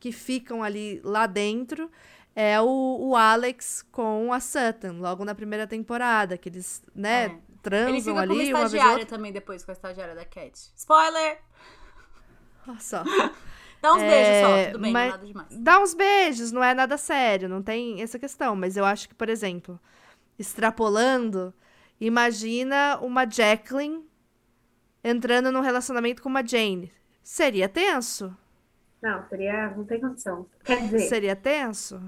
que 0.00 0.10
ficam 0.10 0.62
ali 0.62 1.00
lá 1.04 1.26
dentro 1.26 1.90
é 2.34 2.60
o, 2.60 3.10
o 3.10 3.16
Alex 3.16 3.86
com 3.92 4.32
a 4.32 4.40
Sutton, 4.40 4.98
logo 4.98 5.24
na 5.24 5.34
primeira 5.34 5.66
temporada, 5.66 6.38
que 6.38 6.48
eles, 6.48 6.82
né, 6.94 7.26
é. 7.26 7.38
transam 7.62 7.90
Ele 7.90 8.00
fica 8.00 8.20
ali. 8.20 8.40
Ele 8.40 8.54
uma 8.54 8.64
estagiária 8.64 8.96
vez 8.96 9.08
também 9.08 9.32
depois, 9.32 9.62
com 9.62 9.70
a 9.70 9.74
estagiária 9.74 10.14
da 10.14 10.24
Cat. 10.24 10.58
Spoiler! 10.74 11.38
Olha 12.66 12.80
só. 12.80 13.04
Dá 13.82 13.94
uns 13.94 14.02
é, 14.02 14.08
beijos 14.10 14.48
só, 14.48 14.72
tudo 14.72 14.82
bem, 14.82 14.92
mas, 14.92 15.10
nada 15.10 15.26
demais. 15.26 15.48
Dá 15.50 15.80
uns 15.80 15.94
beijos, 15.94 16.52
não 16.52 16.62
é 16.62 16.74
nada 16.74 16.98
sério, 16.98 17.48
não 17.48 17.62
tem 17.62 18.02
essa 18.02 18.18
questão. 18.18 18.54
Mas 18.54 18.76
eu 18.76 18.84
acho 18.84 19.08
que, 19.08 19.14
por 19.14 19.28
exemplo, 19.28 19.80
extrapolando, 20.38 21.52
imagina 21.98 22.98
uma 23.00 23.24
Jacqueline 23.24 24.04
entrando 25.02 25.50
num 25.50 25.60
relacionamento 25.60 26.22
com 26.22 26.28
uma 26.28 26.46
Jane. 26.46 26.92
Seria 27.22 27.70
tenso. 27.70 28.36
Não, 29.02 29.24
seria. 29.28 29.70
Não 29.70 29.84
tem 29.84 30.00
condição. 30.00 30.46
Quer 30.64 30.82
dizer. 30.82 31.00
Seria 31.00 31.36
tenso? 31.36 32.00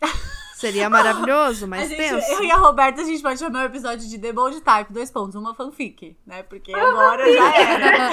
Seria 0.60 0.90
maravilhoso, 0.90 1.66
mas 1.66 1.88
gente, 1.88 1.96
tenso. 1.96 2.32
Eu 2.32 2.44
e 2.44 2.50
a 2.50 2.56
Roberta, 2.56 3.00
a 3.00 3.04
gente 3.04 3.22
pode 3.22 3.38
chamar 3.38 3.62
o 3.62 3.66
episódio 3.66 4.06
de 4.06 4.18
The 4.18 4.30
Bold 4.30 4.60
Type, 4.60 4.92
dois 4.92 5.10
pontos, 5.10 5.34
uma 5.34 5.54
fanfic, 5.54 6.14
né? 6.26 6.42
Porque 6.42 6.74
agora 6.74 7.32
já 7.32 7.56
era. 7.56 8.10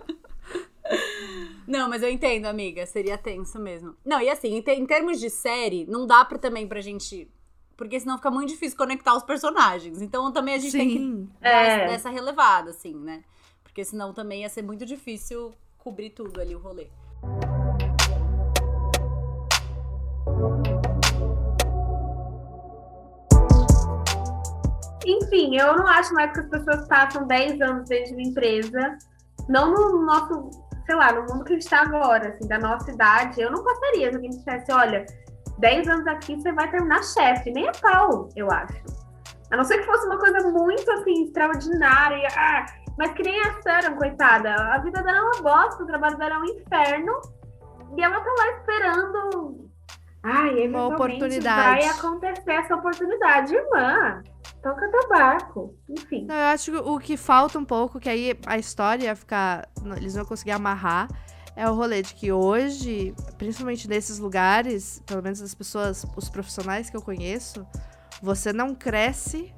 Não, 1.64 1.88
mas 1.88 2.02
eu 2.02 2.10
entendo, 2.10 2.46
amiga. 2.46 2.84
Seria 2.86 3.16
tenso 3.16 3.60
mesmo. 3.60 3.94
Não, 4.04 4.20
e 4.20 4.28
assim, 4.28 4.56
em, 4.56 4.60
te, 4.60 4.72
em 4.72 4.84
termos 4.84 5.20
de 5.20 5.30
série, 5.30 5.86
não 5.86 6.04
dá 6.04 6.24
pra, 6.24 6.36
também 6.36 6.66
pra 6.66 6.80
gente. 6.80 7.30
Porque 7.76 8.00
senão 8.00 8.16
fica 8.16 8.30
muito 8.32 8.48
difícil 8.48 8.76
conectar 8.76 9.14
os 9.14 9.22
personagens. 9.22 10.02
Então 10.02 10.32
também 10.32 10.54
a 10.54 10.58
gente 10.58 10.72
Sim. 10.72 10.78
tem 10.78 10.88
que 10.88 11.28
é. 11.40 11.86
dar 11.86 11.92
essa 11.92 12.10
relevada, 12.10 12.70
assim, 12.70 12.96
né? 12.96 13.22
Porque 13.62 13.84
senão 13.84 14.12
também 14.12 14.42
ia 14.42 14.48
ser 14.48 14.62
muito 14.62 14.84
difícil 14.84 15.54
cobrir 15.82 16.10
tudo 16.10 16.40
ali 16.40 16.54
o 16.54 16.58
rolê. 16.58 16.88
Enfim, 25.06 25.56
eu 25.56 25.76
não 25.76 25.86
acho 25.86 26.12
mais 26.14 26.32
que 26.32 26.40
as 26.40 26.48
pessoas 26.48 26.86
passam 26.86 27.26
10 27.26 27.60
anos 27.62 27.88
dentro 27.88 28.06
de 28.06 28.12
uma 28.12 28.22
empresa, 28.22 28.98
não 29.48 29.72
no 29.72 30.04
nosso, 30.04 30.50
sei 30.86 30.94
lá, 30.94 31.12
no 31.12 31.22
mundo 31.22 31.44
que 31.44 31.52
a 31.52 31.54
gente 31.54 31.62
está 31.62 31.82
agora, 31.82 32.28
assim, 32.28 32.46
da 32.46 32.58
nossa 32.58 32.90
idade. 32.90 33.40
Eu 33.40 33.50
não 33.50 33.64
passaria 33.64 34.10
se 34.10 34.16
alguém 34.16 34.30
dissesse, 34.30 34.70
olha, 34.70 35.06
10 35.58 35.88
anos 35.88 36.06
aqui 36.06 36.36
você 36.36 36.52
vai 36.52 36.70
terminar 36.70 37.02
chefe, 37.02 37.50
nem 37.50 37.68
a 37.68 37.72
pau, 37.72 38.28
eu 38.36 38.50
acho. 38.50 39.00
A 39.50 39.56
não 39.56 39.64
ser 39.64 39.78
que 39.78 39.86
fosse 39.86 40.06
uma 40.06 40.18
coisa 40.18 40.48
muito, 40.48 40.88
assim, 40.92 41.24
extraordinária. 41.24 42.28
Ah, 42.36 42.66
mas 43.00 43.14
que 43.14 43.22
nem 43.22 43.40
a 43.40 43.96
coitada. 43.96 44.54
A 44.54 44.78
vida 44.78 45.02
dela 45.02 45.16
é 45.16 45.22
uma 45.22 45.42
bosta, 45.42 45.82
o 45.82 45.86
trabalho 45.86 46.18
dela 46.18 46.34
é 46.34 46.38
um 46.38 46.44
inferno. 46.44 47.12
E 47.96 48.02
ela 48.02 48.20
tá 48.20 48.30
lá 48.38 48.58
esperando. 48.58 49.70
Ai, 50.22 50.68
uma 50.68 50.88
oportunidade. 50.88 51.80
vai 51.80 51.88
acontecer 51.88 52.50
essa 52.50 52.76
oportunidade, 52.76 53.54
irmã. 53.54 54.22
Toca 54.62 54.90
teu 54.90 55.08
barco. 55.08 55.74
Enfim. 55.88 56.26
Não, 56.26 56.34
eu 56.34 56.46
acho 56.48 56.70
que 56.70 56.76
o 56.76 56.98
que 56.98 57.16
falta 57.16 57.58
um 57.58 57.64
pouco, 57.64 57.98
que 57.98 58.10
aí 58.10 58.38
a 58.44 58.58
história 58.58 59.04
ia 59.04 59.16
ficar. 59.16 59.66
Eles 59.96 60.14
vão 60.14 60.26
conseguir 60.26 60.50
amarrar. 60.50 61.08
É 61.56 61.66
o 61.70 61.74
rolê 61.74 62.02
de 62.02 62.14
que 62.14 62.30
hoje, 62.30 63.14
principalmente 63.38 63.88
nesses 63.88 64.18
lugares, 64.18 65.02
pelo 65.06 65.22
menos 65.22 65.40
as 65.40 65.54
pessoas, 65.54 66.04
os 66.14 66.28
profissionais 66.28 66.90
que 66.90 66.96
eu 66.98 67.02
conheço, 67.02 67.66
você 68.22 68.52
não 68.52 68.74
cresce 68.74 69.54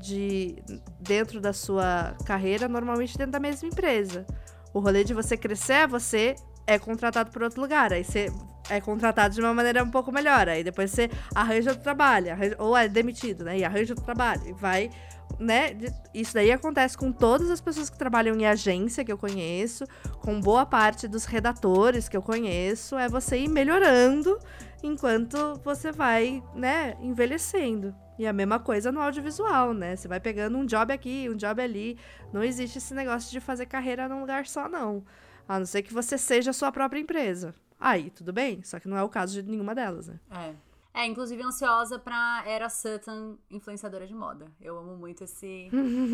de 0.00 0.56
dentro 0.98 1.40
da 1.40 1.52
sua 1.52 2.16
carreira, 2.24 2.68
normalmente 2.68 3.16
dentro 3.16 3.32
da 3.32 3.40
mesma 3.40 3.68
empresa. 3.68 4.26
O 4.72 4.80
rolê 4.80 5.04
de 5.04 5.14
você 5.14 5.36
crescer 5.36 5.72
é 5.72 5.86
você 5.86 6.34
é 6.66 6.78
contratado 6.78 7.30
por 7.30 7.42
outro 7.42 7.60
lugar. 7.60 7.92
Aí 7.92 8.04
você 8.04 8.32
é 8.68 8.80
contratado 8.80 9.34
de 9.34 9.40
uma 9.40 9.52
maneira 9.52 9.82
um 9.82 9.90
pouco 9.90 10.12
melhor. 10.12 10.48
Aí 10.48 10.62
depois 10.62 10.90
você 10.90 11.10
arranja 11.34 11.70
outro 11.70 11.82
trabalho, 11.82 12.32
arranja, 12.32 12.56
ou 12.58 12.76
é 12.76 12.88
demitido, 12.88 13.44
né? 13.44 13.58
E 13.58 13.64
arranja 13.64 13.92
outro 13.92 14.04
trabalho. 14.04 14.42
E 14.46 14.52
vai, 14.52 14.90
né? 15.38 15.76
Isso 16.14 16.34
daí 16.34 16.52
acontece 16.52 16.96
com 16.96 17.10
todas 17.10 17.50
as 17.50 17.60
pessoas 17.60 17.90
que 17.90 17.98
trabalham 17.98 18.36
em 18.36 18.46
agência 18.46 19.04
que 19.04 19.10
eu 19.10 19.18
conheço, 19.18 19.84
com 20.20 20.40
boa 20.40 20.64
parte 20.64 21.08
dos 21.08 21.24
redatores 21.24 22.08
que 22.08 22.16
eu 22.16 22.22
conheço. 22.22 22.96
É 22.96 23.08
você 23.08 23.38
ir 23.38 23.48
melhorando 23.48 24.38
enquanto 24.82 25.60
você 25.64 25.92
vai, 25.92 26.42
né, 26.54 26.96
envelhecendo. 27.00 27.94
E 28.18 28.26
a 28.26 28.32
mesma 28.32 28.58
coisa 28.58 28.92
no 28.92 29.00
audiovisual, 29.00 29.72
né? 29.72 29.96
Você 29.96 30.06
vai 30.06 30.20
pegando 30.20 30.58
um 30.58 30.66
job 30.66 30.92
aqui, 30.92 31.26
um 31.30 31.36
job 31.36 31.62
ali. 31.62 31.98
Não 32.32 32.42
existe 32.42 32.76
esse 32.76 32.92
negócio 32.92 33.30
de 33.30 33.40
fazer 33.40 33.64
carreira 33.64 34.08
num 34.08 34.20
lugar 34.20 34.46
só, 34.46 34.68
não. 34.68 35.02
A 35.48 35.58
não 35.58 35.64
ser 35.64 35.82
que 35.82 35.92
você 35.92 36.18
seja 36.18 36.50
a 36.50 36.52
sua 36.52 36.70
própria 36.70 37.00
empresa. 37.00 37.54
Aí, 37.78 38.10
tudo 38.10 38.30
bem. 38.30 38.62
Só 38.62 38.78
que 38.78 38.88
não 38.88 38.96
é 38.96 39.02
o 39.02 39.08
caso 39.08 39.32
de 39.42 39.48
nenhuma 39.48 39.74
delas, 39.74 40.08
né? 40.08 40.20
É. 40.30 40.54
É, 40.92 41.06
inclusive 41.06 41.42
ansiosa 41.42 41.98
pra 41.98 42.42
Era 42.44 42.68
Sutton, 42.68 43.38
influenciadora 43.50 44.06
de 44.06 44.14
moda. 44.14 44.46
Eu 44.60 44.76
amo 44.76 44.96
muito 44.96 45.24
esse, 45.24 45.70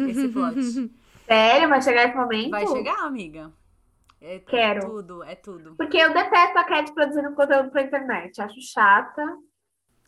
esse 0.08 0.28
plot. 0.28 0.62
Sério? 1.26 1.68
Vai 1.68 1.82
chegar 1.82 2.04
esse 2.06 2.16
momento? 2.16 2.50
Vai 2.50 2.66
chegar, 2.66 2.98
amiga. 3.00 3.50
É 4.20 4.38
Quero. 4.40 4.86
tudo, 4.86 5.22
é 5.22 5.34
tudo. 5.34 5.74
Porque 5.76 5.96
eu 5.96 6.12
detesto 6.12 6.58
a 6.58 6.64
Cat 6.64 6.92
produzindo 6.92 7.34
conteúdo 7.34 7.70
pra 7.70 7.82
internet. 7.82 8.40
Acho 8.40 8.60
chata. 8.60 9.22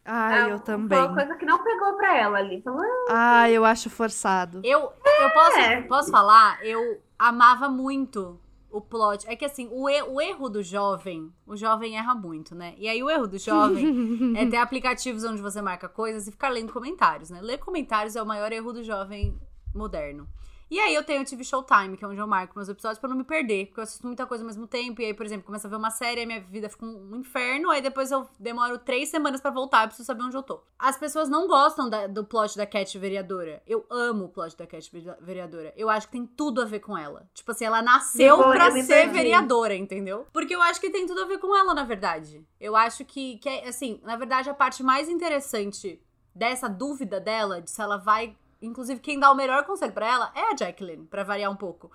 Ai, 0.04 0.48
é, 0.48 0.52
eu 0.52 0.60
também. 0.60 0.98
Foi 0.98 1.06
uma 1.06 1.14
coisa 1.14 1.34
que 1.36 1.44
não 1.44 1.62
pegou 1.62 1.94
pra 1.96 2.16
ela 2.16 2.38
ali. 2.38 2.56
Então, 2.56 2.76
ah, 3.10 3.50
eu 3.50 3.64
acho 3.64 3.90
forçado. 3.90 4.62
Eu, 4.64 4.80
eu 4.80 5.30
posso, 5.34 5.58
é. 5.58 5.82
posso 5.82 6.10
falar? 6.10 6.64
Eu 6.64 7.02
amava 7.18 7.68
muito 7.68 8.40
o 8.70 8.80
plot. 8.80 9.28
É 9.28 9.36
que 9.36 9.44
assim, 9.44 9.68
o, 9.70 9.88
er, 9.88 10.04
o 10.04 10.20
erro 10.20 10.48
do 10.48 10.62
jovem, 10.62 11.32
o 11.46 11.56
jovem 11.56 11.98
erra 11.98 12.14
muito, 12.14 12.54
né? 12.54 12.74
E 12.78 12.88
aí 12.88 13.02
o 13.02 13.10
erro 13.10 13.26
do 13.26 13.38
jovem 13.38 14.32
é 14.36 14.46
ter 14.46 14.56
aplicativos 14.56 15.24
onde 15.24 15.42
você 15.42 15.60
marca 15.60 15.88
coisas 15.88 16.26
e 16.26 16.30
ficar 16.30 16.48
lendo 16.48 16.72
comentários, 16.72 17.30
né? 17.30 17.40
Ler 17.42 17.58
comentários 17.58 18.16
é 18.16 18.22
o 18.22 18.26
maior 18.26 18.52
erro 18.52 18.72
do 18.72 18.82
jovem 18.82 19.38
moderno. 19.74 20.28
E 20.70 20.78
aí 20.78 20.94
eu 20.94 21.02
tenho 21.02 21.22
o 21.22 21.24
TV 21.24 21.42
Showtime, 21.44 21.96
que 21.96 22.04
é 22.04 22.08
onde 22.08 22.20
eu 22.20 22.26
marco 22.26 22.52
meus 22.54 22.68
episódios 22.68 22.98
pra 22.98 23.08
não 23.08 23.16
me 23.16 23.24
perder, 23.24 23.66
porque 23.66 23.80
eu 23.80 23.84
assisto 23.84 24.06
muita 24.06 24.26
coisa 24.26 24.44
ao 24.44 24.46
mesmo 24.46 24.66
tempo. 24.66 25.00
E 25.00 25.06
aí, 25.06 25.14
por 25.14 25.24
exemplo, 25.24 25.46
começo 25.46 25.66
a 25.66 25.70
ver 25.70 25.76
uma 25.76 25.90
série, 25.90 26.20
aí 26.20 26.26
minha 26.26 26.40
vida 26.42 26.68
fica 26.68 26.84
um 26.84 27.16
inferno, 27.16 27.70
aí 27.70 27.80
depois 27.80 28.10
eu 28.10 28.28
demoro 28.38 28.78
três 28.78 29.08
semanas 29.08 29.40
pra 29.40 29.50
voltar, 29.50 29.84
eu 29.84 29.88
preciso 29.88 30.06
saber 30.06 30.22
onde 30.24 30.36
eu 30.36 30.42
tô. 30.42 30.60
As 30.78 30.98
pessoas 30.98 31.28
não 31.30 31.48
gostam 31.48 31.88
da- 31.88 32.06
do 32.06 32.22
plot 32.22 32.54
da 32.56 32.66
Cat 32.66 32.98
Vereadora. 32.98 33.62
Eu 33.66 33.86
amo 33.90 34.26
o 34.26 34.28
plot 34.28 34.54
da 34.58 34.66
Cat 34.66 34.90
Vere- 34.92 35.16
Vereadora. 35.22 35.72
Eu 35.74 35.88
acho 35.88 36.06
que 36.06 36.12
tem 36.12 36.26
tudo 36.26 36.60
a 36.60 36.66
ver 36.66 36.80
com 36.80 36.96
ela. 36.98 37.26
Tipo 37.32 37.50
assim, 37.52 37.64
ela 37.64 37.80
nasceu 37.80 38.36
Depois 38.36 38.54
pra 38.58 38.70
ser 38.82 39.08
vereadora, 39.12 39.74
entendeu? 39.74 40.26
Porque 40.32 40.54
eu 40.54 40.60
acho 40.60 40.78
que 40.80 40.90
tem 40.90 41.06
tudo 41.06 41.22
a 41.22 41.26
ver 41.26 41.38
com 41.38 41.56
ela, 41.56 41.72
na 41.72 41.84
verdade. 41.84 42.46
Eu 42.60 42.76
acho 42.76 43.06
que, 43.06 43.38
que 43.38 43.48
é, 43.48 43.68
assim, 43.68 44.00
na 44.04 44.16
verdade, 44.16 44.50
a 44.50 44.54
parte 44.54 44.82
mais 44.82 45.08
interessante 45.08 45.98
dessa 46.34 46.68
dúvida 46.68 47.18
dela, 47.18 47.62
de 47.62 47.70
se 47.70 47.80
ela 47.80 47.96
vai. 47.96 48.36
Inclusive, 48.60 49.00
quem 49.00 49.18
dá 49.18 49.30
o 49.30 49.36
melhor 49.36 49.64
conselho 49.64 49.92
pra 49.92 50.06
ela 50.06 50.32
é 50.34 50.52
a 50.52 50.56
Jacqueline, 50.56 51.06
pra 51.06 51.22
variar 51.22 51.50
um 51.50 51.56
pouco. 51.56 51.90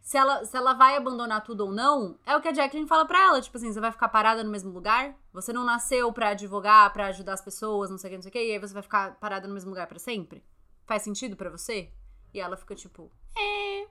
Se 0.00 0.18
ela, 0.18 0.44
se 0.44 0.56
ela 0.56 0.74
vai 0.74 0.96
abandonar 0.96 1.42
tudo 1.42 1.64
ou 1.64 1.72
não, 1.72 2.18
é 2.26 2.36
o 2.36 2.40
que 2.40 2.48
a 2.48 2.52
Jacqueline 2.52 2.86
fala 2.86 3.06
pra 3.06 3.18
ela. 3.18 3.40
Tipo 3.40 3.56
assim, 3.56 3.72
você 3.72 3.80
vai 3.80 3.90
ficar 3.90 4.08
parada 4.08 4.44
no 4.44 4.50
mesmo 4.50 4.70
lugar? 4.70 5.16
Você 5.32 5.52
não 5.52 5.64
nasceu 5.64 6.12
pra 6.12 6.28
advogar, 6.28 6.92
pra 6.92 7.06
ajudar 7.06 7.32
as 7.32 7.40
pessoas, 7.40 7.90
não 7.90 7.96
sei 7.96 8.08
o 8.08 8.10
que, 8.10 8.16
não 8.16 8.22
sei 8.22 8.28
o 8.28 8.32
que, 8.32 8.38
e 8.38 8.52
aí 8.52 8.58
você 8.58 8.74
vai 8.74 8.82
ficar 8.82 9.14
parada 9.14 9.48
no 9.48 9.54
mesmo 9.54 9.70
lugar 9.70 9.86
pra 9.86 9.98
sempre? 9.98 10.44
Faz 10.86 11.02
sentido 11.02 11.36
pra 11.36 11.50
você? 11.50 11.90
E 12.34 12.40
ela 12.40 12.56
fica 12.56 12.74
tipo, 12.74 13.10
é, 13.36 13.88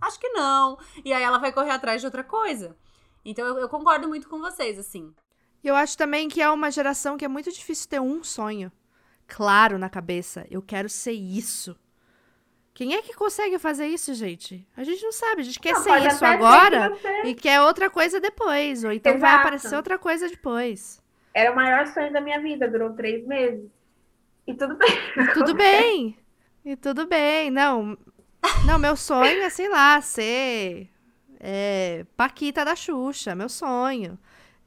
acho 0.00 0.18
que 0.18 0.28
não. 0.30 0.76
E 1.04 1.12
aí 1.12 1.22
ela 1.22 1.38
vai 1.38 1.52
correr 1.52 1.70
atrás 1.70 2.00
de 2.00 2.06
outra 2.06 2.24
coisa. 2.24 2.76
Então 3.24 3.46
eu, 3.46 3.56
eu 3.58 3.68
concordo 3.68 4.08
muito 4.08 4.28
com 4.28 4.40
vocês, 4.40 4.78
assim. 4.78 5.14
E 5.62 5.68
eu 5.68 5.76
acho 5.76 5.96
também 5.96 6.28
que 6.28 6.42
é 6.42 6.50
uma 6.50 6.70
geração 6.70 7.16
que 7.16 7.24
é 7.24 7.28
muito 7.28 7.50
difícil 7.52 7.88
ter 7.88 8.00
um 8.00 8.24
sonho 8.24 8.72
claro 9.26 9.78
na 9.78 9.88
cabeça. 9.88 10.46
Eu 10.50 10.62
quero 10.62 10.88
ser 10.88 11.12
isso. 11.12 11.76
Quem 12.72 12.94
é 12.94 13.02
que 13.02 13.14
consegue 13.14 13.56
fazer 13.58 13.86
isso, 13.86 14.12
gente? 14.14 14.66
A 14.76 14.82
gente 14.82 15.02
não 15.02 15.12
sabe. 15.12 15.42
A 15.42 15.44
gente 15.44 15.60
quer 15.60 15.74
Não, 15.74 15.82
ser 15.82 16.06
isso 16.08 16.24
agora 16.24 16.90
que 16.90 16.96
você- 17.02 17.22
e 17.26 17.34
quer 17.34 17.60
outra 17.60 17.88
coisa 17.88 18.20
depois. 18.20 18.82
Ou 18.82 18.90
então 18.92 19.12
vai 19.18 19.30
Exato. 19.30 19.40
aparecer 19.40 19.76
outra 19.76 19.98
coisa 19.98 20.28
depois. 20.28 21.00
Era 21.32 21.52
o 21.52 21.56
maior 21.56 21.86
sonho 21.86 22.12
da 22.12 22.20
minha 22.20 22.40
vida, 22.40 22.68
durou 22.68 22.90
três 22.94 23.24
meses. 23.26 23.68
E 24.46 24.54
tudo 24.54 24.76
bem. 24.76 24.88
Tudo 25.34 25.54
bem. 25.54 26.18
E 26.64 26.76
tudo 26.76 27.06
bem. 27.06 27.50
Não, 27.50 27.96
não 28.66 28.78
meu 28.78 28.96
sonho 28.96 29.42
é, 29.42 29.50
sei 29.50 29.68
lá, 29.68 30.00
ser 30.00 30.90
é, 31.38 32.04
Paquita 32.16 32.64
da 32.64 32.74
Xuxa. 32.74 33.34
Meu 33.36 33.48
sonho. 33.48 34.18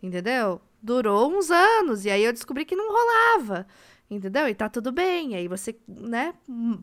Entendeu? 0.02 0.62
Durou 0.82 1.30
uns 1.38 1.52
anos. 1.52 2.06
E 2.06 2.10
aí 2.10 2.24
eu 2.24 2.32
descobri 2.32 2.64
que 2.64 2.76
não 2.76 2.88
rolava. 2.90 3.68
Entendeu? 4.10 4.48
E 4.48 4.56
tá 4.56 4.70
tudo 4.70 4.92
bem. 4.92 5.36
Aí 5.36 5.48
você, 5.50 5.78
né, 5.88 6.34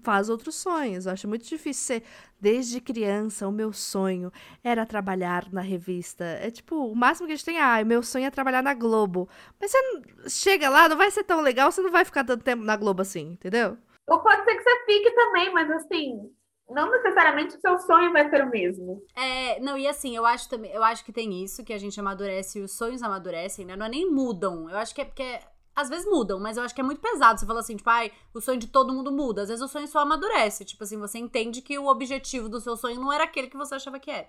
faz 0.03 0.29
outros 0.29 0.57
sonhos. 0.57 1.07
Eu 1.07 1.13
acho 1.13 1.27
muito 1.27 1.45
difícil 1.47 1.83
ser. 2.01 2.03
Desde 2.39 2.81
criança, 2.83 3.49
o 3.49 3.53
meu 3.53 3.73
sonho 3.73 4.31
era 4.63 4.85
trabalhar 4.85 5.51
na 5.51 5.63
revista. 5.63 6.23
É 6.25 6.51
tipo, 6.51 6.77
o 6.77 6.95
máximo 6.95 7.27
que 7.27 7.33
a 7.33 7.37
gente 7.37 7.45
tem, 7.47 7.59
ah, 7.59 7.83
meu 7.83 8.03
sonho 8.03 8.27
é 8.27 8.31
trabalhar 8.31 8.63
na 8.63 8.75
Globo. 8.75 9.27
Mas 9.59 9.71
você 9.71 9.81
não- 9.81 10.03
chega 10.29 10.69
lá, 10.69 10.87
não 10.89 10.97
vai 10.99 11.11
ser 11.11 11.25
tão 11.25 11.41
legal, 11.41 11.73
você 11.73 11.81
não 11.81 11.91
vai 11.91 12.05
ficar 12.05 12.25
tanto 12.25 12.45
tempo 12.45 12.63
na 12.63 12.77
Globo 12.77 13.01
assim, 13.01 13.33
entendeu? 13.33 13.79
Ou 14.07 14.21
pode 14.21 14.45
ser 14.45 14.55
que 14.57 14.63
você 14.63 14.85
fique 14.85 15.11
também, 15.13 15.51
mas 15.55 15.71
assim, 15.71 16.31
não 16.69 16.91
necessariamente 16.91 17.57
o 17.57 17.61
seu 17.61 17.79
sonho 17.79 18.13
vai 18.13 18.29
ser 18.29 18.45
o 18.45 18.51
mesmo. 18.51 19.03
É, 19.17 19.59
não, 19.61 19.79
e 19.79 19.87
assim, 19.89 20.15
eu 20.15 20.27
acho 20.27 20.47
também, 20.51 20.71
eu 20.73 20.85
acho 20.85 21.03
que 21.03 21.13
tem 21.13 21.43
isso, 21.43 21.65
que 21.65 21.73
a 21.73 21.79
gente 21.79 21.99
amadurece 21.99 22.59
e 22.59 22.63
os 22.63 22.77
sonhos 22.77 23.03
amadurecem, 23.03 23.65
né? 23.65 23.77
Não 23.77 23.87
é 23.87 23.89
nem 23.89 24.11
mudam. 24.11 24.69
Eu 24.69 24.77
acho 24.77 24.95
que 24.95 25.01
é 25.01 25.05
porque. 25.07 25.39
Às 25.77 25.89
vezes 25.89 26.07
mudam, 26.07 26.39
mas 26.39 26.57
eu 26.57 26.63
acho 26.63 26.75
que 26.75 26.81
é 26.81 26.85
muito 26.85 27.01
pesado. 27.01 27.41
Você 27.41 27.47
fala 27.47 27.61
assim, 27.61 27.77
tipo, 27.77 27.91
ai, 27.91 28.13
o 28.33 28.41
sonho 28.41 28.59
de 28.61 28.69
todo 28.69 28.93
mundo 28.93 29.11
muda. 29.11 29.43
Às 29.43 29.49
vezes 29.49 29.65
o 29.65 29.69
sonho 29.69 29.89
só 29.89 30.01
amadurece. 30.01 30.65
Tipo 30.65 30.85
assim, 30.85 30.97
você 30.99 31.19
entende 31.19 31.61
que 31.61 31.77
o 31.79 31.87
objetivo 31.87 32.49
do 32.49 32.61
seu 32.61 32.77
sonho 32.77 33.01
não 33.01 33.13
era 33.13 33.25
aquele 33.25 33.49
que 33.49 33.57
você 33.57 33.75
achava 33.75 33.99
que 33.99 34.11
era. 34.11 34.29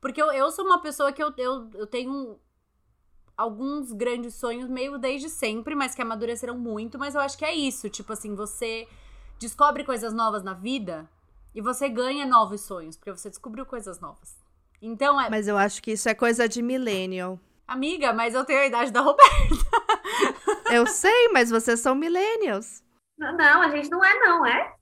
Porque 0.00 0.20
eu, 0.20 0.32
eu 0.32 0.50
sou 0.50 0.64
uma 0.64 0.80
pessoa 0.80 1.12
que 1.12 1.22
eu, 1.22 1.32
eu, 1.36 1.70
eu 1.74 1.86
tenho 1.86 2.38
alguns 3.36 3.92
grandes 3.92 4.34
sonhos 4.36 4.68
meio 4.70 4.96
desde 4.98 5.28
sempre, 5.28 5.74
mas 5.74 5.94
que 5.94 6.00
amadureceram 6.00 6.56
muito. 6.56 6.98
Mas 6.98 7.14
eu 7.14 7.20
acho 7.20 7.36
que 7.36 7.44
é 7.44 7.54
isso. 7.54 7.90
Tipo 7.90 8.14
assim, 8.14 8.34
você 8.34 8.88
descobre 9.38 9.84
coisas 9.84 10.14
novas 10.14 10.42
na 10.42 10.54
vida 10.54 11.08
e 11.54 11.60
você 11.60 11.88
ganha 11.88 12.24
novos 12.24 12.62
sonhos, 12.62 12.96
porque 12.96 13.10
você 13.10 13.28
descobriu 13.28 13.66
coisas 13.66 14.00
novas. 14.00 14.36
Então, 14.80 15.20
é, 15.20 15.28
Mas 15.28 15.48
eu 15.48 15.56
acho 15.58 15.82
que 15.82 15.92
isso 15.92 16.08
é 16.08 16.14
coisa 16.14 16.48
de 16.48 16.62
millennial. 16.62 17.38
amiga, 17.66 18.12
mas 18.12 18.34
eu 18.34 18.44
tenho 18.44 18.60
a 18.60 18.66
idade 18.66 18.90
da 18.90 19.00
Roberta. 19.00 19.26
Eu 20.70 20.86
sei, 20.86 21.28
mas 21.32 21.50
vocês 21.50 21.80
são 21.80 21.94
millennials. 21.94 22.82
Não, 23.18 23.62
a 23.62 23.70
gente 23.70 23.88
não 23.90 24.04
é, 24.04 24.14
não, 24.20 24.46
é? 24.46 24.72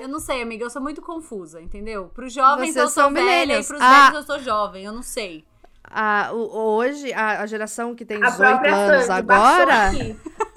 Eu 0.00 0.08
não 0.08 0.18
sei, 0.18 0.42
amiga, 0.42 0.64
eu 0.64 0.70
sou 0.70 0.82
muito 0.82 1.00
confusa, 1.02 1.60
entendeu? 1.60 2.06
Pros 2.14 2.32
jovens 2.32 2.72
Vocês 2.72 2.76
eu 2.76 2.88
sou 2.88 3.10
velha, 3.10 3.20
e 3.20 3.24
millennials. 3.24 3.68
pros 3.68 3.80
Ah. 3.80 4.04
velhos 4.10 4.14
eu 4.16 4.22
sou 4.34 4.38
jovem, 4.42 4.84
eu 4.84 4.92
não 4.92 5.02
sei. 5.02 5.44
A, 5.84 6.30
hoje, 6.32 7.12
a, 7.12 7.40
a 7.40 7.46
geração 7.46 7.94
que 7.94 8.04
tem 8.04 8.18
A 8.22 8.30
18 8.30 8.36
própria 8.50 8.74
anos 8.74 9.06
Sandy 9.06 9.18
agora 9.18 9.90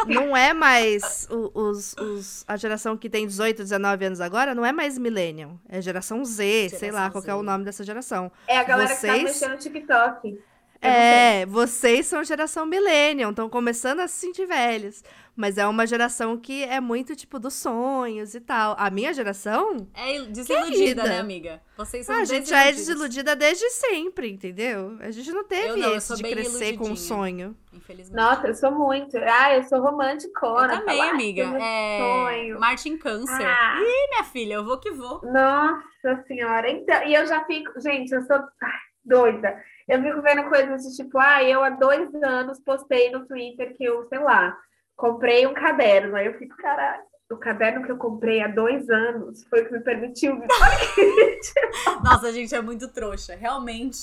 não 0.07 0.35
é 0.35 0.53
mais 0.53 1.27
o- 1.31 1.49
os, 1.59 1.93
os, 1.93 2.43
a 2.47 2.55
geração 2.57 2.95
que 2.97 3.09
tem 3.09 3.25
18, 3.25 3.57
19 3.63 4.05
anos 4.05 4.21
agora, 4.21 4.53
não 4.53 4.65
é 4.65 4.71
mais 4.71 4.97
millennial. 4.97 5.57
É 5.69 5.81
geração 5.81 6.23
Z, 6.25 6.69
sei 6.69 6.91
lá 6.91 6.97
Geração 6.99 7.11
qual 7.11 7.23
que 7.23 7.29
é 7.29 7.33
o 7.35 7.39
Z. 7.39 7.43
nome 7.45 7.63
dessa 7.65 7.83
geração. 7.83 8.31
É 8.47 8.57
a 8.59 8.63
galera 8.63 8.89
que 8.95 9.01
tá 9.01 9.07
Vocês- 9.07 9.23
mexendo 9.23 9.51
no 9.51 9.57
TikTok. 9.57 10.39
Eu 10.83 10.89
É, 10.89 11.45
vocês 11.45 12.05
são 12.05 12.23
geração 12.23 12.65
millennial, 12.65 13.29
estão 13.31 13.49
começando 13.49 14.01
a 14.01 14.07
se 14.07 14.15
sentir 14.19 14.45
velhos. 14.45 15.03
Mas 15.35 15.57
é 15.57 15.65
uma 15.65 15.87
geração 15.87 16.37
que 16.37 16.63
é 16.63 16.79
muito, 16.79 17.15
tipo, 17.15 17.39
dos 17.39 17.55
sonhos 17.55 18.35
e 18.35 18.39
tal. 18.39 18.75
A 18.77 18.91
minha 18.91 19.11
geração, 19.11 19.87
É 19.95 20.21
desiludida, 20.25 20.75
Querida. 20.75 21.03
né, 21.05 21.19
amiga? 21.19 21.61
Vocês 21.75 22.05
são 22.05 22.15
a 22.15 22.23
gente 22.23 22.47
já 22.49 22.65
é 22.65 22.71
desiludida 22.71 23.35
desde 23.35 23.67
sempre, 23.71 24.29
entendeu? 24.29 24.95
A 24.99 25.09
gente 25.09 25.31
não 25.31 25.43
teve 25.43 25.69
Eu 25.69 25.77
não, 25.77 25.89
eu 25.89 25.97
esse 25.97 26.15
de 26.15 26.21
crescer 26.21 26.77
com 26.77 26.89
um 26.89 26.95
sonho. 26.95 27.57
Infelizmente. 27.73 28.15
Nossa, 28.15 28.47
eu 28.47 28.53
sou 28.53 28.71
muito. 28.71 29.17
Ah, 29.17 29.55
eu 29.55 29.63
sou 29.63 29.81
romanticona. 29.81 30.75
eu 30.75 30.79
também, 30.81 30.97
Falar, 30.97 31.09
amiga. 31.09 31.43
É... 31.59 31.99
sonho. 31.99 32.59
Martin 32.59 32.97
Câncer. 32.97 33.47
Ah. 33.47 33.77
Ih, 33.79 34.09
minha 34.11 34.23
filha, 34.25 34.53
eu 34.53 34.63
vou 34.63 34.77
que 34.79 34.91
vou. 34.91 35.19
Nossa 35.23 36.23
senhora. 36.27 36.69
Então, 36.69 37.03
e 37.07 37.15
eu 37.15 37.25
já 37.25 37.43
fico, 37.45 37.79
gente, 37.81 38.11
eu 38.13 38.21
sou 38.21 38.35
ai, 38.35 38.71
doida. 39.03 39.59
Eu 39.93 40.01
fico 40.01 40.21
vendo 40.21 40.49
coisas 40.49 40.81
de 40.83 40.95
tipo, 40.95 41.17
ah, 41.19 41.43
eu 41.43 41.63
há 41.63 41.69
dois 41.69 42.09
anos 42.23 42.59
postei 42.59 43.11
no 43.11 43.25
Twitter 43.27 43.75
que 43.77 43.83
eu, 43.83 44.03
sei 44.05 44.19
lá, 44.19 44.55
comprei 44.95 45.45
um 45.45 45.53
caderno. 45.53 46.15
Aí 46.15 46.25
eu 46.25 46.33
fico, 46.37 46.55
caralho, 46.57 47.03
o 47.31 47.37
caderno 47.37 47.83
que 47.85 47.91
eu 47.91 47.97
comprei 47.97 48.41
há 48.41 48.47
dois 48.47 48.89
anos 48.89 49.43
foi 49.49 49.61
o 49.61 49.65
que 49.67 49.73
me 49.73 49.79
permitiu. 49.81 50.39
Nossa, 52.03 52.27
a 52.27 52.31
gente 52.31 52.53
é 52.55 52.61
muito 52.61 52.87
trouxa, 52.87 53.35
realmente. 53.35 53.97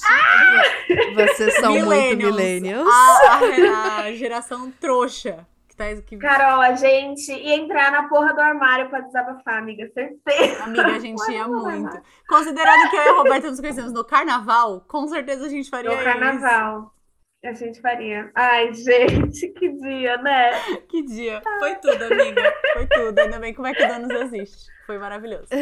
Vocês 1.15 1.55
são 1.57 1.73
muito 1.73 1.85
Millennials. 1.87 2.37
millennials. 2.37 2.89
A, 2.89 3.39
a- 3.39 4.01
a 4.05 4.13
geração 4.13 4.71
trouxa. 4.81 5.47
Tá, 5.81 6.03
que, 6.03 6.19
Carol, 6.19 6.61
a 6.61 6.75
gente 6.75 7.33
ia 7.33 7.55
entrar 7.55 7.91
na 7.91 8.07
porra 8.07 8.35
do 8.35 8.41
armário 8.43 8.91
pra 8.91 9.01
desabafar, 9.01 9.57
amiga, 9.57 9.91
certeza. 9.95 10.65
amiga, 10.65 10.87
a 10.89 10.99
gente 10.99 11.33
ia 11.33 11.49
muito. 11.49 12.03
Considerando 12.29 12.91
que 12.91 12.97
eu 12.97 13.03
e 13.03 13.09
a 13.09 13.13
Roberta 13.13 13.49
nos 13.49 13.61
conhecemos 13.61 13.91
no 13.91 14.05
carnaval, 14.05 14.83
com 14.87 15.09
certeza 15.09 15.47
a 15.47 15.49
gente 15.49 15.71
faria 15.71 15.89
No 15.89 15.97
isso. 15.97 16.05
carnaval. 16.05 16.95
A 17.43 17.55
gente 17.55 17.81
faria. 17.81 18.31
Ai, 18.35 18.75
gente, 18.75 19.49
que 19.55 19.73
dia, 19.73 20.19
né? 20.19 20.51
Que 20.87 21.03
dia. 21.03 21.41
Foi 21.59 21.75
tudo, 21.77 22.05
amiga. 22.05 22.55
Foi 22.75 22.87
tudo. 22.87 23.19
Ainda 23.19 23.39
bem 23.39 23.55
que 23.55 23.61
o 23.63 23.67
McDonald's 23.67 24.21
existe. 24.21 24.67
Foi 24.87 24.99
maravilhoso. 24.99 25.49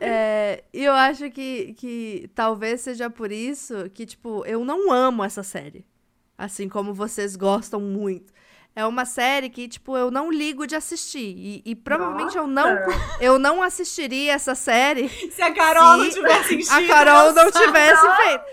É, 0.00 0.62
e 0.74 0.84
eu 0.84 0.92
acho 0.92 1.30
que, 1.30 1.72
que 1.72 2.30
talvez 2.34 2.82
seja 2.82 3.08
por 3.08 3.32
isso 3.32 3.88
que, 3.90 4.04
tipo, 4.04 4.44
eu 4.44 4.62
não 4.62 4.92
amo 4.92 5.24
essa 5.24 5.42
série. 5.42 5.86
Assim 6.36 6.68
como 6.68 6.92
vocês 6.92 7.36
gostam 7.36 7.80
muito. 7.80 8.32
É 8.76 8.84
uma 8.84 9.04
série 9.04 9.48
que, 9.48 9.68
tipo, 9.68 9.96
eu 9.96 10.10
não 10.10 10.32
ligo 10.32 10.66
de 10.66 10.74
assistir. 10.74 11.20
E, 11.36 11.62
e 11.64 11.76
provavelmente 11.76 12.36
eu 12.36 12.44
não, 12.44 12.76
eu 13.20 13.38
não 13.38 13.62
assistiria 13.62 14.32
essa 14.32 14.56
série 14.56 15.08
Se 15.30 15.40
a 15.40 15.54
Carol 15.54 15.92
Se 15.92 15.98
não 16.00 16.10
tivesse 16.10 16.54
enchido. 16.56 16.74
a 16.74 16.86
Carol 16.88 17.32
não 17.32 17.44
nossa- 17.44 17.60
tivesse 17.64 18.04
Nossa. 18.04 18.16
feito. 18.22 18.44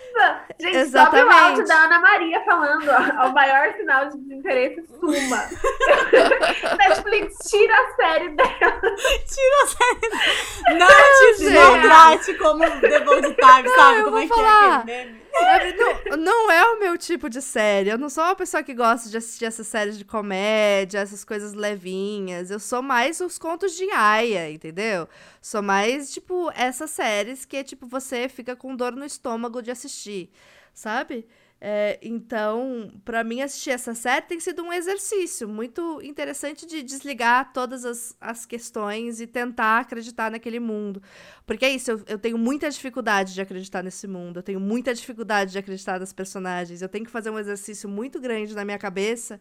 Gente, 0.60 0.74
sobe 0.74 0.78
o 0.78 0.80
Exatamente. 0.82 1.34
áudio 1.40 1.66
da 1.66 1.76
Ana 1.86 2.00
Maria 2.00 2.46
falando, 2.46 2.88
ó, 2.88 3.24
ao 3.24 3.32
maior 3.34 3.74
sinal 3.76 4.10
de 4.10 4.18
desinteresse, 4.20 4.86
suma. 5.00 5.50
Netflix, 6.78 7.38
tira 7.50 7.74
a 7.76 7.96
série 7.96 8.30
dela. 8.30 8.82
Tira 9.26 9.64
a 9.64 9.68
série. 9.68 10.78
Não, 10.78 10.88
te, 10.88 11.44
não 11.50 11.74
gente. 11.74 11.82
trate 11.88 12.34
como 12.36 12.60
The 12.80 13.00
Bold 13.00 13.28
Time, 13.36 13.70
sabe? 13.76 14.00
eu 14.00 14.04
Como 14.06 14.18
é 14.20 14.28
vou 14.28 14.36
que 14.36 14.40
é 14.40 14.44
falar. 14.44 14.76
aquele 14.82 15.04
meme? 15.06 15.21
É, 15.34 16.16
Não, 16.18 16.52
é 16.52 16.64
o 16.66 16.80
meu 16.80 16.97
tipo 16.97 17.30
de 17.30 17.42
série. 17.42 17.89
Eu 17.89 17.97
não 17.97 18.10
sou 18.10 18.24
uma 18.24 18.36
pessoa 18.36 18.62
que 18.64 18.74
gosta 18.74 19.10
de 19.10 19.18
assistir 19.18 19.46
essas 19.46 19.68
séries 19.68 19.97
de 19.97 20.05
comédia, 20.05 21.00
essas 21.00 21.24
coisas 21.24 21.54
levinhas. 21.54 22.51
Eu 22.51 22.60
sou 22.60 22.82
mais 22.82 23.20
os 23.22 23.38
contos 23.38 23.76
de 23.76 23.89
Aya, 23.92 24.51
entendeu? 24.51 25.08
Sou 25.42 25.62
mais, 25.62 26.12
tipo, 26.12 26.51
essas 26.55 26.92
séries 26.92 27.46
que, 27.46 27.64
tipo, 27.64 27.88
você 27.88 28.28
fica 28.30 28.55
com 28.55 28.76
dor 28.76 28.92
no 28.93 29.05
estômago 29.05 29.62
de 29.62 29.72
assistir, 29.72 30.30
sabe? 30.74 31.26
É, 31.63 32.00
então, 32.01 32.92
para 33.05 33.24
mim, 33.24 33.42
assistir 33.42 33.70
essa 33.70 33.93
série 33.93 34.25
tem 34.25 34.39
sido 34.39 34.63
um 34.63 34.74
exercício 34.74 35.47
muito 35.47 36.01
interessante 36.01 36.66
de 36.66 36.82
desligar 36.82 37.54
todas 37.54 37.86
as, 37.86 38.17
as 38.20 38.47
questões 38.47 39.21
e 39.21 39.28
tentar 39.28 39.82
acreditar 39.82 40.32
naquele 40.32 40.59
mundo. 40.59 41.04
Porque 41.46 41.63
é 41.63 41.70
isso, 41.70 41.92
eu, 41.92 42.01
eu 42.08 42.17
tenho 42.17 42.36
muita 42.36 42.67
dificuldade 42.67 43.36
de 43.36 43.42
acreditar 43.42 43.83
nesse 43.83 44.08
mundo, 44.08 44.38
eu 44.38 44.43
tenho 44.43 44.59
muita 44.59 44.92
dificuldade 44.92 45.51
de 45.51 45.59
acreditar 45.59 46.00
nas 46.00 46.12
personagens, 46.12 46.82
eu 46.82 46.89
tenho 46.89 47.05
que 47.05 47.12
fazer 47.12 47.29
um 47.29 47.38
exercício 47.38 47.88
muito 47.88 48.20
grande 48.20 48.55
na 48.55 48.66
minha 48.66 48.79
cabeça 48.79 49.39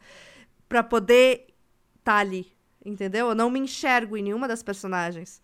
para 0.68 0.82
poder 0.82 1.46
estar 2.00 2.12
tá 2.12 2.16
ali, 2.16 2.52
entendeu? 2.84 3.30
Eu 3.30 3.34
não 3.34 3.48
me 3.48 3.60
enxergo 3.60 4.14
em 4.14 4.22
nenhuma 4.22 4.46
das 4.46 4.62
personagens. 4.62 5.40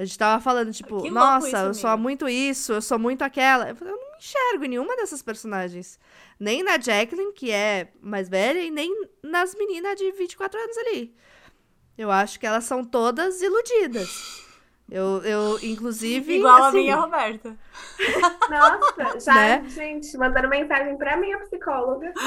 A 0.00 0.04
gente 0.06 0.16
tava 0.16 0.42
falando, 0.42 0.72
tipo, 0.72 1.06
nossa, 1.10 1.46
isso, 1.46 1.56
eu 1.56 1.74
sou 1.74 1.98
muito 1.98 2.26
isso, 2.26 2.72
eu 2.72 2.80
sou 2.80 2.98
muito 2.98 3.20
aquela. 3.20 3.68
Eu, 3.68 3.76
falei, 3.76 3.92
eu 3.92 3.98
não 3.98 4.12
me 4.12 4.16
enxergo 4.16 4.64
em 4.64 4.68
nenhuma 4.68 4.96
dessas 4.96 5.20
personagens. 5.20 6.00
Nem 6.38 6.62
na 6.62 6.80
Jacqueline, 6.80 7.34
que 7.34 7.50
é 7.50 7.88
mais 8.00 8.26
velha, 8.26 8.60
e 8.60 8.70
nem 8.70 8.90
nas 9.22 9.54
meninas 9.54 9.96
de 9.96 10.10
24 10.12 10.58
anos 10.58 10.78
ali. 10.78 11.14
Eu 11.98 12.10
acho 12.10 12.40
que 12.40 12.46
elas 12.46 12.64
são 12.64 12.82
todas 12.82 13.42
iludidas. 13.42 14.08
Eu, 14.90 15.20
eu 15.22 15.58
inclusive. 15.62 16.38
Igual 16.38 16.64
assim, 16.64 16.78
a 16.78 16.80
minha 16.80 16.96
Roberta. 16.96 17.54
Nossa, 18.48 19.20
já, 19.20 19.34
né? 19.34 19.64
gente, 19.68 20.16
mandando 20.16 20.48
mensagem 20.48 20.96
pra 20.96 21.18
minha 21.18 21.38
psicóloga. 21.40 22.10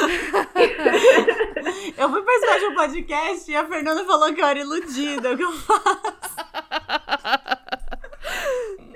eu 1.97 2.07
fui 2.07 2.21
participar 2.21 2.59
de 2.59 2.65
um 2.65 2.75
podcast 2.75 3.51
e 3.51 3.55
a 3.55 3.67
Fernanda 3.67 4.05
falou 4.05 4.31
que 4.31 4.41
eu 4.41 4.45
era 4.45 4.59
iludida. 4.59 5.33
O 5.33 5.37
que 5.37 5.43
eu 5.43 5.53
faço? 5.53 6.43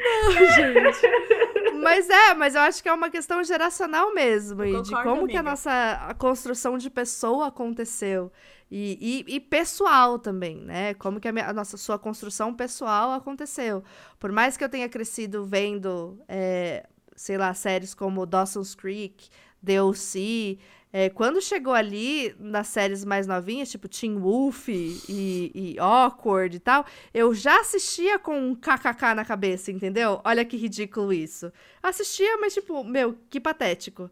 Não, 0.07 0.31
gente. 0.55 1.77
Mas 1.81 2.09
é, 2.09 2.33
mas 2.33 2.55
eu 2.55 2.61
acho 2.61 2.81
que 2.81 2.89
é 2.89 2.93
uma 2.93 3.09
questão 3.09 3.43
geracional 3.43 4.13
mesmo. 4.13 4.63
e 4.63 4.81
de 4.81 4.91
como 4.91 5.21
amiga. 5.21 5.27
que 5.27 5.37
a 5.37 5.43
nossa 5.43 5.91
a 6.07 6.13
construção 6.13 6.77
de 6.77 6.89
pessoa 6.89 7.47
aconteceu. 7.47 8.31
E, 8.69 9.23
e, 9.29 9.35
e, 9.35 9.39
pessoal 9.39 10.19
também, 10.19 10.57
né? 10.57 10.93
Como 10.95 11.21
que 11.21 11.27
a, 11.27 11.31
minha, 11.31 11.47
a, 11.47 11.53
nossa 11.53 11.77
sua 11.77 11.97
construção 11.97 12.53
pessoal 12.53 13.11
aconteceu. 13.11 13.81
Por 14.19 14.31
mais 14.31 14.57
que 14.57 14.63
eu 14.63 14.67
tenha 14.67 14.89
crescido 14.89 15.45
vendo, 15.45 16.19
é, 16.27 16.85
sei 17.15 17.37
lá, 17.37 17.53
séries 17.53 17.93
como 17.93 18.25
Dawson's 18.25 18.75
Creek, 18.75 19.29
The 19.65 19.81
O.C., 19.81 20.57
é, 20.99 21.11
quando 21.11 21.39
chegou 21.39 21.73
ali 21.75 22.35
nas 22.39 22.69
séries 22.69 23.05
mais 23.05 23.27
novinhas, 23.27 23.69
tipo 23.69 23.87
Teen 23.87 24.17
Wolf 24.17 24.67
e, 24.67 24.99
e, 25.07 25.75
Awkward 25.77 26.55
e 26.55 26.59
tal, 26.59 26.87
eu 27.13 27.35
já 27.35 27.61
assistia 27.61 28.17
com 28.17 28.35
um 28.35 28.55
kkk 28.55 29.13
na 29.15 29.23
cabeça, 29.23 29.71
entendeu? 29.71 30.19
Olha 30.23 30.43
que 30.43 30.57
ridículo 30.57 31.13
isso. 31.13 31.53
Assistia, 31.83 32.35
mas 32.37 32.55
tipo, 32.55 32.83
meu, 32.83 33.15
que 33.29 33.39
patético. 33.39 34.09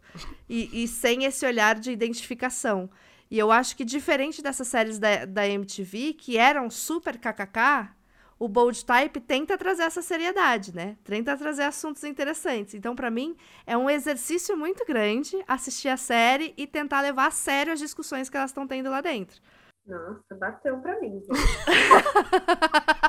E, 0.48 0.84
e 0.84 0.86
sem 0.86 1.24
esse 1.24 1.44
olhar 1.44 1.74
de 1.74 1.90
identificação. 1.90 2.88
E 3.28 3.36
eu 3.36 3.50
acho 3.50 3.76
que 3.76 3.84
diferente 3.84 4.40
dessas 4.40 4.68
séries 4.68 5.00
da, 5.00 5.24
da 5.24 5.44
MTV, 5.48 6.12
que 6.12 6.38
eram 6.38 6.70
super 6.70 7.18
kkk, 7.18 7.90
o 8.38 8.48
Bold 8.48 8.84
Type 8.84 9.20
tenta 9.20 9.56
trazer 9.56 9.84
essa 9.84 10.02
seriedade, 10.02 10.74
né? 10.74 10.96
Tenta 11.04 11.36
trazer 11.36 11.62
assuntos 11.62 12.04
interessantes. 12.04 12.74
Então, 12.74 12.94
para 12.94 13.10
mim, 13.10 13.36
é 13.66 13.76
um 13.76 13.88
exercício 13.88 14.56
muito 14.56 14.84
grande 14.84 15.36
assistir 15.48 15.88
a 15.88 15.96
série 15.96 16.52
e 16.56 16.66
tentar 16.66 17.00
levar 17.00 17.28
a 17.28 17.30
sério 17.30 17.72
as 17.72 17.78
discussões 17.78 18.28
que 18.28 18.36
elas 18.36 18.50
estão 18.50 18.66
tendo 18.66 18.90
lá 18.90 19.00
dentro. 19.00 19.40
Nossa, 19.86 20.34
bateu 20.38 20.76
pra 20.78 21.00
mim. 21.00 21.22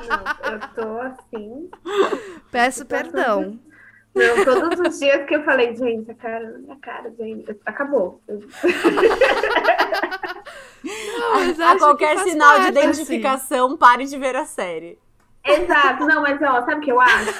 Não, 0.08 0.52
eu 0.52 0.60
tô 0.74 1.00
assim. 1.00 1.70
Peço 2.52 2.86
perdão. 2.86 3.58
Não, 4.14 4.44
todos 4.44 4.80
os 4.80 4.98
dias 4.98 5.26
que 5.26 5.36
eu 5.36 5.44
falei, 5.44 5.76
gente, 5.76 6.10
a 6.10 6.14
cara, 6.14 6.60
a 6.70 6.76
cara, 6.76 7.12
gente, 7.18 7.54
acabou. 7.66 8.22
Não, 11.58 11.68
a 11.68 11.78
qualquer 11.78 12.18
sinal 12.20 12.56
parte, 12.56 12.72
de 12.72 12.78
assim. 12.78 12.88
identificação, 12.88 13.66
assim. 13.66 13.76
pare 13.76 14.06
de 14.06 14.16
ver 14.16 14.36
a 14.36 14.46
série. 14.46 14.98
Exato, 15.52 16.06
não, 16.06 16.22
mas 16.22 16.40
ó, 16.42 16.64
sabe 16.64 16.76
o 16.76 16.80
que 16.80 16.92
eu 16.92 17.00
acho? 17.00 17.32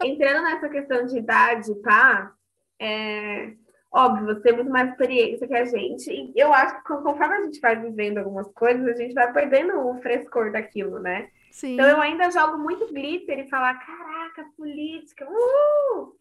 Que 0.00 0.08
entrando 0.08 0.42
nessa 0.42 0.68
questão 0.68 1.06
de 1.06 1.18
idade, 1.18 1.74
tá? 1.82 2.32
É, 2.80 3.52
óbvio, 3.92 4.26
você 4.26 4.40
tem 4.40 4.54
muito 4.54 4.70
mais 4.70 4.90
experiência 4.90 5.46
que 5.46 5.54
a 5.54 5.64
gente. 5.64 6.10
E 6.10 6.32
eu 6.36 6.52
acho 6.52 6.76
que 6.76 6.82
conforme 6.82 7.34
a 7.34 7.42
gente 7.42 7.60
vai 7.60 7.76
vivendo 7.76 8.18
algumas 8.18 8.50
coisas, 8.52 8.86
a 8.86 8.94
gente 8.94 9.14
vai 9.14 9.32
perdendo 9.32 9.78
o 9.78 10.00
frescor 10.00 10.50
daquilo, 10.50 10.98
né? 10.98 11.28
Sim. 11.50 11.74
Então 11.74 11.86
eu 11.86 12.00
ainda 12.00 12.30
jogo 12.30 12.58
muito 12.58 12.92
glitter 12.92 13.38
e 13.38 13.48
falar, 13.48 13.74
caraca, 13.74 14.44
política, 14.56 15.28
uh! 15.28 16.16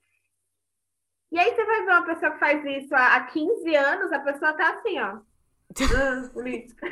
E 1.32 1.40
aí 1.40 1.56
você 1.56 1.66
vai 1.66 1.86
ver 1.86 1.92
uma 1.92 2.06
pessoa 2.06 2.32
que 2.32 2.40
faz 2.40 2.66
isso 2.66 2.94
há 2.94 3.20
15 3.22 3.76
anos, 3.76 4.12
a 4.12 4.20
pessoa 4.20 4.52
tá 4.52 4.72
assim, 4.72 5.00
ó. 5.00 5.20
Ah, 5.96 6.30
política. 6.34 6.88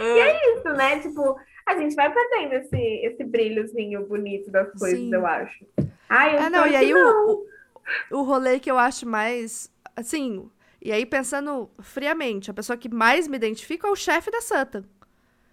e 0.00 0.02
é 0.02 0.54
isso, 0.54 0.68
né? 0.70 1.00
Tipo, 1.00 1.36
a 1.66 1.76
gente 1.76 1.94
vai 1.94 2.12
perdendo 2.12 2.54
esse, 2.54 2.76
esse 2.76 3.24
brilhozinho 3.24 4.06
bonito 4.06 4.50
das 4.50 4.70
coisas, 4.72 4.98
Sim. 4.98 5.14
eu 5.14 5.26
acho. 5.26 5.66
Ai, 6.08 6.36
eu 6.36 6.40
ah, 6.40 6.50
não, 6.50 6.66
e 6.66 6.76
aí 6.76 6.92
não. 6.92 7.30
O, 7.30 8.18
o 8.18 8.22
rolê 8.22 8.58
que 8.58 8.70
eu 8.70 8.78
acho 8.78 9.06
mais. 9.06 9.70
Assim, 9.96 10.50
e 10.80 10.90
aí 10.90 11.06
pensando 11.06 11.70
friamente, 11.80 12.50
a 12.50 12.54
pessoa 12.54 12.76
que 12.76 12.88
mais 12.88 13.28
me 13.28 13.36
identifica 13.36 13.86
é 13.86 13.90
o 13.90 13.96
chefe 13.96 14.30
da 14.30 14.40
Santa. 14.40 14.84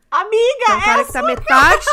Amiga, 0.10 0.72
é 0.72 0.74
um 0.74 0.82
cara 0.82 1.02
é 1.02 1.06
que 1.06 1.14
tá 1.14 1.22
metade. 1.22 1.86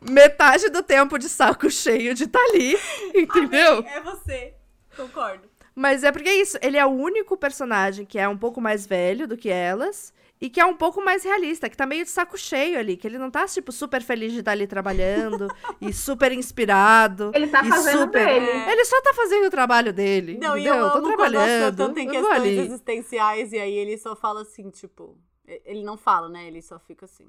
metade 0.00 0.68
do 0.68 0.82
tempo 0.82 1.18
de 1.18 1.28
saco 1.28 1.70
cheio 1.70 2.14
de 2.14 2.26
tá 2.26 2.38
ali, 2.50 2.76
entendeu? 3.14 3.78
Amiga, 3.78 3.90
é 3.90 4.00
você. 4.02 4.54
Concordo. 4.94 5.47
Mas 5.78 6.02
é 6.02 6.10
porque 6.10 6.28
é 6.28 6.34
isso, 6.34 6.58
ele 6.60 6.76
é 6.76 6.84
o 6.84 6.90
único 6.90 7.36
personagem 7.36 8.04
que 8.04 8.18
é 8.18 8.28
um 8.28 8.36
pouco 8.36 8.60
mais 8.60 8.84
velho 8.84 9.28
do 9.28 9.36
que 9.36 9.48
elas 9.48 10.12
e 10.40 10.50
que 10.50 10.58
é 10.58 10.66
um 10.66 10.74
pouco 10.74 11.00
mais 11.00 11.22
realista, 11.22 11.68
que 11.68 11.76
tá 11.76 11.86
meio 11.86 12.02
de 12.02 12.10
saco 12.10 12.36
cheio 12.36 12.80
ali, 12.80 12.96
que 12.96 13.06
ele 13.06 13.16
não 13.16 13.30
tá, 13.30 13.46
tipo, 13.46 13.70
super 13.70 14.02
feliz 14.02 14.32
de 14.32 14.40
estar 14.40 14.50
ali 14.50 14.66
trabalhando 14.66 15.46
e 15.80 15.92
super 15.92 16.32
inspirado. 16.32 17.30
Ele 17.32 17.46
tá 17.46 17.62
fazendo 17.62 18.00
super... 18.00 18.24
dele. 18.24 18.70
Ele 18.70 18.84
só 18.84 19.00
tá 19.02 19.14
fazendo 19.14 19.46
o 19.46 19.50
trabalho 19.50 19.92
dele. 19.92 20.36
Não, 20.36 20.56
entendeu? 20.56 20.74
e 20.74 20.78
eu 20.78 20.84
amo 20.84 21.00
tô 21.00 21.02
trabalhando. 21.02 21.76
Quando 21.76 21.94
tem 21.94 22.08
questões 22.08 22.34
ali. 22.34 22.58
existenciais 22.58 23.52
e 23.52 23.58
aí 23.60 23.74
ele 23.74 23.96
só 23.98 24.16
fala 24.16 24.42
assim, 24.42 24.70
tipo. 24.70 25.16
Ele 25.46 25.84
não 25.84 25.96
fala, 25.96 26.28
né? 26.28 26.48
Ele 26.48 26.60
só 26.60 26.80
fica 26.80 27.04
assim. 27.04 27.28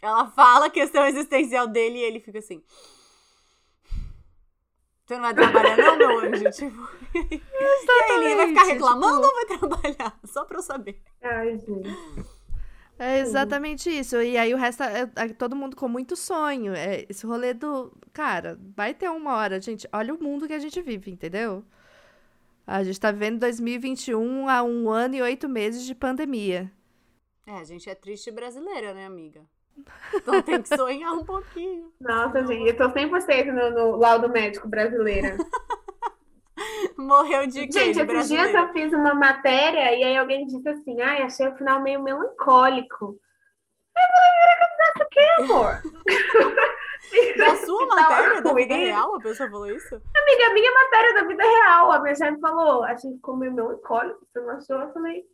Ela 0.00 0.30
fala 0.30 0.66
a 0.66 0.70
questão 0.70 1.06
existencial 1.06 1.66
dele 1.66 1.98
e 1.98 2.02
ele 2.02 2.20
fica 2.20 2.38
assim. 2.38 2.62
Você 5.04 5.14
não 5.14 5.22
vai 5.22 5.34
trabalhar, 5.34 5.76
não, 5.76 5.98
meu 5.98 6.18
anjo? 6.20 6.44
Tipo. 6.52 6.88
Exatamente. 7.14 7.50
E 7.98 8.12
aí, 8.12 8.24
ele 8.24 8.36
vai 8.36 8.48
ficar 8.48 8.64
reclamando 8.64 9.22
tipo... 9.22 9.26
ou 9.26 9.34
vai 9.34 9.58
trabalhar? 9.58 10.18
Só 10.24 10.44
pra 10.44 10.58
eu 10.58 10.62
saber. 10.62 11.02
Ai, 11.22 11.58
gente. 11.58 11.88
É 12.98 13.18
exatamente 13.18 13.90
isso. 13.90 14.20
E 14.22 14.38
aí 14.38 14.54
o 14.54 14.56
resto 14.56 14.82
é, 14.82 15.10
é, 15.16 15.28
todo 15.28 15.56
mundo 15.56 15.76
com 15.76 15.88
muito 15.88 16.16
sonho. 16.16 16.74
É 16.74 17.04
esse 17.08 17.26
rolê 17.26 17.52
do. 17.52 17.92
Cara, 18.12 18.58
vai 18.74 18.94
ter 18.94 19.10
uma 19.10 19.36
hora, 19.36 19.60
gente. 19.60 19.86
Olha 19.92 20.14
o 20.14 20.22
mundo 20.22 20.46
que 20.46 20.54
a 20.54 20.58
gente 20.58 20.80
vive, 20.80 21.10
entendeu? 21.10 21.64
A 22.66 22.82
gente 22.82 22.98
tá 22.98 23.12
vivendo 23.12 23.40
2021 23.40 24.48
há 24.48 24.62
um 24.62 24.88
ano 24.88 25.16
e 25.16 25.22
oito 25.22 25.48
meses 25.48 25.84
de 25.84 25.94
pandemia. 25.94 26.72
É, 27.46 27.52
a 27.52 27.64
gente 27.64 27.90
é 27.90 27.94
triste 27.94 28.30
brasileira, 28.30 28.94
né, 28.94 29.04
amiga? 29.04 29.44
Então 30.14 30.42
tem 30.42 30.62
que 30.62 30.76
sonhar 30.76 31.12
um 31.12 31.24
pouquinho. 31.24 31.92
Nossa, 32.00 32.46
gente, 32.46 32.68
eu 32.68 32.76
tô 32.76 32.88
100% 32.88 33.46
no, 33.46 33.70
no 33.70 33.96
laudo 33.96 34.28
médico 34.28 34.68
brasileira. 34.68 35.36
Morreu 36.96 37.46
de 37.46 37.66
quê? 37.66 37.92
Gente, 37.92 38.00
esses 38.00 38.28
dias 38.28 38.54
eu 38.54 38.72
fiz 38.72 38.92
uma 38.92 39.14
matéria 39.14 39.94
e 39.96 40.04
aí 40.04 40.16
alguém 40.16 40.46
disse 40.46 40.68
assim: 40.68 41.00
ai, 41.00 41.22
achei 41.22 41.48
o 41.48 41.56
final 41.56 41.82
meio 41.82 42.02
melancólico. 42.02 43.18
Eu 43.96 44.02
falei, 44.96 45.06
o 45.06 45.08
quê, 45.10 45.42
amor? 45.42 45.82
Da 47.36 47.56
sua 47.56 47.86
matéria 47.94 48.42
da 48.42 48.52
vida 48.52 48.74
real, 48.74 49.14
a 49.14 49.20
pessoa 49.20 49.50
falou 49.50 49.70
isso? 49.70 49.94
Amiga, 49.94 50.54
minha 50.54 50.72
matéria 50.72 51.14
da 51.14 51.24
vida 51.24 51.42
real. 51.42 51.92
A 51.92 52.00
minha 52.00 52.14
chefe 52.14 52.40
falou, 52.40 52.82
achei 52.84 53.10
que 53.10 53.16
ficou 53.16 53.36
meio 53.36 53.52
melancólico, 53.52 54.26
você 54.26 54.40
não 54.40 54.50
achou? 54.50 54.80
Eu 54.80 54.92
falei, 54.92 55.24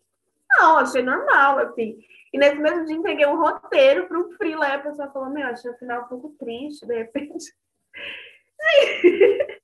não, 0.50 0.78
achei 0.78 1.02
normal, 1.02 1.58
assim. 1.58 1.98
E 2.32 2.38
nesse 2.38 2.56
mesmo 2.56 2.84
dia 2.84 2.96
entreguei 2.96 3.26
um 3.26 3.40
roteiro 3.40 4.06
para 4.06 4.18
um 4.18 4.30
freela 4.32 4.68
e 4.68 4.72
a 4.72 4.78
pessoa 4.78 5.10
falou, 5.10 5.30
meu, 5.30 5.46
achei 5.46 5.70
o 5.70 5.78
final 5.78 6.04
um 6.04 6.08
pouco 6.08 6.34
triste, 6.38 6.86
de 6.86 6.94
repente. 6.94 7.52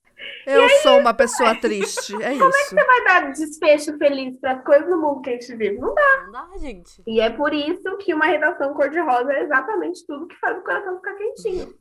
Eu 0.46 0.62
aí, 0.62 0.70
sou 0.78 0.98
uma 0.98 1.12
pessoa 1.12 1.54
triste, 1.60 2.14
é 2.22 2.30
como 2.30 2.32
isso. 2.32 2.38
Como 2.38 2.54
é 2.54 2.62
que 2.62 2.68
você 2.68 2.84
vai 2.84 3.04
dar 3.04 3.32
desfecho 3.32 3.98
feliz 3.98 4.38
para 4.38 4.52
as 4.52 4.64
coisas 4.64 4.88
no 4.88 5.00
mundo 5.00 5.20
que 5.20 5.30
a 5.30 5.32
gente 5.32 5.56
vive? 5.56 5.78
Não 5.78 5.92
dá. 5.94 6.22
Não 6.24 6.32
dá, 6.32 6.58
gente. 6.58 7.02
E 7.06 7.20
é 7.20 7.30
por 7.30 7.52
isso 7.52 7.96
que 7.98 8.14
uma 8.14 8.26
redação 8.26 8.72
cor-de-rosa 8.74 9.32
é 9.32 9.42
exatamente 9.42 10.06
tudo 10.06 10.28
que 10.28 10.36
faz 10.36 10.56
o 10.58 10.62
coração 10.62 10.96
ficar 10.96 11.14
quentinho. 11.14 11.74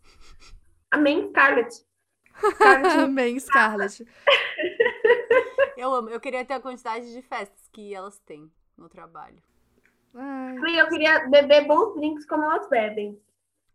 Amém, 0.91 1.30
Scarlett. 1.30 1.76
Scarlett. 2.52 2.98
Amém, 2.99 3.40
Scarlett. 3.40 4.06
eu 5.78 5.94
amo. 5.94 6.10
Eu 6.10 6.20
queria 6.20 6.44
ter 6.44 6.56
a 6.56 6.60
quantidade 6.60 7.14
de 7.14 7.22
festas 7.22 7.70
que 7.72 7.94
elas 7.94 8.20
têm 8.20 8.52
no 8.78 8.90
trabalho. 8.90 9.41
Ai. 10.15 10.79
Eu 10.81 10.87
queria 10.87 11.27
beber 11.27 11.67
bons 11.67 11.93
drinks 11.95 12.25
como 12.25 12.43
elas 12.43 12.67
bebem. 12.69 13.19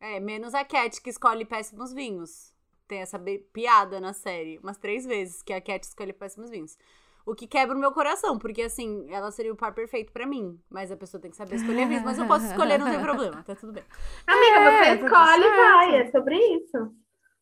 É, 0.01 0.19
menos 0.19 0.55
a 0.55 0.65
Cat 0.65 1.01
que 1.03 1.11
escolhe 1.11 1.45
péssimos 1.45 1.93
vinhos. 1.93 2.53
tem 2.89 3.01
essa 3.01 3.21
piada 3.53 4.01
na 4.01 4.13
série, 4.13 4.59
umas 4.59 4.77
três 4.79 5.07
vezes, 5.07 5.43
que 5.43 5.53
a 5.53 5.61
Cat 5.61 5.85
escolhe 5.87 6.13
péssimos 6.13 6.51
vinhos. 6.51 6.77
O 7.25 7.35
que 7.35 7.47
quebra 7.47 7.77
o 7.77 7.79
meu 7.79 7.93
coração, 7.93 8.39
porque 8.39 8.63
assim, 8.63 9.07
ela 9.13 9.31
seria 9.31 9.53
o 9.53 9.57
par 9.57 9.73
perfeito 9.75 10.11
pra 10.13 10.27
mim. 10.27 10.59
Mas 10.69 10.91
a 10.91 10.97
pessoa 10.97 11.21
tem 11.21 11.31
que 11.31 11.37
saber 11.37 11.57
escolher 11.57 11.87
vinhos. 11.87 12.03
Mas 12.03 12.19
eu 12.19 12.27
posso 12.27 12.47
escolher, 12.47 12.79
não 12.79 12.91
tem 12.91 12.99
problema, 13.05 13.43
tá 13.45 13.55
tudo 13.55 13.73
bem. 13.73 13.85
Amiga, 14.27 14.57
é, 14.57 14.97
você 14.97 15.05
escolhe 15.05 15.45
e 15.45 15.57
vai, 15.57 15.97
é 16.01 16.11
sobre 16.11 16.37
isso. 16.37 16.93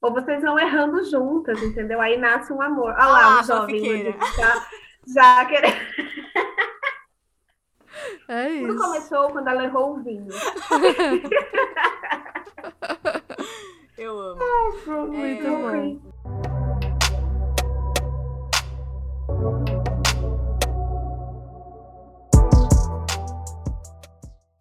Ou 0.02 0.12
vocês 0.12 0.42
vão 0.42 0.58
errando 0.58 1.02
juntas, 1.08 1.62
entendeu? 1.62 2.00
Aí 2.00 2.16
nasce 2.18 2.52
um 2.52 2.60
amor. 2.60 2.90
Olha 2.90 3.06
lá, 3.06 3.24
ah, 3.24 3.40
um 3.40 3.44
jovem 3.44 4.14
já, 4.36 4.66
já 5.06 5.44
querendo. 5.46 5.74
É 8.28 8.50
isso. 8.50 8.68
Tudo 8.68 8.78
começou 8.78 9.30
quando 9.30 9.48
ela 9.48 9.64
errou 9.64 9.96
o 9.96 10.02
vinho. 10.02 10.28
Eu 13.96 14.20
amo. 14.20 14.38
Muito 15.08 15.46
é, 15.46 15.50
bom. 15.50 15.98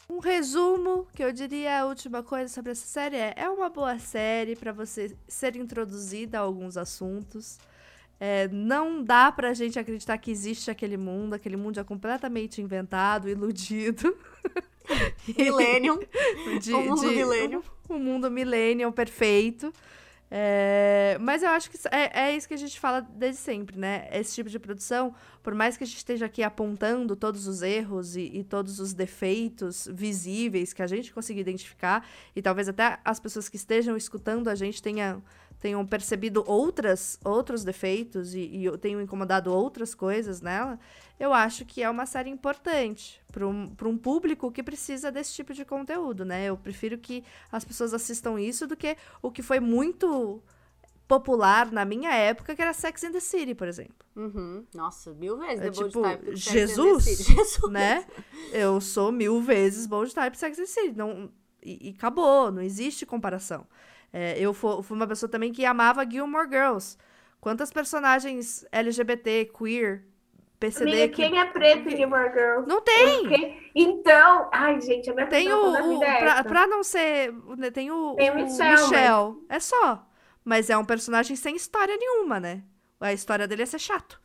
Um 0.10 0.19
resumo 0.19 1.06
que 1.14 1.23
eu 1.23 1.31
diria 1.31 1.81
a 1.81 1.85
última 1.85 2.23
coisa 2.23 2.52
sobre 2.52 2.72
essa 2.72 2.88
série 2.88 3.18
é: 3.18 3.34
é 3.35 3.49
uma 3.49 3.69
boa 3.69 3.99
série 3.99 4.56
para 4.56 4.72
você 4.72 5.15
ser 5.27 5.56
introduzida 5.57 6.39
a 6.39 6.41
alguns 6.41 6.77
assuntos. 6.77 7.60
É, 8.19 8.48
não 8.48 9.03
dá 9.03 9.31
pra 9.31 9.53
gente 9.53 9.77
acreditar 9.77 10.18
que 10.18 10.31
existe 10.31 10.72
aquele 10.72 10.98
mundo, 10.98 11.34
aquele 11.34 11.56
mundo 11.56 11.80
é 11.80 11.84
completamente 11.84 12.61
inventado, 12.61 13.30
iludido. 13.30 14.15
Millennium. 15.38 15.99
De, 16.61 16.73
o 16.73 16.81
mundo 16.81 17.02
de, 17.02 17.15
millennium. 17.15 17.61
O, 17.89 17.95
o 17.95 17.99
mundo 17.99 18.31
millennium 18.31 18.91
perfeito. 18.91 19.72
É, 20.30 21.18
mas 21.22 21.41
eu 21.41 21.49
acho 21.49 21.72
que 21.72 21.77
é, 21.89 22.31
é 22.31 22.35
isso 22.35 22.48
que 22.48 22.53
a 22.53 22.57
gente 22.57 22.77
fala 22.80 23.02
desde 23.02 23.39
sempre, 23.39 23.77
né? 23.77 24.10
Esse 24.11 24.35
tipo 24.35 24.49
de 24.49 24.60
produção, 24.60 25.15
por 25.41 25.56
mais 25.56 25.77
que 25.77 25.85
a 25.85 25.88
gente 25.88 25.98
esteja 25.98 26.26
aqui 26.26 26.44
apontando 26.44 27.15
todos 27.15 27.48
os 27.48 27.61
erros 27.61 28.18
e, 28.18 28.31
e 28.34 28.44
todos 28.44 28.80
os 28.80 28.94
defeitos 28.94 29.88
visíveis 29.91 30.73
que 30.73 30.81
a 30.81 30.88
gente 30.88 31.14
consiga 31.14 31.39
identificar, 31.39 32.06
e 32.35 32.41
talvez 32.41 32.68
até 32.68 32.99
as 33.06 33.19
pessoas 33.19 33.48
que 33.48 33.56
estejam 33.56 33.95
escutando 33.95 34.49
a 34.49 34.56
gente 34.56 34.81
tenham 34.81 35.23
tenham 35.60 35.86
percebido 35.86 36.44
outras, 36.46 37.20
outros 37.24 37.64
defeitos 37.64 38.34
e, 38.34 38.40
e 38.40 38.78
tenham 38.78 39.02
incomodado 39.02 39.52
outras 39.52 39.96
coisas 39.96 40.42
nela, 40.42 40.80
eu 41.20 41.34
acho 41.34 41.66
que 41.66 41.82
é 41.82 41.90
uma 41.90 42.06
série 42.06 42.30
importante 42.30 43.20
para 43.32 43.48
um, 43.48 43.76
um 43.86 43.98
público 43.98 44.52
que 44.52 44.62
precisa 44.62 45.12
desse 45.12 45.34
tipo 45.34 45.54
de 45.54 45.66
conteúdo, 45.66 46.24
né? 46.24 46.46
Eu 46.46 46.58
prefiro 46.58 46.98
que 46.98 47.24
as 47.52 47.66
pessoas 47.66 47.94
assistam 47.94 48.40
isso 48.40 48.68
do 48.68 48.78
que 48.78 48.96
o 49.22 49.32
que 49.32 49.42
foi 49.42 49.60
muito 49.60 50.42
popular 51.08 51.72
na 51.72 51.86
minha 51.86 52.14
época, 52.14 52.56
que 52.56 52.62
era 52.62 52.74
Sex 52.74 53.04
and 53.06 53.14
the 53.14 53.20
City, 53.20 53.56
por 53.56 53.68
exemplo. 53.68 53.96
Uhum. 54.16 54.66
Nossa, 54.76 55.14
mil 55.14 55.38
vezes 55.38 55.66
é, 55.66 55.72
tipo, 55.72 56.02
type 56.02 56.36
Jesus, 56.36 57.06
Jesus, 57.26 57.72
né? 57.72 58.06
Eu 58.52 58.82
sou 58.82 59.12
mil 59.12 59.42
vezes 59.42 59.88
bold 59.88 60.14
type 60.14 60.38
Sex 60.38 60.60
and 60.60 60.64
the 60.64 60.68
City. 60.68 60.98
Não, 60.98 61.32
e, 61.64 61.90
e 61.90 61.96
acabou, 61.98 62.52
não 62.52 62.62
existe 62.62 63.06
comparação. 63.06 63.66
É, 64.12 64.40
eu 64.40 64.54
fui 64.54 64.84
uma 64.90 65.08
pessoa 65.08 65.30
também 65.30 65.52
que 65.52 65.66
amava 65.66 66.10
Gilmore 66.10 66.50
Girls. 66.50 66.98
Quantas 67.40 67.72
personagens 67.72 68.66
LGBT, 68.72 69.52
queer, 69.58 70.04
PCD. 70.60 70.92
Amiga, 70.92 71.08
que... 71.10 71.16
quem 71.16 71.40
é 71.40 71.46
preto 71.46 71.88
em 71.88 71.96
Gilmore 71.96 72.32
Girls? 72.32 72.68
Não 72.68 72.82
tem! 72.82 73.70
Então, 73.76 74.50
ai, 74.52 74.82
gente, 74.82 75.10
a 75.10 75.14
minha 75.14 75.28
tem 75.28 75.52
o, 75.52 75.98
o 75.98 76.04
é 76.04 76.20
pra, 76.20 76.44
pra, 76.44 76.68
não 76.68 76.84
ser. 76.84 77.32
Né, 77.58 77.70
tem 77.70 77.92
o, 77.92 78.16
tem 78.16 78.32
o 78.32 78.36
Michel. 78.36 78.72
Michel. 78.72 79.42
Mas... 79.48 79.58
É 79.58 79.60
só. 79.60 80.08
Mas 80.44 80.70
é 80.70 80.78
um 80.78 80.86
personagem 80.86 81.36
sem 81.36 81.56
história 81.56 81.96
nenhuma, 81.96 82.40
né? 82.40 82.64
A 83.00 83.14
história 83.14 83.48
dele 83.48 83.64
é 83.64 83.66
ser 83.66 83.80
chato. 83.80 84.20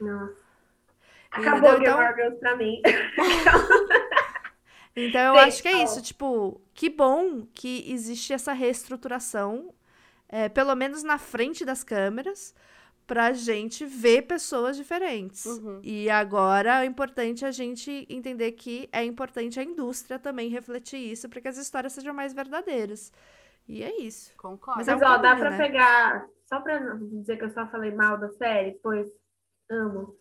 Nossa. 0.00 0.34
Acabou 1.30 1.74
então, 1.74 1.84
Gilmore 1.84 2.14
Girls 2.14 2.40
pra 2.40 2.56
mim. 2.56 2.82
Então 4.96 5.34
eu 5.34 5.38
acho 5.40 5.62
que 5.62 5.68
é 5.68 5.84
isso, 5.84 6.00
tipo, 6.00 6.60
que 6.72 6.88
bom 6.88 7.46
que 7.52 7.84
existe 7.92 8.32
essa 8.32 8.54
reestruturação, 8.54 9.74
é, 10.26 10.48
pelo 10.48 10.74
menos 10.74 11.02
na 11.02 11.18
frente 11.18 11.66
das 11.66 11.84
câmeras, 11.84 12.54
pra 13.06 13.32
gente 13.32 13.84
ver 13.84 14.22
pessoas 14.22 14.76
diferentes. 14.76 15.44
Uhum. 15.44 15.80
E 15.82 16.08
agora 16.08 16.82
é 16.82 16.86
importante 16.86 17.44
a 17.44 17.50
gente 17.50 18.06
entender 18.08 18.52
que 18.52 18.88
é 18.90 19.04
importante 19.04 19.60
a 19.60 19.62
indústria 19.62 20.18
também 20.18 20.48
refletir 20.48 20.98
isso 20.98 21.28
para 21.28 21.40
que 21.40 21.48
as 21.48 21.58
histórias 21.58 21.92
sejam 21.92 22.14
mais 22.14 22.32
verdadeiras. 22.32 23.12
E 23.68 23.82
é 23.82 24.00
isso. 24.00 24.34
Concordo. 24.36 24.78
Mas, 24.78 24.88
Mas 24.88 25.02
é 25.02 25.04
ó, 25.04 25.18
dá 25.18 25.36
pra 25.36 25.50
né? 25.50 25.58
pegar. 25.58 26.26
Só 26.46 26.60
pra 26.60 26.80
não 26.80 26.98
dizer 27.20 27.36
que 27.36 27.44
eu 27.44 27.50
só 27.50 27.66
falei 27.66 27.92
mal 27.92 28.18
da 28.18 28.30
série, 28.30 28.78
pois 28.82 29.08
amo 29.70 30.16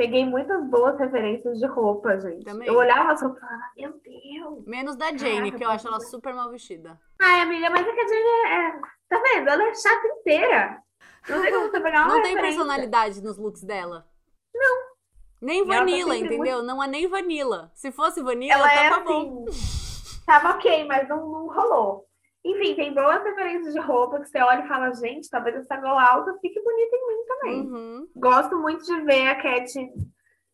peguei 0.00 0.24
muitas 0.24 0.64
boas 0.70 0.98
referências 0.98 1.58
de 1.58 1.66
roupa, 1.66 2.18
gente. 2.18 2.42
Também. 2.42 2.66
Eu 2.66 2.74
olhava 2.74 3.12
as 3.12 3.20
roupas 3.20 3.36
e 3.36 3.40
falava, 3.42 3.62
meu 3.76 4.00
Deus. 4.02 4.66
Menos 4.66 4.96
da 4.96 5.14
Jane, 5.14 5.52
que 5.52 5.62
eu 5.62 5.68
acho 5.68 5.86
ela 5.86 6.00
super 6.00 6.32
mal 6.32 6.50
vestida. 6.50 6.98
Ai, 7.20 7.42
amiga, 7.42 7.68
mas 7.68 7.86
é 7.86 7.92
que 7.92 8.00
a 8.00 8.08
Jane 8.08 8.46
é. 8.46 8.80
Tá 9.10 9.22
vendo? 9.22 9.50
Ela 9.50 9.62
é 9.62 9.74
chata 9.74 10.06
inteira. 10.06 10.82
Não 11.28 11.42
tem 11.42 11.52
como 11.52 11.70
você 11.70 11.80
pegar 11.80 12.06
uma 12.06 12.14
Não 12.16 12.22
tem 12.22 12.34
personalidade 12.34 13.22
nos 13.22 13.36
looks 13.36 13.62
dela. 13.62 14.06
Não. 14.54 14.90
Nem 15.38 15.66
tá 15.66 15.74
vanilla, 15.74 16.16
entendeu? 16.16 16.38
Muito... 16.38 16.62
Não 16.62 16.82
é 16.82 16.86
nem 16.86 17.06
vanilla. 17.06 17.70
Se 17.74 17.92
fosse 17.92 18.22
vanilla, 18.22 18.54
ela 18.54 18.68
tava 18.68 19.02
é 19.02 19.04
bom. 19.04 19.44
Assim, 19.48 20.22
tava 20.24 20.50
ok, 20.52 20.84
mas 20.84 21.06
não, 21.10 21.18
não 21.18 21.46
rolou. 21.46 22.09
Enfim, 22.44 22.74
tem 22.74 22.94
boas 22.94 23.22
referências 23.22 23.74
de 23.74 23.80
roupa 23.80 24.20
que 24.20 24.28
você 24.28 24.40
olha 24.40 24.64
e 24.64 24.68
fala, 24.68 24.92
gente, 24.94 25.28
talvez 25.28 25.56
essa 25.56 25.76
gola 25.76 26.02
alta 26.02 26.38
fique 26.40 26.60
bonita 26.62 26.96
em 26.96 27.08
mim 27.08 27.24
também. 27.26 27.60
Uhum. 27.60 28.08
Gosto 28.16 28.58
muito 28.58 28.84
de 28.84 29.00
ver 29.02 29.28
a 29.28 29.34
Cat 29.34 29.72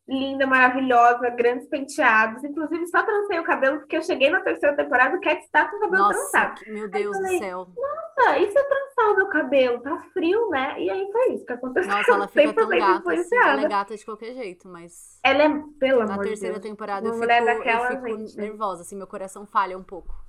linda, 0.08 0.46
maravilhosa, 0.46 1.30
grandes 1.30 1.68
penteados. 1.68 2.42
Inclusive, 2.44 2.86
só 2.86 3.02
trancei 3.02 3.38
o 3.38 3.44
cabelo 3.44 3.78
porque 3.78 3.96
eu 3.96 4.02
cheguei 4.02 4.30
na 4.30 4.40
terceira 4.40 4.76
temporada 4.76 5.14
e 5.14 5.18
o 5.18 5.20
Cat 5.20 5.42
está 5.42 5.68
com 5.68 5.76
o 5.76 5.80
cabelo 5.80 6.04
Nossa, 6.04 6.30
trançado. 6.30 6.60
Meu 6.66 6.88
Deus 6.88 7.16
falei, 7.16 7.38
do 7.38 7.44
céu. 7.44 7.68
Nossa, 7.76 8.38
e 8.38 8.50
se 8.50 8.58
eu 8.58 8.64
trançar 8.68 9.12
o 9.12 9.16
meu 9.16 9.26
cabelo? 9.28 9.82
Tá 9.82 10.02
frio, 10.12 10.48
né? 10.50 10.80
E 10.80 10.90
aí 10.90 11.10
foi 11.10 11.34
isso 11.34 11.44
que 11.44 11.52
aconteceu. 11.52 11.90
Nossa, 11.90 12.12
ela 12.12 12.26
fica 12.28 12.52
tão 12.52 12.68
gata, 12.68 13.12
assim, 13.12 13.36
ela 13.36 13.62
é 13.62 13.68
gata 13.68 13.96
de 13.96 14.04
qualquer 14.04 14.34
jeito, 14.34 14.68
mas... 14.68 15.18
Ela 15.24 15.42
é, 15.42 15.48
pelo 15.78 16.02
amor 16.02 16.16
Na 16.16 16.22
terceira 16.22 16.58
Deus, 16.58 16.66
temporada 16.66 17.06
eu 17.06 17.14
fico, 17.14 17.26
daquela, 17.26 17.92
eu 17.92 18.02
fico 18.02 18.18
gente, 18.18 18.36
nervosa, 18.36 18.82
assim, 18.82 18.96
meu 18.96 19.06
coração 19.06 19.44
falha 19.46 19.76
um 19.76 19.82
pouco. 19.82 20.25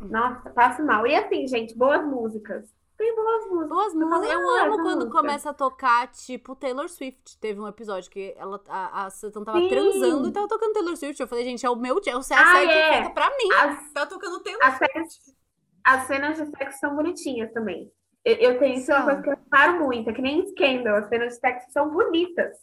Nossa, 0.00 0.50
passo 0.50 0.84
mal. 0.84 1.06
E 1.06 1.14
assim, 1.14 1.46
gente, 1.46 1.76
boas 1.76 2.04
músicas. 2.04 2.72
Tem 2.96 3.14
boas 3.14 3.46
músicas. 3.46 3.68
Boas 3.68 3.94
músicas. 3.94 4.30
Eu 4.30 4.50
amo 4.56 4.82
quando 4.82 5.10
começa 5.10 5.50
a 5.50 5.54
tocar, 5.54 6.06
tipo, 6.08 6.54
Taylor 6.54 6.88
Swift. 6.88 7.38
Teve 7.38 7.58
um 7.58 7.66
episódio 7.66 8.10
que 8.10 8.34
ela, 8.36 8.62
a, 8.68 9.06
a 9.06 9.10
Sutton 9.10 9.42
tava 9.42 9.58
Sim. 9.58 9.68
transando 9.68 10.28
e 10.28 10.32
tava 10.32 10.46
tocando 10.46 10.74
Taylor 10.74 10.96
Swift. 10.96 11.20
Eu 11.20 11.26
falei, 11.26 11.44
gente, 11.44 11.64
é 11.64 11.70
o 11.70 11.76
meu 11.76 11.98
dia. 11.98 12.12
É 12.12 12.16
a 12.16 12.22
série 12.22 12.42
ah, 12.42 12.62
é. 12.62 12.92
feita 12.94 13.10
pra 13.10 13.30
mim. 13.30 13.52
As, 13.58 13.92
tá 13.92 14.06
tocando 14.06 14.40
Taylor 14.40 14.62
as 14.62 14.76
Swift. 14.76 14.92
Cenas, 14.92 15.36
as 15.82 16.06
cenas 16.06 16.38
de 16.38 16.46
sexo 16.58 16.78
são 16.78 16.94
bonitinhas 16.94 17.50
também. 17.52 17.90
Eu, 18.22 18.34
eu 18.36 18.58
tenho 18.58 18.78
isso, 18.78 18.92
é 18.92 18.96
uma 18.96 19.04
coisa 19.04 19.22
que 19.22 19.30
eu 19.30 19.34
reparo 19.34 19.78
muito. 19.78 20.10
É 20.10 20.12
que 20.12 20.20
nem 20.20 20.46
Scandal. 20.48 20.96
As 20.96 21.08
cenas 21.08 21.34
de 21.34 21.40
sexo 21.40 21.72
são 21.72 21.90
bonitas. 21.90 22.58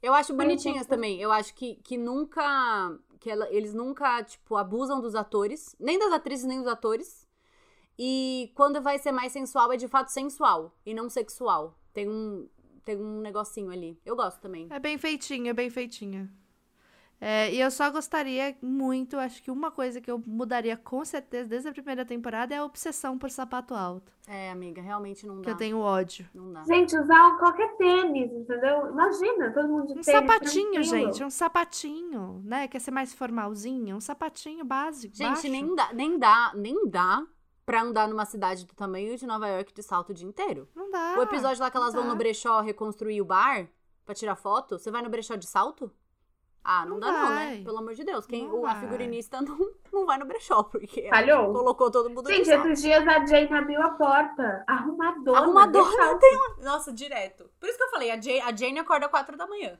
Eu 0.00 0.14
acho 0.14 0.34
bonitinhas 0.34 0.86
também. 0.86 1.20
Eu 1.20 1.32
acho 1.32 1.52
que, 1.52 1.76
que 1.76 1.96
nunca 1.96 2.96
que 3.24 3.30
ela, 3.30 3.50
eles 3.50 3.72
nunca, 3.72 4.22
tipo, 4.22 4.54
abusam 4.54 5.00
dos 5.00 5.14
atores, 5.14 5.74
nem 5.80 5.98
das 5.98 6.12
atrizes, 6.12 6.44
nem 6.44 6.58
dos 6.58 6.66
atores. 6.68 7.26
E 7.98 8.52
quando 8.54 8.82
vai 8.82 8.98
ser 8.98 9.12
mais 9.12 9.32
sensual, 9.32 9.72
é 9.72 9.78
de 9.78 9.88
fato 9.88 10.08
sensual 10.08 10.76
e 10.84 10.92
não 10.92 11.08
sexual. 11.08 11.74
Tem 11.94 12.06
um, 12.06 12.46
tem 12.84 12.98
um 12.98 13.22
negocinho 13.22 13.70
ali. 13.70 13.98
Eu 14.04 14.14
gosto 14.14 14.40
também. 14.42 14.68
É 14.70 14.78
bem 14.78 14.98
feitinha, 14.98 15.52
é 15.52 15.54
bem 15.54 15.70
feitinha. 15.70 16.30
É, 17.20 17.52
e 17.52 17.60
eu 17.60 17.70
só 17.70 17.90
gostaria 17.90 18.56
muito, 18.60 19.16
acho 19.16 19.42
que 19.42 19.50
uma 19.50 19.70
coisa 19.70 20.00
que 20.00 20.10
eu 20.10 20.22
mudaria 20.26 20.76
com 20.76 21.04
certeza 21.04 21.48
desde 21.48 21.68
a 21.68 21.72
primeira 21.72 22.04
temporada 22.04 22.54
é 22.54 22.58
a 22.58 22.64
obsessão 22.64 23.16
por 23.16 23.30
sapato 23.30 23.74
alto. 23.74 24.12
É, 24.26 24.50
amiga, 24.50 24.82
realmente 24.82 25.26
não 25.26 25.36
dá. 25.36 25.42
Que 25.42 25.50
eu 25.50 25.56
tenho 25.56 25.78
ódio. 25.78 26.28
Não 26.34 26.52
dá. 26.52 26.62
Gente, 26.64 26.96
usar 26.96 27.38
qualquer 27.38 27.76
tênis, 27.76 28.30
entendeu? 28.32 28.88
Imagina, 28.88 29.52
todo 29.52 29.68
mundo 29.68 29.86
de 29.86 29.92
um 29.92 30.02
tênis. 30.02 30.08
Um 30.08 30.12
sapatinho, 30.12 30.72
tranquilo. 30.72 30.84
gente, 30.84 31.24
um 31.24 31.30
sapatinho, 31.30 32.42
né? 32.44 32.68
Quer 32.68 32.80
ser 32.80 32.90
mais 32.90 33.14
formalzinho? 33.14 33.96
Um 33.96 34.00
sapatinho 34.00 34.64
básico. 34.64 35.14
Gente, 35.14 35.28
baixo. 35.28 35.48
nem 35.48 35.74
dá, 35.74 35.92
nem 35.92 36.18
dá, 36.18 36.52
nem 36.54 36.88
dá 36.88 37.22
pra 37.64 37.82
andar 37.82 38.08
numa 38.08 38.26
cidade 38.26 38.66
do 38.66 38.74
tamanho 38.74 39.16
de 39.16 39.26
Nova 39.26 39.48
York 39.48 39.72
de 39.72 39.82
salto 39.82 40.10
o 40.10 40.14
dia 40.14 40.28
inteiro. 40.28 40.68
Não 40.74 40.90
dá. 40.90 41.16
O 41.18 41.22
episódio 41.22 41.62
lá 41.62 41.70
que 41.70 41.76
elas 41.76 41.94
vão 41.94 42.06
no 42.06 42.16
brechó 42.16 42.60
reconstruir 42.60 43.20
o 43.20 43.24
bar 43.24 43.68
pra 44.04 44.14
tirar 44.14 44.36
foto, 44.36 44.78
você 44.78 44.90
vai 44.90 45.00
no 45.00 45.08
brechó 45.08 45.34
de 45.34 45.46
salto? 45.46 45.90
Ah, 46.66 46.86
não, 46.86 46.92
não 46.92 47.00
dá 47.00 47.12
vai. 47.12 47.20
não, 47.22 47.34
né? 47.34 47.62
Pelo 47.62 47.78
amor 47.78 47.92
de 47.94 48.04
Deus. 48.04 48.26
Quem, 48.26 48.50
o, 48.50 48.66
a 48.66 48.74
figurinista 48.76 49.40
não, 49.42 49.70
não 49.92 50.06
vai 50.06 50.16
no 50.18 50.24
brechó, 50.24 50.62
porque 50.62 51.08
Falhou. 51.10 51.52
colocou 51.52 51.90
todo 51.90 52.08
mundo 52.08 52.26
Gente, 52.30 52.48
esses 52.50 52.80
dias 52.80 53.06
a 53.06 53.24
Jane 53.26 53.52
abriu 53.52 53.82
a 53.82 53.90
porta. 53.90 54.64
Arrumadora. 54.66 55.40
Arrumadora 55.40 56.18
tem 56.18 56.36
uma... 56.36 56.56
Nossa, 56.64 56.90
direto. 56.90 57.50
Por 57.60 57.68
isso 57.68 57.76
que 57.76 57.84
eu 57.84 57.90
falei, 57.90 58.10
a 58.10 58.18
Jane, 58.20 58.40
a 58.40 58.56
Jane 58.56 58.78
acorda 58.78 59.04
às 59.06 59.10
quatro 59.10 59.36
da 59.36 59.46
manhã. 59.46 59.78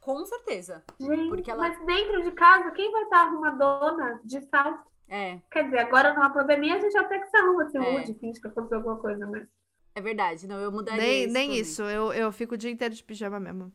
Com 0.00 0.24
certeza. 0.26 0.82
Gente, 1.00 1.28
porque 1.28 1.50
ela... 1.50 1.60
mas 1.68 1.86
dentro 1.86 2.22
de 2.24 2.32
casa, 2.32 2.70
quem 2.72 2.90
vai 2.90 3.04
estar 3.04 3.20
arrumadona 3.26 4.20
de 4.24 4.40
salto? 4.48 4.82
É. 5.08 5.38
Quer 5.50 5.64
dizer, 5.64 5.78
agora 5.78 6.12
numa 6.14 6.30
pandemia 6.30 6.74
a 6.76 6.80
gente 6.80 6.96
até 6.98 7.18
que 7.20 7.26
se 7.28 7.36
arruma, 7.36 7.68
se 7.70 7.76
É. 7.78 7.80
mude, 7.80 8.14
finge 8.14 8.40
que 8.40 8.48
aconteceu 8.48 8.78
alguma 8.78 8.96
coisa, 8.96 9.24
mas. 9.26 9.46
É 9.94 10.00
verdade, 10.00 10.48
não, 10.48 10.58
eu 10.58 10.72
mudaria 10.72 11.00
Nem, 11.00 11.24
isso 11.24 11.32
nem 11.32 11.46
também. 11.48 11.60
isso, 11.60 11.82
eu, 11.84 12.12
eu 12.12 12.32
fico 12.32 12.54
o 12.54 12.58
dia 12.58 12.70
inteiro 12.70 12.92
de 12.94 13.04
pijama 13.04 13.38
mesmo. 13.38 13.72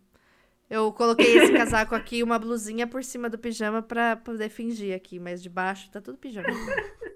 Eu 0.70 0.94
coloquei 0.94 1.38
esse 1.38 1.52
casaco 1.54 1.96
aqui 1.96 2.18
e 2.18 2.24
uma 2.24 2.38
blusinha 2.38 2.86
por 2.86 3.04
cima 3.04 3.30
do 3.30 3.38
pijama 3.40 3.82
pra 3.82 4.16
poder 4.16 4.50
fingir 4.50 4.96
aqui, 4.96 5.20
mas 5.20 5.41
de 5.41 5.50
baixo 5.50 5.90
tá 5.90 6.00
tudo 6.00 6.18
pijama. 6.18 6.48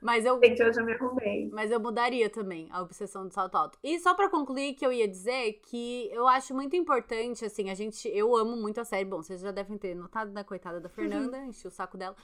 Mas 0.00 0.24
eu, 0.24 0.38
Gente, 0.40 0.62
hoje 0.62 0.80
eu 0.80 0.84
me 0.84 0.92
arrumei. 0.92 1.50
mas 1.52 1.72
eu 1.72 1.80
mudaria 1.80 2.30
também 2.30 2.68
a 2.70 2.80
obsessão 2.80 3.26
do 3.26 3.34
salto 3.34 3.56
alto. 3.56 3.78
E 3.82 3.98
só 3.98 4.14
pra 4.14 4.28
concluir 4.28 4.74
que 4.74 4.86
eu 4.86 4.92
ia 4.92 5.08
dizer 5.08 5.54
que 5.66 6.08
eu 6.12 6.28
acho 6.28 6.54
muito 6.54 6.76
importante, 6.76 7.44
assim, 7.44 7.68
a 7.68 7.74
gente, 7.74 8.08
eu 8.08 8.36
amo 8.36 8.56
muito 8.56 8.80
a 8.80 8.84
série. 8.84 9.04
Bom, 9.04 9.20
vocês 9.20 9.40
já 9.40 9.50
devem 9.50 9.76
ter 9.76 9.96
notado, 9.96 10.30
né, 10.30 10.44
coitada 10.44 10.80
da 10.80 10.88
Fernanda, 10.88 11.38
enchi 11.44 11.66
o 11.66 11.70
saco 11.70 11.98
dela. 11.98 12.14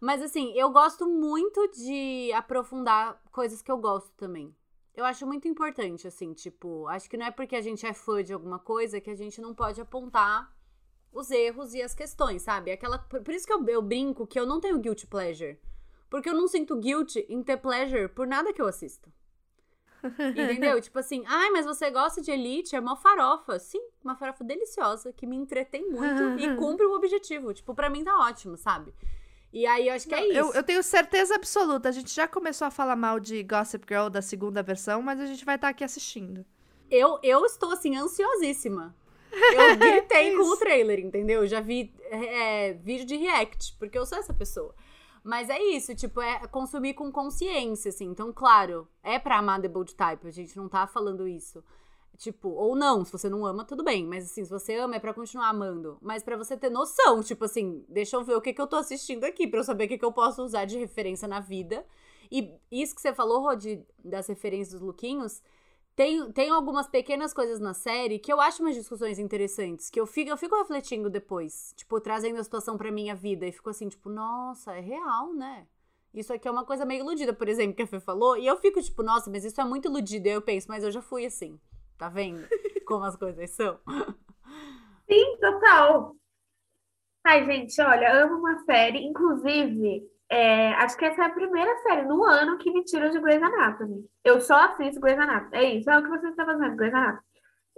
Mas 0.00 0.22
assim, 0.22 0.52
eu 0.54 0.70
gosto 0.70 1.06
muito 1.06 1.68
de 1.72 2.32
aprofundar 2.32 3.20
coisas 3.30 3.60
que 3.60 3.70
eu 3.70 3.76
gosto 3.76 4.10
também. 4.16 4.54
Eu 4.98 5.04
acho 5.04 5.24
muito 5.24 5.46
importante, 5.46 6.08
assim, 6.08 6.32
tipo, 6.32 6.88
acho 6.88 7.08
que 7.08 7.16
não 7.16 7.26
é 7.26 7.30
porque 7.30 7.54
a 7.54 7.60
gente 7.60 7.86
é 7.86 7.92
fã 7.92 8.20
de 8.20 8.32
alguma 8.32 8.58
coisa 8.58 9.00
que 9.00 9.08
a 9.08 9.14
gente 9.14 9.40
não 9.40 9.54
pode 9.54 9.80
apontar 9.80 10.52
os 11.12 11.30
erros 11.30 11.72
e 11.72 11.80
as 11.80 11.94
questões, 11.94 12.42
sabe? 12.42 12.72
Aquela, 12.72 12.98
por 12.98 13.32
isso 13.32 13.46
que 13.46 13.52
eu, 13.52 13.64
eu 13.68 13.80
brinco 13.80 14.26
que 14.26 14.36
eu 14.36 14.44
não 14.44 14.60
tenho 14.60 14.76
guilty 14.80 15.06
pleasure. 15.06 15.56
Porque 16.10 16.28
eu 16.28 16.34
não 16.34 16.48
sinto 16.48 16.74
guilt 16.74 17.14
em 17.28 17.44
ter 17.44 17.58
pleasure 17.58 18.08
por 18.08 18.26
nada 18.26 18.52
que 18.52 18.60
eu 18.60 18.66
assisto. 18.66 19.08
Entendeu? 20.02 20.80
tipo 20.82 20.98
assim, 20.98 21.22
ai, 21.28 21.48
mas 21.50 21.64
você 21.64 21.92
gosta 21.92 22.20
de 22.20 22.32
Elite? 22.32 22.74
É 22.74 22.80
uma 22.80 22.96
farofa. 22.96 23.56
Sim, 23.60 23.80
uma 24.02 24.16
farofa 24.16 24.42
deliciosa 24.42 25.12
que 25.12 25.28
me 25.28 25.36
entretém 25.36 25.88
muito 25.88 26.40
e 26.40 26.54
cumpre 26.58 26.84
o 26.84 26.96
objetivo. 26.96 27.54
Tipo, 27.54 27.72
pra 27.72 27.88
mim 27.88 28.02
tá 28.02 28.18
ótimo, 28.18 28.56
sabe? 28.56 28.92
E 29.52 29.66
aí 29.66 29.88
eu 29.88 29.94
acho 29.94 30.06
que 30.06 30.14
é 30.14 30.26
isso. 30.26 30.36
Eu, 30.36 30.52
eu 30.52 30.62
tenho 30.62 30.82
certeza 30.82 31.34
absoluta, 31.34 31.88
a 31.88 31.92
gente 31.92 32.14
já 32.14 32.28
começou 32.28 32.66
a 32.66 32.70
falar 32.70 32.96
mal 32.96 33.18
de 33.18 33.42
Gossip 33.42 33.84
Girl 33.88 34.08
da 34.08 34.20
segunda 34.20 34.62
versão, 34.62 35.00
mas 35.00 35.20
a 35.20 35.26
gente 35.26 35.44
vai 35.44 35.54
estar 35.54 35.68
aqui 35.68 35.82
assistindo. 35.82 36.44
Eu, 36.90 37.18
eu 37.22 37.44
estou, 37.44 37.72
assim, 37.72 37.96
ansiosíssima. 37.96 38.94
Eu 39.30 39.76
gritei 39.76 40.34
com 40.34 40.42
o 40.42 40.56
trailer, 40.56 40.98
entendeu? 41.00 41.46
Já 41.46 41.60
vi 41.60 41.94
é, 42.10 42.72
vídeo 42.72 43.04
de 43.04 43.14
react, 43.14 43.76
porque 43.78 43.98
eu 43.98 44.06
sou 44.06 44.16
essa 44.16 44.32
pessoa. 44.32 44.74
Mas 45.22 45.50
é 45.50 45.62
isso, 45.62 45.94
tipo, 45.94 46.22
é 46.22 46.46
consumir 46.46 46.94
com 46.94 47.12
consciência, 47.12 47.90
assim. 47.90 48.06
Então, 48.06 48.32
claro, 48.32 48.88
é 49.02 49.18
pra 49.18 49.36
amar 49.36 49.60
The 49.60 49.68
Bold 49.68 49.94
Type, 49.94 50.26
a 50.26 50.30
gente 50.30 50.56
não 50.56 50.66
tá 50.66 50.86
falando 50.86 51.28
isso. 51.28 51.62
Tipo, 52.18 52.48
ou 52.48 52.74
não, 52.74 53.04
se 53.04 53.12
você 53.12 53.28
não 53.28 53.46
ama, 53.46 53.64
tudo 53.64 53.84
bem. 53.84 54.04
Mas 54.04 54.24
assim, 54.24 54.44
se 54.44 54.50
você 54.50 54.74
ama, 54.74 54.96
é 54.96 54.98
pra 54.98 55.14
continuar 55.14 55.48
amando. 55.48 55.96
Mas 56.02 56.22
pra 56.22 56.36
você 56.36 56.56
ter 56.56 56.68
noção, 56.68 57.22
tipo 57.22 57.44
assim, 57.44 57.84
deixa 57.88 58.16
eu 58.16 58.24
ver 58.24 58.34
o 58.34 58.40
que, 58.40 58.52
que 58.52 58.60
eu 58.60 58.66
tô 58.66 58.74
assistindo 58.74 59.22
aqui, 59.22 59.46
pra 59.46 59.60
eu 59.60 59.64
saber 59.64 59.84
o 59.84 59.88
que, 59.88 59.96
que 59.96 60.04
eu 60.04 60.12
posso 60.12 60.42
usar 60.42 60.64
de 60.64 60.76
referência 60.76 61.28
na 61.28 61.38
vida. 61.38 61.86
E 62.30 62.52
isso 62.72 62.94
que 62.94 63.00
você 63.00 63.14
falou, 63.14 63.40
Rod, 63.40 63.64
das 64.04 64.26
referências 64.26 64.72
dos 64.72 64.80
lookinhos, 64.80 65.40
tem, 65.94 66.30
tem 66.32 66.50
algumas 66.50 66.88
pequenas 66.88 67.32
coisas 67.32 67.60
na 67.60 67.72
série 67.72 68.18
que 68.18 68.32
eu 68.32 68.40
acho 68.40 68.62
umas 68.62 68.74
discussões 68.74 69.18
interessantes, 69.18 69.88
que 69.88 69.98
eu 69.98 70.06
fico, 70.06 70.30
eu 70.30 70.36
fico 70.36 70.56
refletindo 70.56 71.08
depois, 71.08 71.72
tipo, 71.76 72.00
trazendo 72.00 72.38
a 72.38 72.44
situação 72.44 72.76
pra 72.76 72.90
minha 72.90 73.14
vida, 73.14 73.46
e 73.46 73.52
fico 73.52 73.70
assim, 73.70 73.88
tipo, 73.88 74.08
nossa, 74.08 74.72
é 74.74 74.80
real, 74.80 75.32
né? 75.34 75.66
Isso 76.12 76.32
aqui 76.32 76.48
é 76.48 76.50
uma 76.50 76.64
coisa 76.64 76.84
meio 76.84 77.00
iludida, 77.00 77.32
por 77.32 77.48
exemplo, 77.48 77.74
que 77.74 77.82
a 77.82 77.86
Fê 77.86 78.00
falou, 78.00 78.36
e 78.36 78.46
eu 78.46 78.56
fico 78.58 78.82
tipo, 78.82 79.02
nossa, 79.02 79.30
mas 79.30 79.44
isso 79.44 79.60
é 79.60 79.64
muito 79.64 79.88
iludido, 79.88 80.28
e 80.28 80.32
eu 80.32 80.42
penso, 80.42 80.68
mas 80.68 80.84
eu 80.84 80.90
já 80.90 81.02
fui 81.02 81.26
assim, 81.26 81.58
tá 81.98 82.08
vendo? 82.08 82.46
Como 82.86 83.04
as 83.04 83.16
coisas 83.16 83.50
são. 83.50 83.78
Sim, 85.08 85.36
total. 85.40 86.14
Ai, 87.24 87.44
gente, 87.44 87.80
olha, 87.82 88.22
amo 88.22 88.38
uma 88.38 88.64
série. 88.64 89.04
Inclusive, 89.04 90.02
é, 90.30 90.72
acho 90.74 90.96
que 90.96 91.04
essa 91.04 91.22
é 91.22 91.26
a 91.26 91.30
primeira 91.30 91.76
série 91.82 92.02
no 92.02 92.22
ano 92.24 92.58
que 92.58 92.70
me 92.70 92.84
tira 92.84 93.10
de 93.10 93.20
Grey's 93.20 93.42
Anatomy. 93.42 94.04
Eu 94.24 94.40
só 94.40 94.54
assisto 94.64 95.00
Grey's 95.00 95.18
Anatomy. 95.18 95.56
É 95.56 95.64
isso, 95.74 95.90
é 95.90 95.98
o 95.98 96.02
que 96.02 96.08
você 96.08 96.28
está 96.28 96.46
fazendo, 96.46 96.76
Grey's 96.76 96.94
Anatomy. 96.94 97.28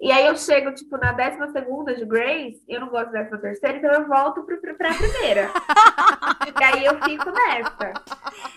E 0.03 0.11
aí 0.11 0.27
eu 0.27 0.37
chego, 0.37 0.73
tipo, 0.73 0.97
na 0.97 1.13
décima 1.13 1.51
segunda 1.53 1.95
de 1.95 2.07
Grey's, 2.07 2.57
eu 2.67 2.81
não 2.81 2.89
gosto 2.89 3.13
da 3.13 3.21
décima 3.21 3.39
terceira, 3.39 3.77
então 3.77 3.93
eu 3.93 4.09
volto 4.09 4.43
pro, 4.45 4.59
pro, 4.59 4.75
pra 4.75 4.95
primeira. 4.95 5.51
e 6.59 6.65
aí 6.65 6.85
eu 6.87 6.95
fico 7.03 7.31
nessa. 7.31 7.93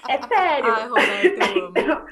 É 0.08 0.22
sério. 0.22 0.74
Ai, 0.74 0.88
Roberto, 0.88 1.58
eu 1.58 1.66
amo. 1.66 1.74
Então, 1.78 2.06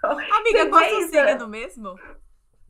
sou, 0.00 0.10
Amiga, 0.10 0.68
qual 0.68 0.82
é 0.82 0.98
o 0.98 1.08
signo 1.08 1.48
mesmo? 1.48 1.98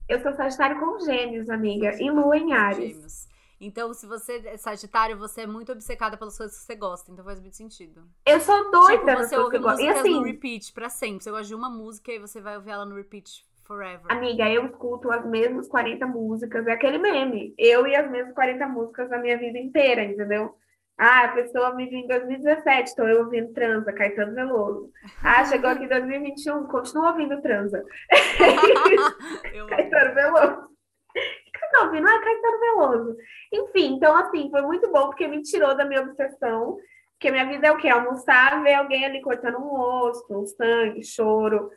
eu 0.09 0.21
sou 0.21 0.33
Sagitário 0.33 0.81
com 0.81 0.99
gêmeos, 1.01 1.51
amiga, 1.51 1.95
e 2.01 2.11
lua 2.11 2.37
em 2.37 2.53
Ares. 2.53 2.95
Gêmeos. 2.95 3.29
Então, 3.61 3.93
se 3.93 4.07
você 4.07 4.41
é 4.47 4.57
Sagitário, 4.57 5.19
você 5.19 5.43
é 5.43 5.47
muito 5.47 5.73
obcecada 5.73 6.17
pelas 6.17 6.39
coisas 6.39 6.57
que 6.57 6.65
você 6.65 6.77
gosta, 6.77 7.11
então 7.11 7.25
faz 7.25 7.41
muito 7.41 7.57
sentido. 7.57 8.05
Eu 8.25 8.41
sou 8.41 8.71
doida 8.71 9.17
tipo, 9.17 9.17
você 9.17 9.37
ouve 9.37 9.59
gosto. 9.59 9.81
E 9.81 9.87
músicas 9.87 10.11
no 10.11 10.19
assim, 10.21 10.25
repeat 10.25 10.73
pra 10.73 10.89
sempre. 10.89 11.25
Você 11.25 11.31
gosta 11.31 11.47
de 11.47 11.55
uma 11.55 11.69
música 11.69 12.13
e 12.13 12.19
você 12.19 12.41
vai 12.41 12.57
ouvir 12.57 12.71
ela 12.71 12.87
no 12.87 12.95
repeat 12.95 13.45
forever. 13.65 14.07
amiga, 14.09 14.49
eu 14.49 14.65
escuto 14.67 15.11
as 15.11 15.27
mesmas 15.27 15.69
40 15.69 16.07
músicas, 16.07 16.67
é 16.67 16.73
aquele 16.73 16.99
meme. 16.99 17.53
Eu 17.59 17.87
e 17.87 17.95
as 17.97 18.11
mesmas 18.11 18.35
40 18.35 18.67
músicas 18.69 19.13
a 19.13 19.19
minha 19.19 19.37
vida 19.37 19.59
inteira, 19.59 20.05
entendeu? 20.05 20.57
Ah, 20.99 21.27
a 21.27 21.29
pessoa 21.29 21.75
me 21.77 21.87
viu 21.89 22.01
em 22.01 22.09
2017, 22.09 22.89
estou 22.89 23.09
eu 23.09 23.21
ouvindo 23.21 23.53
Transa, 23.53 23.93
Caetano 23.93 24.35
Veloso. 24.35 24.91
Ah, 25.23 25.45
chegou 25.45 25.71
aqui 25.71 25.85
em 25.85 25.89
2021, 25.89 26.67
continua 26.67 27.11
ouvindo 27.13 27.41
Transa. 27.41 27.85
Caetano 29.71 30.15
Veloso. 30.15 30.69
O 31.15 31.53
que 31.53 31.59
você 31.59 31.69
tá 31.71 31.85
ouvindo? 31.85 32.09
Ah, 32.09 32.21
Caetano 32.21 32.61
Veloso. 32.61 33.17
Enfim, 33.53 33.95
então 33.95 34.17
assim, 34.17 34.51
foi 34.51 34.63
muito 34.63 34.91
bom 34.91 35.07
porque 35.07 35.29
me 35.29 35.41
tirou 35.43 35.77
da 35.77 35.85
minha 35.85 36.03
obsessão. 36.03 36.79
Porque 37.13 37.31
minha 37.31 37.47
vida 37.47 37.69
é 37.69 37.73
o 37.73 37.77
quê? 37.79 37.89
Almoçar, 37.89 38.63
ver 38.63 38.75
alguém 38.75 39.05
ali 39.05 39.21
cortando 39.21 39.59
um 39.59 39.73
osso, 39.73 40.25
um 40.31 40.47
sangue, 40.47 41.05
choro. 41.05 41.71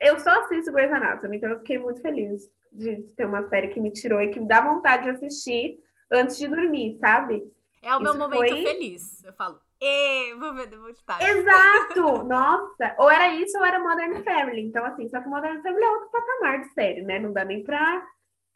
Eu 0.00 0.18
só 0.18 0.30
assisto 0.30 0.72
Grey's 0.72 0.92
Anatomy, 0.92 1.36
então 1.36 1.50
eu 1.50 1.58
fiquei 1.58 1.78
muito 1.78 2.00
feliz 2.00 2.48
de 2.72 3.02
ter 3.16 3.24
uma 3.24 3.48
série 3.48 3.68
que 3.68 3.80
me 3.80 3.92
tirou 3.92 4.20
e 4.20 4.30
que 4.30 4.40
me 4.40 4.46
dá 4.46 4.60
vontade 4.60 5.04
de 5.04 5.10
assistir 5.10 5.78
antes 6.10 6.36
de 6.36 6.48
dormir, 6.48 6.98
sabe? 6.98 7.42
É 7.84 7.94
o 7.96 8.00
meu 8.00 8.12
Isso 8.12 8.18
momento 8.18 8.48
foi- 8.48 8.62
feliz. 8.62 9.22
Eu 9.24 9.32
falo, 9.34 9.60
ê, 9.80 10.34
vou 10.38 10.54
ver 10.54 10.66
Bold 10.68 10.98
Type. 11.04 11.22
Exato! 11.24 12.24
Nossa! 12.24 12.94
Ou 12.98 13.10
era 13.10 13.28
isso 13.34 13.58
ou 13.58 13.64
era 13.64 13.78
Modern 13.78 14.22
Family. 14.24 14.62
Então, 14.62 14.84
assim, 14.84 15.08
só 15.08 15.20
que 15.20 15.28
Modern 15.28 15.62
Family 15.62 15.84
é 15.84 15.90
outro 15.90 16.08
patamar 16.10 16.60
de 16.62 16.68
série, 16.72 17.02
né? 17.02 17.18
Não 17.18 17.32
dá 17.32 17.44
nem 17.44 17.62
pra. 17.62 18.02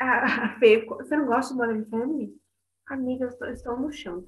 A 0.00 0.56
Fê, 0.60 0.84
você 0.86 1.16
não 1.16 1.26
gosta 1.26 1.52
de 1.52 1.58
Modern 1.60 1.84
Family? 1.90 2.32
Amiga, 2.88 3.24
eu 3.24 3.28
estou, 3.28 3.48
eu 3.48 3.54
estou 3.54 3.76
no 3.76 3.92
chão. 3.92 4.24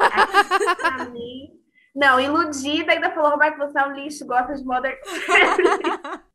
Aqui, 0.00 0.76
pra 0.76 1.04
mim. 1.06 1.58
Não, 1.94 2.18
iludida, 2.20 2.92
ainda 2.92 3.12
falou, 3.12 3.30
Roberto, 3.30 3.56
você 3.58 3.78
é 3.78 3.86
um 3.86 3.92
lixo, 3.94 4.26
gosta 4.26 4.54
de 4.54 4.64
Modern 4.64 4.96
Family. 5.04 6.24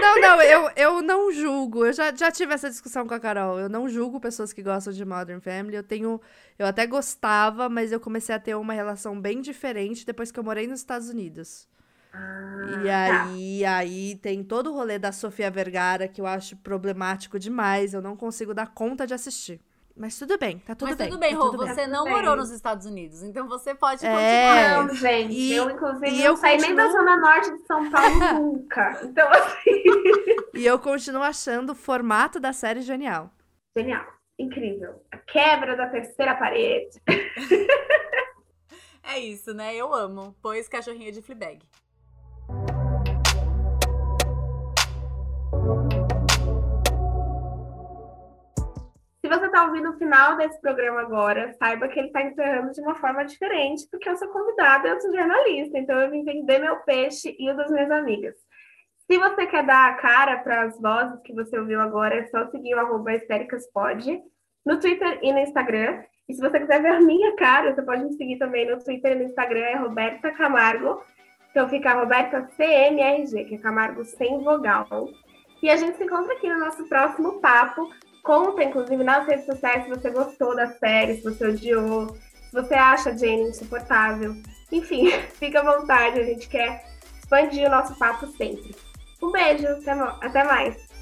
Não, 0.00 0.20
não, 0.20 0.42
eu, 0.42 0.70
eu 0.76 1.02
não 1.02 1.32
julgo. 1.32 1.84
Eu 1.86 1.92
já, 1.92 2.14
já 2.14 2.30
tive 2.30 2.54
essa 2.54 2.70
discussão 2.70 3.06
com 3.06 3.14
a 3.14 3.20
Carol. 3.20 3.58
Eu 3.58 3.68
não 3.68 3.88
julgo 3.88 4.20
pessoas 4.20 4.52
que 4.52 4.62
gostam 4.62 4.92
de 4.92 5.04
Modern 5.04 5.40
Family. 5.40 5.76
Eu 5.76 5.82
tenho. 5.82 6.20
Eu 6.58 6.66
até 6.66 6.86
gostava, 6.86 7.68
mas 7.68 7.90
eu 7.90 7.98
comecei 7.98 8.34
a 8.34 8.38
ter 8.38 8.54
uma 8.54 8.72
relação 8.72 9.20
bem 9.20 9.40
diferente 9.40 10.06
depois 10.06 10.30
que 10.30 10.38
eu 10.38 10.44
morei 10.44 10.66
nos 10.66 10.80
Estados 10.80 11.08
Unidos. 11.08 11.68
E 12.14 12.86
tá. 12.86 13.24
aí, 13.24 13.64
aí 13.64 14.14
tem 14.22 14.44
todo 14.44 14.70
o 14.70 14.74
rolê 14.74 15.00
da 15.00 15.10
Sofia 15.10 15.50
Vergara 15.50 16.06
que 16.06 16.20
eu 16.20 16.26
acho 16.26 16.56
problemático 16.58 17.38
demais. 17.38 17.92
Eu 17.92 18.00
não 18.00 18.16
consigo 18.16 18.54
dar 18.54 18.68
conta 18.72 19.04
de 19.06 19.14
assistir. 19.14 19.60
Mas 19.96 20.18
tudo 20.18 20.36
bem, 20.36 20.58
tá 20.58 20.74
tudo 20.74 20.88
Mas 20.88 20.96
bem. 20.96 21.08
tudo 21.08 21.20
bem, 21.20 21.30
tá 21.32 21.36
Rô, 21.38 21.50
tudo 21.52 21.64
bem. 21.64 21.72
você 21.74 21.86
não 21.86 22.04
morou 22.08 22.30
bem. 22.32 22.36
nos 22.40 22.50
Estados 22.50 22.84
Unidos, 22.84 23.22
então 23.22 23.46
você 23.46 23.74
pode 23.76 24.04
É. 24.04 24.08
continuar. 24.10 24.86
Não, 24.88 24.94
gente, 24.96 25.32
E- 25.32 25.54
eu 25.54 25.70
inclusive 25.70 26.08
e 26.08 26.18
não 26.18 26.24
eu 26.24 26.36
saí 26.36 26.56
nem 26.60 26.74
da 26.74 26.82
continuo- 26.86 27.00
Zona 27.04 27.16
Norte 27.16 27.50
de 27.52 27.66
São 27.66 27.90
Paulo 27.90 28.08
nunca. 28.34 29.00
Então, 29.04 29.28
assim, 29.30 29.82
E 30.54 30.66
eu 30.66 30.78
continuo 30.80 31.22
achando 31.22 31.70
o 31.70 31.74
formato 31.76 32.40
da 32.40 32.52
série 32.52 32.80
genial. 32.82 33.30
genial, 33.76 34.04
incrível. 34.36 35.00
A 35.12 35.18
quebra 35.18 35.76
da 35.76 35.86
terceira 35.88 36.34
parede. 36.34 37.00
É 39.06 39.18
isso, 39.18 39.52
né? 39.52 39.74
Eu 39.76 39.92
amo. 39.92 40.34
Pois 40.40 40.66
cachorrinha 40.66 41.12
de 41.12 41.20
Fleabag. 41.20 41.58
Você 49.38 49.46
está 49.46 49.64
ouvindo 49.64 49.90
o 49.90 49.98
final 49.98 50.36
desse 50.36 50.60
programa 50.60 51.00
agora, 51.00 51.54
saiba 51.58 51.88
que 51.88 51.98
ele 51.98 52.08
está 52.08 52.22
encerrando 52.22 52.72
de 52.72 52.80
uma 52.80 52.94
forma 52.94 53.24
diferente, 53.24 53.86
porque 53.90 54.08
eu 54.08 54.16
sou 54.16 54.28
convidada, 54.28 54.88
eu 54.88 55.00
sou 55.00 55.14
jornalista, 55.14 55.78
então 55.78 55.98
eu 56.00 56.10
vim 56.10 56.24
vender 56.24 56.58
meu 56.58 56.76
peixe 56.80 57.34
e 57.38 57.50
o 57.50 57.56
das 57.56 57.70
minhas 57.70 57.90
amigas. 57.90 58.34
Se 59.10 59.18
você 59.18 59.46
quer 59.46 59.64
dar 59.64 59.90
a 59.90 59.94
cara 59.94 60.38
para 60.38 60.62
as 60.62 60.80
vozes 60.80 61.20
que 61.22 61.34
você 61.34 61.58
ouviu 61.58 61.80
agora, 61.80 62.14
é 62.14 62.26
só 62.26 62.46
seguir 62.50 62.74
o 62.74 62.80
arroba 62.80 63.14
histéricaspod 63.14 64.22
no 64.64 64.80
Twitter 64.80 65.18
e 65.22 65.32
no 65.32 65.38
Instagram. 65.40 66.02
E 66.26 66.34
se 66.34 66.40
você 66.40 66.58
quiser 66.58 66.80
ver 66.80 66.92
a 66.92 67.00
minha 67.00 67.36
cara, 67.36 67.74
você 67.74 67.82
pode 67.82 68.02
me 68.02 68.14
seguir 68.14 68.38
também 68.38 68.70
no 68.70 68.82
Twitter 68.82 69.12
e 69.12 69.16
no 69.16 69.24
Instagram, 69.24 69.60
é 69.60 69.76
Roberta 69.76 70.30
Camargo. 70.32 71.02
Então 71.50 71.68
fica 71.68 71.92
Roberta 71.92 72.48
CMRG, 72.56 73.44
que 73.44 73.54
é 73.56 73.58
Camargo 73.58 74.04
sem 74.04 74.42
vogal. 74.42 74.86
E 75.62 75.70
a 75.70 75.76
gente 75.76 75.96
se 75.96 76.04
encontra 76.04 76.34
aqui 76.34 76.48
no 76.48 76.58
nosso 76.58 76.88
próximo 76.88 77.40
papo. 77.40 77.90
Conta, 78.24 78.64
inclusive, 78.64 79.04
nas 79.04 79.26
redes 79.26 79.44
sociais 79.44 79.84
se 79.84 79.90
você 79.90 80.10
gostou 80.10 80.56
da 80.56 80.66
série, 80.66 81.16
se 81.16 81.22
você 81.22 81.46
odiou, 81.46 82.08
se 82.08 82.52
você 82.52 82.72
acha 82.72 83.10
a 83.10 83.16
Jane 83.16 83.50
insuportável. 83.50 84.34
Enfim, 84.72 85.10
fica 85.38 85.60
à 85.60 85.78
vontade, 85.78 86.18
a 86.18 86.24
gente 86.24 86.48
quer 86.48 86.82
expandir 87.18 87.66
o 87.68 87.70
nosso 87.70 87.94
papo 87.98 88.26
sempre. 88.28 88.74
Um 89.22 89.30
beijo, 89.30 89.66
até, 90.22 90.42
mais! 90.42 90.93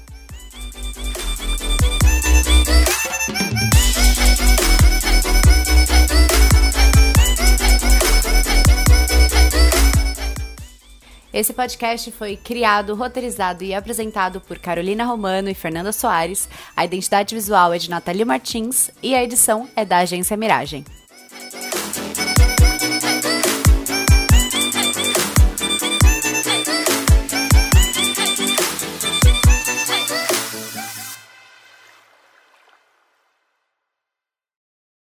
Esse 11.33 11.51
podcast 11.51 12.11
foi 12.11 12.37
criado, 12.37 12.93
roteirizado 12.93 13.63
e 13.63 13.73
apresentado 13.73 14.39
por 14.39 14.59
Carolina 14.59 15.03
Romano 15.03 15.49
e 15.49 15.55
Fernanda 15.55 15.91
Soares. 15.91 16.47
A 16.75 16.85
identidade 16.85 17.33
visual 17.33 17.73
é 17.73 17.79
de 17.79 17.89
Natália 17.89 18.23
Martins 18.23 18.91
e 19.01 19.15
a 19.15 19.23
edição 19.23 19.67
é 19.75 19.83
da 19.83 19.97
Agência 19.97 20.37
Miragem. 20.37 20.85